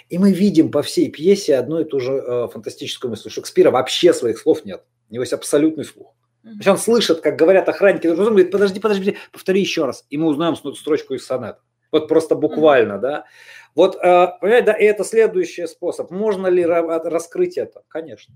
и 0.10 0.18
мы 0.18 0.32
видим 0.32 0.72
по 0.72 0.82
всей 0.82 1.10
пьесе 1.10 1.58
одну 1.58 1.80
и 1.80 1.84
ту 1.84 2.00
же 2.00 2.14
э, 2.14 2.48
фантастическую 2.52 3.12
мысль. 3.12 3.28
У 3.28 3.32
Шекспира 3.32 3.72
вообще 3.72 4.14
своих 4.14 4.40
слов 4.40 4.64
нет. 4.66 4.84
У 5.10 5.14
него 5.14 5.24
есть 5.24 5.34
абсолютный 5.34 5.86
слух. 5.86 6.14
То 6.44 6.50
есть 6.50 6.68
он 6.68 6.78
слышит, 6.78 7.20
как 7.20 7.36
говорят 7.36 7.68
охранники, 7.68 8.08
он 8.08 8.16
говорит, 8.16 8.52
подожди, 8.52 8.80
подожди, 8.80 9.18
повтори 9.34 9.60
еще 9.60 9.86
раз. 9.86 10.06
И 10.10 10.18
мы 10.18 10.28
узнаем 10.28 10.56
строчку 10.56 11.14
из 11.14 11.26
сонета. 11.26 11.60
Вот 11.92 12.08
просто 12.08 12.36
буквально, 12.36 12.94
mm-hmm. 12.94 13.02
да. 13.02 13.26
Вот, 13.76 13.96
э, 13.96 14.28
понимаете, 14.40 14.66
да, 14.66 14.74
и 14.74 14.86
это 14.86 15.04
следующий 15.04 15.68
способ. 15.68 16.10
Можно 16.10 16.48
ли 16.48 16.66
раскрыть 16.66 17.58
это? 17.58 17.84
Конечно. 17.88 18.36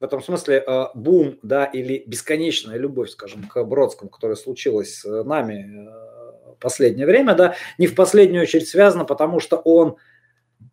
В 0.00 0.04
этом 0.04 0.22
смысле 0.22 0.64
э, 0.66 0.84
бум, 0.94 1.38
да, 1.42 1.66
или 1.66 2.02
бесконечная 2.06 2.76
любовь, 2.76 3.10
скажем, 3.10 3.46
к 3.46 3.62
Бродскому, 3.64 4.10
которая 4.10 4.36
случилась 4.36 5.00
с 5.00 5.24
нами 5.24 5.88
э, 5.88 6.54
последнее 6.58 7.06
время, 7.06 7.34
да, 7.34 7.54
не 7.78 7.86
в 7.86 7.94
последнюю 7.94 8.42
очередь 8.42 8.68
связано, 8.68 9.04
потому 9.04 9.40
что 9.40 9.56
он 9.58 9.96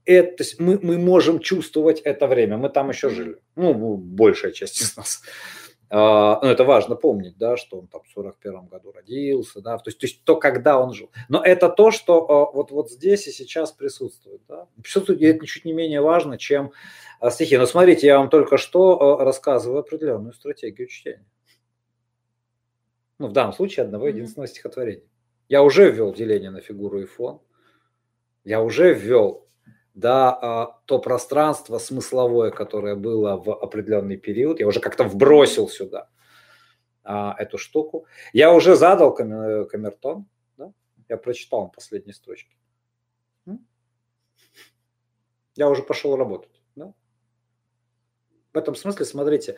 это, 0.06 0.44
мы, 0.60 0.80
мы 0.82 0.98
можем 0.98 1.40
чувствовать 1.40 2.00
это 2.02 2.28
время, 2.28 2.58
мы 2.58 2.70
там 2.70 2.90
еще 2.90 3.10
жили, 3.10 3.38
ну, 3.56 3.96
большая 3.98 4.52
часть 4.52 4.82
из 4.82 4.98
нас. 4.98 5.22
А, 5.92 6.40
ну, 6.44 6.50
это 6.50 6.66
важно 6.66 6.96
помнить, 6.96 7.38
да, 7.38 7.58
что 7.58 7.80
он 7.80 7.88
там 7.88 8.04
в 8.04 8.10
41 8.10 8.68
году 8.68 8.92
родился, 8.92 9.60
да, 9.60 9.78
то 9.78 9.88
есть, 9.88 9.98
то 9.98 10.06
есть 10.06 10.24
то, 10.24 10.36
когда 10.36 10.80
он 10.80 10.94
жил. 10.94 11.10
Но 11.30 11.44
это 11.44 11.68
то, 11.68 11.90
что 11.90 12.30
а, 12.30 12.52
вот, 12.52 12.70
вот 12.70 12.92
здесь 12.92 13.28
и 13.28 13.32
сейчас 13.32 13.72
присутствует, 13.72 14.42
да. 14.48 14.68
Присутствует, 14.82 15.20
и 15.20 15.26
это 15.26 15.48
чуть 15.48 15.66
не 15.66 15.74
менее 15.74 16.02
важно, 16.02 16.38
чем 16.38 16.74
а, 17.20 17.32
стихи. 17.32 17.58
Но 17.58 17.66
смотрите, 17.66 18.06
я 18.06 18.20
вам 18.20 18.30
только 18.30 18.58
что 18.58 19.18
рассказываю 19.20 19.80
определенную 19.80 20.34
стратегию 20.34 20.88
чтения. 20.88 21.26
Ну, 23.18 23.28
в 23.28 23.34
данном 23.34 23.54
случае 23.54 23.86
одного 23.86 24.08
единственного 24.08 24.48
стихотворения. 24.48 25.10
Я 25.50 25.64
уже 25.64 25.90
ввел 25.90 26.14
деление 26.14 26.52
на 26.52 26.62
фигуру 26.62 27.02
и 27.02 27.06
фон. 27.06 27.42
Я 28.44 28.62
уже 28.62 28.94
ввел 28.94 29.49
да, 29.94 30.38
а, 30.42 30.82
то 30.86 31.00
пространство 31.00 31.78
смысловое, 31.78 32.52
которое 32.52 32.96
было 32.96 33.38
в 33.38 33.52
определенный 33.52 34.18
период, 34.18 34.60
я 34.60 34.68
уже 34.68 34.80
как-то 34.80 35.04
вбросил 35.04 35.68
сюда 35.68 36.10
а, 37.04 37.36
эту 37.38 37.58
штуку. 37.58 38.06
Я 38.34 38.54
уже 38.54 38.76
задал 38.76 39.14
камертон, 39.14 40.28
да? 40.58 40.72
я 41.10 41.18
прочитал 41.18 41.70
последние 41.70 42.14
строчки. 42.14 42.56
Я 45.56 45.68
уже 45.68 45.84
пошел 45.84 46.16
работать. 46.16 46.62
Да? 46.76 46.94
В 48.54 48.58
этом 48.58 48.76
смысле, 48.76 49.06
смотрите, 49.06 49.58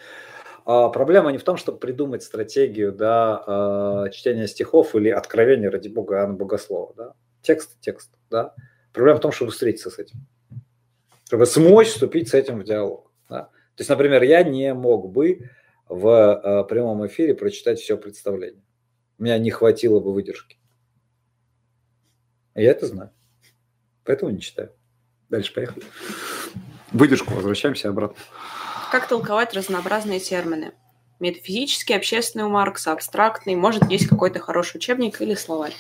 а, 0.65 0.89
проблема 0.89 1.31
не 1.31 1.37
в 1.37 1.43
том, 1.43 1.57
чтобы 1.57 1.77
придумать 1.77 2.23
стратегию 2.23 2.91
да, 2.91 4.07
чтения 4.11 4.47
стихов 4.47 4.95
или 4.95 5.09
откровения, 5.09 5.69
ради 5.69 5.89
бога, 5.89 6.15
Иоанна 6.15 6.33
Богослова. 6.33 6.93
Да? 6.95 7.13
Текст, 7.43 7.79
текст. 7.81 8.17
Да? 8.31 8.55
Проблема 8.93 9.17
в 9.17 9.21
том, 9.21 9.31
чтобы 9.31 9.51
встретиться 9.51 9.89
с 9.89 9.99
этим. 9.99 10.27
Чтобы 11.25 11.45
смочь 11.45 11.87
вступить 11.87 12.29
с 12.29 12.33
этим 12.33 12.59
в 12.59 12.63
диалог. 12.63 13.11
Да? 13.29 13.43
То 13.43 13.81
есть, 13.81 13.89
например, 13.89 14.23
я 14.23 14.43
не 14.43 14.73
мог 14.73 15.11
бы 15.11 15.49
в 15.87 16.07
э, 16.07 16.63
прямом 16.67 17.05
эфире 17.07 17.33
прочитать 17.33 17.79
все 17.79 17.97
представление. 17.97 18.63
У 19.17 19.23
меня 19.23 19.37
не 19.37 19.51
хватило 19.51 19.99
бы 19.99 20.13
выдержки. 20.13 20.57
Я 22.55 22.71
это 22.71 22.85
знаю. 22.87 23.11
Поэтому 24.03 24.31
не 24.31 24.41
читаю. 24.41 24.73
Дальше 25.29 25.53
поехали. 25.53 25.85
Выдержку 26.91 27.33
возвращаемся 27.33 27.89
обратно. 27.89 28.17
Как 28.91 29.07
толковать 29.07 29.53
разнообразные 29.53 30.19
термины? 30.19 30.73
Метафизический, 31.19 31.95
общественный 31.95 32.45
у 32.45 32.49
Маркса, 32.49 32.91
абстрактный. 32.91 33.55
Может, 33.55 33.89
есть 33.89 34.07
какой-то 34.07 34.39
хороший 34.39 34.77
учебник 34.77 35.21
или 35.21 35.35
словарь? 35.35 35.73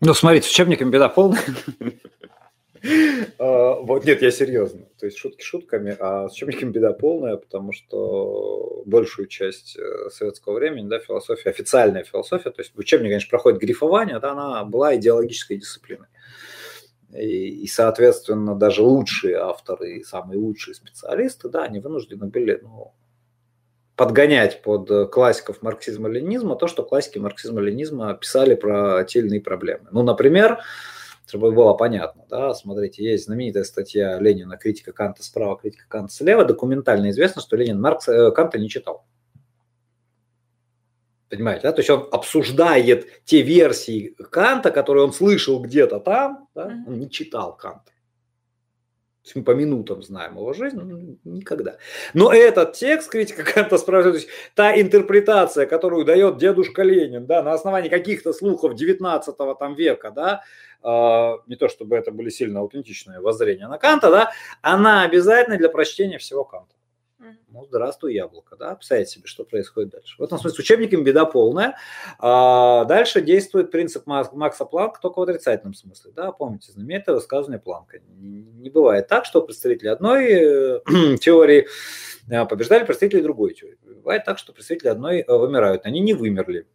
Ну, 0.00 0.14
смотрите, 0.14 0.48
с 0.48 0.50
учебниками 0.50 0.90
беда 0.90 1.08
полная. 1.08 1.42
А, 3.38 3.80
вот, 3.80 4.04
нет, 4.04 4.20
я 4.20 4.30
серьезно. 4.30 4.86
То 4.98 5.06
есть 5.06 5.16
шутки 5.16 5.42
шутками, 5.42 5.96
а 5.98 6.28
с 6.28 6.34
учебниками 6.34 6.70
беда 6.70 6.92
полная, 6.92 7.36
потому 7.36 7.72
что 7.72 8.82
большую 8.84 9.26
часть 9.26 9.78
э, 9.78 10.10
советского 10.10 10.54
времени, 10.54 10.88
да, 10.88 10.98
философия, 10.98 11.48
официальная 11.48 12.04
философия, 12.04 12.50
то 12.50 12.60
есть 12.60 12.74
в 12.74 12.78
учебнике, 12.78 13.12
конечно, 13.12 13.30
проходит 13.30 13.60
грифование, 13.60 14.20
да, 14.20 14.32
она 14.32 14.64
была 14.64 14.94
идеологической 14.96 15.56
дисциплиной. 15.56 16.08
И, 17.14 17.62
и, 17.62 17.66
соответственно, 17.68 18.54
даже 18.54 18.82
лучшие 18.82 19.36
авторы, 19.36 20.02
самые 20.04 20.38
лучшие 20.38 20.74
специалисты, 20.74 21.48
да, 21.48 21.62
они 21.62 21.80
вынуждены 21.80 22.26
были, 22.26 22.58
ну, 22.62 22.92
подгонять 23.96 24.62
под 24.62 24.90
э, 24.90 25.06
классиков 25.06 25.62
марксизма-ленинизма 25.62 26.56
то, 26.56 26.66
что 26.66 26.82
классики 26.82 27.18
марксизма-ленинизма 27.18 28.14
писали 28.14 28.54
про 28.54 29.04
те 29.04 29.20
или 29.20 29.28
иные 29.28 29.40
проблемы. 29.40 29.88
Ну, 29.92 30.02
например, 30.02 30.58
чтобы 31.26 31.52
было 31.52 31.74
понятно, 31.74 32.24
да, 32.28 32.54
смотрите, 32.54 33.04
есть 33.04 33.24
знаменитая 33.24 33.64
статья 33.64 34.18
Ленина 34.18 34.56
«Критика 34.56 34.92
Канта 34.92 35.22
справа, 35.22 35.56
критика 35.56 35.84
Канта 35.88 36.12
слева». 36.12 36.44
Документально 36.44 37.10
известно, 37.10 37.40
что 37.40 37.56
Ленин 37.56 37.80
Маркс, 37.80 38.08
э, 38.08 38.30
Канта 38.32 38.58
не 38.58 38.68
читал. 38.68 39.04
Понимаете, 41.30 41.62
да? 41.62 41.72
То 41.72 41.80
есть 41.80 41.90
он 41.90 42.08
обсуждает 42.12 43.24
те 43.24 43.42
версии 43.42 44.14
Канта, 44.30 44.70
которые 44.70 45.04
он 45.04 45.12
слышал 45.12 45.60
где-то 45.60 45.98
там, 45.98 46.48
да? 46.54 46.66
он 46.86 46.98
не 46.98 47.10
читал 47.10 47.56
Канта. 47.56 47.93
Мы 49.34 49.42
по 49.42 49.52
минутам 49.52 50.02
знаем 50.02 50.36
его 50.36 50.52
жизнь, 50.52 50.76
ну, 50.76 51.18
никогда. 51.24 51.78
Но 52.12 52.32
этот 52.32 52.74
текст, 52.74 53.10
критика 53.10 53.42
Канта 53.42 53.78
спрашивает, 53.78 54.16
то 54.16 54.18
есть 54.20 54.28
та 54.54 54.80
интерпретация, 54.80 55.66
которую 55.66 56.04
дает 56.04 56.36
дедушка 56.36 56.82
Ленин, 56.82 57.26
да, 57.26 57.42
на 57.42 57.52
основании 57.52 57.88
каких-то 57.88 58.32
слухов 58.32 58.74
19 58.74 59.36
там, 59.58 59.74
века, 59.74 60.10
да, 60.10 60.42
э, 60.82 61.38
не 61.46 61.56
то 61.56 61.68
чтобы 61.68 61.96
это 61.96 62.12
были 62.12 62.28
сильно 62.28 62.60
аутентичные 62.60 63.20
воззрения 63.20 63.68
на 63.68 63.78
Канта, 63.78 64.10
да, 64.10 64.32
она 64.60 65.02
обязательна 65.02 65.56
для 65.56 65.70
прочтения 65.70 66.18
всего 66.18 66.44
Канта. 66.44 66.74
Ну, 67.48 67.64
здравствуй, 67.66 68.14
яблоко, 68.14 68.56
да, 68.56 68.74
представьте 68.74 69.14
себе, 69.14 69.26
что 69.26 69.44
происходит 69.44 69.90
дальше. 69.90 70.16
В 70.18 70.22
этом 70.22 70.38
смысле 70.38 70.56
с 70.56 70.58
учебниками 70.58 71.02
беда 71.02 71.24
полная. 71.24 71.76
А 72.18 72.84
дальше 72.84 73.20
действует 73.20 73.70
принцип 73.70 74.06
Макса 74.06 74.64
Планка 74.64 75.00
только 75.00 75.18
в 75.18 75.22
отрицательном 75.22 75.74
смысле, 75.74 76.12
да, 76.14 76.32
помните, 76.32 76.72
знаменитое 76.72 77.14
высказывание 77.14 77.60
Планка. 77.60 77.98
Не 78.16 78.70
бывает 78.70 79.08
так, 79.08 79.24
что 79.24 79.42
представители 79.42 79.88
одной 79.88 80.26
э, 80.32 80.80
теории 81.20 81.66
э, 82.30 82.46
побеждали 82.46 82.84
представители 82.84 83.20
другой 83.20 83.54
теории. 83.54 83.78
Бывает 83.82 84.24
так, 84.24 84.38
что 84.38 84.52
представители 84.52 84.88
одной 84.88 85.20
э, 85.20 85.32
вымирают. 85.32 85.86
Они 85.86 86.00
не 86.00 86.14
вымерли. 86.14 86.66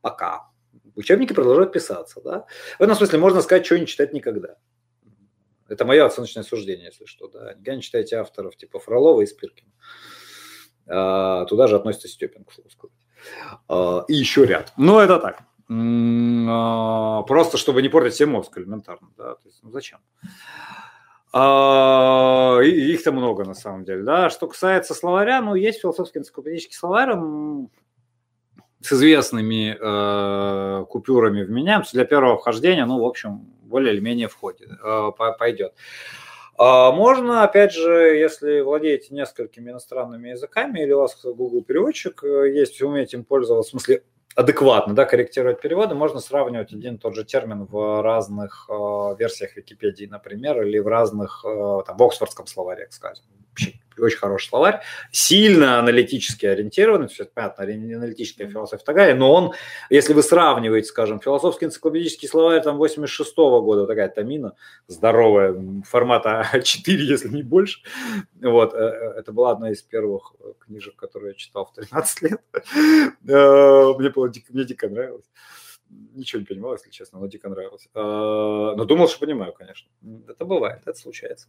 Пока. 0.00 0.48
Учебники 0.94 1.32
продолжают 1.32 1.72
писаться, 1.72 2.20
да. 2.20 2.46
В 2.78 2.82
этом 2.82 2.96
смысле 2.96 3.18
можно 3.18 3.40
сказать, 3.40 3.64
что 3.64 3.78
не 3.78 3.86
читать 3.86 4.12
никогда. 4.12 4.56
Это 5.72 5.84
мое 5.84 6.04
оценочное 6.04 6.42
суждение, 6.42 6.86
если 6.86 7.06
что. 7.06 7.28
Да. 7.28 7.54
Никогда 7.54 7.76
не 7.76 7.82
читайте 7.82 8.16
авторов 8.16 8.56
типа 8.56 8.78
Фролова 8.78 9.22
и 9.22 9.26
Спиркина. 9.26 9.70
А, 10.86 11.44
туда 11.46 11.66
же 11.66 11.76
относится 11.76 12.08
Степин, 12.08 12.44
к 12.44 12.52
слову 12.52 12.70
сказать. 12.70 12.96
А, 13.68 14.04
и 14.08 14.14
еще 14.14 14.44
ряд. 14.44 14.72
Ну, 14.76 14.98
это 14.98 15.18
так. 15.18 15.42
А, 15.70 17.22
просто 17.22 17.56
чтобы 17.56 17.80
не 17.82 17.88
портить 17.88 18.14
себе 18.14 18.26
мозг 18.26 18.56
элементарно. 18.58 19.08
Да? 19.16 19.34
То 19.36 19.48
есть, 19.48 19.62
ну, 19.62 19.70
зачем? 19.70 20.00
А, 21.32 22.58
их-то 22.62 23.12
много 23.12 23.44
на 23.44 23.54
самом 23.54 23.84
деле. 23.84 24.02
Да? 24.02 24.28
Что 24.28 24.48
касается 24.48 24.92
словаря, 24.92 25.40
ну, 25.40 25.54
есть 25.54 25.80
философский 25.80 26.18
энциклопедический 26.18 26.76
словарь 26.76 27.16
с 28.82 28.92
известными 28.92 29.76
э, 29.80 30.84
купюрами 30.86 31.44
в 31.44 31.50
меня. 31.50 31.82
Для 31.92 32.04
первого 32.04 32.36
вхождения, 32.36 32.84
ну, 32.84 33.00
в 33.00 33.04
общем, 33.04 33.46
более 33.72 33.92
или 33.92 34.00
менее 34.00 34.28
входит, 34.28 34.68
э, 34.70 35.10
пойдет. 35.38 35.74
А 36.58 36.92
можно, 36.92 37.42
опять 37.42 37.72
же, 37.72 37.90
если 37.90 38.60
владеете 38.60 39.14
несколькими 39.14 39.70
иностранными 39.70 40.28
языками, 40.28 40.80
или 40.80 40.92
у 40.92 41.00
вас 41.00 41.18
Google 41.24 41.62
переводчик 41.62 42.22
э, 42.22 42.52
есть, 42.54 42.80
вы 42.80 42.88
умеете 42.88 43.16
им 43.16 43.24
пользоваться, 43.24 43.68
в 43.68 43.70
смысле 43.70 44.04
адекватно 44.34 44.94
да, 44.94 45.04
корректировать 45.04 45.60
переводы, 45.60 45.94
можно 45.94 46.20
сравнивать 46.20 46.72
один 46.72 46.94
и 46.94 46.98
тот 46.98 47.14
же 47.14 47.24
термин 47.24 47.64
в 47.64 48.02
разных 48.02 48.66
э, 48.68 48.72
версиях 49.18 49.56
Википедии, 49.56 50.06
например, 50.06 50.62
или 50.62 50.78
в 50.78 50.86
разных, 50.86 51.44
э, 51.44 51.82
там, 51.86 51.96
в 51.96 52.02
Оксфордском 52.02 52.46
словаре, 52.46 52.86
скажем 52.90 53.24
очень 53.98 54.18
хороший 54.18 54.48
словарь, 54.48 54.80
сильно 55.10 55.78
аналитически 55.78 56.46
ориентированный, 56.46 57.08
все 57.08 57.24
это 57.24 57.32
понятно, 57.34 57.64
аналитическая 57.64 58.48
философия 58.48 58.84
такая, 58.84 59.14
но 59.14 59.32
он, 59.32 59.52
если 59.90 60.12
вы 60.12 60.22
сравниваете, 60.22 60.88
скажем, 60.88 61.20
философский 61.20 61.66
энциклопедический 61.66 62.28
словарь 62.28 62.62
там 62.62 62.76
86 62.78 63.36
-го 63.36 63.62
года, 63.62 63.86
такая 63.86 64.08
тамина 64.08 64.54
здоровая, 64.88 65.54
формата 65.86 66.48
А4, 66.52 66.92
если 66.92 67.28
не 67.28 67.42
больше, 67.42 67.80
вот, 68.40 68.74
э, 68.74 68.78
э, 68.78 69.18
это 69.18 69.32
была 69.32 69.52
одна 69.52 69.70
из 69.70 69.82
первых 69.82 70.34
книжек, 70.60 70.96
которые 70.96 71.30
я 71.30 71.34
читал 71.34 71.66
в 71.66 71.72
13 71.74 72.22
лет, 72.22 72.40
э, 72.54 73.94
мне, 73.98 74.10
было, 74.10 74.32
мне 74.50 74.64
дико 74.64 74.88
нравилось 74.88 75.26
ничего 76.14 76.40
не 76.40 76.46
понимал, 76.46 76.72
если 76.74 76.90
честно, 76.90 77.18
но 77.18 77.26
дико 77.26 77.48
нравилось. 77.48 77.88
А, 77.94 78.74
но 78.74 78.84
думал, 78.84 79.08
что 79.08 79.20
понимаю, 79.20 79.52
конечно. 79.52 79.90
Это 80.28 80.44
бывает, 80.44 80.82
это 80.84 80.98
случается. 80.98 81.48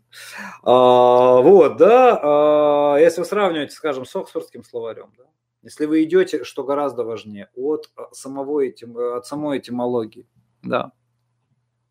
А, 0.63 1.41
вот, 1.41 1.77
да, 1.77 2.19
а, 2.21 2.97
если 2.97 3.21
вы 3.21 3.25
сравниваете, 3.25 3.73
скажем, 3.73 4.05
с 4.05 4.15
Оксфордским 4.15 4.63
словарем, 4.63 5.13
да, 5.17 5.25
если 5.61 5.85
вы 5.85 6.03
идете, 6.03 6.43
что 6.43 6.63
гораздо 6.63 7.03
важнее, 7.03 7.49
от, 7.55 7.89
самого 8.11 8.61
этим, 8.61 8.97
от 8.97 9.25
самой 9.25 9.59
этимологии, 9.59 10.27
да, 10.61 10.91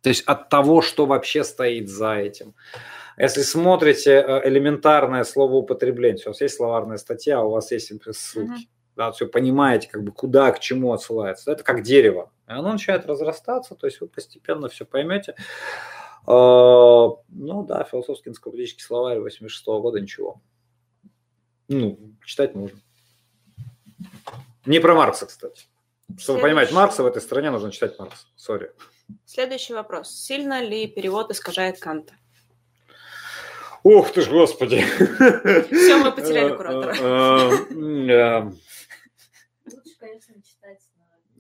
то 0.03 0.09
есть 0.09 0.25
от 0.25 0.49
того, 0.49 0.83
что 0.83 1.07
вообще 1.07 1.45
стоит 1.45 1.89
за 1.89 2.15
этим. 2.17 2.55
Если 3.17 3.43
смотрите 3.43 4.11
э, 4.11 4.49
элементарное 4.49 5.23
словоупотребление, 5.23 6.25
у 6.27 6.31
вас 6.31 6.41
есть 6.41 6.57
словарная 6.57 6.97
статья, 6.97 7.43
у 7.43 7.51
вас 7.51 7.71
есть 7.71 7.93
ссылки. 8.13 8.51
Mm-hmm 8.51 8.82
да, 8.97 9.11
все 9.13 9.27
понимаете, 9.27 9.89
как 9.89 10.03
бы 10.03 10.13
куда, 10.13 10.53
к 10.53 10.61
чему 10.61 10.93
отсылается. 10.93 11.51
Это 11.51 11.65
как 11.65 11.83
дерево. 11.83 12.31
И 12.49 12.53
оно 12.53 12.73
начинает 12.73 13.07
разрастаться, 13.07 13.75
то 13.75 13.87
есть 13.87 14.01
вы 14.01 14.09
постепенно 14.09 14.69
все 14.69 14.85
поймете. 14.85 15.35
А, 16.27 17.09
ну 17.29 17.65
да, 17.65 17.85
философский 17.85 18.31
энциклопедический 18.31 18.83
словарь 18.83 19.19
86 19.21 19.67
-го 19.67 19.81
года 19.81 20.01
ничего. 20.01 20.41
Ну, 21.69 21.99
читать 22.25 22.55
можно. 22.55 22.79
Не 24.67 24.79
про 24.79 24.95
Маркса, 24.95 25.27
кстати. 25.27 25.63
Чтобы 26.09 26.21
Следующий... 26.21 26.43
понимать 26.43 26.73
Маркса, 26.73 27.03
в 27.03 27.07
этой 27.07 27.23
стране 27.23 27.51
нужно 27.51 27.73
читать 27.73 27.99
Маркса. 27.99 28.27
Сори. 28.37 28.73
Следующий 29.25 29.75
вопрос. 29.75 30.11
Сильно 30.11 30.63
ли 30.63 30.87
перевод 30.87 31.31
искажает 31.31 31.81
Канта? 31.81 32.15
Ух 33.85 34.13
ты 34.13 34.23
ж, 34.23 34.29
господи. 34.29 34.81
Все, 34.81 35.97
мы 35.97 36.13
потеряли 36.13 36.57
куратора. 36.57 36.95
Э, 37.01 37.51
э, 38.11 38.43
Лучше, 39.65 39.97
конечно, 39.99 40.35
читать. 40.43 40.79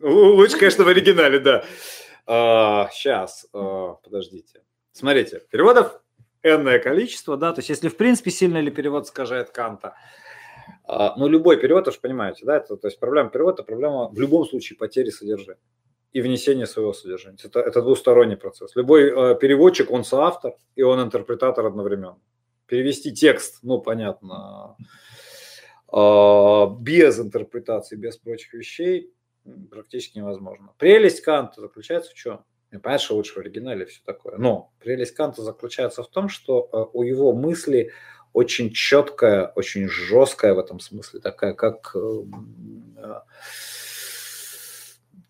Лучше, 0.00 0.58
конечно, 0.58 0.84
в 0.84 0.88
оригинале, 0.88 1.38
да. 1.38 1.64
Сейчас, 2.92 3.46
а, 3.52 3.94
подождите. 4.02 4.62
Смотрите, 4.92 5.42
переводов 5.50 6.00
энное 6.42 6.78
количество, 6.78 7.36
да, 7.36 7.52
то 7.52 7.60
есть 7.60 7.68
если 7.68 7.88
в 7.88 7.96
принципе 7.96 8.30
сильно 8.30 8.58
ли 8.60 8.70
перевод 8.70 9.06
скажет 9.06 9.50
Канта, 9.50 9.94
а, 10.84 11.14
ну 11.16 11.28
любой 11.28 11.56
перевод, 11.56 11.86
вы 11.86 11.92
же 11.92 11.98
понимаете, 12.00 12.44
да, 12.44 12.56
это, 12.56 12.76
то 12.76 12.88
есть 12.88 12.98
проблема 12.98 13.30
перевода, 13.30 13.62
проблема 13.62 14.08
в 14.08 14.18
любом 14.18 14.46
случае 14.46 14.76
потери 14.76 15.10
содержания 15.10 15.60
и 16.12 16.20
внесения 16.20 16.66
своего 16.66 16.92
содержания. 16.92 17.38
Это, 17.42 17.60
это 17.60 17.80
двусторонний 17.80 18.36
процесс. 18.36 18.76
Любой 18.76 19.04
э, 19.04 19.34
переводчик, 19.38 19.90
он 19.90 20.04
соавтор 20.04 20.54
и 20.76 20.82
он 20.82 21.00
интерпретатор 21.00 21.64
одновременно. 21.66 22.18
Перевести 22.66 23.12
текст, 23.12 23.58
ну 23.62 23.80
понятно, 23.80 24.76
э, 25.92 26.66
без 26.80 27.18
интерпретации, 27.18 27.96
без 27.96 28.16
прочих 28.16 28.54
вещей 28.54 29.12
практически 29.70 30.18
невозможно. 30.18 30.72
Прелесть 30.78 31.20
Канта 31.20 31.60
заключается 31.60 32.10
в 32.12 32.14
чем? 32.14 32.44
Понятно, 32.70 32.98
что 32.98 33.16
лучше 33.16 33.34
в 33.34 33.38
оригинале 33.38 33.84
все 33.84 34.00
такое. 34.04 34.38
Но 34.38 34.72
прелесть 34.78 35.14
Канта 35.14 35.42
заключается 35.42 36.02
в 36.02 36.08
том, 36.08 36.28
что 36.28 36.68
э, 36.72 36.84
у 36.94 37.02
его 37.02 37.34
мысли 37.34 37.92
очень 38.32 38.72
четкая, 38.72 39.48
очень 39.48 39.88
жесткая 39.88 40.54
в 40.54 40.58
этом 40.58 40.80
смысле, 40.80 41.20
такая 41.20 41.52
как 41.52 41.94
э, 41.94 42.22
э, 42.96 43.20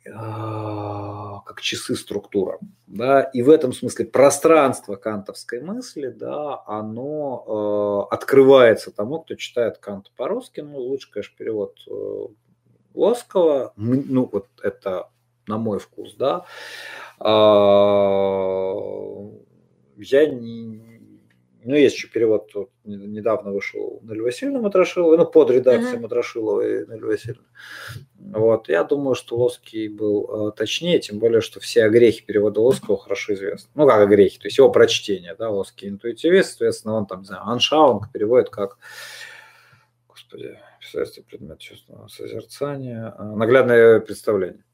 как 0.05 1.61
часы 1.61 1.95
структура. 1.95 2.59
Да? 2.87 3.23
И 3.23 3.43
в 3.43 3.51
этом 3.51 3.73
смысле 3.73 4.07
пространство 4.07 4.97
кантовской 4.97 5.61
мысли, 5.61 6.09
да, 6.09 6.63
оно 6.67 8.09
э, 8.11 8.15
открывается 8.15 8.91
тому, 8.91 9.21
кто 9.21 9.35
читает 9.35 9.79
Кант 9.79 10.11
по-русски. 10.17 10.61
Ну, 10.61 10.79
лучше, 10.79 11.11
конечно, 11.11 11.35
перевод 11.37 11.77
Лоскова, 12.95 13.73
ну 13.77 14.29
вот 14.31 14.49
это 14.63 15.09
на 15.47 15.59
мой 15.59 15.79
вкус, 15.79 16.15
да, 16.15 16.45
а, 17.19 18.75
я 19.97 20.27
не, 20.27 20.81
ну, 21.65 21.75
есть 21.75 21.97
еще 21.97 22.09
перевод, 22.09 22.51
тут 22.53 22.71
недавно 22.85 23.53
вышел 23.53 24.01
Нель 24.03 24.23
Васильевна 24.23 24.61
Матрошилова, 24.61 25.17
ну, 25.17 25.27
под 25.27 25.51
редакцией 25.51 25.99
uh-huh. 25.99 26.03
Матрошиловой 26.03 26.87
Нель 26.87 27.05
Васильевна. 27.05 27.45
Вот, 28.31 28.69
я 28.69 28.85
думаю, 28.85 29.15
что 29.15 29.37
Лоский 29.37 29.89
был 29.89 30.49
э, 30.49 30.53
точнее, 30.53 31.01
тем 31.01 31.19
более, 31.19 31.41
что 31.41 31.59
все 31.59 31.85
огрехи 31.85 32.23
перевода 32.23 32.61
Лоского 32.61 32.97
хорошо 32.97 33.35
известны. 33.35 33.69
Ну, 33.75 33.87
как 33.87 34.01
огрехи, 34.01 34.39
то 34.39 34.47
есть 34.47 34.59
его 34.59 34.71
прочтение, 34.71 35.35
да, 35.35 35.51
Лоский 35.51 35.89
интуитивист, 35.89 36.51
соответственно, 36.51 36.95
он 36.95 37.07
там, 37.07 37.21
не 37.21 37.27
знаю, 37.27 37.43
аншаунг 37.45 38.13
переводит 38.13 38.49
как, 38.51 38.79
господи, 40.07 40.59
писательство 40.81 41.23
предмет 41.23 41.59
чувственного 41.59 42.07
созерцания, 42.09 43.13
а, 43.19 43.25
наглядное 43.25 43.99
представление. 43.99 44.65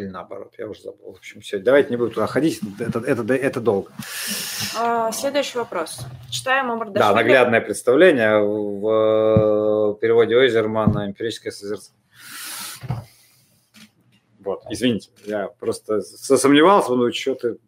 Или 0.00 0.08
наоборот, 0.08 0.54
я 0.56 0.66
уже 0.66 0.80
забыл. 0.80 1.12
В 1.12 1.16
общем, 1.16 1.42
все, 1.42 1.58
давайте 1.58 1.90
не 1.90 1.96
буду 1.96 2.12
туда 2.12 2.26
ходить, 2.26 2.60
это, 2.78 3.00
это, 3.00 3.34
это 3.34 3.60
долго. 3.60 3.92
А, 4.78 5.12
следующий 5.12 5.58
вопрос. 5.58 6.06
Читаем 6.30 6.70
о 6.70 6.84
Да, 6.86 7.12
наглядное 7.12 7.60
представление 7.60 8.38
в 8.40 9.96
э, 9.96 10.00
переводе 10.00 10.36
Ойзермана 10.36 11.06
«Эмпирическое 11.06 11.52
созерцание». 11.52 12.00
Вот, 14.38 14.62
извините, 14.70 15.10
я 15.26 15.48
просто 15.48 16.00
сомневался, 16.00 16.94
ну 16.94 17.12
что 17.12 17.34
ты 17.34 17.58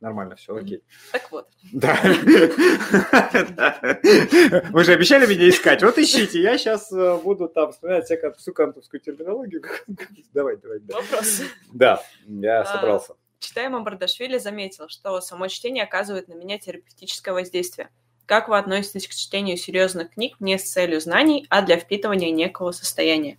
Нормально 0.00 0.34
все, 0.34 0.56
окей. 0.56 0.82
Так 1.12 1.30
вот. 1.30 1.48
Да. 1.72 2.00
Вы 4.70 4.84
же 4.84 4.92
обещали 4.92 5.26
меня 5.26 5.48
искать. 5.48 5.82
Вот 5.82 5.98
ищите. 5.98 6.40
Я 6.40 6.56
сейчас 6.56 6.90
э, 6.90 7.18
буду 7.22 7.48
там 7.48 7.72
вспоминать 7.72 8.06
всякую, 8.06 8.34
всю 8.34 8.54
кантовскую 8.54 9.00
терминологию. 9.00 9.62
Давай, 10.32 10.56
давай. 10.56 10.80
Вопрос. 10.88 11.42
Да, 11.72 12.02
я 12.26 12.62
а, 12.62 12.64
собрался. 12.64 13.14
Читая 13.40 13.68
Мамбардашвили, 13.68 14.38
заметил, 14.38 14.88
что 14.88 15.20
само 15.20 15.48
чтение 15.48 15.84
оказывает 15.84 16.28
на 16.28 16.34
меня 16.34 16.58
терапевтическое 16.58 17.34
воздействие. 17.34 17.90
Как 18.26 18.48
вы 18.48 18.58
относитесь 18.58 19.08
к 19.08 19.10
чтению 19.10 19.56
серьезных 19.56 20.12
книг 20.12 20.36
не 20.40 20.58
с 20.58 20.70
целью 20.70 21.00
знаний, 21.00 21.46
а 21.50 21.62
для 21.62 21.76
впитывания 21.76 22.30
некого 22.30 22.70
состояния? 22.70 23.38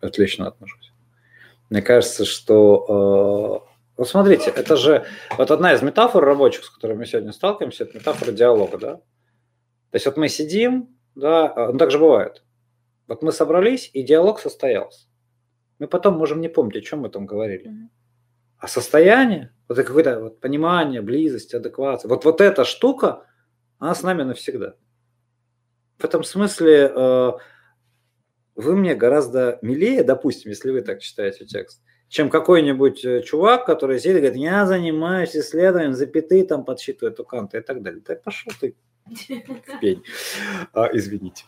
Отлично 0.00 0.48
отношусь. 0.48 0.92
Мне 1.70 1.82
кажется, 1.82 2.24
что... 2.24 3.68
Вот 3.98 4.08
смотрите, 4.08 4.50
это 4.50 4.76
же... 4.76 5.04
Вот 5.36 5.50
одна 5.50 5.74
из 5.74 5.82
метафор 5.82 6.24
рабочих, 6.24 6.64
с 6.64 6.70
которыми 6.70 7.00
мы 7.00 7.06
сегодня 7.06 7.32
сталкиваемся, 7.32 7.82
это 7.82 7.98
метафора 7.98 8.30
диалога, 8.30 8.78
да? 8.78 8.94
То 8.94 9.94
есть 9.94 10.06
вот 10.06 10.16
мы 10.16 10.28
сидим, 10.28 10.96
да, 11.16 11.52
э, 11.54 11.72
ну 11.72 11.78
так 11.78 11.90
же 11.90 11.98
бывает. 11.98 12.44
Вот 13.08 13.22
мы 13.22 13.32
собрались, 13.32 13.90
и 13.92 14.04
диалог 14.04 14.38
состоялся. 14.38 15.08
Мы 15.80 15.88
потом 15.88 16.16
можем 16.16 16.40
не 16.40 16.48
помнить, 16.48 16.76
о 16.76 16.80
чем 16.80 17.00
мы 17.00 17.08
там 17.08 17.26
говорили. 17.26 17.70
Mm-hmm. 17.70 17.88
А 18.58 18.68
состояние, 18.68 19.52
вот 19.68 19.78
это 19.78 19.88
какое-то 19.88 20.20
вот 20.20 20.40
понимание, 20.40 21.02
близость, 21.02 21.52
адеквация, 21.52 22.08
вот, 22.08 22.24
вот 22.24 22.40
эта 22.40 22.64
штука, 22.64 23.24
она 23.78 23.96
с 23.96 24.04
нами 24.04 24.22
навсегда. 24.22 24.74
В 25.98 26.04
этом 26.04 26.22
смысле 26.22 26.92
э, 26.94 27.32
вы 28.54 28.76
мне 28.76 28.94
гораздо 28.94 29.58
милее, 29.60 30.04
допустим, 30.04 30.50
если 30.50 30.70
вы 30.70 30.82
так 30.82 31.00
читаете 31.00 31.46
текст, 31.46 31.82
чем 32.08 32.30
какой-нибудь 32.30 33.04
э, 33.04 33.22
чувак, 33.22 33.66
который 33.66 33.98
сидит 33.98 34.16
и 34.16 34.20
говорит, 34.20 34.36
я 34.36 34.66
занимаюсь 34.66 35.36
исследованием 35.36 35.94
запятые, 35.94 36.44
там 36.44 36.64
подсчитывает 36.64 37.20
у 37.20 37.24
Канта 37.24 37.58
и 37.58 37.60
так 37.60 37.82
далее. 37.82 38.00
Так 38.00 38.22
пошел 38.22 38.52
ты 38.60 38.74
пень. 39.80 40.02
А, 40.72 40.88
извините. 40.92 41.44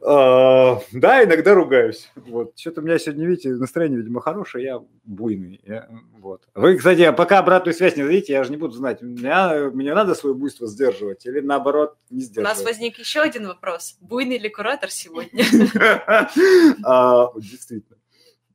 А, 0.00 0.80
да, 0.92 1.24
иногда 1.24 1.54
ругаюсь. 1.54 2.10
Вот. 2.16 2.58
Что-то 2.58 2.80
у 2.80 2.84
меня 2.84 2.98
сегодня, 2.98 3.26
видите, 3.26 3.50
настроение, 3.50 3.98
видимо, 3.98 4.20
хорошее, 4.20 4.64
я 4.64 4.82
буйный. 5.04 5.60
Я, 5.64 5.88
вот. 6.18 6.42
Вы, 6.54 6.76
кстати, 6.76 7.12
пока 7.12 7.38
обратную 7.38 7.74
связь 7.74 7.96
не 7.96 8.02
дадите, 8.02 8.32
я 8.32 8.44
же 8.44 8.50
не 8.50 8.56
буду 8.56 8.74
знать, 8.74 9.02
меня, 9.02 9.70
мне 9.72 9.94
надо 9.94 10.14
свое 10.14 10.34
буйство 10.34 10.66
сдерживать 10.66 11.26
или 11.26 11.40
наоборот 11.40 11.96
не 12.10 12.22
сдерживать. 12.22 12.56
У 12.56 12.58
нас 12.58 12.64
возник 12.64 12.98
еще 12.98 13.20
один 13.20 13.46
вопрос. 13.46 13.96
Буйный 14.00 14.38
ли 14.38 14.48
куратор 14.48 14.90
сегодня? 14.90 15.44
А, 16.84 17.30
действительно. 17.36 17.98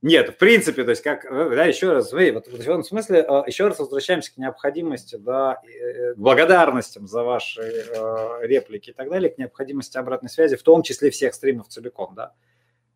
Нет, 0.00 0.30
в 0.30 0.36
принципе, 0.36 0.84
то 0.84 0.90
есть 0.90 1.02
как, 1.02 1.24
э, 1.24 1.50
да, 1.56 1.64
еще 1.64 1.92
раз, 1.92 2.12
вы, 2.12 2.30
вот 2.30 2.46
в 2.46 2.60
этом 2.60 2.84
смысле, 2.84 3.26
э, 3.28 3.42
еще 3.46 3.66
раз 3.66 3.80
возвращаемся 3.80 4.32
к 4.32 4.36
необходимости, 4.36 5.16
да, 5.16 5.60
э, 5.64 6.14
к 6.14 6.18
благодарностям 6.18 7.08
за 7.08 7.24
ваши 7.24 7.62
э, 7.62 8.38
реплики 8.42 8.90
и 8.90 8.92
так 8.92 9.10
далее, 9.10 9.30
к 9.30 9.38
необходимости 9.38 9.98
обратной 9.98 10.30
связи, 10.30 10.56
в 10.56 10.62
том 10.62 10.82
числе 10.82 11.10
всех 11.10 11.34
стримов 11.34 11.68
целиком, 11.68 12.14
да. 12.14 12.32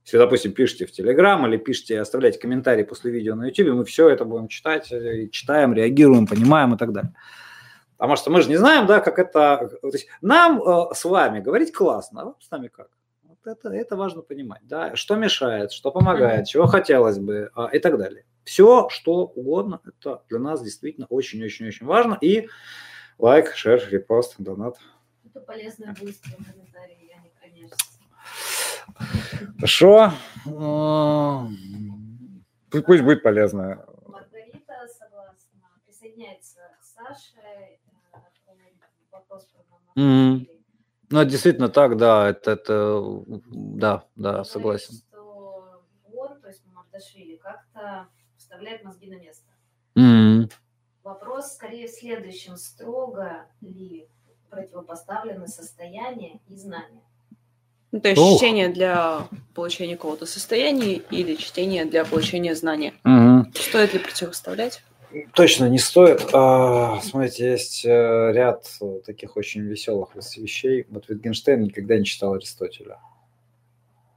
Если, 0.05 0.19
допустим, 0.19 0.53
пишите 0.53 0.87
в 0.87 0.93
Телеграм 0.93 1.45
или 1.47 1.57
пишите, 1.57 2.01
оставляйте 2.01 2.39
комментарии 2.39 2.83
после 2.85 3.11
видео 3.11 3.35
на 3.35 3.47
YouTube, 3.47 3.74
мы 3.74 3.85
все 3.85 4.09
это 4.09 4.24
будем 4.24 4.49
читать, 4.49 4.93
читаем, 5.31 5.74
реагируем, 5.74 6.27
понимаем 6.27 6.74
и 6.74 6.79
так 6.79 6.93
далее. 6.93 7.15
Потому 7.97 8.16
что 8.16 8.31
мы 8.31 8.43
же 8.43 8.49
не 8.49 8.57
знаем, 8.57 8.87
да, 8.87 8.99
как 8.99 9.20
это... 9.20 9.79
То 9.81 9.89
есть 9.93 10.09
нам 10.20 10.61
э, 10.61 10.93
с 10.93 11.05
вами 11.05 11.39
говорить 11.39 11.73
классно, 11.73 12.23
а 12.23 12.24
вам 12.24 12.37
с 12.41 12.51
нами 12.51 12.66
как? 12.66 12.89
Это, 13.44 13.70
это 13.70 13.97
важно 13.97 14.23
понимать, 14.23 14.62
да, 14.64 14.97
что 14.97 15.16
мешает, 15.16 15.73
что 15.73 15.90
помогает, 15.90 16.47
чего 16.47 16.66
хотелось 16.66 17.19
бы 17.19 17.51
а, 17.55 17.66
и 17.66 17.78
так 17.78 17.98
далее. 17.98 18.24
Все, 18.44 18.89
что 18.89 19.24
угодно, 19.24 19.81
это 19.85 20.23
для 20.28 20.39
нас 20.39 20.62
действительно 20.62 21.06
очень-очень-очень 21.09 21.86
важно. 21.86 22.19
И 22.20 22.48
лайк, 23.19 23.52
шер, 23.55 23.82
репост, 23.90 24.35
донат. 24.39 24.78
Это 25.24 25.40
полезное 25.40 25.94
быстрое 26.01 26.36
комментарии, 26.36 27.10
я 27.10 27.19
не 27.23 27.31
конечно. 27.40 27.77
Хорошо. 29.56 30.12
Пусть, 32.70 32.86
пусть 32.86 33.02
будет 33.02 33.23
полезно. 33.23 33.85
Маргарита 34.06 34.89
согласна. 34.98 35.69
Присоединяется 35.86 36.59
к 36.81 36.85
Саше. 36.85 37.36
Э, 37.36 38.19
вопрос 39.12 39.47
про 39.47 40.01
mm-hmm. 40.01 40.61
Ну, 41.12 41.24
действительно 41.24 41.68
так, 41.68 41.98
да, 41.98 42.30
это, 42.30 42.52
это 42.52 43.02
да, 43.51 44.05
да, 44.16 44.44
согласен. 44.44 44.94
Что 44.94 45.82
вор, 46.09 46.39
то 46.40 46.48
есть 46.48 46.64
Мамардашвили, 46.64 47.36
как-то 47.36 48.09
вставляет 48.39 48.82
мозги 48.82 49.10
на 49.10 49.18
место. 49.20 49.44
Mm-hmm. 49.94 50.51
Вопрос 51.05 51.52
скорее 51.52 51.86
в 51.86 51.90
следующем. 51.90 52.56
Строго 52.56 53.47
ли 53.60 54.09
противопоставлены 54.48 55.48
состояние 55.48 56.40
и 56.48 56.56
знания? 56.56 57.02
Ну, 57.90 58.01
то 58.01 58.09
есть 58.09 58.20
Ох. 58.20 58.39
чтение 58.39 58.70
для 58.70 59.28
получения 59.55 59.97
какого-то 59.97 60.24
состояния 60.24 60.94
или 60.94 61.34
чтение 61.34 61.84
для 61.84 62.06
получения 62.06 62.55
знания. 62.55 62.94
Угу. 63.05 63.52
Стоит 63.55 63.93
ли 63.93 63.98
противоставлять? 63.98 64.82
Точно 65.34 65.68
не 65.68 65.78
стоит. 65.78 66.28
А, 66.32 67.01
смотрите, 67.01 67.51
есть 67.51 67.84
э, 67.84 68.32
ряд 68.32 68.66
таких 69.05 69.36
очень 69.36 69.62
веселых 69.62 70.14
вещей. 70.14 70.86
Вот 70.90 71.10
Wittgenstein 71.10 71.56
никогда 71.56 71.98
не 71.98 72.05
читал 72.05 72.34
Аристотеля. 72.34 72.98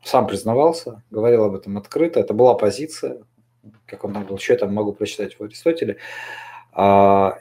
Сам 0.03 0.27
признавался, 0.27 1.03
говорил 1.09 1.43
об 1.43 1.55
этом 1.55 1.77
открыто. 1.77 2.19
Это 2.19 2.33
была 2.33 2.55
позиция, 2.55 3.23
как 3.85 4.03
он 4.03 4.13
там 4.13 4.23
говорил, 4.23 4.37
что 4.37 4.53
я 4.53 4.59
там 4.59 4.73
могу 4.73 4.93
прочитать 4.93 5.37
в 5.37 5.43
Аристотеле. 5.43 5.97
А, 6.71 7.39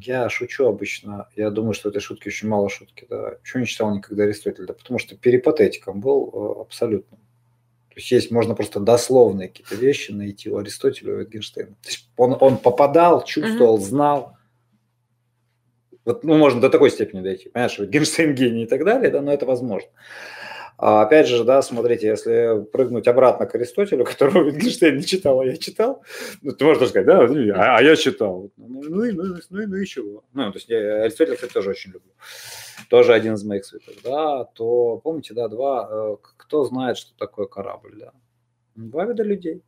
я 0.00 0.28
шучу 0.28 0.66
обычно. 0.66 1.28
Я 1.34 1.50
думаю, 1.50 1.72
что 1.72 1.88
этой 1.88 2.00
шутки 2.00 2.28
очень 2.28 2.48
мало 2.48 2.68
шутки. 2.68 3.06
Да. 3.08 3.38
Чего 3.42 3.60
не 3.60 3.66
читал 3.66 3.94
никогда 3.94 4.24
Аристотеля? 4.24 4.66
Да 4.66 4.74
потому 4.74 4.98
что 4.98 5.16
перипатетиком 5.16 6.00
был 6.00 6.30
э, 6.32 6.60
абсолютно. 6.60 7.18
То 7.96 8.00
есть 8.00 8.10
есть, 8.10 8.30
можно 8.30 8.54
просто 8.54 8.78
дословные 8.78 9.48
какие-то 9.48 9.74
вещи 9.74 10.12
найти 10.12 10.50
у 10.50 10.58
Аристотеля, 10.58 11.14
у 11.14 11.20
Wittgensteina. 11.22 11.72
То 11.80 11.88
есть 11.88 12.10
он, 12.18 12.36
он 12.40 12.58
попадал, 12.58 13.24
чувствовал, 13.24 13.78
знал. 13.78 14.36
Вот, 16.04 16.22
ну, 16.22 16.36
можно 16.36 16.60
до 16.60 16.68
такой 16.68 16.90
степени 16.90 17.22
дойти. 17.22 17.48
Понимаешь, 17.48 17.78
Wittgenstein 17.78 18.34
гений 18.34 18.64
и 18.64 18.66
так 18.66 18.84
далее, 18.84 19.10
да, 19.10 19.22
но 19.22 19.32
это 19.32 19.46
возможно. 19.46 19.88
А 20.78 21.02
опять 21.02 21.26
же, 21.26 21.42
да, 21.44 21.62
смотрите, 21.62 22.06
если 22.06 22.64
прыгнуть 22.70 23.08
обратно 23.08 23.46
к 23.46 23.54
Аристотелю, 23.54 24.04
которого 24.06 24.50
Wittgenstein 24.50 24.96
не 24.96 25.04
читал, 25.04 25.40
а 25.40 25.46
я 25.46 25.56
читал, 25.56 26.02
ну, 26.42 26.52
ты 26.52 26.64
можешь 26.64 26.88
сказать, 26.88 27.06
да, 27.06 27.20
а, 27.20 27.78
а 27.78 27.82
я 27.82 27.96
читал. 27.96 28.50
Ну, 28.56 28.82
ну, 28.82 29.12
ну, 29.12 29.36
ну, 29.50 29.66
ну, 29.68 29.76
и 29.76 29.86
чего? 29.86 30.24
Ну, 30.32 30.52
то 30.52 30.58
есть 30.58 30.68
я 30.68 31.02
Аристотеля, 31.02 31.36
кстати, 31.36 31.52
тоже 31.52 31.70
очень 31.70 31.92
люблю. 31.92 32.12
Тоже 32.90 33.14
один 33.14 33.34
из 33.34 33.44
моих 33.44 33.64
святых, 33.64 33.96
да, 34.04 34.44
то 34.44 34.98
помните, 35.02 35.32
да, 35.34 35.48
два, 35.48 35.88
э, 35.90 36.16
кто 36.22 36.64
знает, 36.64 36.98
что 36.98 37.16
такое 37.16 37.46
корабль, 37.46 37.96
да? 37.98 38.12
Два 38.74 39.06
вида 39.06 39.22
людей 39.22 39.62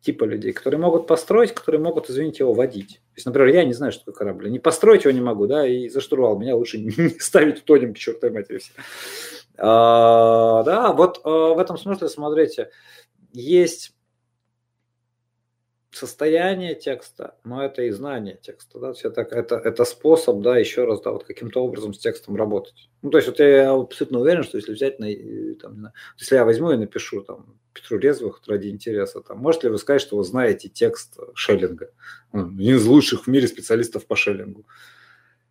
типа 0.00 0.24
людей, 0.24 0.52
которые 0.52 0.80
могут 0.80 1.06
построить, 1.06 1.52
которые 1.52 1.80
могут, 1.80 2.08
извините, 2.08 2.44
его 2.44 2.54
водить. 2.54 2.94
То 2.94 3.16
есть, 3.16 3.26
например, 3.26 3.54
я 3.54 3.64
не 3.64 3.74
знаю, 3.74 3.92
что 3.92 4.06
такое 4.06 4.14
корабль. 4.14 4.50
Не 4.50 4.58
построить 4.58 5.04
его 5.04 5.12
не 5.12 5.20
могу, 5.20 5.46
да, 5.46 5.66
и 5.66 5.88
за 5.88 6.00
штурвал 6.00 6.38
меня 6.38 6.56
лучше 6.56 6.78
не 6.80 7.10
ставить 7.20 7.64
тонем 7.64 7.94
к 7.94 7.98
чертовой 7.98 8.34
матери 8.34 8.58
все. 8.58 8.72
А, 9.62 10.62
да, 10.62 10.92
вот 10.92 11.20
а, 11.24 11.54
в 11.54 11.58
этом 11.58 11.76
смысле, 11.76 12.08
смотрите, 12.08 12.70
есть 13.32 13.94
состояние 15.90 16.74
текста, 16.74 17.36
но 17.44 17.62
это 17.62 17.82
и 17.82 17.90
знание 17.90 18.38
текста, 18.40 18.78
да, 18.78 18.92
все 18.92 19.10
так, 19.10 19.32
это, 19.32 19.56
это 19.56 19.84
способ, 19.84 20.40
да, 20.40 20.56
еще 20.56 20.84
раз, 20.84 21.02
да, 21.02 21.10
вот 21.10 21.24
каким-то 21.24 21.62
образом 21.62 21.92
с 21.92 21.98
текстом 21.98 22.36
работать. 22.36 22.88
Ну, 23.02 23.10
то 23.10 23.18
есть, 23.18 23.28
вот 23.28 23.38
я 23.38 23.72
абсолютно 23.72 24.20
уверен, 24.20 24.44
что 24.44 24.56
если 24.56 24.72
взять, 24.72 24.98
на, 24.98 25.08
там, 25.60 25.88
если 26.18 26.36
я 26.36 26.44
возьму 26.44 26.70
и 26.70 26.76
напишу, 26.76 27.22
там, 27.22 27.58
Петру 27.74 27.98
Резвых 27.98 28.40
ради 28.46 28.68
интереса, 28.68 29.20
там, 29.20 29.38
можете 29.38 29.66
ли 29.66 29.72
вы 29.72 29.78
сказать, 29.78 30.00
что 30.00 30.16
вы 30.16 30.24
знаете 30.24 30.68
текст 30.68 31.18
Шеллинга, 31.34 31.90
один 32.32 32.76
из 32.76 32.86
лучших 32.86 33.24
в 33.24 33.26
мире 33.26 33.46
специалистов 33.46 34.06
по 34.06 34.16
Шеллингу? 34.16 34.66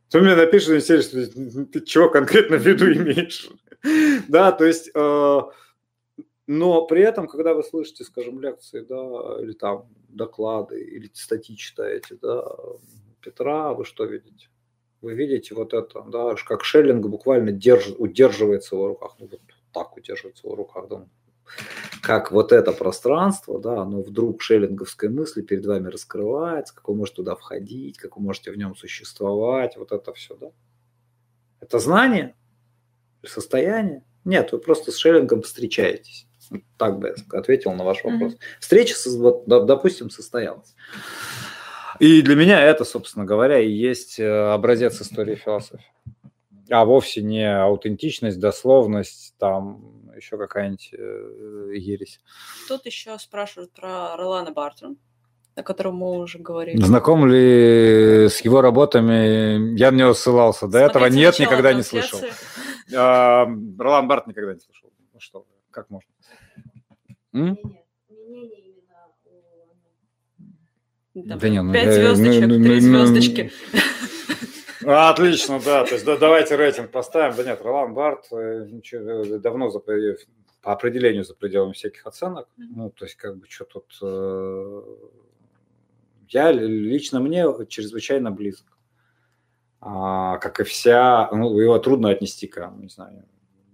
Кто 0.08 0.22
мне 0.22 0.36
напишет, 0.36 0.84
что 0.84 1.66
ты 1.66 1.82
чего 1.82 2.10
конкретно 2.10 2.58
в 2.58 2.66
виду 2.66 2.92
имеешь? 2.92 3.48
да, 4.28 4.52
то 4.52 4.66
есть, 4.66 4.92
э, 4.94 5.40
но 6.48 6.86
при 6.86 7.02
этом, 7.02 7.28
когда 7.28 7.54
вы 7.54 7.64
слышите, 7.64 8.04
скажем, 8.04 8.40
лекции, 8.42 8.82
да, 8.82 9.42
или 9.42 9.54
там 9.54 9.88
доклады, 10.10 10.82
или 10.82 11.10
статьи 11.14 11.56
читаете, 11.56 12.18
да, 12.22 12.44
Петра, 13.22 13.74
вы 13.74 13.86
что 13.86 14.06
видите? 14.06 14.50
Вы 15.02 15.14
видите 15.14 15.56
вот 15.56 15.74
это, 15.74 16.02
да, 16.02 16.36
как 16.46 16.64
Шеллинг 16.64 17.06
буквально 17.08 17.52
удерживается 17.98 18.76
в 18.76 18.86
руках, 18.86 19.16
ну 19.20 19.28
вот 19.28 19.40
так 19.72 19.96
удерживается 19.96 20.48
в 20.48 20.54
руках, 20.54 20.88
да, 20.90 21.08
как 22.02 22.32
вот 22.32 22.52
это 22.52 22.72
пространство, 22.72 23.60
да, 23.60 23.82
оно 23.82 24.02
вдруг 24.02 24.42
шеллинговской 24.42 25.10
мысли 25.10 25.42
перед 25.42 25.66
вами 25.66 25.88
раскрывается, 25.90 26.76
как 26.76 26.88
вы 26.88 26.96
можете 26.96 27.18
туда 27.18 27.36
входить, 27.36 27.98
как 27.98 28.18
вы 28.18 28.24
можете 28.24 28.52
в 28.52 28.58
нем 28.58 28.76
существовать, 28.76 29.78
вот 29.78 29.92
это 29.92 30.14
все, 30.14 30.36
да. 30.36 30.52
Это 31.60 31.80
знание, 31.80 32.36
состояние. 33.24 34.04
Нет, 34.26 34.52
вы 34.52 34.60
просто 34.60 34.92
с 34.92 34.98
шеллингом 34.98 35.42
встречаетесь. 35.42 36.28
Так 36.78 37.00
бы 37.00 37.16
я 37.16 37.40
ответил 37.40 37.74
на 37.74 37.84
ваш 37.84 38.04
вопрос. 38.04 38.34
Mm-hmm. 38.34 38.60
Встреча, 38.60 38.96
вот, 39.18 39.46
допустим, 39.48 40.10
состоялась. 40.10 40.76
И 42.00 42.22
для 42.22 42.36
меня 42.36 42.62
это, 42.62 42.86
собственно 42.86 43.26
говоря, 43.26 43.60
и 43.60 43.70
есть 43.70 44.20
э, 44.20 44.52
образец 44.54 45.02
истории 45.02 45.36
философии. 45.36 45.86
А 46.72 46.86
вовсе 46.86 47.22
не 47.22 47.44
аутентичность, 47.44 48.40
дословность, 48.40 49.36
там 49.38 50.12
еще 50.16 50.38
какая-нибудь 50.38 50.90
э, 50.94 51.72
ересь. 51.76 52.20
Тут 52.68 52.86
еще 52.86 53.18
спрашивают 53.20 53.72
про 53.74 54.16
Ролана 54.16 54.52
Бартон. 54.52 54.98
о 55.56 55.64
котором 55.64 55.96
мы 55.96 56.20
уже 56.20 56.40
говорили. 56.40 56.82
Знаком 56.82 57.26
ли 57.28 58.28
с 58.30 58.40
его 58.42 58.62
работами? 58.62 59.78
Я 59.78 59.92
на 59.92 59.98
него 59.98 60.14
ссылался. 60.14 60.68
До 60.68 60.80
Смотрите 60.80 60.92
этого 60.92 61.06
нет, 61.08 61.40
никогда 61.40 61.74
не 61.74 61.84
слышал. 61.84 62.20
А, 62.96 63.46
Ролан 63.78 64.08
Барт 64.08 64.28
никогда 64.28 64.54
не 64.54 64.60
слышал. 64.60 64.92
Ну 65.14 65.20
что, 65.20 65.46
как 65.72 65.90
можно? 65.90 66.10
да 71.38 71.50
нет, 71.50 71.64
ну, 71.64 71.74
пять 71.74 71.94
звездочек, 71.94 72.48
ну, 72.48 72.64
три 72.64 72.80
звездочки. 72.80 73.52
Отлично, 74.86 75.60
да. 75.64 75.86
То 75.86 75.94
есть 75.94 76.06
да, 76.06 76.18
давайте 76.18 76.56
рейтинг 76.56 76.92
поставим. 76.92 77.36
Да 77.36 77.44
нет, 77.44 77.62
Ролан 77.62 77.94
Барт 77.94 78.28
э, 78.32 78.66
ничего, 78.70 79.24
э, 79.24 79.40
давно 79.40 79.70
за, 79.70 79.80
по 79.80 80.72
определению 80.72 81.24
за 81.24 81.36
пределами 81.36 81.74
всяких 81.74 82.06
оценок. 82.08 82.48
Ну, 82.58 82.90
то 82.90 83.06
есть, 83.06 83.16
как 83.16 83.38
бы, 83.38 83.46
что 83.50 83.66
тут... 83.66 83.98
Э, 84.02 84.82
я 86.30 86.52
лично 86.52 87.20
мне 87.20 87.46
чрезвычайно 87.68 88.32
близок. 88.32 88.79
А, 89.82 90.38
как 90.38 90.60
и 90.60 90.64
вся... 90.64 91.30
Ну, 91.32 91.58
его 91.60 91.80
трудно 91.80 92.10
отнести 92.10 92.48
к, 92.48 92.72
не 92.78 92.90
знаю, 92.90 93.26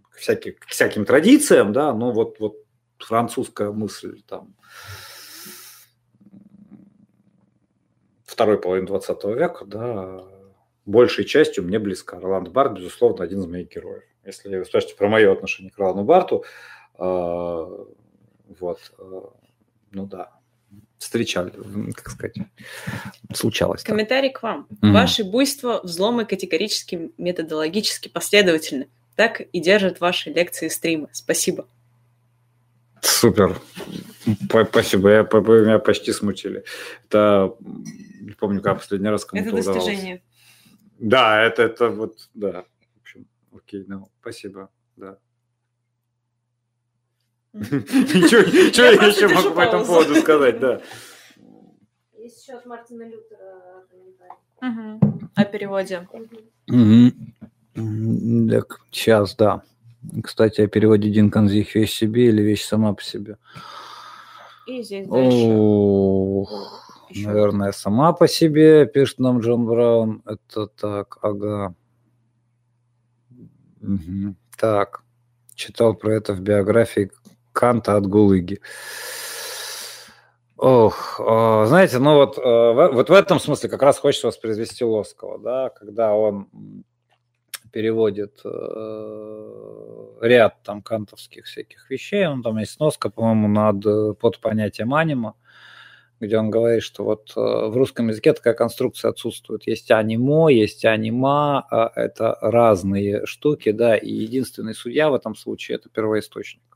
к, 0.10 0.18
всяким, 0.18 0.54
к 0.60 0.66
всяким 0.68 1.06
традициям, 1.06 1.74
да, 1.74 1.94
но 1.94 2.12
вот, 2.12 2.40
вот 2.40 2.58
французская 3.00 3.72
мысль 3.72 4.22
там 4.28 4.56
второй 8.26 8.60
половины 8.60 8.88
20 8.88 9.24
века, 9.26 9.66
да, 9.66 10.24
большей 10.86 11.26
частью 11.26 11.64
мне 11.64 11.80
близка. 11.80 12.20
Роланд 12.20 12.50
Барт, 12.50 12.74
безусловно, 12.74 13.24
один 13.24 13.40
из 13.40 13.48
моих 13.48 13.70
героев. 13.70 14.04
Если 14.26 14.56
вы 14.56 14.66
спрашиваете 14.66 14.98
про 14.98 15.08
мое 15.08 15.32
отношение 15.32 15.72
к 15.72 15.78
Роланду 15.78 16.04
Барту, 16.04 16.44
э, 16.98 17.86
вот, 18.60 18.94
э, 18.98 19.22
ну 19.92 20.06
да, 20.06 20.32
встречали, 20.98 21.52
как 21.94 22.10
сказать, 22.10 22.36
случалось. 23.34 23.84
Комментарий 23.84 24.30
так. 24.30 24.40
к 24.40 24.44
вам. 24.44 24.68
Mm-hmm. 24.70 24.92
Ваши 24.92 25.24
буйства, 25.24 25.82
взломы 25.84 26.26
категорически, 26.26 27.12
методологически 27.18 28.08
последовательны. 28.08 28.88
Так 29.16 29.42
и 29.42 29.60
держат 29.62 30.00
ваши 30.00 30.30
лекции 30.30 30.68
и 30.68 30.70
стримы. 30.70 31.10
Спасибо. 31.12 31.68
Супер. 33.02 33.60
Спасибо. 34.70 35.10
Я, 35.10 35.22
меня 35.24 35.80
почти 35.80 36.12
смутили. 36.12 36.64
Это 37.08 37.56
не 38.22 38.32
помню, 38.32 38.62
как 38.62 38.80
последний 38.80 39.10
раз 39.10 39.26
кому-то 39.26 39.50
Это 39.50 39.58
достижение. 39.58 40.16
Удавалось. 40.16 40.22
Да, 41.00 41.42
это, 41.44 41.64
это 41.64 41.90
вот, 41.90 42.30
да. 42.34 42.66
В 42.96 43.02
общем, 43.02 43.28
окей, 43.54 43.86
ну, 43.88 44.10
спасибо, 44.22 44.70
да. 44.96 45.18
Ничего 47.72 48.84
я 48.84 49.08
еще 49.08 49.30
могу 49.30 49.52
по 49.52 49.62
этому 49.62 49.86
поводу 49.86 50.16
сказать, 50.16 50.60
да. 50.60 50.82
Есть 52.18 52.44
еще 52.44 52.58
от 52.58 52.66
Мартина 52.66 53.04
Лютера 53.04 53.86
комментарий. 54.60 55.30
О 55.36 55.46
переводе. 55.46 56.06
Так, 58.52 58.82
сейчас, 58.92 59.36
да. 59.38 59.62
Кстати, 60.22 60.62
о 60.62 60.68
переводе 60.68 61.10
Дин 61.10 61.32
Канзих 61.32 61.76
«Вещь 61.76 61.98
себе» 61.98 62.28
или 62.28 62.42
«Вещь 62.42 62.66
сама 62.66 62.94
по 62.94 63.02
себе». 63.02 63.38
И 64.68 64.82
здесь 64.84 65.08
дальше. 65.08 65.38
Еще 67.10 67.28
Наверное, 67.28 67.72
сама 67.72 68.12
по 68.12 68.28
себе, 68.28 68.86
пишет 68.86 69.20
нам 69.20 69.40
Джон 69.40 69.66
Браун. 69.66 70.22
Это 70.26 70.68
так, 70.68 71.20
ага. 71.22 71.74
Угу. 73.82 74.36
Так, 74.58 75.04
читал 75.54 75.94
про 75.94 76.16
это 76.16 76.34
в 76.34 76.42
биографии 76.42 77.12
Канта 77.56 77.96
от 77.96 78.06
Гулыги. 78.06 78.60
Ох, 80.58 81.16
знаете, 81.68 82.00
ну 82.00 82.16
вот, 82.16 82.38
вот 82.38 83.10
в 83.10 83.14
этом 83.14 83.40
смысле 83.40 83.70
как 83.70 83.82
раз 83.82 83.98
хочется 83.98 84.28
воспроизвести 84.28 84.84
Лоскова, 84.86 85.40
да, 85.40 85.70
когда 85.70 86.14
он 86.14 86.48
переводит 87.72 88.40
э, 88.46 90.08
ряд 90.22 90.64
там 90.64 90.82
кантовских 90.82 91.44
всяких 91.44 91.90
вещей, 91.90 92.26
он 92.26 92.42
там 92.42 92.58
есть 92.58 92.72
сноска, 92.72 93.10
по-моему, 93.10 93.50
над 93.50 94.18
под 94.18 94.40
понятием 94.40 94.94
анима, 94.94 95.36
где 96.22 96.38
он 96.38 96.50
говорит, 96.50 96.84
что 96.84 97.04
вот 97.04 97.34
э, 97.36 97.40
в 97.42 97.76
русском 97.76 98.08
языке 98.08 98.32
такая 98.32 98.54
конструкция 98.54 99.10
отсутствует. 99.10 99.68
Есть 99.68 99.92
анимо, 99.92 100.48
есть 100.50 100.86
анима, 100.86 101.68
а 101.70 101.92
это 101.96 102.38
разные 102.40 103.26
штуки, 103.26 103.72
да, 103.72 103.98
и 103.98 104.10
единственный 104.10 104.74
судья 104.74 105.10
в 105.10 105.14
этом 105.14 105.36
случае– 105.36 105.76
это 105.78 105.90
первоисточник. 105.90 106.75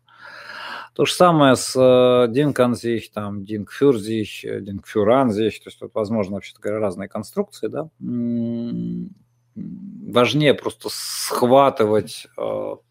То 0.93 1.05
же 1.05 1.13
самое 1.13 1.55
с 1.55 1.75
э, 1.75 2.31
Динканзих, 2.31 3.11
там, 3.11 3.45
Динкфюрзих, 3.45 4.63
Динкфюранзих, 4.63 5.63
то 5.63 5.69
есть 5.69 5.79
тут, 5.79 5.91
возможно, 5.93 6.35
вообще-то 6.35 6.61
говоря, 6.61 6.79
разные 6.79 7.07
конструкции, 7.09 7.67
да. 7.67 7.89
Важнее 9.55 10.53
просто 10.53 10.89
схватывать 10.91 12.27
э, 12.37 12.41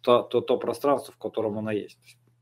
то, 0.00 0.22
то, 0.22 0.40
то 0.40 0.56
пространство, 0.58 1.14
в 1.14 1.18
котором 1.18 1.58
она 1.58 1.72
есть 1.72 1.98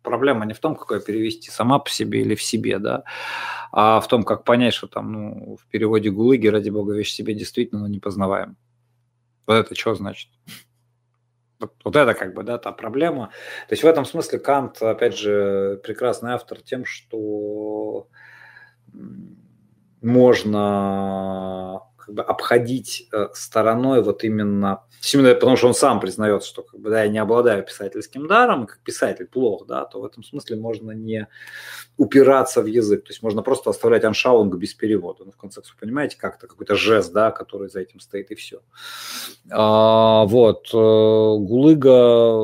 проблема 0.07 0.47
не 0.47 0.55
в 0.55 0.61
том, 0.61 0.77
какое 0.77 1.01
перевести 1.01 1.51
сама 1.51 1.81
по 1.81 1.91
себе 1.91 2.21
или 2.21 2.37
в 2.37 2.43
себе, 2.43 2.79
да, 2.79 3.03
а 3.73 4.01
в 4.01 4.07
том, 4.07 4.23
как 4.23 4.45
понять, 4.45 4.73
что 4.73 4.87
там, 4.87 5.13
ну, 5.13 5.57
в 5.61 5.67
переводе 5.67 6.11
Гулыги, 6.11 6.47
ради 6.47 6.71
бога, 6.71 6.95
вещь 6.95 7.13
себе 7.13 7.35
действительно 7.35 7.83
ну, 7.83 7.87
не 7.89 7.99
познаваем. 7.99 8.57
Вот 9.47 9.55
это 9.55 9.75
что 9.75 9.95
значит? 9.97 10.31
Вот, 11.59 11.73
вот 11.85 11.97
это 11.97 12.15
как 12.15 12.35
бы, 12.35 12.43
да, 12.43 12.59
та 12.59 12.73
проблема. 12.73 13.31
То 13.69 13.73
есть 13.73 13.83
в 13.83 13.87
этом 13.87 14.05
смысле 14.05 14.39
Кант, 14.39 14.83
опять 14.83 15.17
же, 15.17 15.81
прекрасный 15.83 16.33
автор 16.33 16.61
тем, 16.61 16.85
что 16.85 18.09
можно 20.03 21.83
как 22.07 22.15
бы 22.15 22.23
обходить 22.23 23.09
э, 23.13 23.29
стороной 23.35 24.01
вот 24.01 24.23
именно, 24.23 24.85
именно 25.13 25.35
потому 25.35 25.57
что 25.57 25.67
он 25.67 25.75
сам 25.75 25.99
признается, 25.99 26.49
что 26.49 26.63
как 26.63 26.79
бы, 26.79 26.89
да, 26.89 27.03
я 27.03 27.09
не 27.09 27.19
обладаю 27.19 27.65
писательским 27.65 28.29
даром, 28.29 28.67
как 28.67 28.79
писатель 28.79 29.27
плох, 29.27 29.67
да, 29.67 29.85
то 29.85 30.01
в 30.01 30.05
этом 30.05 30.23
смысле 30.23 30.57
можно 30.57 30.93
не 30.93 31.27
упираться 31.97 32.63
в 32.63 32.67
язык, 32.67 33.05
то 33.05 33.11
есть 33.11 33.23
можно 33.23 33.43
просто 33.43 33.71
оставлять 33.71 34.05
аншаунг 34.05 34.55
без 34.55 34.73
перевода. 34.73 35.25
Ну, 35.25 35.33
в 35.33 35.37
конце 35.37 35.57
концов, 35.57 35.77
понимаете, 35.81 36.17
как-то 36.17 36.47
какой-то 36.47 36.77
жест, 36.77 37.13
да, 37.13 37.33
который 37.33 37.69
за 37.69 37.81
этим 37.81 37.99
стоит, 37.99 38.31
и 38.31 38.37
все. 38.37 38.61
А, 39.51 40.25
вот, 40.27 40.69
э, 40.73 40.77
Гулыга 40.77 42.37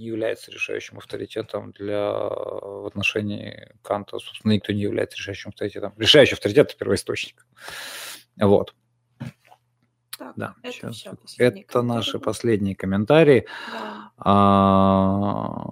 не 0.00 0.06
является 0.06 0.50
решающим 0.50 0.98
авторитетом 0.98 1.72
для 1.72 2.10
в 2.10 2.86
отношении 2.86 3.72
Канта. 3.82 4.18
Собственно, 4.18 4.52
никто 4.52 4.72
не 4.72 4.80
является 4.80 5.18
решающим 5.18 5.50
авторитетом. 5.50 5.92
Решающий 5.98 6.34
авторитет– 6.34 6.68
это 6.70 6.78
первоисточник. 6.78 7.46
Вот. 8.40 8.74
Так, 10.18 10.34
да, 10.36 10.54
это 10.62 10.72
сейчас. 10.72 10.96
Все, 11.24 11.44
это 11.44 11.82
наши 11.82 12.18
последние 12.18 12.74
комментарии. 12.74 13.46
Да. 13.70 14.12
А, 14.18 15.64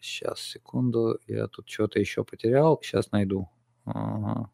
сейчас, 0.00 0.40
секунду. 0.40 1.18
Я 1.26 1.48
тут 1.48 1.68
что-то 1.68 1.98
еще 1.98 2.24
потерял. 2.24 2.80
Сейчас 2.82 3.12
найду. 3.12 3.48
Ага. 3.84 4.50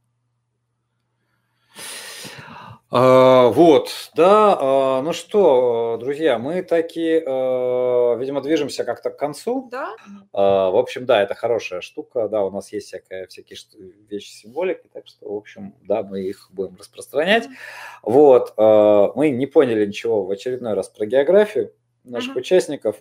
А, 2.94 3.48
вот, 3.48 3.88
да, 4.14 4.54
а, 4.60 5.00
ну 5.00 5.14
что, 5.14 5.96
друзья, 5.98 6.38
мы 6.38 6.62
таки, 6.62 7.22
а, 7.26 8.14
видимо, 8.16 8.42
движемся 8.42 8.84
как-то 8.84 9.08
к 9.08 9.16
концу. 9.16 9.70
Да. 9.70 9.96
В 10.34 10.76
общем, 10.76 11.06
да, 11.06 11.22
это 11.22 11.34
хорошая 11.34 11.80
штука, 11.80 12.28
да, 12.28 12.44
у 12.44 12.50
нас 12.50 12.70
есть 12.70 12.88
всякая, 12.88 13.26
всякие 13.28 13.58
вещи 14.10 14.28
символики, 14.28 14.90
так 14.92 15.06
что, 15.06 15.32
в 15.32 15.34
общем, 15.34 15.74
да, 15.84 16.02
мы 16.02 16.20
их 16.20 16.50
будем 16.52 16.76
распространять. 16.76 17.48
Вот, 18.02 18.52
мы 18.58 19.30
не 19.30 19.46
поняли 19.46 19.86
ничего 19.86 20.24
в 20.24 20.30
очередной 20.30 20.74
раз 20.74 20.90
про 20.90 21.06
географию 21.06 21.72
наших 22.04 22.36
uh-huh. 22.36 22.40
участников, 22.40 22.96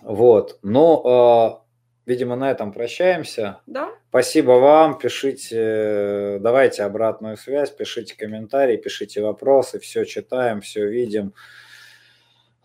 вот, 0.00 0.60
но 0.62 1.61
Видимо, 2.04 2.34
на 2.34 2.50
этом 2.50 2.72
прощаемся. 2.72 3.60
Да. 3.66 3.90
Спасибо 4.08 4.52
вам. 4.52 4.98
Пишите, 4.98 6.38
давайте 6.40 6.82
обратную 6.82 7.36
связь, 7.36 7.70
пишите 7.70 8.16
комментарии, 8.16 8.76
пишите 8.76 9.22
вопросы. 9.22 9.78
Все 9.78 10.04
читаем, 10.04 10.60
все 10.60 10.86
видим. 10.88 11.32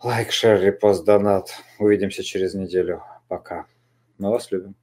Лайк, 0.02 0.32
шер, 0.32 0.60
репост, 0.60 1.04
донат. 1.04 1.54
Увидимся 1.78 2.22
через 2.22 2.54
неделю. 2.54 3.02
Пока. 3.28 3.66
Мы 4.18 4.30
вас 4.30 4.50
любим. 4.50 4.74